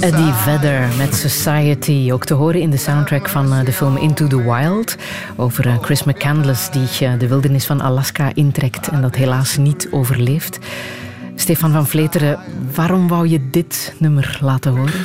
Eddie 0.00 0.32
Vedder 0.32 0.88
met 0.96 1.14
Society, 1.14 2.10
ook 2.12 2.24
te 2.24 2.34
horen 2.34 2.60
in 2.60 2.70
de 2.70 2.76
soundtrack 2.76 3.28
van 3.28 3.52
eh, 3.52 3.64
de 3.64 3.72
film 3.72 3.96
Into 3.96 4.26
the 4.26 4.42
Wild. 4.42 4.96
Over 5.36 5.66
eh, 5.66 5.78
Chris 5.80 6.04
McCandless 6.04 6.70
die 6.70 7.08
eh, 7.08 7.18
de 7.18 7.28
wildernis 7.28 7.66
van 7.66 7.80
Alaska 7.80 8.30
intrekt 8.34 8.88
en 8.88 9.00
dat 9.00 9.14
helaas 9.14 9.56
niet 9.56 9.88
overleeft. 9.90 10.58
Stefan 11.34 11.72
van 11.72 11.86
Vleteren, 11.86 12.38
waarom 12.74 13.08
wou 13.08 13.28
je 13.28 13.50
dit 13.50 13.94
nummer 13.98 14.38
laten 14.40 14.76
horen? 14.76 15.04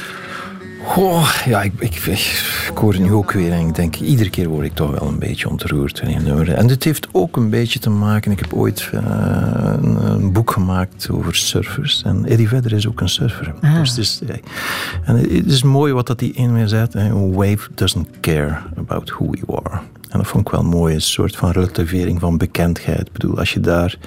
Goh, 0.83 1.29
ja, 1.45 1.61
ik, 1.61 1.73
ik, 1.79 1.95
ik, 1.95 2.52
hoor 2.83 2.93
het 2.93 3.01
nu 3.01 3.11
ook 3.11 3.31
weer 3.31 3.51
en 3.51 3.67
ik 3.67 3.75
denk, 3.75 3.95
iedere 3.95 4.29
keer 4.29 4.47
word 4.47 4.65
ik 4.65 4.73
toch 4.73 4.99
wel 4.99 5.07
een 5.07 5.19
beetje 5.19 5.49
ontroerd 5.49 6.01
een 6.01 6.23
nummer. 6.23 6.53
En 6.53 6.67
dit 6.67 6.83
heeft 6.83 7.07
ook 7.11 7.37
een 7.37 7.49
beetje 7.49 7.79
te 7.79 7.89
maken, 7.89 8.31
ik 8.31 8.39
heb 8.39 8.53
ooit 8.53 8.89
uh, 8.93 8.99
een, 9.81 10.05
een, 10.05 10.31
boek 10.31 10.51
gemaakt 10.51 11.09
over 11.11 11.35
surfers. 11.35 12.01
En 12.05 12.25
Eddie 12.25 12.47
Vedder 12.47 12.73
is 12.73 12.87
ook 12.87 13.01
een 13.01 13.09
surfer. 13.09 13.53
Ah. 13.61 13.75
Dus 13.75 13.89
het 13.89 13.97
is, 13.99 14.21
en 15.03 15.15
het 15.15 15.51
is 15.51 15.63
mooi 15.63 15.93
wat 15.93 16.07
dat 16.07 16.19
die 16.19 16.33
in 16.33 16.51
mij 16.51 16.67
zegt, 16.67 16.95
a 16.95 17.13
wave 17.13 17.69
doesn't 17.75 18.07
care 18.19 18.57
about 18.77 19.09
who 19.09 19.29
we 19.29 19.61
are. 19.63 19.79
En 20.09 20.17
dat 20.17 20.27
vond 20.27 20.45
ik 20.47 20.51
wel 20.51 20.63
mooi, 20.63 20.93
een 20.93 21.01
soort 21.01 21.35
van 21.35 21.51
relativering 21.51 22.19
van 22.19 22.37
bekendheid. 22.37 23.07
Ik 23.07 23.11
bedoel, 23.11 23.39
als 23.39 23.53
je 23.53 23.59
daar 23.59 23.97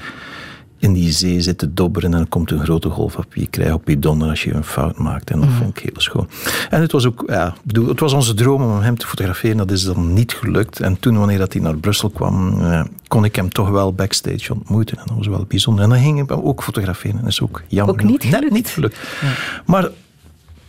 in 0.78 0.92
die 0.92 1.12
zee 1.12 1.40
zit 1.40 1.58
te 1.58 1.74
dobberen 1.74 2.12
en 2.12 2.16
dan 2.18 2.28
komt 2.28 2.50
een 2.50 2.64
grote 2.64 2.88
golf 2.88 3.16
op 3.16 3.34
je 3.34 3.46
krijgt 3.46 3.72
op 3.72 3.88
je 3.88 3.98
donder 3.98 4.28
als 4.28 4.44
je 4.44 4.54
een 4.54 4.64
fout 4.64 4.98
maakt. 4.98 5.30
En 5.30 5.40
dat 5.40 5.48
mm. 5.48 5.54
vond 5.54 5.76
ik 5.76 5.82
heel 5.82 6.00
schoon. 6.00 6.28
En 6.70 6.80
het 6.80 6.92
was 6.92 7.06
ook, 7.06 7.24
ja, 7.26 7.54
bedoel, 7.62 7.88
het 7.88 8.00
was 8.00 8.12
onze 8.12 8.34
droom 8.34 8.62
om 8.62 8.80
hem 8.80 8.98
te 8.98 9.06
fotograferen. 9.06 9.56
Dat 9.56 9.70
is 9.70 9.84
dan 9.84 10.12
niet 10.12 10.32
gelukt. 10.32 10.80
En 10.80 10.98
toen, 11.00 11.18
wanneer 11.18 11.38
dat 11.38 11.52
hij 11.52 11.62
naar 11.62 11.76
Brussel 11.76 12.10
kwam, 12.10 12.60
eh, 12.60 12.84
kon 13.08 13.24
ik 13.24 13.36
hem 13.36 13.48
toch 13.48 13.68
wel 13.68 13.92
backstage 13.92 14.52
ontmoeten. 14.52 14.98
En 14.98 15.04
dat 15.06 15.16
was 15.16 15.26
wel 15.26 15.44
bijzonder. 15.48 15.84
En 15.84 15.90
dan 15.90 15.98
ging 15.98 16.20
ik 16.20 16.28
hem 16.28 16.40
ook 16.40 16.62
fotograferen. 16.62 17.16
En 17.16 17.22
dat 17.22 17.30
is 17.30 17.40
ook 17.40 17.62
jammer. 17.68 17.94
Ook 17.94 18.02
niet 18.02 18.30
Net 18.30 18.50
niet 18.50 18.68
gelukt. 18.68 18.96
Ja. 19.20 19.28
Maar 19.66 19.90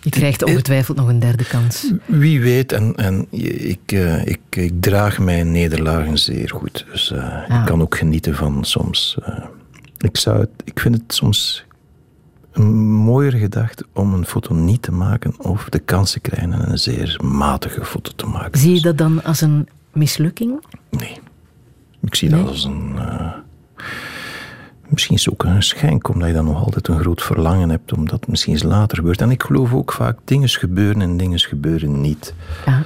je 0.01 0.09
krijgt 0.09 0.43
ongetwijfeld 0.43 0.97
nog 0.97 1.07
een 1.07 1.19
derde 1.19 1.45
kans. 1.45 1.91
Wie 2.05 2.41
weet, 2.41 2.71
en, 2.71 2.95
en 2.95 3.27
ik, 3.31 3.91
uh, 3.93 4.25
ik, 4.25 4.39
ik, 4.49 4.73
draag 4.79 5.19
mijn 5.19 5.51
nederlagen 5.51 6.17
zeer 6.17 6.49
goed. 6.49 6.85
Dus 6.91 7.11
uh, 7.11 7.59
ik 7.59 7.65
kan 7.65 7.81
ook 7.81 7.97
genieten 7.97 8.35
van 8.35 8.63
soms 8.63 9.17
uh, 9.19 9.35
ik, 9.97 10.17
zou 10.17 10.39
het, 10.39 10.49
ik 10.63 10.79
vind 10.79 10.95
het 10.95 11.13
soms 11.13 11.65
een 12.51 12.75
mooiere 12.85 13.37
gedachte 13.37 13.85
om 13.93 14.13
een 14.13 14.25
foto 14.25 14.53
niet 14.53 14.81
te 14.81 14.91
maken 14.91 15.39
of 15.39 15.69
de 15.69 15.79
kans 15.79 16.11
te 16.11 16.19
krijgen 16.19 16.69
een 16.69 16.77
zeer 16.77 17.19
matige 17.23 17.85
foto 17.85 18.11
te 18.15 18.25
maken. 18.25 18.59
Zie 18.59 18.73
je 18.73 18.81
dat 18.81 18.97
dan 18.97 19.23
als 19.23 19.41
een 19.41 19.67
mislukking? 19.91 20.65
Nee. 20.89 21.19
Ik 22.01 22.15
zie 22.15 22.29
dat 22.29 22.47
als 22.47 22.63
een. 22.63 22.93
Uh, 22.95 23.33
misschien 24.87 25.15
is 25.15 25.25
het 25.25 25.33
ook 25.33 25.43
een 25.43 25.63
schenk, 25.63 26.09
omdat 26.09 26.27
je 26.27 26.33
dan 26.33 26.45
nog 26.45 26.63
altijd 26.63 26.87
een 26.87 26.99
groot 26.99 27.21
verlangen 27.21 27.69
hebt, 27.69 27.93
omdat 27.93 28.19
het 28.19 28.29
misschien 28.29 28.53
eens 28.53 28.63
later 28.63 28.97
gebeurt. 28.97 29.21
En 29.21 29.31
ik 29.31 29.43
geloof 29.43 29.73
ook 29.73 29.91
vaak: 29.91 30.17
dingen 30.23 30.49
gebeuren 30.49 31.01
en 31.01 31.17
dingen 31.17 31.39
gebeuren 31.39 32.01
niet. 32.01 32.33
Ja. 32.65 32.83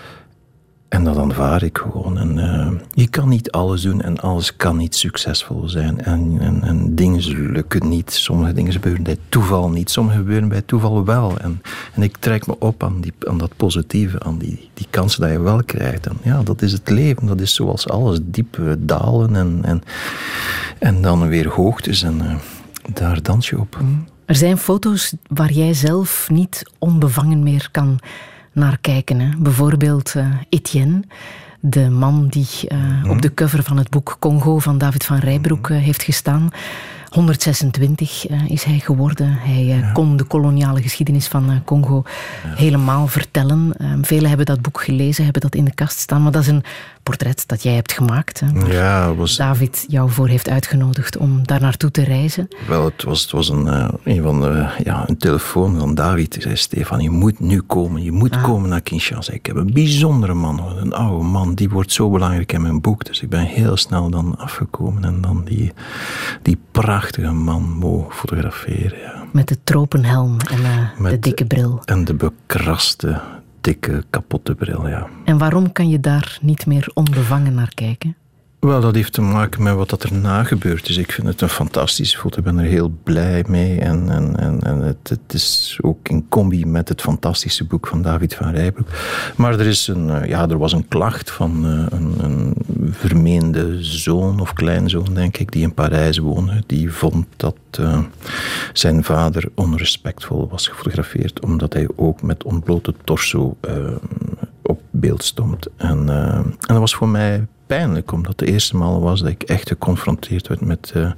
En 0.91 1.03
dat 1.03 1.17
aanvaar 1.17 1.63
ik 1.63 1.77
gewoon. 1.77 2.17
En, 2.17 2.37
uh, 2.37 2.79
je 2.93 3.07
kan 3.07 3.29
niet 3.29 3.51
alles 3.51 3.81
doen 3.81 4.01
en 4.01 4.19
alles 4.19 4.55
kan 4.55 4.77
niet 4.77 4.95
succesvol 4.95 5.69
zijn. 5.69 6.01
En, 6.01 6.37
en, 6.39 6.63
en, 6.63 6.95
dingen 6.95 7.51
lukken 7.51 7.89
niet. 7.89 8.11
Sommige 8.11 8.53
dingen 8.53 8.71
gebeuren 8.71 9.03
bij 9.03 9.17
toeval 9.29 9.69
niet. 9.69 9.89
Sommige 9.91 10.17
gebeuren 10.17 10.49
bij 10.49 10.61
toeval 10.61 11.05
wel. 11.05 11.37
En, 11.37 11.61
en 11.93 12.01
ik 12.01 12.17
trek 12.17 12.47
me 12.47 12.55
op 12.59 12.83
aan, 12.83 13.01
die, 13.01 13.13
aan 13.27 13.37
dat 13.37 13.51
positieve, 13.55 14.19
aan 14.19 14.37
die, 14.37 14.69
die 14.73 14.87
kansen 14.89 15.21
dat 15.21 15.31
je 15.31 15.39
wel 15.39 15.63
krijgt. 15.63 16.07
En 16.07 16.17
ja, 16.23 16.43
dat 16.43 16.61
is 16.61 16.71
het 16.71 16.89
leven. 16.89 17.27
Dat 17.27 17.41
is 17.41 17.53
zoals 17.55 17.89
alles. 17.89 18.19
Diepe 18.23 18.77
dalen 18.79 19.35
en, 19.35 19.59
en, 19.61 19.81
en 20.79 21.01
dan 21.01 21.27
weer 21.27 21.47
hoogtes. 21.47 22.03
En 22.03 22.21
uh, 22.23 22.35
daar 22.93 23.21
dans 23.21 23.49
je 23.49 23.59
op. 23.59 23.77
Er 24.25 24.35
zijn 24.35 24.57
foto's 24.57 25.13
waar 25.27 25.51
jij 25.51 25.73
zelf 25.73 26.29
niet 26.29 26.63
onbevangen 26.79 27.43
meer 27.43 27.69
kan 27.71 27.99
naar 28.51 28.77
kijken. 28.81 29.19
Hè. 29.19 29.29
Bijvoorbeeld 29.37 30.13
uh, 30.17 30.25
Etienne, 30.49 31.01
de 31.59 31.89
man 31.89 32.27
die 32.27 32.47
uh, 32.67 33.09
op 33.09 33.21
de 33.21 33.33
cover 33.33 33.63
van 33.63 33.77
het 33.77 33.89
boek 33.89 34.15
Congo 34.19 34.59
van 34.59 34.77
David 34.77 35.05
van 35.05 35.17
Rijbroek 35.17 35.69
uh, 35.69 35.77
heeft 35.77 36.03
gestaan. 36.03 36.49
126 37.09 38.29
uh, 38.29 38.49
is 38.49 38.63
hij 38.63 38.79
geworden. 38.79 39.33
Hij 39.39 39.63
ja. 39.63 39.91
kon 39.91 40.17
de 40.17 40.23
koloniale 40.23 40.81
geschiedenis 40.81 41.27
van 41.27 41.61
Congo 41.65 42.03
ja. 42.43 42.55
helemaal 42.55 43.07
vertellen. 43.07 43.73
velen 44.01 44.27
hebben 44.27 44.45
dat 44.45 44.61
boek 44.61 44.81
gelezen, 44.81 45.23
hebben 45.23 45.41
dat 45.41 45.55
in 45.55 45.65
de 45.65 45.73
kast 45.73 45.97
staan. 45.97 46.23
Maar 46.23 46.31
dat 46.31 46.41
is 46.41 46.47
een 46.47 46.63
portret 47.03 47.43
dat 47.47 47.63
jij 47.63 47.73
hebt 47.73 47.91
gemaakt. 47.91 48.39
Hè, 48.39 48.71
ja, 48.71 49.15
was... 49.15 49.35
David 49.35 49.85
jou 49.87 50.09
voor 50.09 50.27
heeft 50.27 50.49
uitgenodigd 50.49 51.17
om 51.17 51.47
daar 51.47 51.61
naartoe 51.61 51.91
te 51.91 52.03
reizen. 52.03 52.47
Wel, 52.67 52.85
het 52.85 53.03
was, 53.03 53.21
het 53.21 53.31
was 53.31 53.49
een, 53.49 53.67
een 54.03 54.21
van 54.23 54.41
de, 54.41 54.67
ja, 54.83 55.09
een 55.09 55.17
telefoon 55.17 55.79
van 55.79 55.95
David. 55.95 56.33
Hij 56.33 56.41
zei, 56.41 56.55
Stefan, 56.55 57.01
je 57.01 57.09
moet 57.09 57.39
nu 57.39 57.61
komen. 57.61 58.03
Je 58.03 58.11
moet 58.11 58.35
ah. 58.35 58.43
komen 58.43 58.69
naar 58.69 58.81
Kinshasa. 58.81 59.33
Ik 59.33 59.45
heb 59.45 59.55
een 59.55 59.73
bijzondere 59.73 60.33
man, 60.33 60.77
een 60.77 60.93
oude 60.93 61.23
man. 61.23 61.55
Die 61.55 61.69
wordt 61.69 61.91
zo 61.91 62.09
belangrijk 62.09 62.53
in 62.53 62.61
mijn 62.61 62.81
boek. 62.81 63.05
Dus 63.05 63.21
ik 63.21 63.29
ben 63.29 63.45
heel 63.45 63.77
snel 63.77 64.09
dan 64.09 64.37
afgekomen. 64.37 65.03
En 65.03 65.21
dan 65.21 65.43
die, 65.45 65.73
die 66.41 66.57
prachtige 66.71 67.31
man 67.31 67.63
mogen 67.63 68.15
fotograferen. 68.15 68.99
Ja. 68.99 69.23
Met 69.31 69.47
de 69.47 69.57
tropenhelm 69.63 70.37
en 70.39 70.59
uh, 71.01 71.09
de 71.09 71.19
dikke 71.19 71.45
bril. 71.45 71.81
En 71.85 72.05
de 72.05 72.13
bekraste 72.13 73.21
dikke, 73.61 74.03
kapotte 74.09 74.55
bril, 74.55 74.87
ja. 74.87 75.07
En 75.25 75.37
waarom 75.37 75.71
kan 75.71 75.89
je 75.89 75.99
daar 75.99 76.37
niet 76.41 76.65
meer 76.65 76.91
onbevangen 76.93 77.53
naar 77.53 77.73
kijken? 77.73 78.15
Wel, 78.61 78.81
dat 78.81 78.95
heeft 78.95 79.13
te 79.13 79.21
maken 79.21 79.63
met 79.63 79.75
wat 79.75 79.89
dat 79.89 80.03
erna 80.03 80.43
gebeurd 80.43 80.89
is. 80.89 80.97
Ik 80.97 81.11
vind 81.11 81.27
het 81.27 81.41
een 81.41 81.49
fantastische 81.49 82.17
foto. 82.17 82.37
Ik 82.37 82.43
ben 82.43 82.57
er 82.57 82.65
heel 82.65 82.93
blij 83.03 83.43
mee. 83.47 83.79
En, 83.79 84.09
en, 84.09 84.39
en, 84.39 84.61
en 84.61 84.81
het, 84.81 85.09
het, 85.09 85.33
is 85.33 85.77
ook 85.81 86.09
in 86.09 86.29
combi 86.29 86.65
met 86.65 86.89
het 86.89 87.01
fantastische 87.01 87.63
boek 87.63 87.87
van 87.87 88.01
David 88.01 88.35
van 88.35 88.51
Rijbroek. 88.51 88.87
Maar 89.35 89.59
er, 89.59 89.65
is 89.65 89.87
een, 89.87 90.09
eh, 90.09 90.29
ja, 90.29 90.49
er 90.49 90.57
was 90.57 90.73
een 90.73 90.87
klacht 90.87 91.31
van 91.31 91.65
eh, 91.65 91.97
een, 91.99 92.13
een 92.23 92.55
vermeende 92.91 93.83
zoon 93.83 94.39
of 94.39 94.53
kleinzoon, 94.53 95.13
denk 95.13 95.37
ik, 95.37 95.51
die 95.51 95.63
in 95.63 95.73
Parijs 95.73 96.17
woonde. 96.17 96.63
Die 96.65 96.91
vond 96.91 97.25
dat 97.37 97.57
uh, 97.79 97.99
zijn 98.73 99.03
vader 99.03 99.49
onrespectvol 99.55 100.49
was 100.49 100.67
gefotografeerd, 100.67 101.43
omdat 101.43 101.73
hij 101.73 101.87
ook 101.95 102.21
met 102.21 102.43
ontblote 102.43 102.93
torso 103.03 103.57
op 104.61 104.81
beeld 104.91 105.23
stond. 105.23 105.67
En, 105.77 106.09
en 106.09 106.55
dat 106.59 106.77
was 106.77 106.95
voor 106.95 107.09
mij 107.09 107.47
pijnlijk, 107.77 108.11
omdat 108.11 108.37
de 108.37 108.45
eerste 108.45 108.77
maal 108.77 109.01
was 109.01 109.19
dat 109.19 109.29
ik 109.29 109.43
echt 109.43 109.67
geconfronteerd 109.67 110.47
werd 110.47 110.61
met, 110.61 110.93
uh, 110.95 111.03
met 111.03 111.15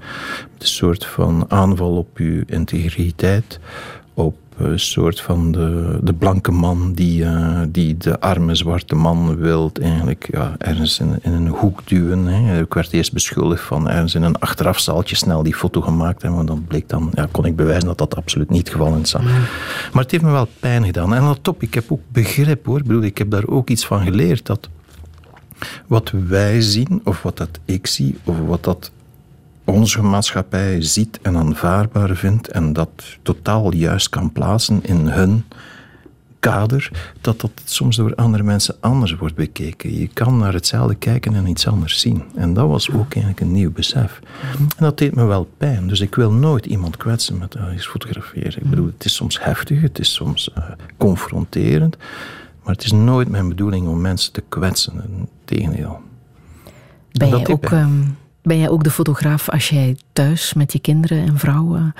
een 0.57 0.67
soort 0.67 1.05
van 1.05 1.45
aanval 1.47 1.97
op 1.97 2.17
uw 2.17 2.43
integriteit, 2.45 3.59
op 4.13 4.35
een 4.57 4.79
soort 4.79 5.21
van 5.21 5.51
de, 5.51 5.99
de 6.01 6.13
blanke 6.13 6.51
man 6.51 6.93
die, 6.93 7.23
uh, 7.23 7.61
die 7.67 7.97
de 7.97 8.19
arme 8.19 8.55
zwarte 8.55 8.95
man 8.95 9.35
wil 9.35 9.71
eigenlijk 9.81 10.27
ja, 10.31 10.55
ergens 10.57 10.99
in, 10.99 11.19
in 11.21 11.31
een 11.31 11.47
hoek 11.47 11.87
duwen. 11.87 12.25
Hè. 12.25 12.61
Ik 12.61 12.73
werd 12.73 12.93
eerst 12.93 13.13
beschuldigd 13.13 13.63
van 13.63 13.89
ergens 13.89 14.15
in 14.15 14.23
een 14.23 14.39
achterafzaaltje 14.39 15.15
snel 15.15 15.43
die 15.43 15.55
foto 15.55 15.81
gemaakt 15.81 16.21
hebben, 16.21 16.39
maar 16.39 16.55
dan 16.55 16.65
bleek 16.67 16.89
dan, 16.89 17.11
ja, 17.13 17.27
kon 17.31 17.45
ik 17.45 17.55
bewijzen 17.55 17.87
dat 17.87 17.97
dat 17.97 18.15
absoluut 18.15 18.49
niet 18.49 18.67
het 18.67 18.69
geval 18.69 18.95
is. 18.95 19.13
Maar 19.13 20.01
het 20.01 20.11
heeft 20.11 20.23
me 20.23 20.31
wel 20.31 20.47
pijn 20.59 20.85
gedaan. 20.85 21.13
En 21.13 21.23
dat 21.23 21.39
top, 21.41 21.61
ik 21.61 21.73
heb 21.73 21.91
ook 21.91 22.01
begrip 22.11 22.65
hoor. 22.65 22.77
Ik, 22.77 22.85
bedoel, 22.85 23.03
ik 23.03 23.17
heb 23.17 23.29
daar 23.29 23.47
ook 23.47 23.69
iets 23.69 23.85
van 23.85 24.01
geleerd, 24.01 24.45
dat 24.45 24.69
wat 25.87 26.11
wij 26.27 26.61
zien, 26.61 27.01
of 27.03 27.21
wat 27.21 27.37
dat 27.37 27.59
ik 27.65 27.87
zie, 27.87 28.17
of 28.23 28.39
wat 28.39 28.63
dat 28.63 28.91
onze 29.63 30.01
maatschappij 30.01 30.81
ziet 30.81 31.19
en 31.21 31.37
aanvaardbaar 31.37 32.15
vindt 32.15 32.47
en 32.47 32.73
dat 32.73 32.89
totaal 33.21 33.73
juist 33.73 34.09
kan 34.09 34.31
plaatsen 34.31 34.83
in 34.83 35.07
hun 35.07 35.43
kader, 36.43 36.91
dat 37.21 37.41
dat 37.41 37.51
soms 37.63 37.95
door 37.95 38.15
andere 38.15 38.43
mensen 38.43 38.75
anders 38.79 39.15
wordt 39.15 39.35
bekeken. 39.35 39.99
Je 39.99 40.07
kan 40.07 40.37
naar 40.37 40.53
hetzelfde 40.53 40.95
kijken 40.95 41.35
en 41.35 41.47
iets 41.47 41.67
anders 41.67 41.99
zien. 41.99 42.23
En 42.35 42.53
dat 42.53 42.67
was 42.67 42.91
ook 42.91 43.13
eigenlijk 43.13 43.39
een 43.39 43.51
nieuw 43.51 43.71
besef. 43.71 44.19
En 44.57 44.83
dat 44.83 44.97
deed 44.97 45.15
me 45.15 45.25
wel 45.25 45.49
pijn. 45.57 45.87
Dus 45.87 45.99
ik 45.99 46.15
wil 46.15 46.31
nooit 46.31 46.65
iemand 46.65 46.97
kwetsen 46.97 47.37
met 47.37 47.55
uh, 47.55 47.71
eens 47.71 47.87
fotograferen. 47.87 48.61
Ik 48.63 48.69
bedoel, 48.69 48.85
het 48.85 49.05
is 49.05 49.15
soms 49.15 49.43
heftig, 49.43 49.81
het 49.81 49.99
is 49.99 50.13
soms 50.13 50.49
uh, 50.57 50.63
confronterend. 50.97 51.97
Maar 52.63 52.73
het 52.73 52.83
is 52.83 52.91
nooit 52.91 53.29
mijn 53.29 53.47
bedoeling 53.47 53.87
om 53.87 54.01
mensen 54.01 54.31
te 54.33 54.43
kwetsen. 54.49 55.27
Tegendeel. 55.45 56.01
Ben 57.11 57.29
jij, 57.29 57.47
ook, 57.47 57.71
um, 57.71 58.17
ben 58.41 58.59
jij 58.59 58.69
ook 58.69 58.83
de 58.83 58.91
fotograaf 58.91 59.49
als 59.49 59.69
jij 59.69 59.97
thuis 60.13 60.53
met 60.53 60.73
je 60.73 60.79
kinderen 60.79 61.27
en 61.27 61.39
vrouwen 61.39 61.93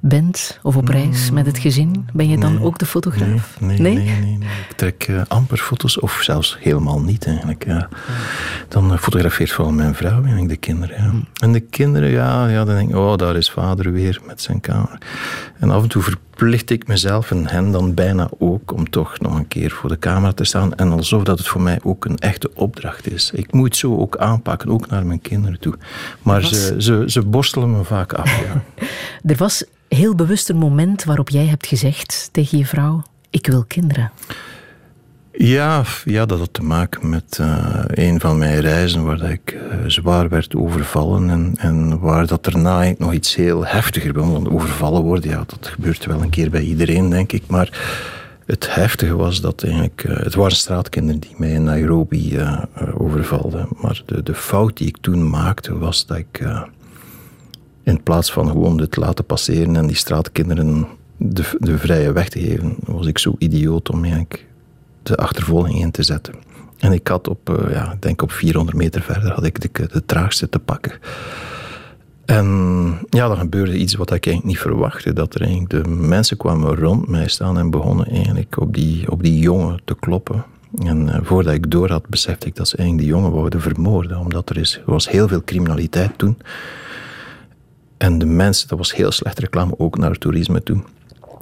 bent 0.00 0.58
of 0.62 0.76
op 0.76 0.88
reis 0.88 1.30
met 1.30 1.46
het 1.46 1.58
gezin, 1.58 2.08
ben 2.12 2.28
je 2.28 2.38
dan 2.38 2.62
ook 2.62 2.78
de 2.78 2.86
fotograaf? 2.86 3.56
Nee, 3.60 3.80
nee, 3.80 3.94
nee? 3.94 4.36
nee, 4.36 4.48
ik 4.68 4.76
trek 4.76 5.08
uh, 5.08 5.22
amper 5.28 5.58
foto's 5.58 6.00
of 6.00 6.18
zelfs 6.22 6.56
helemaal 6.60 7.00
niet 7.00 7.26
eigenlijk. 7.26 7.64
Ja. 7.64 7.88
Dan 8.68 8.92
uh, 8.92 8.98
fotografeert 8.98 9.52
vooral 9.52 9.72
mijn 9.72 9.94
vrouw 9.94 10.24
en 10.24 10.46
de 10.46 10.56
kinderen. 10.56 10.96
Ja. 10.96 11.10
Hmm. 11.10 11.28
En 11.40 11.52
de 11.52 11.60
kinderen, 11.60 12.10
ja, 12.10 12.48
ja, 12.48 12.64
dan 12.64 12.74
denk 12.74 12.88
ik, 12.88 12.96
oh, 12.96 13.16
daar 13.16 13.36
is 13.36 13.50
vader 13.50 13.92
weer 13.92 14.20
met 14.26 14.42
zijn 14.42 14.60
camera. 14.60 14.98
En 15.58 15.70
af 15.70 15.82
en 15.82 15.88
toe 15.88 16.02
verplicht 16.38 16.70
ik 16.70 16.86
mezelf 16.86 17.30
en 17.30 17.46
hen 17.46 17.72
dan 17.72 17.94
bijna 17.94 18.30
ook 18.38 18.72
om 18.72 18.90
toch 18.90 19.20
nog 19.20 19.34
een 19.34 19.48
keer 19.48 19.70
voor 19.70 19.88
de 19.88 19.98
camera 19.98 20.32
te 20.32 20.44
staan. 20.44 20.74
En 20.74 20.92
alsof 20.92 21.22
dat 21.22 21.38
het 21.38 21.48
voor 21.48 21.60
mij 21.60 21.78
ook 21.82 22.04
een 22.04 22.18
echte 22.18 22.50
opdracht 22.54 23.10
is. 23.10 23.30
Ik 23.34 23.52
moet 23.52 23.64
het 23.64 23.76
zo 23.76 23.96
ook 23.96 24.16
aanpakken, 24.16 24.68
ook 24.70 24.88
naar 24.88 25.06
mijn 25.06 25.20
kinderen 25.20 25.60
toe. 25.60 25.74
Maar 26.22 26.44
ze, 26.44 26.74
ze, 26.78 27.02
ze 27.06 27.22
borstelen 27.22 27.70
me 27.70 27.84
vaak 27.84 28.12
af. 28.12 28.40
Ja. 28.40 28.62
er 29.32 29.36
was 29.36 29.64
heel 29.88 30.14
bewust 30.14 30.48
een 30.48 30.56
moment 30.56 31.04
waarop 31.04 31.28
jij 31.28 31.46
hebt 31.46 31.66
gezegd 31.66 32.28
tegen 32.32 32.58
je 32.58 32.66
vrouw: 32.66 33.02
Ik 33.30 33.46
wil 33.46 33.64
kinderen? 33.64 34.10
Ja, 35.40 35.84
ja 36.04 36.26
dat 36.26 36.38
had 36.38 36.52
te 36.52 36.62
maken 36.62 37.08
met 37.08 37.38
uh, 37.40 37.84
een 37.86 38.20
van 38.20 38.38
mijn 38.38 38.60
reizen 38.60 39.04
waar 39.04 39.30
ik 39.30 39.52
uh, 39.52 39.60
zwaar 39.86 40.28
werd 40.28 40.56
overvallen 40.56 41.30
en, 41.30 41.52
en 41.58 41.98
waar 41.98 42.26
dat 42.26 42.44
daarna 42.44 42.92
nog 42.98 43.12
iets 43.12 43.34
heel 43.34 43.66
heftiger 43.66 44.12
was. 44.12 44.32
Want 44.32 44.48
overvallen 44.48 45.02
worden, 45.02 45.30
ja, 45.30 45.44
dat 45.46 45.66
gebeurt 45.66 46.04
wel 46.04 46.22
een 46.22 46.30
keer 46.30 46.50
bij 46.50 46.62
iedereen, 46.62 47.10
denk 47.10 47.32
ik. 47.32 47.42
Maar 47.46 47.78
het 48.46 48.74
heftige 48.74 49.16
was 49.16 49.40
dat 49.40 49.62
eigenlijk... 49.62 50.04
Uh, 50.08 50.16
het 50.16 50.34
waren 50.34 50.56
straatkinderen 50.56 51.20
die 51.20 51.34
mij 51.36 51.50
in 51.50 51.64
Nairobi 51.64 52.38
overvalden. 52.94 53.68
Maar 53.80 54.02
de, 54.06 54.22
de 54.22 54.34
fout 54.34 54.76
die 54.76 54.88
ik 54.88 54.98
toen 55.00 55.30
maakte 55.30 55.78
was 55.78 56.06
dat 56.06 56.16
ik 56.16 56.44
in 57.82 58.02
plaats 58.02 58.32
van 58.32 58.48
gewoon 58.48 58.88
te 58.88 59.00
laten 59.00 59.24
passeren 59.24 59.76
en 59.76 59.86
die 59.86 59.96
straatkinderen 59.96 60.86
de, 61.16 61.56
de 61.58 61.78
vrije 61.78 62.12
weg 62.12 62.28
te 62.28 62.40
geven, 62.40 62.76
was 62.84 63.06
ik 63.06 63.18
zo 63.18 63.34
idioot 63.38 63.90
om 63.90 64.02
eigenlijk 64.04 64.46
de 65.16 65.22
achtervolging 65.22 65.80
in 65.80 65.90
te 65.90 66.02
zetten. 66.02 66.34
En 66.78 66.92
ik 66.92 67.08
had 67.08 67.28
op, 67.28 67.50
uh, 67.50 67.72
ja, 67.72 67.96
denk 68.00 68.22
op 68.22 68.32
400 68.32 68.76
meter 68.76 69.02
verder, 69.02 69.32
had 69.32 69.44
ik 69.44 69.60
de, 69.60 69.86
de 69.86 70.04
traagste 70.06 70.48
te 70.48 70.58
pakken. 70.58 70.92
En 72.24 72.98
ja, 73.10 73.28
dan 73.28 73.36
gebeurde 73.36 73.76
iets 73.76 73.94
wat 73.94 74.12
ik 74.12 74.26
eigenlijk 74.26 74.44
niet 74.44 74.58
verwachtte. 74.58 75.12
Dat 75.12 75.34
er 75.34 75.40
eigenlijk 75.40 75.70
de 75.70 75.90
mensen 75.90 76.36
kwamen 76.36 76.76
rond 76.76 77.08
mij 77.08 77.28
staan 77.28 77.58
en 77.58 77.70
begonnen 77.70 78.06
eigenlijk 78.06 78.60
op 78.60 78.74
die, 78.74 79.10
op 79.10 79.22
die 79.22 79.38
jongen 79.38 79.80
te 79.84 79.96
kloppen. 80.00 80.44
En 80.84 81.06
uh, 81.06 81.18
voordat 81.22 81.54
ik 81.54 81.70
door 81.70 81.90
had, 81.90 82.08
besefte 82.08 82.46
ik 82.46 82.56
dat 82.56 82.68
ze 82.68 82.76
eigenlijk 82.76 83.08
die 83.08 83.16
jongen 83.16 83.32
wilden 83.32 83.60
vermoorden. 83.60 84.18
Omdat 84.18 84.50
er, 84.50 84.56
is, 84.56 84.80
was 84.86 85.08
heel 85.08 85.28
veel 85.28 85.44
criminaliteit 85.44 86.18
toen. 86.18 86.38
En 87.96 88.18
de 88.18 88.26
mensen, 88.26 88.68
dat 88.68 88.78
was 88.78 88.94
heel 88.94 89.12
slecht 89.12 89.38
reclame 89.38 89.78
ook 89.78 89.98
naar 89.98 90.10
het 90.10 90.20
toerisme 90.20 90.62
toe. 90.62 90.82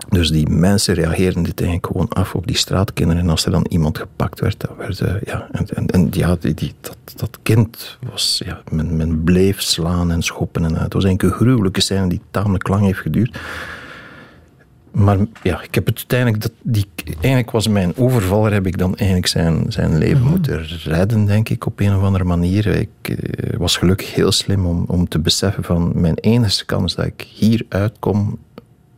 Dus 0.08 0.30
die 0.30 0.48
mensen 0.48 0.94
reageerden 0.94 1.42
dit 1.42 1.60
eigenlijk 1.60 1.86
gewoon 1.86 2.08
af 2.08 2.34
op 2.34 2.46
die 2.46 2.56
straatkinderen. 2.56 3.22
En 3.22 3.30
als 3.30 3.44
er 3.44 3.50
dan 3.50 3.66
iemand 3.68 3.98
gepakt 3.98 4.40
werd, 4.40 4.60
dan 4.60 4.76
werd 4.76 5.00
uh, 5.00 5.14
ja, 5.24 5.48
en, 5.52 5.66
en, 5.74 5.86
en, 5.86 6.08
ja, 6.10 6.36
die, 6.40 6.54
die, 6.54 6.74
dat, 6.80 6.96
dat 7.16 7.38
kind 7.42 7.98
was, 8.10 8.42
ja, 8.44 8.60
men, 8.70 8.96
men 8.96 9.24
bleef 9.24 9.60
slaan 9.60 10.10
en 10.10 10.22
schoppen. 10.22 10.64
En, 10.64 10.72
uh, 10.72 10.80
het 10.80 10.92
was 10.92 11.04
eigenlijk 11.04 11.34
een 11.34 11.46
gruwelijke 11.46 11.80
scène 11.80 12.08
die 12.08 12.20
tamelijk 12.30 12.68
lang 12.68 12.84
heeft 12.84 12.98
geduurd. 12.98 13.38
Maar 14.96 15.18
ja, 15.42 15.62
ik 15.62 15.74
heb 15.74 15.86
het 15.86 15.96
uiteindelijk, 15.96 16.42
dat, 16.42 16.52
die, 16.62 16.86
eigenlijk 17.06 17.50
was 17.50 17.68
mijn 17.68 17.96
overvaller, 17.96 18.52
heb 18.52 18.66
ik 18.66 18.78
dan 18.78 18.96
eigenlijk 18.96 19.28
zijn, 19.28 19.64
zijn 19.68 19.98
leven 19.98 20.22
mhm. 20.22 20.30
moeten 20.30 20.66
redden, 20.84 21.26
denk 21.26 21.48
ik, 21.48 21.66
op 21.66 21.80
een 21.80 21.96
of 21.96 22.02
andere 22.02 22.24
manier. 22.24 22.66
Ik 22.66 22.88
uh, 23.08 23.16
was 23.58 23.76
gelukkig 23.76 24.14
heel 24.14 24.32
slim 24.32 24.66
om, 24.66 24.84
om 24.86 25.08
te 25.08 25.18
beseffen 25.18 25.64
van 25.64 25.92
mijn 25.94 26.14
enige 26.14 26.64
kans 26.64 26.94
dat 26.94 27.04
ik 27.04 27.26
hier 27.34 27.66
uitkom, 27.68 28.38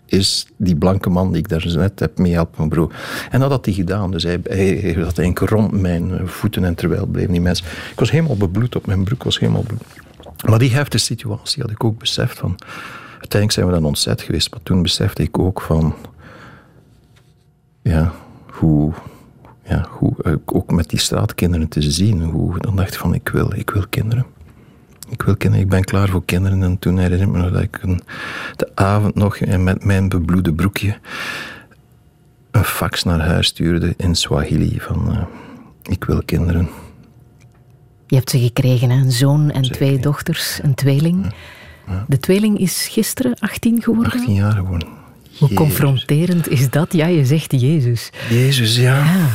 is 0.09 0.47
die 0.57 0.77
blanke 0.77 1.11
man 1.11 1.33
die 1.33 1.39
ik 1.39 1.49
daar 1.49 1.67
net 1.77 2.01
heb 2.01 2.19
mee 2.19 2.39
mijn 2.57 2.69
broer. 2.69 2.93
En 3.31 3.41
dat 3.41 3.51
had 3.51 3.65
hij 3.65 3.75
gedaan. 3.75 4.11
Dus 4.11 4.23
hij, 4.23 4.41
hij, 4.43 4.57
hij 4.57 4.95
eigenlijk 4.95 5.39
rond 5.39 5.73
mijn 5.73 6.29
voeten 6.29 6.65
en 6.65 6.75
terwijl 6.75 7.07
bleven 7.07 7.33
die 7.33 7.41
mensen... 7.41 7.67
Ik 7.91 7.99
was 7.99 8.11
helemaal 8.11 8.37
bebloed 8.37 8.77
op 8.77 8.87
mijn 8.87 9.05
broek, 9.05 9.23
was 9.23 9.39
helemaal 9.39 9.63
bebloed. 9.63 10.07
Maar 10.49 10.59
die 10.59 10.73
heftige 10.73 11.05
situatie 11.05 11.63
had 11.63 11.71
ik 11.71 11.85
ook 11.85 11.99
beseft 11.99 12.39
van 12.39 12.57
uiteindelijk 13.13 13.53
zijn 13.53 13.67
we 13.67 13.73
dan 13.73 13.85
ontzet 13.85 14.23
geweest. 14.23 14.51
Maar 14.51 14.63
toen 14.63 14.83
besefte 14.83 15.23
ik 15.23 15.39
ook 15.39 15.61
van... 15.61 15.95
Ja, 17.83 18.13
hoe... 18.47 18.93
Ja, 19.65 19.87
hoe 19.89 20.13
eh, 20.23 20.33
ook 20.45 20.71
met 20.71 20.89
die 20.89 20.99
straatkinderen 20.99 21.69
te 21.69 21.83
zien. 21.83 22.23
Hoe, 22.23 22.59
dan 22.59 22.77
dacht 22.77 22.93
ik 22.93 22.99
van, 22.99 23.15
ik 23.15 23.29
wil, 23.29 23.53
ik 23.55 23.71
wil 23.71 23.85
kinderen. 23.91 24.27
Ik 25.11 25.23
wil 25.23 25.37
kinderen, 25.37 25.65
ik 25.65 25.71
ben 25.71 25.85
klaar 25.85 26.09
voor 26.09 26.25
kinderen. 26.25 26.63
En 26.63 26.79
toen 26.79 26.99
herinner 26.99 27.29
ik 27.29 27.35
me 27.35 27.51
dat 27.51 27.63
ik 27.63 27.79
een, 27.83 28.03
de 28.57 28.71
avond 28.75 29.15
nog 29.15 29.41
met 29.41 29.85
mijn 29.85 30.09
bebloede 30.09 30.53
broekje 30.53 30.99
een 32.51 32.65
fax 32.65 33.05
naar 33.05 33.21
huis 33.21 33.47
stuurde 33.47 33.95
in 33.97 34.15
Swahili 34.15 34.81
van 34.81 35.11
uh, 35.11 35.23
ik 35.83 36.05
wil 36.05 36.23
kinderen. 36.25 36.69
Je 38.07 38.17
hebt 38.17 38.31
ze 38.31 38.39
gekregen, 38.39 38.91
een 38.91 39.13
zoon 39.13 39.51
en 39.51 39.63
twee 39.63 39.99
dochters, 39.99 40.59
een 40.63 40.75
tweeling. 40.75 41.33
Ja. 41.87 42.05
De 42.09 42.19
tweeling 42.19 42.59
is 42.59 42.89
gisteren 42.91 43.39
18 43.39 43.83
geworden. 43.83 44.13
18 44.13 44.35
jaar 44.35 44.53
geworden. 44.53 44.89
Hoe 45.39 45.53
confronterend 45.55 46.49
is 46.49 46.71
dat? 46.71 46.93
Ja, 46.93 47.07
je 47.07 47.25
zegt 47.25 47.61
Jezus. 47.61 48.11
Jezus, 48.31 48.77
ja. 48.77 49.05
ja. 49.05 49.27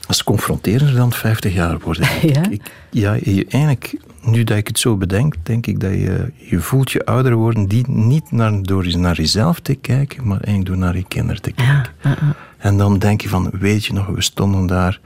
Dat 0.00 0.10
is 0.10 0.24
confronterender 0.24 0.94
dan 0.94 1.12
50 1.12 1.54
jaar 1.54 1.78
worden. 1.78 2.08
ja? 2.32 2.50
Ik, 2.50 2.62
ja, 2.90 3.12
je, 3.22 3.46
eigenlijk, 3.48 3.94
nu 4.22 4.44
dat 4.44 4.56
ik 4.56 4.66
het 4.66 4.78
zo 4.78 4.96
bedenk, 4.96 5.34
denk 5.42 5.66
ik 5.66 5.80
dat 5.80 5.90
je, 5.90 6.32
je 6.36 6.60
voelt 6.60 6.90
je 6.90 7.06
ouder 7.06 7.34
worden 7.34 7.66
die 7.66 7.84
niet 7.88 8.30
naar, 8.30 8.62
door 8.62 8.98
naar 8.98 9.16
jezelf 9.16 9.60
te 9.60 9.74
kijken, 9.74 10.26
maar 10.26 10.40
eigenlijk 10.40 10.66
door 10.66 10.76
naar 10.76 10.96
je 10.96 11.04
kinderen 11.08 11.42
te 11.42 11.52
kijken. 11.52 11.92
Ja, 12.02 12.16
En 12.58 12.76
dan 12.76 12.98
denk 12.98 13.20
je 13.20 13.28
van, 13.28 13.50
weet 13.52 13.84
je 13.84 13.92
nog, 13.92 14.06
we 14.06 14.22
stonden 14.22 14.66
daar 14.66 15.00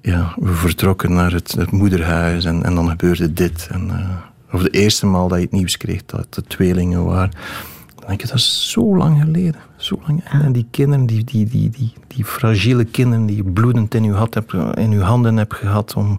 ja, 0.00 0.34
we 0.36 0.52
vertrokken 0.54 1.12
naar 1.12 1.32
het, 1.32 1.52
het 1.52 1.70
moederhuis 1.70 2.44
en, 2.44 2.64
en 2.64 2.74
dan 2.74 2.88
gebeurde 2.88 3.32
dit. 3.32 3.68
En, 3.70 3.86
uh, 3.86 4.54
of 4.54 4.62
de 4.62 4.70
eerste 4.70 5.06
maal 5.06 5.28
dat 5.28 5.38
je 5.38 5.44
het 5.44 5.52
nieuws 5.52 5.76
kreeg 5.76 6.04
dat 6.06 6.34
de 6.34 6.42
tweelingen 6.42 7.04
waren. 7.04 7.30
Dan 7.94 8.08
denk 8.08 8.20
je, 8.20 8.26
dat 8.26 8.36
is 8.36 8.70
zo 8.70 8.96
lang 8.96 9.20
geleden. 9.20 9.60
Zo 9.76 10.00
lang. 10.06 10.24
En 10.24 10.52
die 10.52 10.66
kinderen, 10.70 11.06
die, 11.06 11.24
die, 11.24 11.46
die, 11.46 11.70
die, 11.70 11.92
die 12.06 12.24
fragiele 12.24 12.84
kinderen 12.84 13.26
die 13.26 13.36
je 13.36 13.44
bloedend 13.44 13.94
in 13.94 14.02
je, 14.02 14.12
had 14.12 14.34
hebt, 14.34 14.52
in 14.74 14.90
je 14.90 15.00
handen 15.00 15.36
hebt 15.36 15.54
gehad, 15.54 15.94
om, 15.94 16.18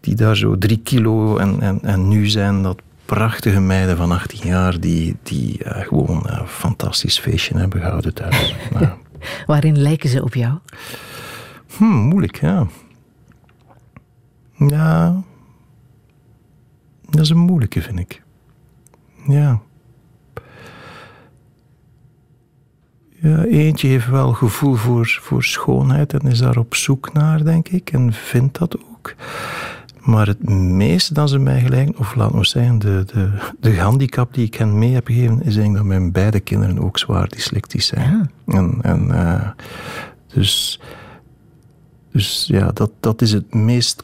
die 0.00 0.14
daar 0.14 0.36
zo 0.36 0.58
drie 0.58 0.80
kilo 0.82 1.36
en, 1.36 1.60
en, 1.60 1.78
en 1.82 2.08
nu 2.08 2.26
zijn 2.26 2.62
dat 2.62 2.80
prachtige 3.04 3.60
meiden 3.60 3.96
van 3.96 4.12
18 4.12 4.48
jaar 4.48 4.80
die, 4.80 5.16
die 5.22 5.64
uh, 5.64 5.76
gewoon 5.76 6.22
een 6.26 6.46
fantastisch 6.46 7.18
feestje 7.18 7.58
hebben 7.58 7.80
gehouden 7.80 8.14
thuis. 8.14 8.56
Waarin 9.46 9.78
lijken 9.78 10.08
ze 10.08 10.22
op 10.22 10.34
jou? 10.34 10.58
Hm, 11.76 11.84
moeilijk, 11.84 12.40
ja. 12.40 12.66
Ja, 14.66 15.22
dat 17.10 17.20
is 17.20 17.30
een 17.30 17.38
moeilijke, 17.38 17.82
vind 17.82 17.98
ik. 17.98 18.22
Ja. 19.26 19.60
ja. 23.20 23.44
Eentje 23.44 23.88
heeft 23.88 24.08
wel 24.08 24.32
gevoel 24.32 24.74
voor, 24.74 25.18
voor 25.22 25.44
schoonheid 25.44 26.12
en 26.12 26.20
is 26.20 26.38
daar 26.38 26.56
op 26.56 26.74
zoek 26.74 27.12
naar, 27.12 27.44
denk 27.44 27.68
ik, 27.68 27.92
en 27.92 28.12
vindt 28.12 28.58
dat 28.58 28.78
ook. 28.78 29.14
Maar 30.08 30.26
het 30.26 30.48
meeste 30.48 31.14
dat 31.14 31.30
ze 31.30 31.38
mij 31.38 31.60
gelijken, 31.60 31.98
of 31.98 32.14
laat 32.14 32.32
ons 32.32 32.50
zeggen, 32.50 32.78
de, 32.78 33.04
de, 33.12 33.30
de 33.60 33.76
handicap 33.76 34.34
die 34.34 34.46
ik 34.46 34.54
hen 34.54 34.78
mee 34.78 34.94
heb 34.94 35.06
gegeven, 35.06 35.38
is 35.38 35.44
eigenlijk 35.44 35.74
dat 35.74 35.84
mijn 35.84 36.12
beide 36.12 36.40
kinderen 36.40 36.78
ook 36.78 36.98
zwaar 36.98 37.28
dyslectisch 37.28 37.86
zijn. 37.86 38.30
En, 38.46 38.78
en 38.82 39.08
uh, 39.08 39.48
dus, 40.26 40.80
dus 42.12 42.46
ja, 42.46 42.70
dat, 42.72 42.90
dat 43.00 43.22
is 43.22 43.32
het 43.32 43.54
meest 43.54 44.02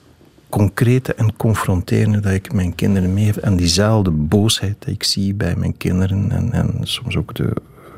concrete 0.48 1.14
en 1.14 1.36
confronterende 1.36 2.20
dat 2.20 2.32
ik 2.32 2.52
mijn 2.52 2.74
kinderen 2.74 3.14
mee 3.14 3.26
heb. 3.26 3.36
En 3.36 3.56
diezelfde 3.56 4.10
boosheid 4.10 4.76
die 4.78 4.94
ik 4.94 5.02
zie 5.02 5.34
bij 5.34 5.56
mijn 5.56 5.76
kinderen. 5.76 6.30
En, 6.30 6.52
en 6.52 6.78
soms 6.82 7.16
ook 7.16 7.34
de 7.34 7.52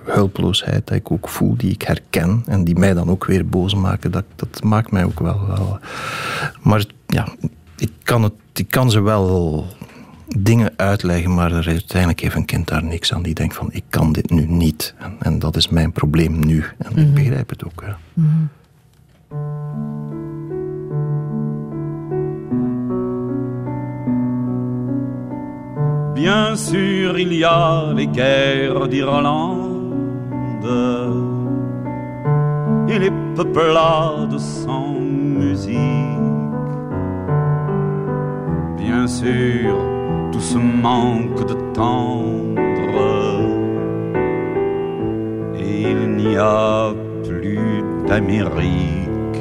hulpeloosheid 0.05 0.87
die 0.87 0.97
ik 0.97 1.11
ook 1.11 1.29
voel, 1.29 1.57
die 1.57 1.71
ik 1.71 1.83
herken. 1.83 2.43
En 2.47 2.65
die 2.65 2.79
mij 2.79 2.95
dan 2.95 3.11
ook 3.11 3.25
weer 3.25 3.47
boos 3.47 3.75
maken. 3.75 4.11
Dat, 4.11 4.25
dat 4.37 4.63
maakt 4.63 4.91
mij 4.91 5.05
ook 5.05 5.21
wel... 5.21 5.47
wel. 5.47 5.79
Maar 6.63 6.85
ja, 7.07 7.29
ik 7.77 7.91
kan, 8.03 8.23
het, 8.23 8.33
ik 8.55 8.69
kan 8.69 8.91
ze 8.91 9.01
wel 9.01 9.65
dingen 10.27 10.73
uitleggen, 10.77 11.35
maar 11.35 11.53
uiteindelijk 11.53 12.21
heeft 12.21 12.35
een 12.35 12.45
kind 12.45 12.69
daar 12.69 12.85
niks 12.85 13.13
aan. 13.13 13.23
Die 13.23 13.35
denkt 13.35 13.55
van, 13.55 13.69
ik 13.73 13.85
kan 13.89 14.13
dit 14.13 14.31
nu 14.31 14.47
niet. 14.47 14.95
En, 14.99 15.17
en 15.19 15.39
dat 15.39 15.57
is 15.57 15.69
mijn 15.69 15.93
probleem 15.93 16.47
nu. 16.47 16.65
En 16.79 16.91
ik 16.91 17.07
mhm. 17.07 17.15
begrijp 17.15 17.49
het 17.49 17.65
ook. 17.65 17.83
Ja. 17.87 17.99
Mhm. 18.15 18.31
Bien 26.15 26.57
sûr, 26.57 27.19
il 27.19 27.33
y 27.33 27.45
a 27.45 27.93
les 27.93 28.09
guerres 28.13 28.89
d'Irlande 28.89 30.17
et 32.89 32.99
les 32.99 33.11
peuplades 33.35 34.41
sans 34.65 34.99
musique. 34.99 36.26
Bien 38.87 39.09
sûr, 39.09 39.75
tout 40.31 40.41
ce 40.41 40.59
manque 40.59 41.45
de 41.45 41.55
tendre. 41.75 43.03
Il 45.59 45.99
n'y 46.17 46.37
a 46.37 46.93
plus 47.25 47.83
d'Amérique. 48.07 49.39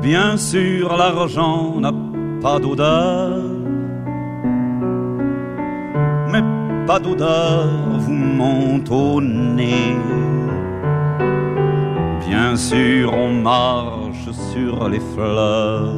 Bien 0.00 0.38
sûr, 0.38 0.96
l'argent 0.96 1.78
n'a 1.80 1.92
pas 2.40 2.58
d'odeur, 2.58 3.42
mais 6.32 6.42
pas 6.86 6.98
d'odeur 6.98 7.66
vous 7.98 8.14
monte 8.40 8.90
au 8.90 9.20
nez. 9.20 9.96
Bien 12.26 12.56
sûr, 12.56 13.12
on 13.12 13.32
marche 13.34 14.30
sur 14.52 14.88
les 14.88 15.00
fleurs, 15.14 15.92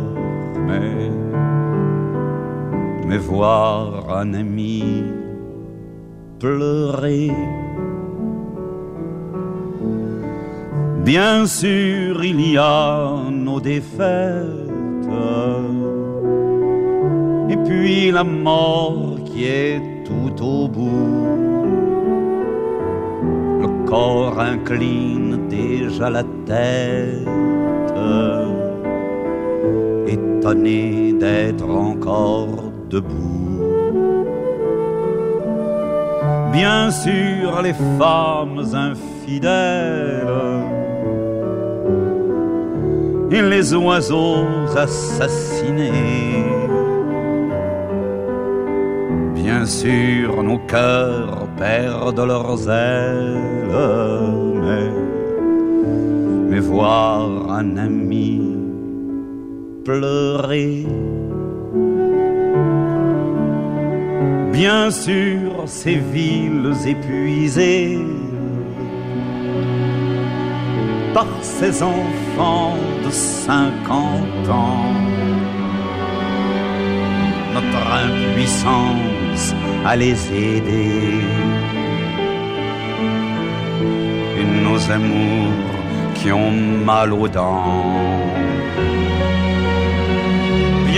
mais, 3.07 3.19
voir 3.19 4.17
un 4.17 4.35
ami 4.35 5.05
pleurer. 6.39 7.31
Bien 11.05 11.47
sûr, 11.47 12.25
il 12.25 12.53
y 12.53 12.57
a 12.57 13.17
nos 13.31 13.61
défaites, 13.61 15.09
et 17.49 17.57
puis 17.67 18.11
la 18.11 18.25
mort 18.25 19.19
qui 19.25 19.45
est 19.45 19.81
tout 20.05 20.45
au 20.45 20.69
bout. 20.69 21.27
Le 23.63 23.69
corps 23.87 24.39
incline 24.39 25.49
déjà 25.49 26.11
la 26.11 26.23
tête, 26.47 27.27
d'être 30.43 31.69
encore 31.69 32.73
debout. 32.89 33.61
Bien 36.53 36.91
sûr, 36.91 37.63
les 37.63 37.75
femmes 37.99 38.65
infidèles 38.75 40.27
et 43.31 43.43
les 43.43 43.75
oiseaux 43.75 44.47
assassinés. 44.77 46.45
Bien 49.35 49.65
sûr, 49.67 50.43
nos 50.43 50.59
cœurs 50.59 51.47
perdent 51.57 52.27
leurs 52.27 52.69
ailes, 52.69 53.39
mais, 54.63 54.91
mais 56.49 56.61
voir 56.61 57.51
un 57.51 57.77
ami 57.77 58.50
pleurer. 59.85 60.87
Bien 64.53 64.91
sûr, 64.91 65.65
ces 65.67 65.97
villes 65.97 66.73
épuisées 66.87 67.99
par 71.15 71.27
ces 71.41 71.83
enfants 71.83 72.77
de 73.05 73.11
cinquante 73.11 74.49
ans. 74.49 74.95
Notre 77.55 77.85
impuissance 78.07 79.55
à 79.85 79.97
les 79.97 80.19
aider. 80.33 81.25
Et 84.39 84.45
nos 84.65 84.91
amours 84.91 85.71
qui 86.15 86.33
ont 86.33 86.53
mal 86.85 87.13
aux 87.13 87.29
dents. 87.29 88.30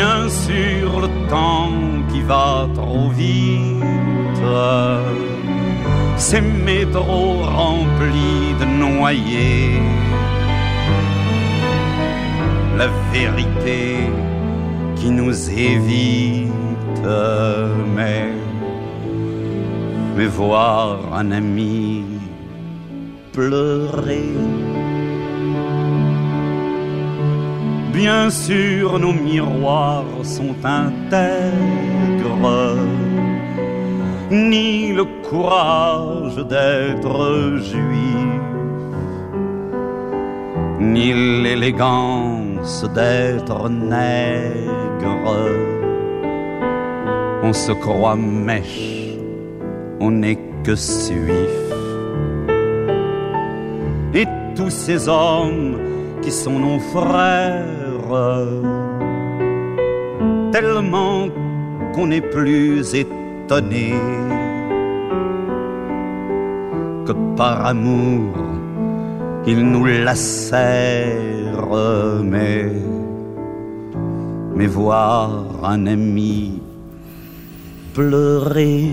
Bien 0.02 0.28
sûr, 0.28 0.88
le 1.00 1.10
temps 1.30 1.70
qui 2.10 2.22
va 2.22 2.66
trop 2.74 3.08
vite. 3.10 4.44
Ces 6.16 6.40
métros 6.40 7.36
remplis 7.60 8.48
de 8.60 8.66
noyés. 8.84 9.80
La 12.80 12.88
vérité 13.12 14.10
qui 14.96 15.08
nous 15.10 15.36
évite, 15.50 17.08
mais, 17.96 18.24
mais 20.16 20.26
voir 20.26 20.98
un 21.14 21.30
ami 21.30 22.04
pleurer. 23.32 24.32
Bien 27.92 28.30
sûr, 28.30 28.98
nos 28.98 29.12
miroirs 29.12 30.24
sont 30.24 30.56
intègres, 30.64 31.18
ni 34.30 34.92
le 34.92 35.04
courage 35.28 36.36
d'être 36.36 37.58
juif, 37.58 38.42
ni 40.80 41.12
l'élégance 41.42 42.84
d'être 42.94 43.68
nègre. 43.68 44.72
On 47.42 47.52
se 47.52 47.72
croit 47.72 48.16
mèche, 48.16 49.18
on 50.00 50.12
n'est 50.12 50.38
que 50.64 50.74
suif. 50.76 51.58
Et 54.14 54.26
tous 54.54 54.70
ces 54.70 55.08
hommes 55.08 55.76
qui 56.22 56.30
sont 56.30 56.58
nos 56.58 56.78
frères, 56.78 57.81
tellement 60.52 61.28
qu'on 61.94 62.06
n'est 62.06 62.20
plus 62.20 62.94
étonné 62.94 63.94
que 67.06 67.12
par 67.36 67.66
amour 67.66 68.52
ils 69.46 69.60
nous 69.60 69.84
lacèrent, 69.84 71.74
mais, 72.22 72.70
mais 74.54 74.66
voir 74.66 75.44
un 75.64 75.86
ami 75.86 76.62
pleurer. 77.92 78.88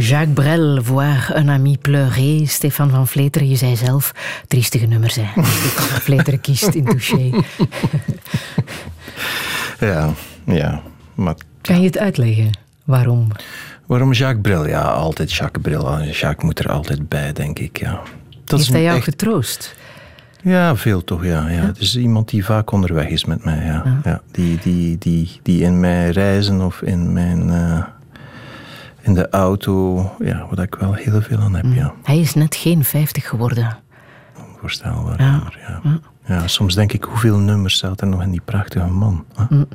Jacques 0.00 0.34
Brel, 0.34 0.82
Voir 0.82 1.32
un 1.36 1.48
ami 1.48 1.78
pleurer. 1.78 2.48
Stefan 2.48 2.90
van 2.90 3.06
Vleteren, 3.06 3.48
je 3.48 3.56
zei 3.56 3.76
zelf, 3.76 4.12
triestige 4.48 4.86
nummers 4.86 5.14
zijn. 5.14 5.30
Vleteren 6.04 6.40
kiest 6.40 6.74
in 6.74 6.84
Touché. 6.84 7.30
ja, 9.86 10.10
ja. 10.44 10.82
Maar, 11.14 11.34
kan 11.60 11.80
je 11.80 11.86
het 11.86 11.98
uitleggen? 11.98 12.50
Waarom? 12.84 13.28
Waarom 13.86 14.12
Jacques 14.12 14.42
Brel? 14.42 14.68
Ja, 14.68 14.82
altijd 14.82 15.32
Jacques 15.32 15.62
Brel. 15.62 16.02
Jacques 16.02 16.44
moet 16.44 16.58
er 16.58 16.70
altijd 16.70 17.08
bij, 17.08 17.32
denk 17.32 17.58
ik. 17.58 17.78
Ja. 17.78 18.00
Dat 18.44 18.58
Heeft 18.58 18.72
hij 18.72 18.82
jou 18.82 18.96
echt... 18.96 19.04
getroost? 19.04 19.76
Ja, 20.42 20.76
veel 20.76 21.04
toch, 21.04 21.24
ja. 21.24 21.48
ja. 21.48 21.66
Het 21.66 21.78
is 21.78 21.96
iemand 21.96 22.28
die 22.28 22.44
vaak 22.44 22.72
onderweg 22.72 23.08
is 23.08 23.24
met 23.24 23.44
mij, 23.44 23.64
ja. 23.64 24.00
ja. 24.04 24.20
die, 24.30 24.58
die, 24.62 24.98
die, 24.98 25.40
die 25.42 25.62
in 25.62 25.80
mijn 25.80 26.10
reizen 26.10 26.60
of 26.60 26.82
in 26.82 27.12
mijn... 27.12 27.48
Uh, 27.48 27.82
in 29.00 29.14
de 29.14 29.28
auto, 29.28 30.04
ja, 30.18 30.46
wat 30.50 30.58
ik 30.58 30.74
wel 30.74 30.92
heel 30.92 31.22
veel 31.22 31.38
aan 31.38 31.54
heb, 31.54 31.64
mm. 31.64 31.74
ja. 31.74 31.94
Hij 32.02 32.18
is 32.18 32.34
net 32.34 32.54
geen 32.54 32.84
50 32.84 33.28
geworden. 33.28 33.78
Voorstelbaar, 34.60 35.22
ja. 35.22 35.50
ja. 35.66 35.80
ja. 35.82 36.00
ja 36.26 36.46
soms 36.46 36.74
denk 36.74 36.92
ik, 36.92 37.04
hoeveel 37.04 37.38
nummers 37.38 37.74
staat 37.74 38.00
er 38.00 38.06
nog 38.06 38.22
in 38.22 38.30
die 38.30 38.42
prachtige 38.44 38.86
man? 38.86 39.24
Mm. 39.48 39.68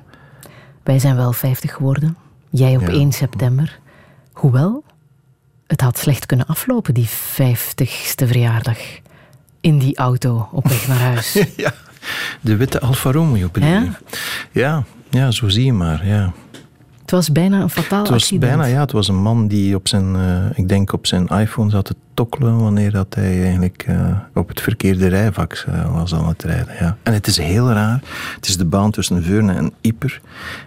Wij 0.83 0.99
zijn 0.99 1.15
wel 1.15 1.33
50 1.33 1.73
geworden. 1.73 2.17
Jij 2.49 2.75
op 2.75 2.87
1 2.87 3.11
september. 3.11 3.79
Hoewel, 4.31 4.83
het 5.67 5.81
had 5.81 5.97
slecht 5.97 6.25
kunnen 6.25 6.45
aflopen, 6.45 6.93
die 6.93 7.09
50ste 7.09 8.27
verjaardag. 8.27 8.77
In 9.61 9.79
die 9.79 9.97
auto 9.97 10.49
op 10.51 10.67
weg 10.67 10.87
naar 10.87 10.99
huis. 10.99 11.33
ja, 11.55 11.71
de 12.41 12.55
witte 12.55 12.79
Alfa 12.79 13.11
Romeo. 13.11 13.49
Ja? 13.53 13.83
ja? 14.51 14.83
Ja, 15.09 15.31
zo 15.31 15.49
zie 15.49 15.65
je 15.65 15.73
maar, 15.73 16.07
ja. 16.07 16.33
Het 17.05 17.13
was 17.13 17.31
bijna 17.31 17.61
een 17.61 17.69
fataal 17.69 17.99
het 17.99 18.09
was 18.09 18.21
accident. 18.21 18.51
Bijna, 18.51 18.65
ja. 18.65 18.79
Het 18.79 18.91
was 18.91 19.07
een 19.07 19.21
man 19.21 19.47
die 19.47 19.75
op 19.75 19.87
zijn, 19.87 20.15
uh, 20.15 20.45
ik 20.53 20.69
denk 20.69 20.93
op 20.93 21.07
zijn 21.07 21.27
iPhone 21.27 21.69
zat 21.69 21.85
te 21.85 21.95
tokkelen 22.13 22.59
wanneer 22.59 22.91
dat 22.91 23.15
hij 23.15 23.43
eigenlijk 23.43 23.85
uh, 23.89 24.17
op 24.33 24.47
het 24.47 24.61
verkeerde 24.61 25.07
rijvak 25.07 25.65
uh, 25.69 25.93
was 25.93 26.13
aan 26.15 26.27
het 26.27 26.43
rijden. 26.43 26.75
Ja. 26.79 26.97
En 27.03 27.13
het 27.13 27.27
is 27.27 27.37
heel 27.37 27.71
raar. 27.71 28.01
Het 28.35 28.47
is 28.47 28.57
de 28.57 28.65
baan 28.65 28.91
tussen 28.91 29.23
Veurne 29.23 29.53
en 29.53 29.73
Ieper. 29.81 30.21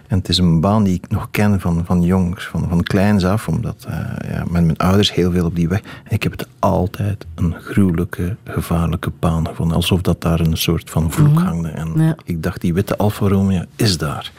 En 0.07 0.17
het 0.17 0.29
is 0.29 0.37
een 0.37 0.61
baan 0.61 0.83
die 0.83 0.93
ik 0.93 1.09
nog 1.09 1.27
ken 1.31 1.59
van, 1.59 1.85
van 1.85 2.01
jongs, 2.01 2.45
van, 2.45 2.65
van 2.69 2.83
kleins 2.83 3.25
af, 3.25 3.47
omdat 3.47 3.87
ja, 4.31 4.43
met 4.49 4.63
mijn 4.63 4.77
ouders 4.77 5.13
heel 5.13 5.31
veel 5.31 5.45
op 5.45 5.55
die 5.55 5.67
weg. 5.67 5.79
En 5.79 6.11
ik 6.11 6.23
heb 6.23 6.31
het 6.31 6.47
altijd 6.59 7.25
een 7.35 7.55
gruwelijke, 7.59 8.35
gevaarlijke 8.43 9.11
baan 9.19 9.47
gevonden. 9.47 9.75
Alsof 9.75 10.01
dat 10.01 10.21
daar 10.21 10.39
een 10.39 10.57
soort 10.57 10.89
van 10.89 11.11
vloek 11.11 11.39
mm. 11.39 11.45
hangde. 11.45 11.69
En 11.69 11.93
ja. 11.95 12.15
ik 12.23 12.43
dacht, 12.43 12.61
die 12.61 12.73
witte 12.73 12.97
Alfa 12.97 13.27
Romeo 13.27 13.63
is 13.75 13.97
daar. 13.97 14.31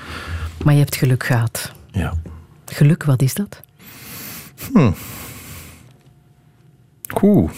Maar 0.65 0.75
je 0.75 0.81
hebt 0.81 0.97
geluk 0.97 1.25
gehad. 1.25 1.73
Ja. 1.93 2.15
Geluk, 2.65 3.03
wat 3.05 3.23
is 3.23 3.35
dat? 3.35 3.63
Hm. 4.73 4.93
Oeh. 7.23 7.51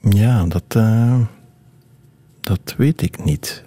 Ja, 0.00 0.44
dat, 0.44 0.74
uh, 0.76 1.20
Dat 2.40 2.74
weet 2.76 3.02
ik 3.02 3.24
niet. 3.24 3.64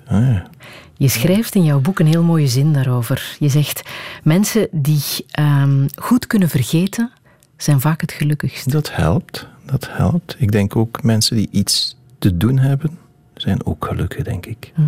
Je 0.93 1.07
schrijft 1.07 1.55
in 1.55 1.63
jouw 1.63 1.79
boek 1.79 1.99
een 1.99 2.07
heel 2.07 2.23
mooie 2.23 2.47
zin 2.47 2.73
daarover. 2.73 3.35
Je 3.39 3.49
zegt: 3.49 3.89
Mensen 4.23 4.67
die 4.71 5.01
ehm, 5.29 5.87
goed 5.95 6.27
kunnen 6.27 6.49
vergeten, 6.49 7.11
zijn 7.57 7.79
vaak 7.81 8.01
het 8.01 8.11
gelukkigst. 8.11 8.71
Dat 8.71 8.95
helpt. 8.95 9.47
Dat 9.65 9.87
helpt. 9.91 10.35
Ik 10.39 10.51
denk 10.51 10.75
ook 10.75 11.03
mensen 11.03 11.35
die 11.35 11.47
iets 11.51 11.97
te 12.17 12.37
doen 12.37 12.57
hebben, 12.57 12.97
zijn 13.33 13.65
ook 13.65 13.85
gelukkig, 13.85 14.23
denk 14.23 14.45
ik. 14.45 14.71
Hm. 14.75 14.81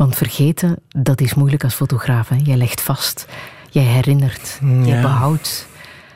Want 0.00 0.16
vergeten, 0.16 0.76
dat 0.88 1.20
is 1.20 1.34
moeilijk 1.34 1.64
als 1.64 1.74
fotograaf. 1.74 2.28
Hè? 2.28 2.36
Jij 2.42 2.56
legt 2.56 2.80
vast, 2.80 3.26
jij 3.70 3.82
herinnert, 3.82 4.58
ja. 4.62 4.84
jij 4.84 5.00
behoudt 5.00 5.68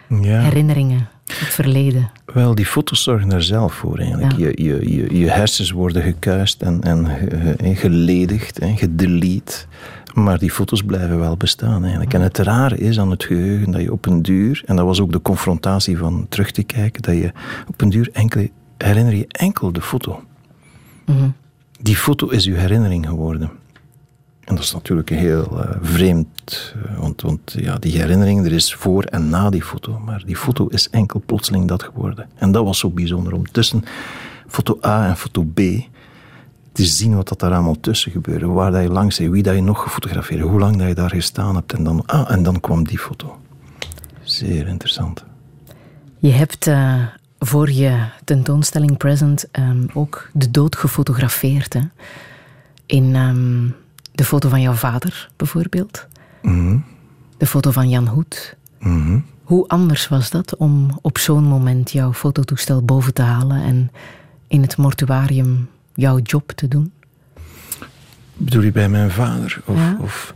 ja. 0.08 0.40
herinneringen, 0.40 1.08
het 1.24 1.48
verleden. 1.48 2.10
Wel, 2.24 2.54
die 2.54 2.66
foto's 2.66 3.02
zorgen 3.02 3.32
er 3.32 3.42
zelf 3.42 3.74
voor 3.74 3.98
eigenlijk. 3.98 4.32
Je, 4.36 4.52
je, 4.62 4.94
je, 4.96 5.18
je, 5.18 5.30
hersens 5.30 5.70
worden 5.70 6.02
gekuist 6.02 6.62
en, 6.62 6.82
en, 6.82 7.06
en 7.58 7.76
geledigd 7.76 8.58
en 8.58 8.76
gedelete. 8.76 9.64
Maar 10.14 10.38
die 10.38 10.50
foto's 10.50 10.82
blijven 10.82 11.18
wel 11.18 11.36
bestaan 11.36 11.82
eigenlijk. 11.82 12.14
En 12.14 12.20
het 12.20 12.38
rare 12.38 12.78
is 12.78 12.98
aan 12.98 13.10
het 13.10 13.24
geheugen 13.24 13.70
dat 13.70 13.80
je 13.80 13.92
op 13.92 14.06
een 14.06 14.22
duur, 14.22 14.62
en 14.66 14.76
dat 14.76 14.86
was 14.86 15.00
ook 15.00 15.12
de 15.12 15.22
confrontatie 15.22 15.98
van 15.98 16.26
terug 16.28 16.50
te 16.50 16.62
kijken, 16.62 17.02
dat 17.02 17.14
je 17.14 17.32
op 17.68 17.80
een 17.80 17.90
duur 17.90 18.08
enkel, 18.12 18.48
herinner 18.78 19.14
je 19.14 19.26
enkel 19.28 19.72
de 19.72 19.82
foto. 19.82 20.22
Mhm. 21.06 21.28
Die 21.80 21.96
foto 21.96 22.28
is 22.28 22.44
je 22.44 22.54
herinnering 22.54 23.06
geworden. 23.06 23.50
En 24.44 24.54
dat 24.54 24.64
is 24.64 24.72
natuurlijk 24.72 25.08
heel 25.08 25.48
uh, 25.52 25.70
vreemd, 25.80 26.74
uh, 26.76 26.98
want, 26.98 27.22
want 27.22 27.54
ja, 27.56 27.76
die 27.78 27.92
herinnering, 27.92 28.44
er 28.44 28.52
is 28.52 28.74
voor 28.74 29.04
en 29.04 29.28
na 29.28 29.50
die 29.50 29.62
foto. 29.62 29.98
Maar 29.98 30.22
die 30.26 30.36
foto 30.36 30.66
is 30.66 30.90
enkel 30.90 31.22
plotseling 31.26 31.68
dat 31.68 31.82
geworden. 31.82 32.28
En 32.34 32.52
dat 32.52 32.64
was 32.64 32.78
zo 32.78 32.90
bijzonder 32.90 33.34
om 33.34 33.50
tussen 33.50 33.84
foto 34.46 34.78
A 34.84 35.08
en 35.08 35.16
foto 35.16 35.42
B 35.42 35.58
te 36.72 36.84
zien 36.84 37.16
wat 37.16 37.28
dat 37.28 37.40
daar 37.40 37.52
allemaal 37.52 37.80
tussen 37.80 38.12
gebeurde. 38.12 38.46
Waar 38.46 38.70
dat 38.70 38.82
je 38.82 38.88
langs 38.88 39.16
zei, 39.16 39.30
wie 39.30 39.42
dat 39.42 39.54
je 39.54 39.62
nog 39.62 39.82
gefotografeerd, 39.82 40.40
hoe 40.40 40.58
lang 40.58 40.76
dat 40.76 40.88
je 40.88 40.94
daar 40.94 41.10
gestaan 41.10 41.54
hebt. 41.54 41.72
En 41.72 41.84
dan, 41.84 42.06
ah, 42.06 42.30
en 42.30 42.42
dan 42.42 42.60
kwam 42.60 42.84
die 42.84 42.98
foto. 42.98 43.38
Zeer 44.22 44.68
interessant. 44.68 45.24
Je 46.18 46.30
hebt 46.30 46.68
voor 47.38 47.70
je 47.70 48.04
tentoonstelling 48.24 48.96
Present 48.96 49.46
um, 49.52 49.86
ook 49.94 50.28
de 50.32 50.50
dood 50.50 50.76
gefotografeerd. 50.76 51.72
Hè? 51.72 51.80
In 52.86 53.14
um, 53.14 53.74
de 54.14 54.24
foto 54.24 54.48
van 54.48 54.60
jouw 54.60 54.72
vader, 54.72 55.30
bijvoorbeeld. 55.36 56.06
Mhm. 56.42 56.78
De 57.36 57.46
foto 57.46 57.70
van 57.70 57.88
Jan 57.88 58.06
Hoed. 58.06 58.56
Mhm. 58.78 59.18
Hoe 59.42 59.68
anders 59.68 60.08
was 60.08 60.30
dat 60.30 60.56
om 60.56 60.98
op 61.02 61.18
zo'n 61.18 61.44
moment 61.44 61.90
jouw 61.90 62.12
fototoestel 62.12 62.82
boven 62.82 63.14
te 63.14 63.22
halen 63.22 63.62
en 63.62 63.90
in 64.48 64.62
het 64.62 64.76
mortuarium 64.76 65.68
jouw 65.94 66.18
job 66.18 66.50
te 66.50 66.68
doen? 66.68 66.92
Bedoel 68.36 68.62
je 68.62 68.72
bij 68.72 68.88
mijn 68.88 69.10
vader? 69.10 69.60
Of, 69.64 69.78
of 70.00 70.34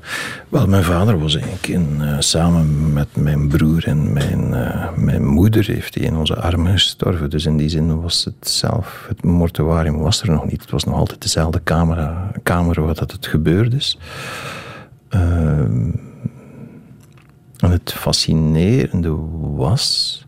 wel, 0.49 0.67
mijn 0.67 0.85
vader 0.85 1.19
was 1.19 1.35
eigenlijk 1.35 1.67
in, 1.67 1.99
uh, 2.01 2.17
samen 2.19 2.93
met 2.93 3.17
mijn 3.17 3.49
broer 3.49 3.87
en 3.87 4.13
mijn, 4.13 4.51
uh, 4.51 4.93
mijn 4.97 5.27
moeder 5.27 5.67
heeft 5.67 5.95
hij 5.95 6.05
in 6.05 6.17
onze 6.17 6.37
armen 6.37 6.73
gestorven. 6.73 7.31
Dus 7.31 7.47
in 7.47 7.57
die 7.57 7.69
zin 7.69 8.01
was 8.01 8.25
het 8.25 8.49
zelf, 8.49 9.05
het 9.09 9.25
mortuarium 9.25 9.99
was 9.99 10.23
er 10.23 10.31
nog 10.31 10.47
niet. 10.47 10.61
Het 10.61 10.71
was 10.71 10.85
nog 10.85 10.95
altijd 10.95 11.23
dezelfde 11.23 11.63
camera, 11.63 12.31
kamer 12.43 12.85
waar 12.85 12.95
dat 12.95 13.13
het 13.13 13.27
gebeurd 13.27 13.75
is. 13.75 13.99
Uh, 15.11 15.21
en 17.59 17.71
het 17.71 17.93
fascinerende 17.93 19.17
was 19.57 20.27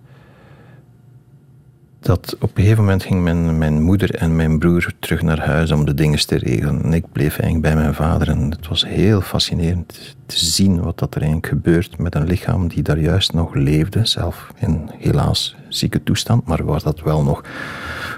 dat 2.00 2.36
op 2.40 2.56
een 2.56 2.62
gegeven 2.62 2.84
moment 2.84 3.02
ging 3.02 3.22
mijn, 3.22 3.58
mijn 3.58 3.82
moeder 3.82 4.14
en 4.14 4.36
mijn 4.36 4.58
broer 4.58 4.92
terug 4.98 5.22
naar 5.22 5.46
huis 5.46 5.70
om 5.70 5.84
de 5.84 5.94
dingen 5.94 6.26
te 6.26 6.36
regelen. 6.36 6.82
En 6.82 6.92
ik 6.92 7.12
bleef 7.12 7.38
eigenlijk 7.38 7.62
bij 7.62 7.82
mijn 7.82 7.94
vader. 7.94 8.28
En 8.28 8.50
het 8.50 8.68
was 8.68 8.86
heel 8.86 9.20
fascinerend 9.20 10.16
te 10.26 10.38
zien 10.38 10.80
wat 10.80 10.98
dat 10.98 11.14
er 11.14 11.20
eigenlijk 11.20 11.52
gebeurt 11.52 11.98
met 11.98 12.14
een 12.14 12.26
lichaam 12.26 12.68
die 12.68 12.82
daar 12.82 12.98
juist 12.98 13.32
nog 13.32 13.54
leefde. 13.54 14.06
Zelf 14.06 14.52
in 14.56 14.90
helaas 14.98 15.56
zieke 15.68 16.02
toestand, 16.02 16.46
maar 16.46 16.64
waar 16.64 16.82
dat 16.82 17.00
wel 17.00 17.22
nog 17.22 17.44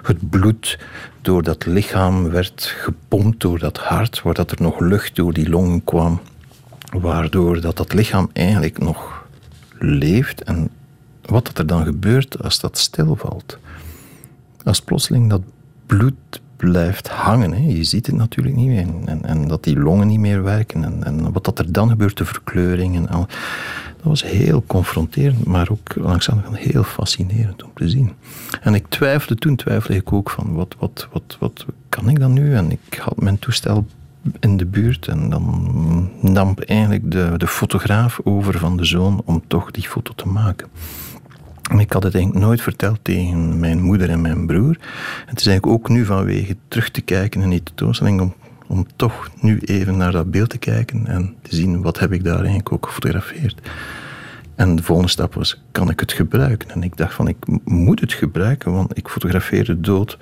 het 0.03 0.31
bloed 0.31 0.79
door 1.23 1.43
dat 1.43 1.67
lichaam 1.67 2.31
werd 2.31 2.75
gepompt, 2.79 3.41
door 3.41 3.59
dat 3.59 3.79
hart, 3.79 4.23
waar 4.23 4.35
dat 4.35 4.51
er 4.51 4.63
nog 4.63 4.81
lucht 4.81 5.17
door 5.17 5.33
die 5.33 5.49
longen 5.49 5.85
kwam. 5.85 6.21
Waardoor 6.93 7.61
dat, 7.61 7.77
dat 7.77 7.93
lichaam 7.93 8.31
eigenlijk 8.33 8.79
nog 8.79 9.27
leeft 9.79 10.43
en 10.43 10.71
wat 11.23 11.47
dat 11.47 11.59
er 11.59 11.67
dan 11.67 11.85
gebeurt 11.85 12.43
als 12.43 12.61
dat 12.61 12.79
stilvalt. 12.79 13.59
Als 14.65 14.81
plotseling 14.81 15.31
dat 15.31 15.43
bloed 15.87 16.41
blijft 16.57 17.09
hangen, 17.09 17.53
hè. 17.53 17.69
je 17.69 17.85
ziet 17.85 18.07
het 18.07 18.17
natuurlijk 18.17 18.57
niet 18.57 18.67
meer, 18.67 18.87
en, 19.05 19.25
en, 19.25 19.49
dat 19.49 19.65
die 19.65 19.79
longen 19.79 20.07
niet 20.07 20.19
meer 20.19 20.43
werken, 20.43 20.85
en, 20.85 21.05
en, 21.05 21.33
wat 21.33 21.45
dat 21.45 21.59
er 21.59 21.73
dan 21.73 21.89
gebeurt, 21.89 22.17
de 22.17 22.25
verkleuring 22.25 22.97
en 22.97 23.09
al. 23.09 23.27
Dat 23.97 24.11
was 24.11 24.23
heel 24.23 24.65
confronterend, 24.67 25.45
maar 25.45 25.71
ook 25.71 25.95
langzaam 25.95 26.43
heel 26.53 26.83
fascinerend 26.83 27.63
om 27.63 27.71
te 27.75 27.89
zien. 27.89 28.13
En 28.61 28.75
ik 28.75 28.87
twijfelde, 28.89 29.35
toen 29.35 29.57
twijfelde 29.57 29.97
ik 29.97 30.13
ook 30.13 30.31
van, 30.31 30.55
wat, 30.55 30.77
wat, 30.79 31.09
wat, 31.13 31.37
wat 31.39 31.67
kan 31.89 32.09
ik 32.09 32.19
dan 32.19 32.33
nu? 32.33 32.55
En 32.55 32.71
ik 32.71 33.01
had 33.05 33.21
mijn 33.21 33.39
toestel 33.39 33.87
in 34.41 34.57
de 34.57 34.67
buurt 34.67 35.09
en 35.09 35.31
dan 35.31 36.11
nam 36.21 36.55
eigenlijk 36.67 37.11
de, 37.11 37.35
de 37.37 37.47
fotograaf 37.47 38.21
over 38.25 38.59
van 38.59 38.77
de 38.77 38.85
zoon 38.85 39.23
om 39.25 39.43
toch 39.47 39.71
die 39.71 39.89
foto 39.89 40.13
te 40.15 40.29
maken. 40.29 40.69
Ik 41.81 41.93
had 41.93 42.03
het 42.03 42.15
eigenlijk 42.15 42.45
nooit 42.45 42.61
verteld 42.61 42.99
tegen 43.03 43.61
mijn 43.61 43.83
moeder 43.83 44.11
en 44.11 44.21
mijn 44.21 44.47
broer. 44.47 44.79
het 45.27 45.41
is 45.41 45.47
eigenlijk 45.47 45.67
ook 45.67 45.89
nu 45.89 46.05
vanwege 46.05 46.57
terug 46.69 46.91
te 46.91 47.01
kijken 47.01 47.43
in 47.43 47.51
die 47.51 47.63
tentoonstelling 47.63 48.21
om, 48.21 48.35
om 48.67 48.87
toch 48.97 49.31
nu 49.41 49.59
even 49.59 49.97
naar 49.97 50.13
dat 50.13 50.31
beeld 50.31 50.51
te 50.51 50.59
kijken 50.59 51.07
en 51.07 51.35
te 51.43 51.55
zien 51.55 51.83
wat 51.83 51.99
heb 51.99 52.13
ik 52.13 52.25
daar 52.25 52.37
eigenlijk 52.37 52.73
ook 52.73 52.87
gefotografeerd. 52.87 53.61
En 54.55 54.77
de 54.77 54.83
volgende 54.83 55.11
stap 55.11 55.35
was, 55.35 55.63
kan 55.73 55.91
ik 55.91 56.01
het 56.01 56.13
gebruiken? 56.13 56.71
En 56.71 56.83
ik 56.83 56.97
dacht 56.97 57.15
van, 57.15 57.29
ik 57.29 57.37
moet 57.65 58.01
het 58.01 58.13
gebruiken, 58.13 58.73
want 58.73 58.97
ik 58.97 59.09
fotografeer 59.09 59.65
de 59.65 59.81
dood 59.81 60.19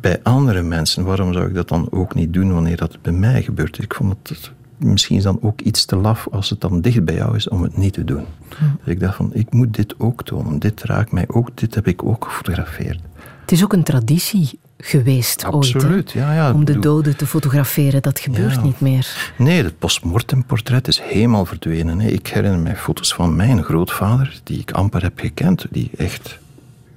bij 0.00 0.20
andere 0.22 0.62
mensen. 0.62 1.04
Waarom 1.04 1.32
zou 1.32 1.46
ik 1.46 1.54
dat 1.54 1.68
dan 1.68 1.88
ook 1.90 2.14
niet 2.14 2.32
doen 2.32 2.52
wanneer 2.52 2.76
dat 2.76 3.02
bij 3.02 3.12
mij 3.12 3.42
gebeurt? 3.42 3.82
Ik 3.82 3.94
vond 3.94 4.16
het 4.22 4.52
misschien 4.76 5.16
is 5.16 5.22
dan 5.22 5.38
ook 5.42 5.60
iets 5.60 5.84
te 5.84 5.96
laf 5.96 6.28
als 6.30 6.50
het 6.50 6.60
dan 6.60 6.80
dicht 6.80 7.04
bij 7.04 7.14
jou 7.14 7.36
is 7.36 7.48
om 7.48 7.62
het 7.62 7.76
niet 7.76 7.92
te 7.92 8.04
doen. 8.04 8.24
Dus 8.48 8.94
ik 8.94 9.00
dacht 9.00 9.16
van, 9.16 9.30
ik 9.32 9.52
moet 9.52 9.74
dit 9.74 9.94
ook 9.98 10.24
tonen. 10.24 10.58
Dit 10.58 10.82
raakt 10.82 11.12
mij 11.12 11.24
ook, 11.28 11.50
dit 11.54 11.74
heb 11.74 11.86
ik 11.86 12.04
ook 12.04 12.24
gefotografeerd. 12.24 13.00
Het 13.40 13.52
is 13.52 13.64
ook 13.64 13.72
een 13.72 13.82
traditie 13.82 14.58
geweest 14.78 15.44
Absoluut, 15.44 15.92
ooit, 15.92 16.10
ja, 16.10 16.32
ja, 16.32 16.52
om 16.52 16.64
de 16.64 16.78
doden 16.78 17.16
te 17.16 17.26
fotograferen. 17.26 18.02
Dat 18.02 18.18
gebeurt 18.18 18.62
niet 18.62 18.80
meer. 18.80 19.32
Nee, 19.38 19.62
het 19.62 19.78
postmortem 19.78 20.44
portret 20.44 20.88
is 20.88 21.00
helemaal 21.00 21.44
verdwenen. 21.44 22.00
Ik 22.00 22.26
herinner 22.26 22.60
mij 22.60 22.76
foto's 22.76 23.14
van 23.14 23.36
mijn 23.36 23.62
grootvader, 23.62 24.40
die 24.42 24.58
ik 24.58 24.70
amper 24.70 25.02
heb 25.02 25.18
gekend, 25.18 25.66
die 25.70 25.90
echt, 25.96 26.38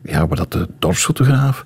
ja, 0.04 0.28
waar 0.28 0.38
dat 0.38 0.52
de 0.52 0.68
dorpsfotograaf 0.80 1.66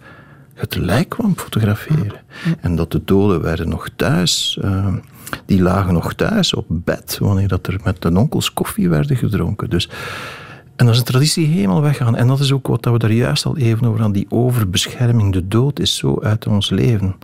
het 0.53 0.75
lijk 0.75 1.09
kwam 1.09 1.38
fotograferen. 1.38 2.21
En 2.59 2.75
dat 2.75 2.91
de 2.91 3.01
doden 3.05 3.41
werden 3.41 3.69
nog 3.69 3.89
thuis. 3.95 4.59
Uh, 4.63 4.88
die 5.45 5.61
lagen 5.61 5.93
nog 5.93 6.13
thuis 6.13 6.53
op 6.53 6.65
bed 6.69 7.17
wanneer 7.21 7.47
dat 7.47 7.67
er 7.67 7.79
met 7.83 8.01
de 8.01 8.17
onkels 8.17 8.53
koffie 8.53 8.89
werden 8.89 9.17
gedronken. 9.17 9.69
Dus, 9.69 9.89
en 10.75 10.85
dat 10.85 10.93
is 10.93 10.99
een 10.99 11.05
traditie 11.05 11.47
helemaal 11.47 11.81
weggaan. 11.81 12.15
En 12.15 12.27
dat 12.27 12.39
is 12.39 12.51
ook 12.51 12.67
wat 12.67 12.85
we 12.85 12.97
daar 12.97 13.11
juist 13.11 13.45
al 13.45 13.57
even 13.57 13.87
over 13.87 14.01
hadden. 14.01 14.21
Die 14.21 14.31
overbescherming, 14.31 15.33
de 15.33 15.47
dood 15.47 15.79
is 15.79 15.95
zo 15.95 16.19
uit 16.21 16.47
ons 16.47 16.69
leven 16.69 17.15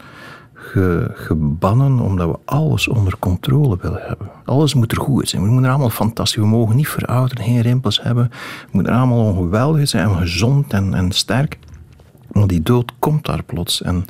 ge, 0.67 1.11
gebannen 1.13 1.99
omdat 1.99 2.29
we 2.29 2.39
alles 2.45 2.87
onder 2.87 3.19
controle 3.19 3.77
willen 3.81 4.01
hebben. 4.01 4.29
Alles 4.45 4.73
moet 4.73 4.91
er 4.91 4.97
goed 4.97 5.29
zijn. 5.29 5.41
We 5.41 5.47
moeten 5.47 5.65
er 5.65 5.71
allemaal 5.71 5.89
fantastisch. 5.89 6.41
We 6.41 6.47
mogen 6.47 6.75
niet 6.75 6.87
verouderen, 6.87 7.43
geen 7.43 7.61
rimpels 7.61 8.01
hebben. 8.01 8.27
We 8.31 8.67
moeten 8.71 8.93
er 8.93 8.99
allemaal 8.99 9.33
geweldig 9.33 9.87
zijn 9.87 10.15
gezond 10.15 10.73
en, 10.73 10.93
en 10.93 11.11
sterk. 11.11 11.57
Want 12.31 12.49
die 12.49 12.61
dood 12.61 12.91
komt 12.99 13.25
daar 13.25 13.43
plots. 13.43 13.81
En 13.81 14.05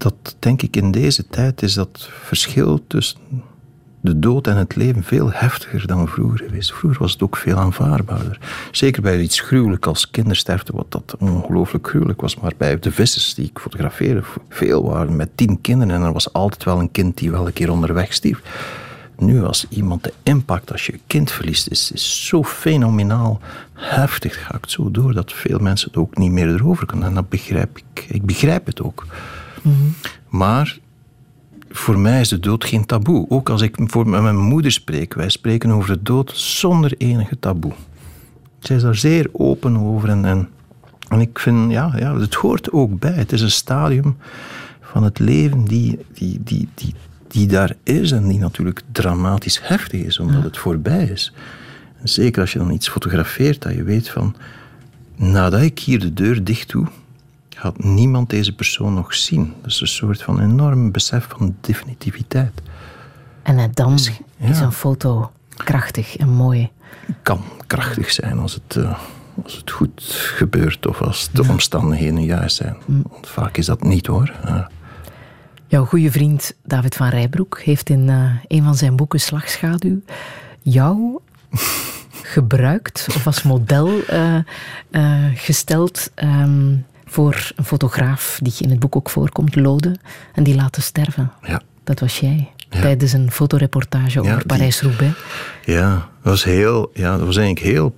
dat 0.00 0.36
denk 0.38 0.62
ik 0.62 0.76
in 0.76 0.90
deze 0.90 1.26
tijd 1.26 1.62
is 1.62 1.74
dat 1.74 2.08
verschil 2.22 2.80
tussen 2.86 3.18
de 4.00 4.18
dood 4.18 4.46
en 4.46 4.56
het 4.56 4.76
leven 4.76 5.02
veel 5.02 5.32
heftiger 5.32 5.86
dan 5.86 6.08
vroeger 6.08 6.38
geweest. 6.38 6.72
Vroeger 6.72 7.00
was 7.00 7.12
het 7.12 7.22
ook 7.22 7.36
veel 7.36 7.56
aanvaardbaarder. 7.56 8.38
Zeker 8.70 9.02
bij 9.02 9.20
iets 9.20 9.40
gruwelijk 9.40 9.86
als 9.86 10.10
kindersterfte, 10.10 10.72
wat 10.72 10.92
dat 10.92 11.16
ongelooflijk 11.18 11.88
gruwelijk 11.88 12.20
was. 12.20 12.36
Maar 12.36 12.52
bij 12.56 12.78
de 12.78 12.92
vissers 12.92 13.34
die 13.34 13.46
ik 13.46 13.58
fotografeerde, 13.58 14.22
veel 14.48 14.84
waren 14.84 15.16
met 15.16 15.30
tien 15.34 15.60
kinderen 15.60 15.94
en 15.94 16.02
er 16.02 16.12
was 16.12 16.32
altijd 16.32 16.64
wel 16.64 16.78
een 16.78 16.90
kind 16.90 17.16
die 17.16 17.30
wel 17.30 17.46
een 17.46 17.52
keer 17.52 17.70
onderweg 17.70 18.12
stierf. 18.12 18.42
Nu, 19.18 19.44
als 19.44 19.66
iemand 19.68 20.04
de 20.04 20.12
impact 20.22 20.72
als 20.72 20.86
je 20.86 21.00
kind 21.06 21.32
verliest, 21.32 21.68
is, 21.68 21.92
is 21.92 22.26
zo 22.26 22.44
fenomenaal 22.44 23.40
heftig. 23.72 24.46
Gaat 24.46 24.70
zo 24.70 24.90
door 24.90 25.12
dat 25.12 25.32
veel 25.32 25.58
mensen 25.58 25.88
het 25.88 25.96
ook 25.96 26.16
niet 26.16 26.30
meer 26.30 26.48
erover 26.48 26.86
kunnen. 26.86 27.08
En 27.08 27.14
dat 27.14 27.28
begrijp 27.28 27.78
ik. 27.78 28.06
Ik 28.08 28.26
begrijp 28.26 28.66
het 28.66 28.82
ook. 28.82 29.06
Maar 30.28 30.78
voor 31.70 31.98
mij 31.98 32.20
is 32.20 32.28
de 32.28 32.40
dood 32.40 32.64
geen 32.64 32.86
taboe. 32.86 33.26
Ook 33.28 33.48
als 33.48 33.62
ik 33.62 33.76
voor 33.84 34.08
met 34.08 34.22
mijn 34.22 34.38
moeder 34.38 34.72
spreek, 34.72 35.14
wij 35.14 35.28
spreken 35.28 35.70
over 35.70 35.92
de 35.92 36.02
dood 36.02 36.32
zonder 36.34 36.94
enige 36.98 37.38
taboe. 37.38 37.72
Zij 38.58 38.76
is 38.76 38.82
daar 38.82 38.96
zeer 38.96 39.28
open 39.32 39.76
over 39.76 40.08
en, 40.08 40.24
en, 40.24 40.48
en 41.08 41.20
ik 41.20 41.38
vind, 41.38 41.70
ja, 41.70 41.92
ja, 41.96 42.18
het 42.18 42.34
hoort 42.34 42.72
ook 42.72 42.98
bij. 42.98 43.12
Het 43.12 43.32
is 43.32 43.40
een 43.40 43.50
stadium 43.50 44.16
van 44.80 45.02
het 45.02 45.18
leven 45.18 45.64
die, 45.64 45.98
die, 46.12 46.40
die, 46.44 46.68
die, 46.74 46.94
die 47.28 47.46
daar 47.46 47.76
is 47.82 48.12
en 48.12 48.28
die 48.28 48.38
natuurlijk 48.38 48.82
dramatisch 48.92 49.60
heftig 49.62 50.00
is, 50.00 50.18
omdat 50.18 50.42
het 50.42 50.58
voorbij 50.58 51.04
is. 51.04 51.32
En 52.00 52.08
zeker 52.08 52.40
als 52.40 52.52
je 52.52 52.58
dan 52.58 52.70
iets 52.70 52.88
fotografeert, 52.88 53.62
dat 53.62 53.74
je 53.74 53.82
weet 53.82 54.08
van, 54.08 54.36
nadat 55.16 55.60
ik 55.60 55.78
hier 55.78 56.00
de 56.00 56.12
deur 56.12 56.44
dicht 56.44 56.70
doe, 56.70 56.86
gaat 57.60 57.84
niemand 57.84 58.30
deze 58.30 58.52
persoon 58.52 58.94
nog 58.94 59.14
zien. 59.14 59.54
Dus 59.62 59.80
een 59.80 59.88
soort 59.88 60.22
van 60.22 60.40
enorm 60.40 60.90
besef 60.90 61.26
van 61.28 61.56
definitiviteit. 61.60 62.62
En 63.42 63.70
dan 63.74 63.94
is 64.38 64.60
een 64.60 64.72
foto 64.72 65.30
krachtig 65.56 66.16
en 66.16 66.28
mooi. 66.28 66.70
Kan 67.22 67.42
krachtig 67.66 68.10
zijn 68.10 68.38
als 68.38 68.54
het, 68.54 68.76
uh, 68.76 68.98
als 69.42 69.54
het 69.56 69.70
goed 69.70 70.02
gebeurt 70.36 70.86
of 70.86 71.00
als 71.02 71.28
de 71.32 71.48
omstandigheden 71.48 72.24
juist 72.24 72.56
zijn. 72.56 72.76
Mm. 72.86 73.02
Want 73.10 73.28
vaak 73.28 73.56
is 73.56 73.66
dat 73.66 73.82
niet 73.82 74.06
hoor. 74.06 74.32
Jouw 75.66 75.84
goede 75.84 76.10
vriend 76.10 76.54
David 76.64 76.94
van 76.94 77.08
Rijbroek 77.08 77.60
heeft 77.60 77.90
in 77.90 78.08
uh, 78.08 78.30
een 78.46 78.62
van 78.62 78.74
zijn 78.74 78.96
boeken 78.96 79.20
Slagschaduw 79.20 80.00
jou 80.62 81.18
gebruikt 82.34 83.06
of 83.14 83.26
als 83.26 83.42
model 83.42 83.90
uh, 84.10 85.24
gesteld 85.34 86.10
um, 86.22 86.84
voor 87.10 87.52
een 87.56 87.64
fotograaf 87.64 88.38
die 88.42 88.52
in 88.58 88.70
het 88.70 88.78
boek 88.78 88.96
ook 88.96 89.10
voorkomt, 89.10 89.56
Lode, 89.56 89.96
en 90.34 90.42
die 90.42 90.54
laten 90.54 90.82
sterven. 90.82 91.32
Ja. 91.42 91.62
Dat 91.84 92.00
was 92.00 92.20
jij. 92.20 92.50
Tijdens 92.68 93.12
een 93.12 93.30
fotoreportage 93.30 94.20
over 94.20 94.46
Parijs-Roubaix. 94.46 95.18
Ja, 95.64 95.90
dat 95.92 96.32
was 96.32 96.44
heel, 96.44 96.90
ja, 96.94 97.16
dat 97.16 97.26
was 97.26 97.36
eigenlijk 97.36 97.66
heel 97.66 97.94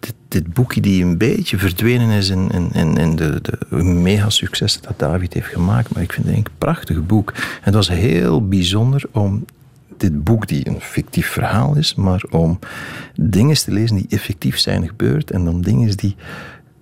dit, 0.00 0.14
dit, 0.28 0.52
boekje 0.52 0.80
die 0.80 1.04
een 1.04 1.18
beetje 1.18 1.58
verdwenen 1.58 2.10
is 2.10 2.28
in, 2.28 2.50
in, 2.72 2.96
in 2.96 3.16
de, 3.16 3.40
de 3.40 3.76
mega-succes 3.76 4.80
dat 4.80 4.98
David 4.98 5.32
heeft 5.32 5.48
gemaakt. 5.48 5.94
Maar 5.94 6.02
ik 6.02 6.12
vind 6.12 6.26
het 6.26 6.36
een 6.36 6.46
prachtig 6.58 7.06
boek. 7.06 7.32
En 7.34 7.60
het 7.60 7.74
was 7.74 7.88
heel 7.88 8.48
bijzonder 8.48 9.02
om 9.12 9.44
dit 9.96 10.24
boek, 10.24 10.46
die 10.46 10.68
een 10.68 10.80
fictief 10.80 11.26
verhaal 11.26 11.76
is, 11.76 11.94
maar 11.94 12.22
om 12.30 12.58
dingen 13.14 13.54
te 13.54 13.72
lezen 13.72 13.96
die 13.96 14.06
effectief 14.08 14.58
zijn 14.58 14.86
gebeurd 14.86 15.30
en 15.30 15.44
dan 15.44 15.60
dingen 15.60 15.96
die 15.96 16.16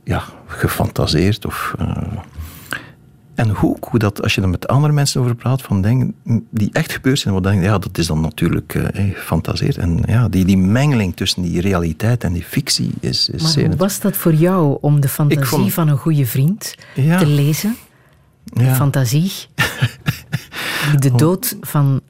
ja, 0.07 0.23
gefantaseerd 0.47 1.47
of. 1.47 1.75
Uh, 1.81 1.97
en 3.35 3.49
hoe, 3.49 3.77
hoe 3.81 3.99
dat, 3.99 4.23
als 4.23 4.35
je 4.35 4.41
er 4.43 4.49
met 4.49 4.69
andere 4.69 4.93
mensen 4.93 5.21
over 5.21 5.35
praat, 5.35 5.63
van 5.63 5.83
dingen 5.83 6.15
die 6.51 6.69
echt 6.73 6.93
gebeurd 6.93 7.19
zijn, 7.19 7.35
wat 7.35 7.43
denk 7.43 7.63
ja, 7.63 7.79
dat 7.79 7.99
is 7.99 8.07
dan 8.07 8.21
natuurlijk 8.21 8.75
uh, 8.75 8.87
gefantaseerd. 9.15 9.77
En 9.77 10.03
ja, 10.07 10.29
die, 10.29 10.45
die 10.45 10.59
mengeling 10.59 11.17
tussen 11.17 11.43
die 11.43 11.61
realiteit 11.61 12.25
en 12.25 12.33
die 12.33 12.43
fictie 12.43 12.93
is, 13.01 13.29
is 13.29 13.43
maar 13.43 13.65
hoe 13.65 13.77
was 13.77 14.01
dat 14.01 14.17
voor 14.17 14.35
jou 14.35 14.79
om 14.81 15.01
de 15.01 15.09
fantasie 15.09 15.73
van 15.73 15.89
een 15.89 15.99
goede 15.99 16.27
vriend 16.27 16.75
te 16.95 17.27
lezen? 17.27 17.77
De 18.45 18.65
ja. 18.65 18.75
fantasie 18.75 19.33
die 20.91 20.99
de 20.99 21.15
dood 21.15 21.57
van 21.61 22.01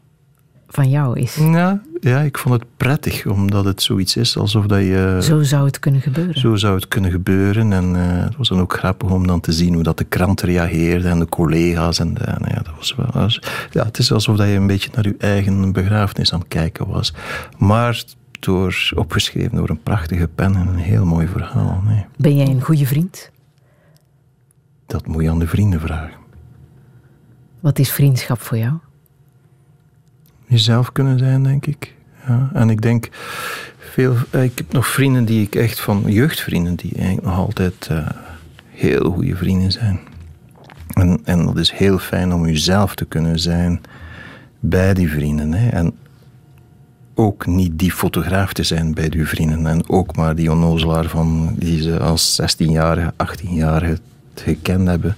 van 0.69 0.91
jou 0.91 1.21
is. 1.21 1.35
Ja, 1.35 1.83
ja, 2.09 2.21
ik 2.21 2.39
vond 2.39 2.55
het 2.55 2.65
prettig, 2.77 3.27
omdat 3.27 3.65
het 3.65 3.83
zoiets 3.83 4.17
is 4.17 4.37
alsof 4.37 4.67
dat 4.67 4.81
je... 4.81 5.19
Zo 5.23 5.43
zou 5.43 5.67
het 5.67 5.79
kunnen 5.79 6.01
gebeuren. 6.01 6.41
Zo 6.41 6.57
zou 6.57 6.75
het 6.75 6.89
kunnen 6.89 7.11
gebeuren. 7.11 7.73
En 7.73 7.95
uh, 7.95 8.23
het 8.25 8.37
was 8.37 8.49
dan 8.49 8.61
ook 8.61 8.73
grappig 8.73 9.11
om 9.11 9.27
dan 9.27 9.41
te 9.41 9.53
zien 9.53 9.75
hoe 9.75 9.83
dat 9.83 9.99
de 9.99 10.05
krant 10.05 10.41
reageerde 10.41 11.09
en 11.09 11.19
de 11.19 11.29
collega's. 11.29 11.99
En, 11.99 12.15
de, 12.15 12.25
ja, 12.25 12.63
dat 12.63 12.73
was 12.77 12.95
wel, 12.95 13.29
ja, 13.71 13.85
het 13.85 13.99
is 13.99 14.13
alsof 14.13 14.37
dat 14.37 14.47
je 14.47 14.53
een 14.53 14.67
beetje 14.67 14.91
naar 14.95 15.05
je 15.05 15.15
eigen 15.19 15.73
begrafenis 15.73 16.33
aan 16.33 16.39
het 16.39 16.49
kijken 16.49 16.87
was. 16.87 17.15
Maar 17.59 18.05
door, 18.41 18.91
opgeschreven 18.95 19.57
door 19.57 19.71
een 19.71 19.83
prachtige 19.83 20.29
pen 20.29 20.55
en 20.55 20.67
een 20.67 20.77
heel 20.77 21.05
mooi 21.05 21.27
verhaal. 21.27 21.83
Nee. 21.87 22.05
Ben 22.17 22.37
jij 22.37 22.47
een 22.47 22.63
goede 22.63 22.87
vriend? 22.87 23.31
Dat 24.87 25.07
moet 25.07 25.23
je 25.23 25.31
aan 25.31 25.39
de 25.39 25.47
vrienden 25.47 25.81
vragen. 25.81 26.17
Wat 27.61 27.79
is 27.79 27.91
vriendschap 27.91 28.41
voor 28.41 28.59
jou? 28.59 28.73
jezelf 30.47 30.93
kunnen 30.93 31.19
zijn, 31.19 31.43
denk 31.43 31.67
ik. 31.67 31.96
Ja, 32.27 32.51
en 32.53 32.71
ik 32.71 32.83
denk, 32.83 33.09
veel, 33.79 34.17
eh, 34.31 34.43
ik 34.43 34.53
heb 34.55 34.73
nog 34.73 34.87
vrienden 34.87 35.25
die 35.25 35.43
ik 35.43 35.55
echt 35.55 35.81
van 35.81 36.03
jeugdvrienden, 36.07 36.75
die 36.75 36.93
eigenlijk 36.95 37.27
nog 37.27 37.37
altijd 37.37 37.89
uh, 37.91 38.09
heel 38.71 39.11
goede 39.11 39.37
vrienden 39.37 39.73
zijn. 39.73 40.01
En, 40.93 41.21
en 41.25 41.45
dat 41.45 41.59
is 41.59 41.71
heel 41.71 41.99
fijn 41.99 42.33
om 42.33 42.47
jezelf 42.47 42.95
te 42.95 43.05
kunnen 43.05 43.39
zijn 43.39 43.81
bij 44.61 44.95
die 44.95 45.11
vrienden. 45.11 45.53
Hè. 45.53 45.69
En 45.69 45.95
ook 47.15 47.47
niet 47.47 47.79
die 47.79 47.93
fotograaf 47.93 48.53
te 48.53 48.63
zijn 48.63 48.95
bij 48.95 49.09
die 49.09 49.27
vrienden. 49.27 49.67
En 49.67 49.89
ook 49.89 50.17
maar 50.17 50.35
die 50.35 50.51
onnozelaar 50.51 51.05
van 51.05 51.55
die 51.59 51.83
ze 51.83 51.99
als 51.99 52.41
16-jarige, 52.41 53.13
18-jarige 53.13 53.99
gekend 54.35 54.89
hebben. 54.89 55.17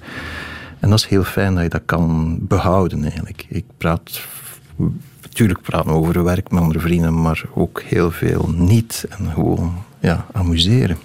En 0.79 0.91
dat 0.91 0.99
is 0.99 1.07
heel 1.07 1.25
fijn 1.25 1.55
dat 1.55 1.63
je 1.63 1.69
dat 1.69 1.83
kan 1.85 2.39
behouden 2.41 3.03
eigenlijk. 3.03 3.47
Ik 3.49 3.65
praat 3.77 4.21
natuurlijk 5.29 5.63
praten 5.63 5.91
over 5.91 6.25
werk 6.25 6.51
met 6.51 6.63
andere 6.63 6.81
vrienden, 6.81 7.21
maar 7.23 7.45
ook 7.55 7.83
heel 7.83 8.11
veel 8.11 8.51
niet. 8.57 9.07
En 9.09 9.31
gewoon 9.33 9.85
ja, 10.01 10.27
amuseren. 10.33 10.97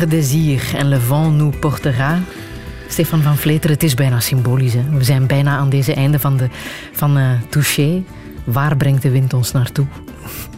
Par 0.00 0.08
désir 0.08 0.62
en 0.78 0.84
le 0.84 0.96
vent 0.96 1.30
nous 1.30 1.50
portera. 1.50 2.18
Stefan 2.88 3.22
van 3.22 3.36
Vleter, 3.36 3.70
het 3.70 3.82
is 3.82 3.94
bijna 3.94 4.20
symbolisch. 4.20 4.74
Hè? 4.74 4.82
We 4.92 5.04
zijn 5.04 5.26
bijna 5.26 5.56
aan 5.56 5.68
deze 5.68 5.94
einde 5.94 6.18
van, 6.18 6.36
de, 6.36 6.48
van 6.92 7.18
uh, 7.18 7.30
Touché. 7.48 8.02
Waar 8.44 8.76
brengt 8.76 9.02
de 9.02 9.10
wind 9.10 9.34
ons 9.34 9.52
naartoe? 9.52 9.86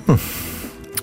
Hm. 0.04 0.12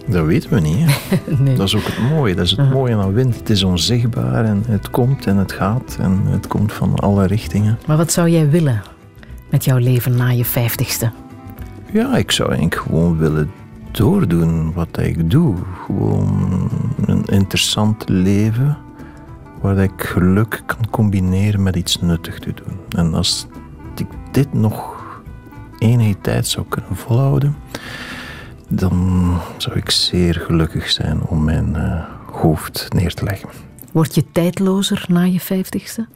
Dat 0.07 0.25
weten 0.25 0.49
we 0.49 0.59
niet. 0.59 0.87
nee. 1.39 1.55
Dat 1.55 1.67
is 1.67 1.75
ook 1.75 1.85
het 1.85 2.09
mooie. 2.09 2.35
Dat 2.35 2.45
is 2.45 2.51
het 2.51 2.69
mooie 2.69 2.95
aan 2.95 3.13
wind. 3.13 3.35
Het 3.35 3.49
is 3.49 3.63
onzichtbaar 3.63 4.45
en 4.45 4.63
het 4.67 4.89
komt 4.89 5.25
en 5.25 5.37
het 5.37 5.51
gaat. 5.51 5.97
En 5.99 6.21
het 6.25 6.47
komt 6.47 6.73
van 6.73 6.95
alle 6.95 7.27
richtingen. 7.27 7.79
Maar 7.87 7.97
wat 7.97 8.11
zou 8.11 8.29
jij 8.29 8.49
willen 8.49 8.81
met 9.49 9.63
jouw 9.65 9.77
leven 9.77 10.15
na 10.15 10.29
je 10.29 10.45
vijftigste? 10.45 11.11
Ja, 11.91 12.17
ik 12.17 12.31
zou 12.31 12.49
eigenlijk 12.49 12.81
gewoon 12.81 13.17
willen 13.17 13.51
doordoen 13.99 14.73
wat 14.73 14.97
ik 14.97 15.31
doe. 15.31 15.55
Gewoon 15.85 16.69
een 17.05 17.25
interessant 17.25 18.09
leven 18.09 18.77
waar 19.61 19.77
ik 19.77 19.91
geluk 20.03 20.63
kan 20.65 20.89
combineren 20.89 21.63
met 21.63 21.75
iets 21.75 22.01
nuttig 22.01 22.39
te 22.39 22.53
doen. 22.53 22.77
En 22.89 23.13
als 23.13 23.47
ik 23.95 24.07
dit 24.31 24.53
nog 24.53 24.95
enige 25.77 26.21
tijd 26.21 26.47
zou 26.47 26.65
kunnen 26.69 26.95
volhouden, 26.95 27.55
dan 28.67 29.37
zou 29.57 29.77
ik 29.77 29.91
zeer 29.91 30.35
gelukkig 30.35 30.89
zijn 30.89 31.21
om 31.21 31.43
mijn 31.43 31.69
uh, 31.75 32.03
hoofd 32.31 32.87
neer 32.89 33.13
te 33.13 33.23
leggen. 33.23 33.49
Word 33.91 34.15
je 34.15 34.31
tijdlozer 34.31 35.05
na 35.07 35.23
je 35.23 35.39
vijftigste? 35.39 36.07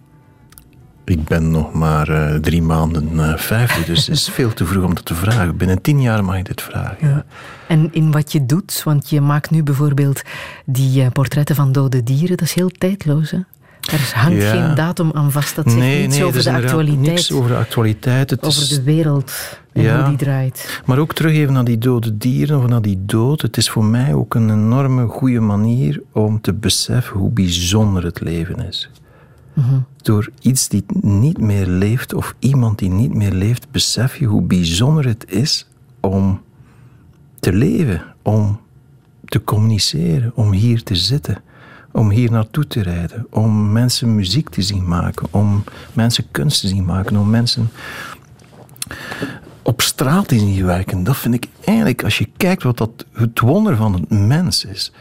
Ik 1.06 1.24
ben 1.24 1.52
nog 1.52 1.74
maar 1.74 2.10
uh, 2.10 2.36
drie 2.36 2.62
maanden 2.62 3.10
uh, 3.14 3.38
vijfde, 3.38 3.84
dus 3.84 4.06
het 4.08 4.16
is 4.16 4.30
veel 4.30 4.54
te 4.54 4.66
vroeg 4.66 4.84
om 4.84 4.94
dat 4.96 5.06
te 5.06 5.16
vragen. 5.16 5.58
Binnen 5.58 5.82
tien 5.82 6.02
jaar 6.02 6.24
mag 6.24 6.38
ik 6.38 6.46
dit 6.46 6.62
vragen. 6.62 7.08
Ja. 7.08 7.26
En 7.68 7.90
in 7.92 8.12
wat 8.12 8.32
je 8.32 8.46
doet, 8.46 8.82
want 8.84 9.10
je 9.10 9.22
maakt 9.22 9.50
nu 9.50 9.64
bijvoorbeeld 9.64 10.22
die 10.66 11.02
uh, 11.02 11.08
portretten 11.12 11.56
van 11.56 11.72
dode 11.72 12.04
dieren, 12.04 12.38
dat 12.38 12.48
is 12.48 12.54
heel 12.54 12.70
tijdloos. 12.70 13.32
Hè? 13.32 13.38
Er 13.92 14.12
hangt 14.14 14.42
ja. 14.42 14.52
geen 14.52 14.76
datum 14.76 15.12
aan 15.14 15.32
vast, 15.32 15.56
dat 15.56 15.66
zegt 15.66 15.78
nee, 15.78 16.02
niets 16.02 16.18
nee, 16.18 16.26
over 16.26 16.44
de 16.44 16.52
actualiteit. 16.52 17.00
Niks 17.00 17.32
over 17.32 17.50
de 17.50 17.56
actualiteit. 17.56 18.30
Het 18.30 18.44
over 18.46 18.62
is... 18.62 18.70
de 18.70 18.84
wereld 18.84 19.60
en 19.74 19.82
ja. 19.82 20.00
hoe 20.00 20.10
die 20.10 20.18
draait. 20.18 20.82
Maar 20.86 20.98
ook 20.98 21.14
terug 21.14 21.32
even 21.32 21.54
naar 21.54 21.64
die 21.64 21.78
dode 21.78 22.18
dieren 22.18 22.58
of 22.58 22.68
naar 22.68 22.82
die 22.82 23.06
dood. 23.06 23.42
Het 23.42 23.58
is 23.58 23.70
voor 23.70 23.86
mij 23.86 24.14
ook 24.14 24.36
een 24.36 24.50
enorme 24.50 25.08
goede 25.08 25.40
manier 25.40 26.02
om 26.12 26.42
te 26.42 26.54
beseffen 26.54 27.18
hoe 27.20 27.32
bijzonder 27.32 28.04
het 28.04 28.22
leven 28.22 28.68
is. 28.68 28.90
Door 30.02 30.30
iets 30.42 30.68
die 30.68 30.84
niet 31.02 31.38
meer 31.38 31.68
leeft 31.68 32.14
of 32.14 32.36
iemand 32.40 32.80
die 32.80 32.90
niet 32.90 33.14
meer 33.14 33.32
leeft, 33.32 33.72
besef 33.72 34.18
je 34.18 34.26
hoe 34.26 34.42
bijzonder 34.42 35.06
het 35.06 35.26
is 35.28 35.68
om 36.00 36.42
te 37.40 37.54
leven, 37.54 38.04
om 38.22 38.60
te 39.26 39.44
communiceren, 39.44 40.32
om 40.36 40.52
hier 40.52 40.84
te 40.84 40.96
zitten, 40.96 41.42
om 41.92 42.10
hier 42.10 42.32
naartoe 42.32 42.68
te 42.68 42.82
rijden, 42.82 43.28
om 43.30 43.72
mensen 43.72 44.16
muziek 44.16 44.50
te 44.50 44.62
zien 44.62 44.88
maken, 44.88 45.28
om 45.32 45.64
mensen 45.94 46.26
kunst 46.32 46.62
te 46.62 46.68
zien 46.68 46.86
maken, 46.86 47.18
om 47.18 47.30
mensen 47.30 47.70
op 49.62 49.82
straat 49.82 50.28
te 50.28 50.40
zien 50.40 50.66
werken. 50.66 51.04
Dat 51.04 51.18
vind 51.18 51.34
ik 51.34 51.48
eigenlijk, 51.64 52.04
als 52.04 52.18
je 52.18 52.30
kijkt 52.38 52.64
wat 52.64 52.78
dat 52.78 53.06
het 53.12 53.40
wonder 53.40 53.76
van 53.76 53.94
het 53.94 54.10
mens 54.10 54.66
is, 54.66 54.92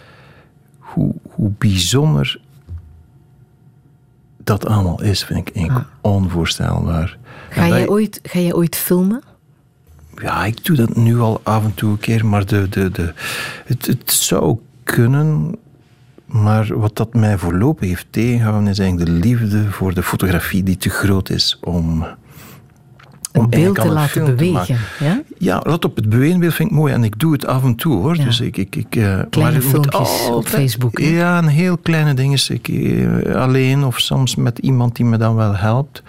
hoe, 0.78 1.14
hoe 1.22 1.50
bijzonder 1.58 2.40
dat 4.44 4.66
allemaal 4.66 5.02
is, 5.02 5.24
vind 5.24 5.50
ik 5.52 5.70
ah. 5.70 5.80
onvoorstelbaar. 6.00 7.18
Ga 7.50 7.68
jij, 7.68 7.88
ooit, 7.88 8.20
ga 8.22 8.38
jij 8.38 8.54
ooit 8.54 8.76
filmen? 8.76 9.22
Ja, 10.22 10.44
ik 10.44 10.64
doe 10.64 10.76
dat 10.76 10.96
nu 10.96 11.18
al 11.18 11.40
af 11.42 11.64
en 11.64 11.74
toe 11.74 11.90
een 11.90 11.98
keer, 11.98 12.26
maar 12.26 12.46
de, 12.46 12.68
de, 12.68 12.90
de, 12.90 13.12
het, 13.64 13.86
het 13.86 14.12
zou 14.12 14.58
kunnen. 14.82 15.56
Maar 16.26 16.78
wat 16.78 16.96
dat 16.96 17.14
mij 17.14 17.38
voorlopig 17.38 17.88
heeft 17.88 18.06
tegengehouden, 18.10 18.68
is 18.68 18.78
eigenlijk 18.78 19.10
de 19.10 19.28
liefde 19.28 19.70
voor 19.70 19.94
de 19.94 20.02
fotografie 20.02 20.62
die 20.62 20.76
te 20.76 20.90
groot 20.90 21.30
is 21.30 21.58
om. 21.60 22.06
Om 23.32 23.50
beeld 23.50 23.76
te 23.76 23.88
laten 23.88 24.24
bewegen. 24.24 24.78
Te 24.98 25.04
ja? 25.04 25.22
ja, 25.38 25.58
dat 25.58 25.84
op 25.84 25.96
het 25.96 26.08
beweegbeeld 26.08 26.54
vind 26.54 26.70
ik 26.70 26.76
mooi. 26.76 26.92
En 26.92 27.04
ik 27.04 27.18
doe 27.18 27.32
het 27.32 27.46
af 27.46 27.64
en 27.64 27.74
toe 27.74 27.94
hoor. 27.94 28.16
Ja. 28.16 28.24
Dus 28.24 28.40
ik, 28.40 28.56
ik, 28.56 28.76
ik, 28.76 28.96
uh, 28.96 29.20
kleine 29.30 29.58
maar 29.58 29.68
filmpjes 29.68 29.94
altijd, 29.94 30.30
op 30.30 30.46
Facebook. 30.46 30.98
Hè? 30.98 31.06
Ja, 31.06 31.38
een 31.38 31.46
heel 31.46 31.78
kleine 31.78 32.14
dingen. 32.14 32.38
Ik, 32.48 32.68
uh, 32.68 33.34
alleen 33.34 33.84
of 33.84 33.98
soms 33.98 34.34
met 34.34 34.58
iemand 34.58 34.96
die 34.96 35.04
me 35.04 35.16
dan 35.16 35.34
wel 35.34 35.56
helpt. 35.56 36.02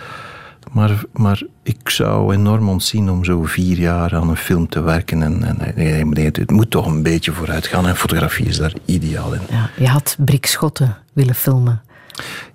Maar, 0.72 1.04
maar 1.12 1.41
ik 1.64 1.90
zou 1.90 2.34
enorm 2.34 2.70
ontzien 2.70 3.10
om 3.10 3.24
zo 3.24 3.44
vier 3.44 3.78
jaar 3.78 4.16
aan 4.16 4.30
een 4.30 4.36
film 4.36 4.70
te 4.70 4.82
werken. 4.82 5.24
En, 5.24 5.44
en, 5.76 6.18
het 6.18 6.52
moet 6.52 6.72
toch 6.72 6.86
een 6.86 7.04
beetje 7.04 7.32
vooruit 7.32 7.68
gaan. 7.68 7.88
En 7.88 7.95
fotografie 7.95 8.45
is 8.45 8.58
daar 8.58 8.74
ideaal 8.86 9.34
in. 9.34 9.41
Ja, 9.50 9.70
je 9.78 9.88
had 9.88 10.16
Brik 10.20 10.45
Schotten 10.45 10.98
willen 11.14 11.36
filmen. 11.36 11.82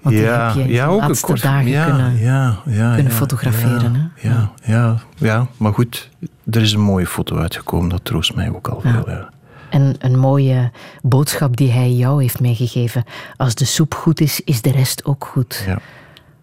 Want 0.02 0.16
ja, 0.16 0.54
heb 0.54 0.66
je 0.66 0.72
ja, 0.72 0.86
ook 0.86 1.00
laatste 1.00 1.26
een 1.26 1.32
kort, 1.32 1.42
dagen 1.42 1.68
ja, 1.70 1.84
kunnen, 1.84 2.18
ja, 2.18 2.62
ja, 2.66 2.94
kunnen 2.94 3.12
fotograferen. 3.12 4.12
Ja, 4.16 4.20
hè? 4.20 4.28
ja, 4.28 4.52
ja, 4.64 4.98
ja, 5.16 5.46
maar 5.56 5.72
goed, 5.72 6.08
er 6.50 6.60
is 6.60 6.72
een 6.72 6.80
mooie 6.80 7.06
foto 7.06 7.36
uitgekomen. 7.36 7.88
Dat 7.88 8.04
troost 8.04 8.34
mij 8.34 8.50
ook 8.50 8.68
al 8.68 8.80
veel. 8.80 9.10
Ja. 9.10 9.28
En 9.70 9.96
een 9.98 10.18
mooie 10.18 10.70
boodschap 11.02 11.56
die 11.56 11.70
hij 11.70 11.92
jou 11.92 12.22
heeft 12.22 12.40
meegegeven. 12.40 13.04
Als 13.36 13.54
de 13.54 13.64
soep 13.64 13.94
goed 13.94 14.20
is, 14.20 14.40
is 14.40 14.62
de 14.62 14.70
rest 14.70 15.04
ook 15.04 15.24
goed. 15.24 15.64
Ja, 15.66 15.78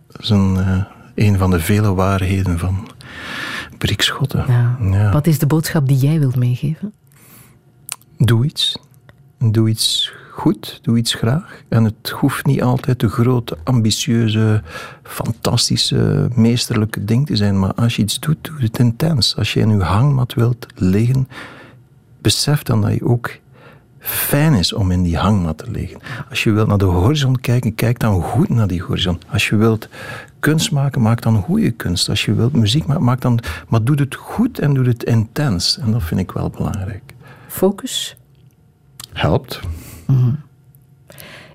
dat 0.08 0.22
is 0.22 0.30
een, 0.30 0.56
uh, 0.58 0.84
een 1.16 1.38
van 1.38 1.50
de 1.50 1.60
vele 1.60 1.94
waarheden 1.94 2.60
van 2.60 2.88
Brik 3.78 4.02
Schotten. 4.02 4.46
Ja. 4.48 4.78
Ja. 4.82 5.12
Wat 5.12 5.28
is 5.28 5.40
de 5.40 5.48
boodschap 5.48 5.88
die 5.88 5.98
jij 5.98 6.20
wilt 6.20 6.36
meegeven? 6.36 6.94
Doe 8.18 8.46
iets. 8.46 8.80
Doe 9.40 9.70
iets 9.70 10.14
goed, 10.36 10.80
doe 10.82 10.98
iets 10.98 11.14
graag. 11.14 11.62
En 11.68 11.84
het 11.84 12.10
hoeft 12.10 12.46
niet 12.46 12.62
altijd 12.62 13.00
de 13.00 13.10
grote, 13.10 13.58
ambitieuze, 13.64 14.62
fantastische, 15.04 16.30
meesterlijke 16.34 17.06
ding 17.06 17.26
te 17.26 17.36
zijn. 17.36 17.60
Maar 17.60 17.74
als 17.74 17.96
je 17.96 18.02
iets 18.02 18.20
doet, 18.20 18.38
doe 18.42 18.60
het 18.60 18.80
intens. 18.80 19.36
Als 19.36 19.54
je 19.54 19.60
in 19.60 19.70
je 19.70 19.84
hangmat 19.84 20.34
wilt 20.34 20.66
liggen, 20.76 21.28
besef 22.22 22.64
dan 22.64 22.82
dat 22.82 22.94
je 22.94 23.06
ook 23.06 23.40
fijn 24.00 24.54
is 24.54 24.74
om 24.74 24.92
in 24.92 25.04
die 25.04 25.18
hangmat 25.18 25.58
te 25.58 25.72
liggen. 25.72 26.00
Als 26.30 26.44
je 26.44 26.52
wilt 26.52 26.68
naar 26.68 26.78
de 26.78 26.86
horizon 26.86 27.40
kijken, 27.40 27.76
kijk 27.76 28.00
dan 28.00 28.22
goed 28.22 28.50
naar 28.50 28.68
die 28.68 28.84
horizon. 28.84 29.22
Als 29.32 29.50
je 29.50 29.56
wilt 29.56 29.90
kunst 30.40 30.72
maken, 30.72 31.02
maak 31.02 31.22
dan 31.22 31.42
goede 31.42 31.72
kunst. 31.72 32.10
Als 32.10 32.26
je 32.26 32.34
wilt 32.34 32.54
muziek 32.54 32.86
maken, 32.86 33.04
maak 33.04 33.22
dan... 33.22 33.40
Maar 33.68 33.84
doe 33.84 33.96
het 33.96 34.16
goed 34.16 34.60
en 34.60 34.74
doe 34.74 34.86
het 34.86 35.04
intens. 35.04 35.78
En 35.78 35.92
dat 35.92 36.04
vind 36.04 36.20
ik 36.20 36.32
wel 36.32 36.50
belangrijk. 36.50 37.14
Focus? 37.48 38.18
Helpt. 39.14 39.60
Mm 40.06 40.16
-hmm. 40.16 40.44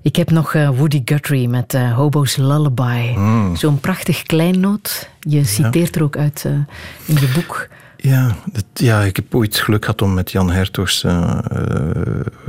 Ik 0.01 0.15
heb 0.15 0.31
nog 0.31 0.53
uh, 0.53 0.77
Woody 0.77 1.01
Guthrie 1.05 1.49
met 1.49 1.73
uh, 1.73 1.95
Hobo's 1.95 2.35
Lullaby. 2.35 3.13
Mm. 3.15 3.55
Zo'n 3.55 3.79
prachtig 3.79 4.23
kleinnoot. 4.23 5.09
Je 5.19 5.43
citeert 5.43 5.93
ja. 5.93 5.99
er 5.99 6.03
ook 6.03 6.17
uit 6.17 6.43
uh, 6.47 6.53
in 7.05 7.13
je 7.13 7.31
boek. 7.35 7.67
Ja, 7.97 8.35
dat, 8.51 8.65
ja, 8.73 9.01
ik 9.01 9.15
heb 9.15 9.35
ooit 9.35 9.57
geluk 9.57 9.85
gehad 9.85 10.01
om 10.01 10.13
met 10.13 10.31
Jan 10.31 10.51
Hertogs 10.51 11.03
uh, 11.03 11.39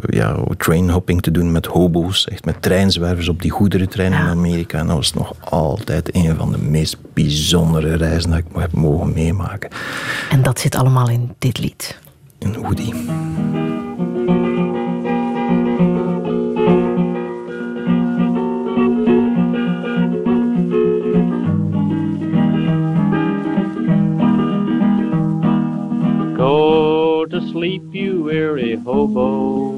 ja, 0.07 0.37
trainhopping 0.57 1.23
te 1.23 1.31
doen 1.31 1.53
met 1.53 1.67
hobo's, 1.67 2.29
echt 2.29 2.45
met 2.45 2.63
treinzwervers 2.63 3.29
op 3.29 3.43
die 3.43 3.51
goederentrein 3.51 4.13
ja. 4.13 4.21
in 4.21 4.27
Amerika. 4.27 4.79
En 4.79 4.87
dat 4.87 4.97
was 4.97 5.13
nog 5.13 5.35
altijd 5.41 6.15
een 6.15 6.37
van 6.37 6.53
de 6.53 6.59
meest 6.59 6.97
bijzondere 7.13 7.97
reizen 7.97 8.31
dat 8.31 8.39
ik 8.39 8.45
heb 8.55 8.73
mogen 8.73 9.13
meemaken. 9.13 9.71
En 10.31 10.43
dat 10.43 10.61
zit 10.61 10.75
allemaal 10.75 11.09
in 11.09 11.35
dit 11.39 11.59
lied. 11.59 11.99
In 12.39 12.57
Woody. 12.57 12.93
Weary 28.33 28.77
hobo. 28.77 29.73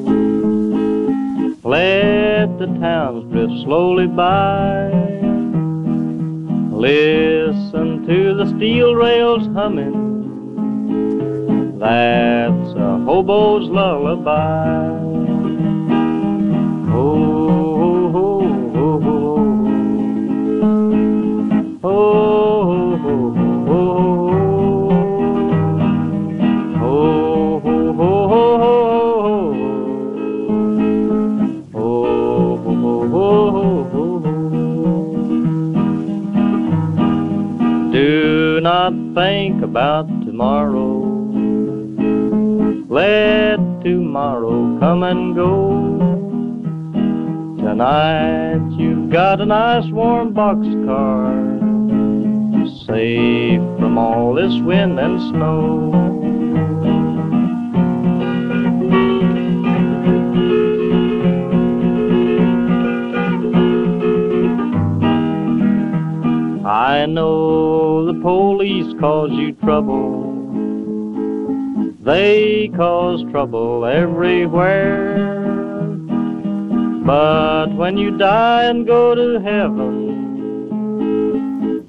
Let 1.65 2.57
the 2.61 2.67
towns 2.79 3.25
drift 3.33 3.53
slowly 3.65 4.07
by. 4.07 4.93
Listen 6.71 8.07
to 8.07 8.35
the 8.37 8.47
steel 8.57 8.95
rails 8.95 9.49
humming. 9.57 9.97
That's 11.81 12.71
a 12.79 12.99
hobo's 13.05 13.69
lullaby. 13.71 15.01
Oh, 16.95 17.25
oh, 17.83 18.13
oh, 18.15 18.43
oh, 18.77 19.01
oh, 19.05 19.49
oh, 21.83 21.91
oh 21.91 22.64
think 39.15 39.63
about 39.63 40.09
tomorrow. 40.25 41.05
Let 42.89 43.59
tomorrow 43.85 44.79
come 44.81 45.05
and 45.05 45.35
go. 45.37 45.99
Tonight 47.63 48.77
you've 48.77 49.11
got 49.11 49.41
a 49.41 49.47
nice 49.47 49.89
warm 49.93 50.35
boxcar, 50.35 51.31
safe 52.87 53.63
from 53.79 53.99
all 53.99 54.35
this 54.35 54.61
wind 54.63 54.99
and 54.99 55.21
snow. 55.31 55.93
I 66.75 67.07
know 67.07 68.05
the 68.05 68.21
police 68.21 68.93
cause 68.99 69.31
you 69.31 69.53
trouble. 69.53 70.33
They 72.01 72.69
cause 72.75 73.23
trouble 73.31 73.85
everywhere. 73.85 75.15
But 77.07 77.77
when 77.77 77.97
you 77.97 78.19
die 78.19 78.65
and 78.65 78.85
go 78.85 79.15
to 79.15 79.39
heaven, 79.41 79.95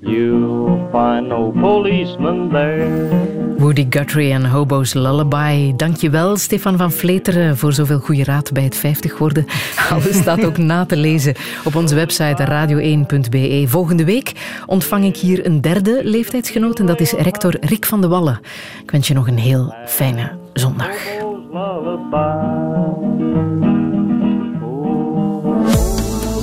you'll 0.03 0.87
find 0.91 1.29
no 1.29 1.51
policeman 1.51 2.49
there. 2.49 3.34
Woody 3.65 3.87
Guthrie 3.89 4.31
en 4.31 4.45
Hobo's 4.45 4.93
Lullaby. 4.93 5.73
Dankjewel, 5.75 6.37
Stefan 6.37 6.77
van 6.77 6.91
Vleteren, 6.91 7.57
voor 7.57 7.73
zoveel 7.73 7.99
goede 7.99 8.23
raad 8.23 8.51
bij 8.53 8.63
het 8.63 8.75
50 8.77 9.17
worden. 9.17 9.45
Alles 9.91 10.17
staat 10.17 10.45
ook 10.45 10.57
na 10.57 10.85
te 10.85 10.97
lezen 10.97 11.33
op 11.63 11.75
onze 11.75 11.95
website 11.95 12.45
radio1.be. 12.45 13.63
Volgende 13.67 14.05
week 14.05 14.31
ontvang 14.65 15.03
ik 15.03 15.17
hier 15.17 15.45
een 15.45 15.61
derde 15.61 16.01
leeftijdsgenoot 16.03 16.79
en 16.79 16.85
dat 16.85 16.99
is 16.99 17.11
rector 17.11 17.57
Rick 17.59 17.85
van 17.85 18.01
de 18.01 18.07
Wallen. 18.07 18.39
Ik 18.83 18.91
wens 18.91 19.07
je 19.07 19.13
nog 19.13 19.27
een 19.27 19.39
heel 19.39 19.75
fijne 19.85 20.31
zondag. 20.53 20.95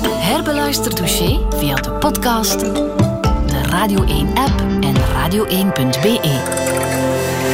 Herbeluister 0.08 0.94
Douché 0.94 1.38
via 1.56 1.74
de 1.74 1.90
podcast, 1.90 2.60
de 2.60 3.62
Radio 3.70 4.04
1-app 4.04 4.62
en 4.80 4.94
radio1.be. 4.94 6.61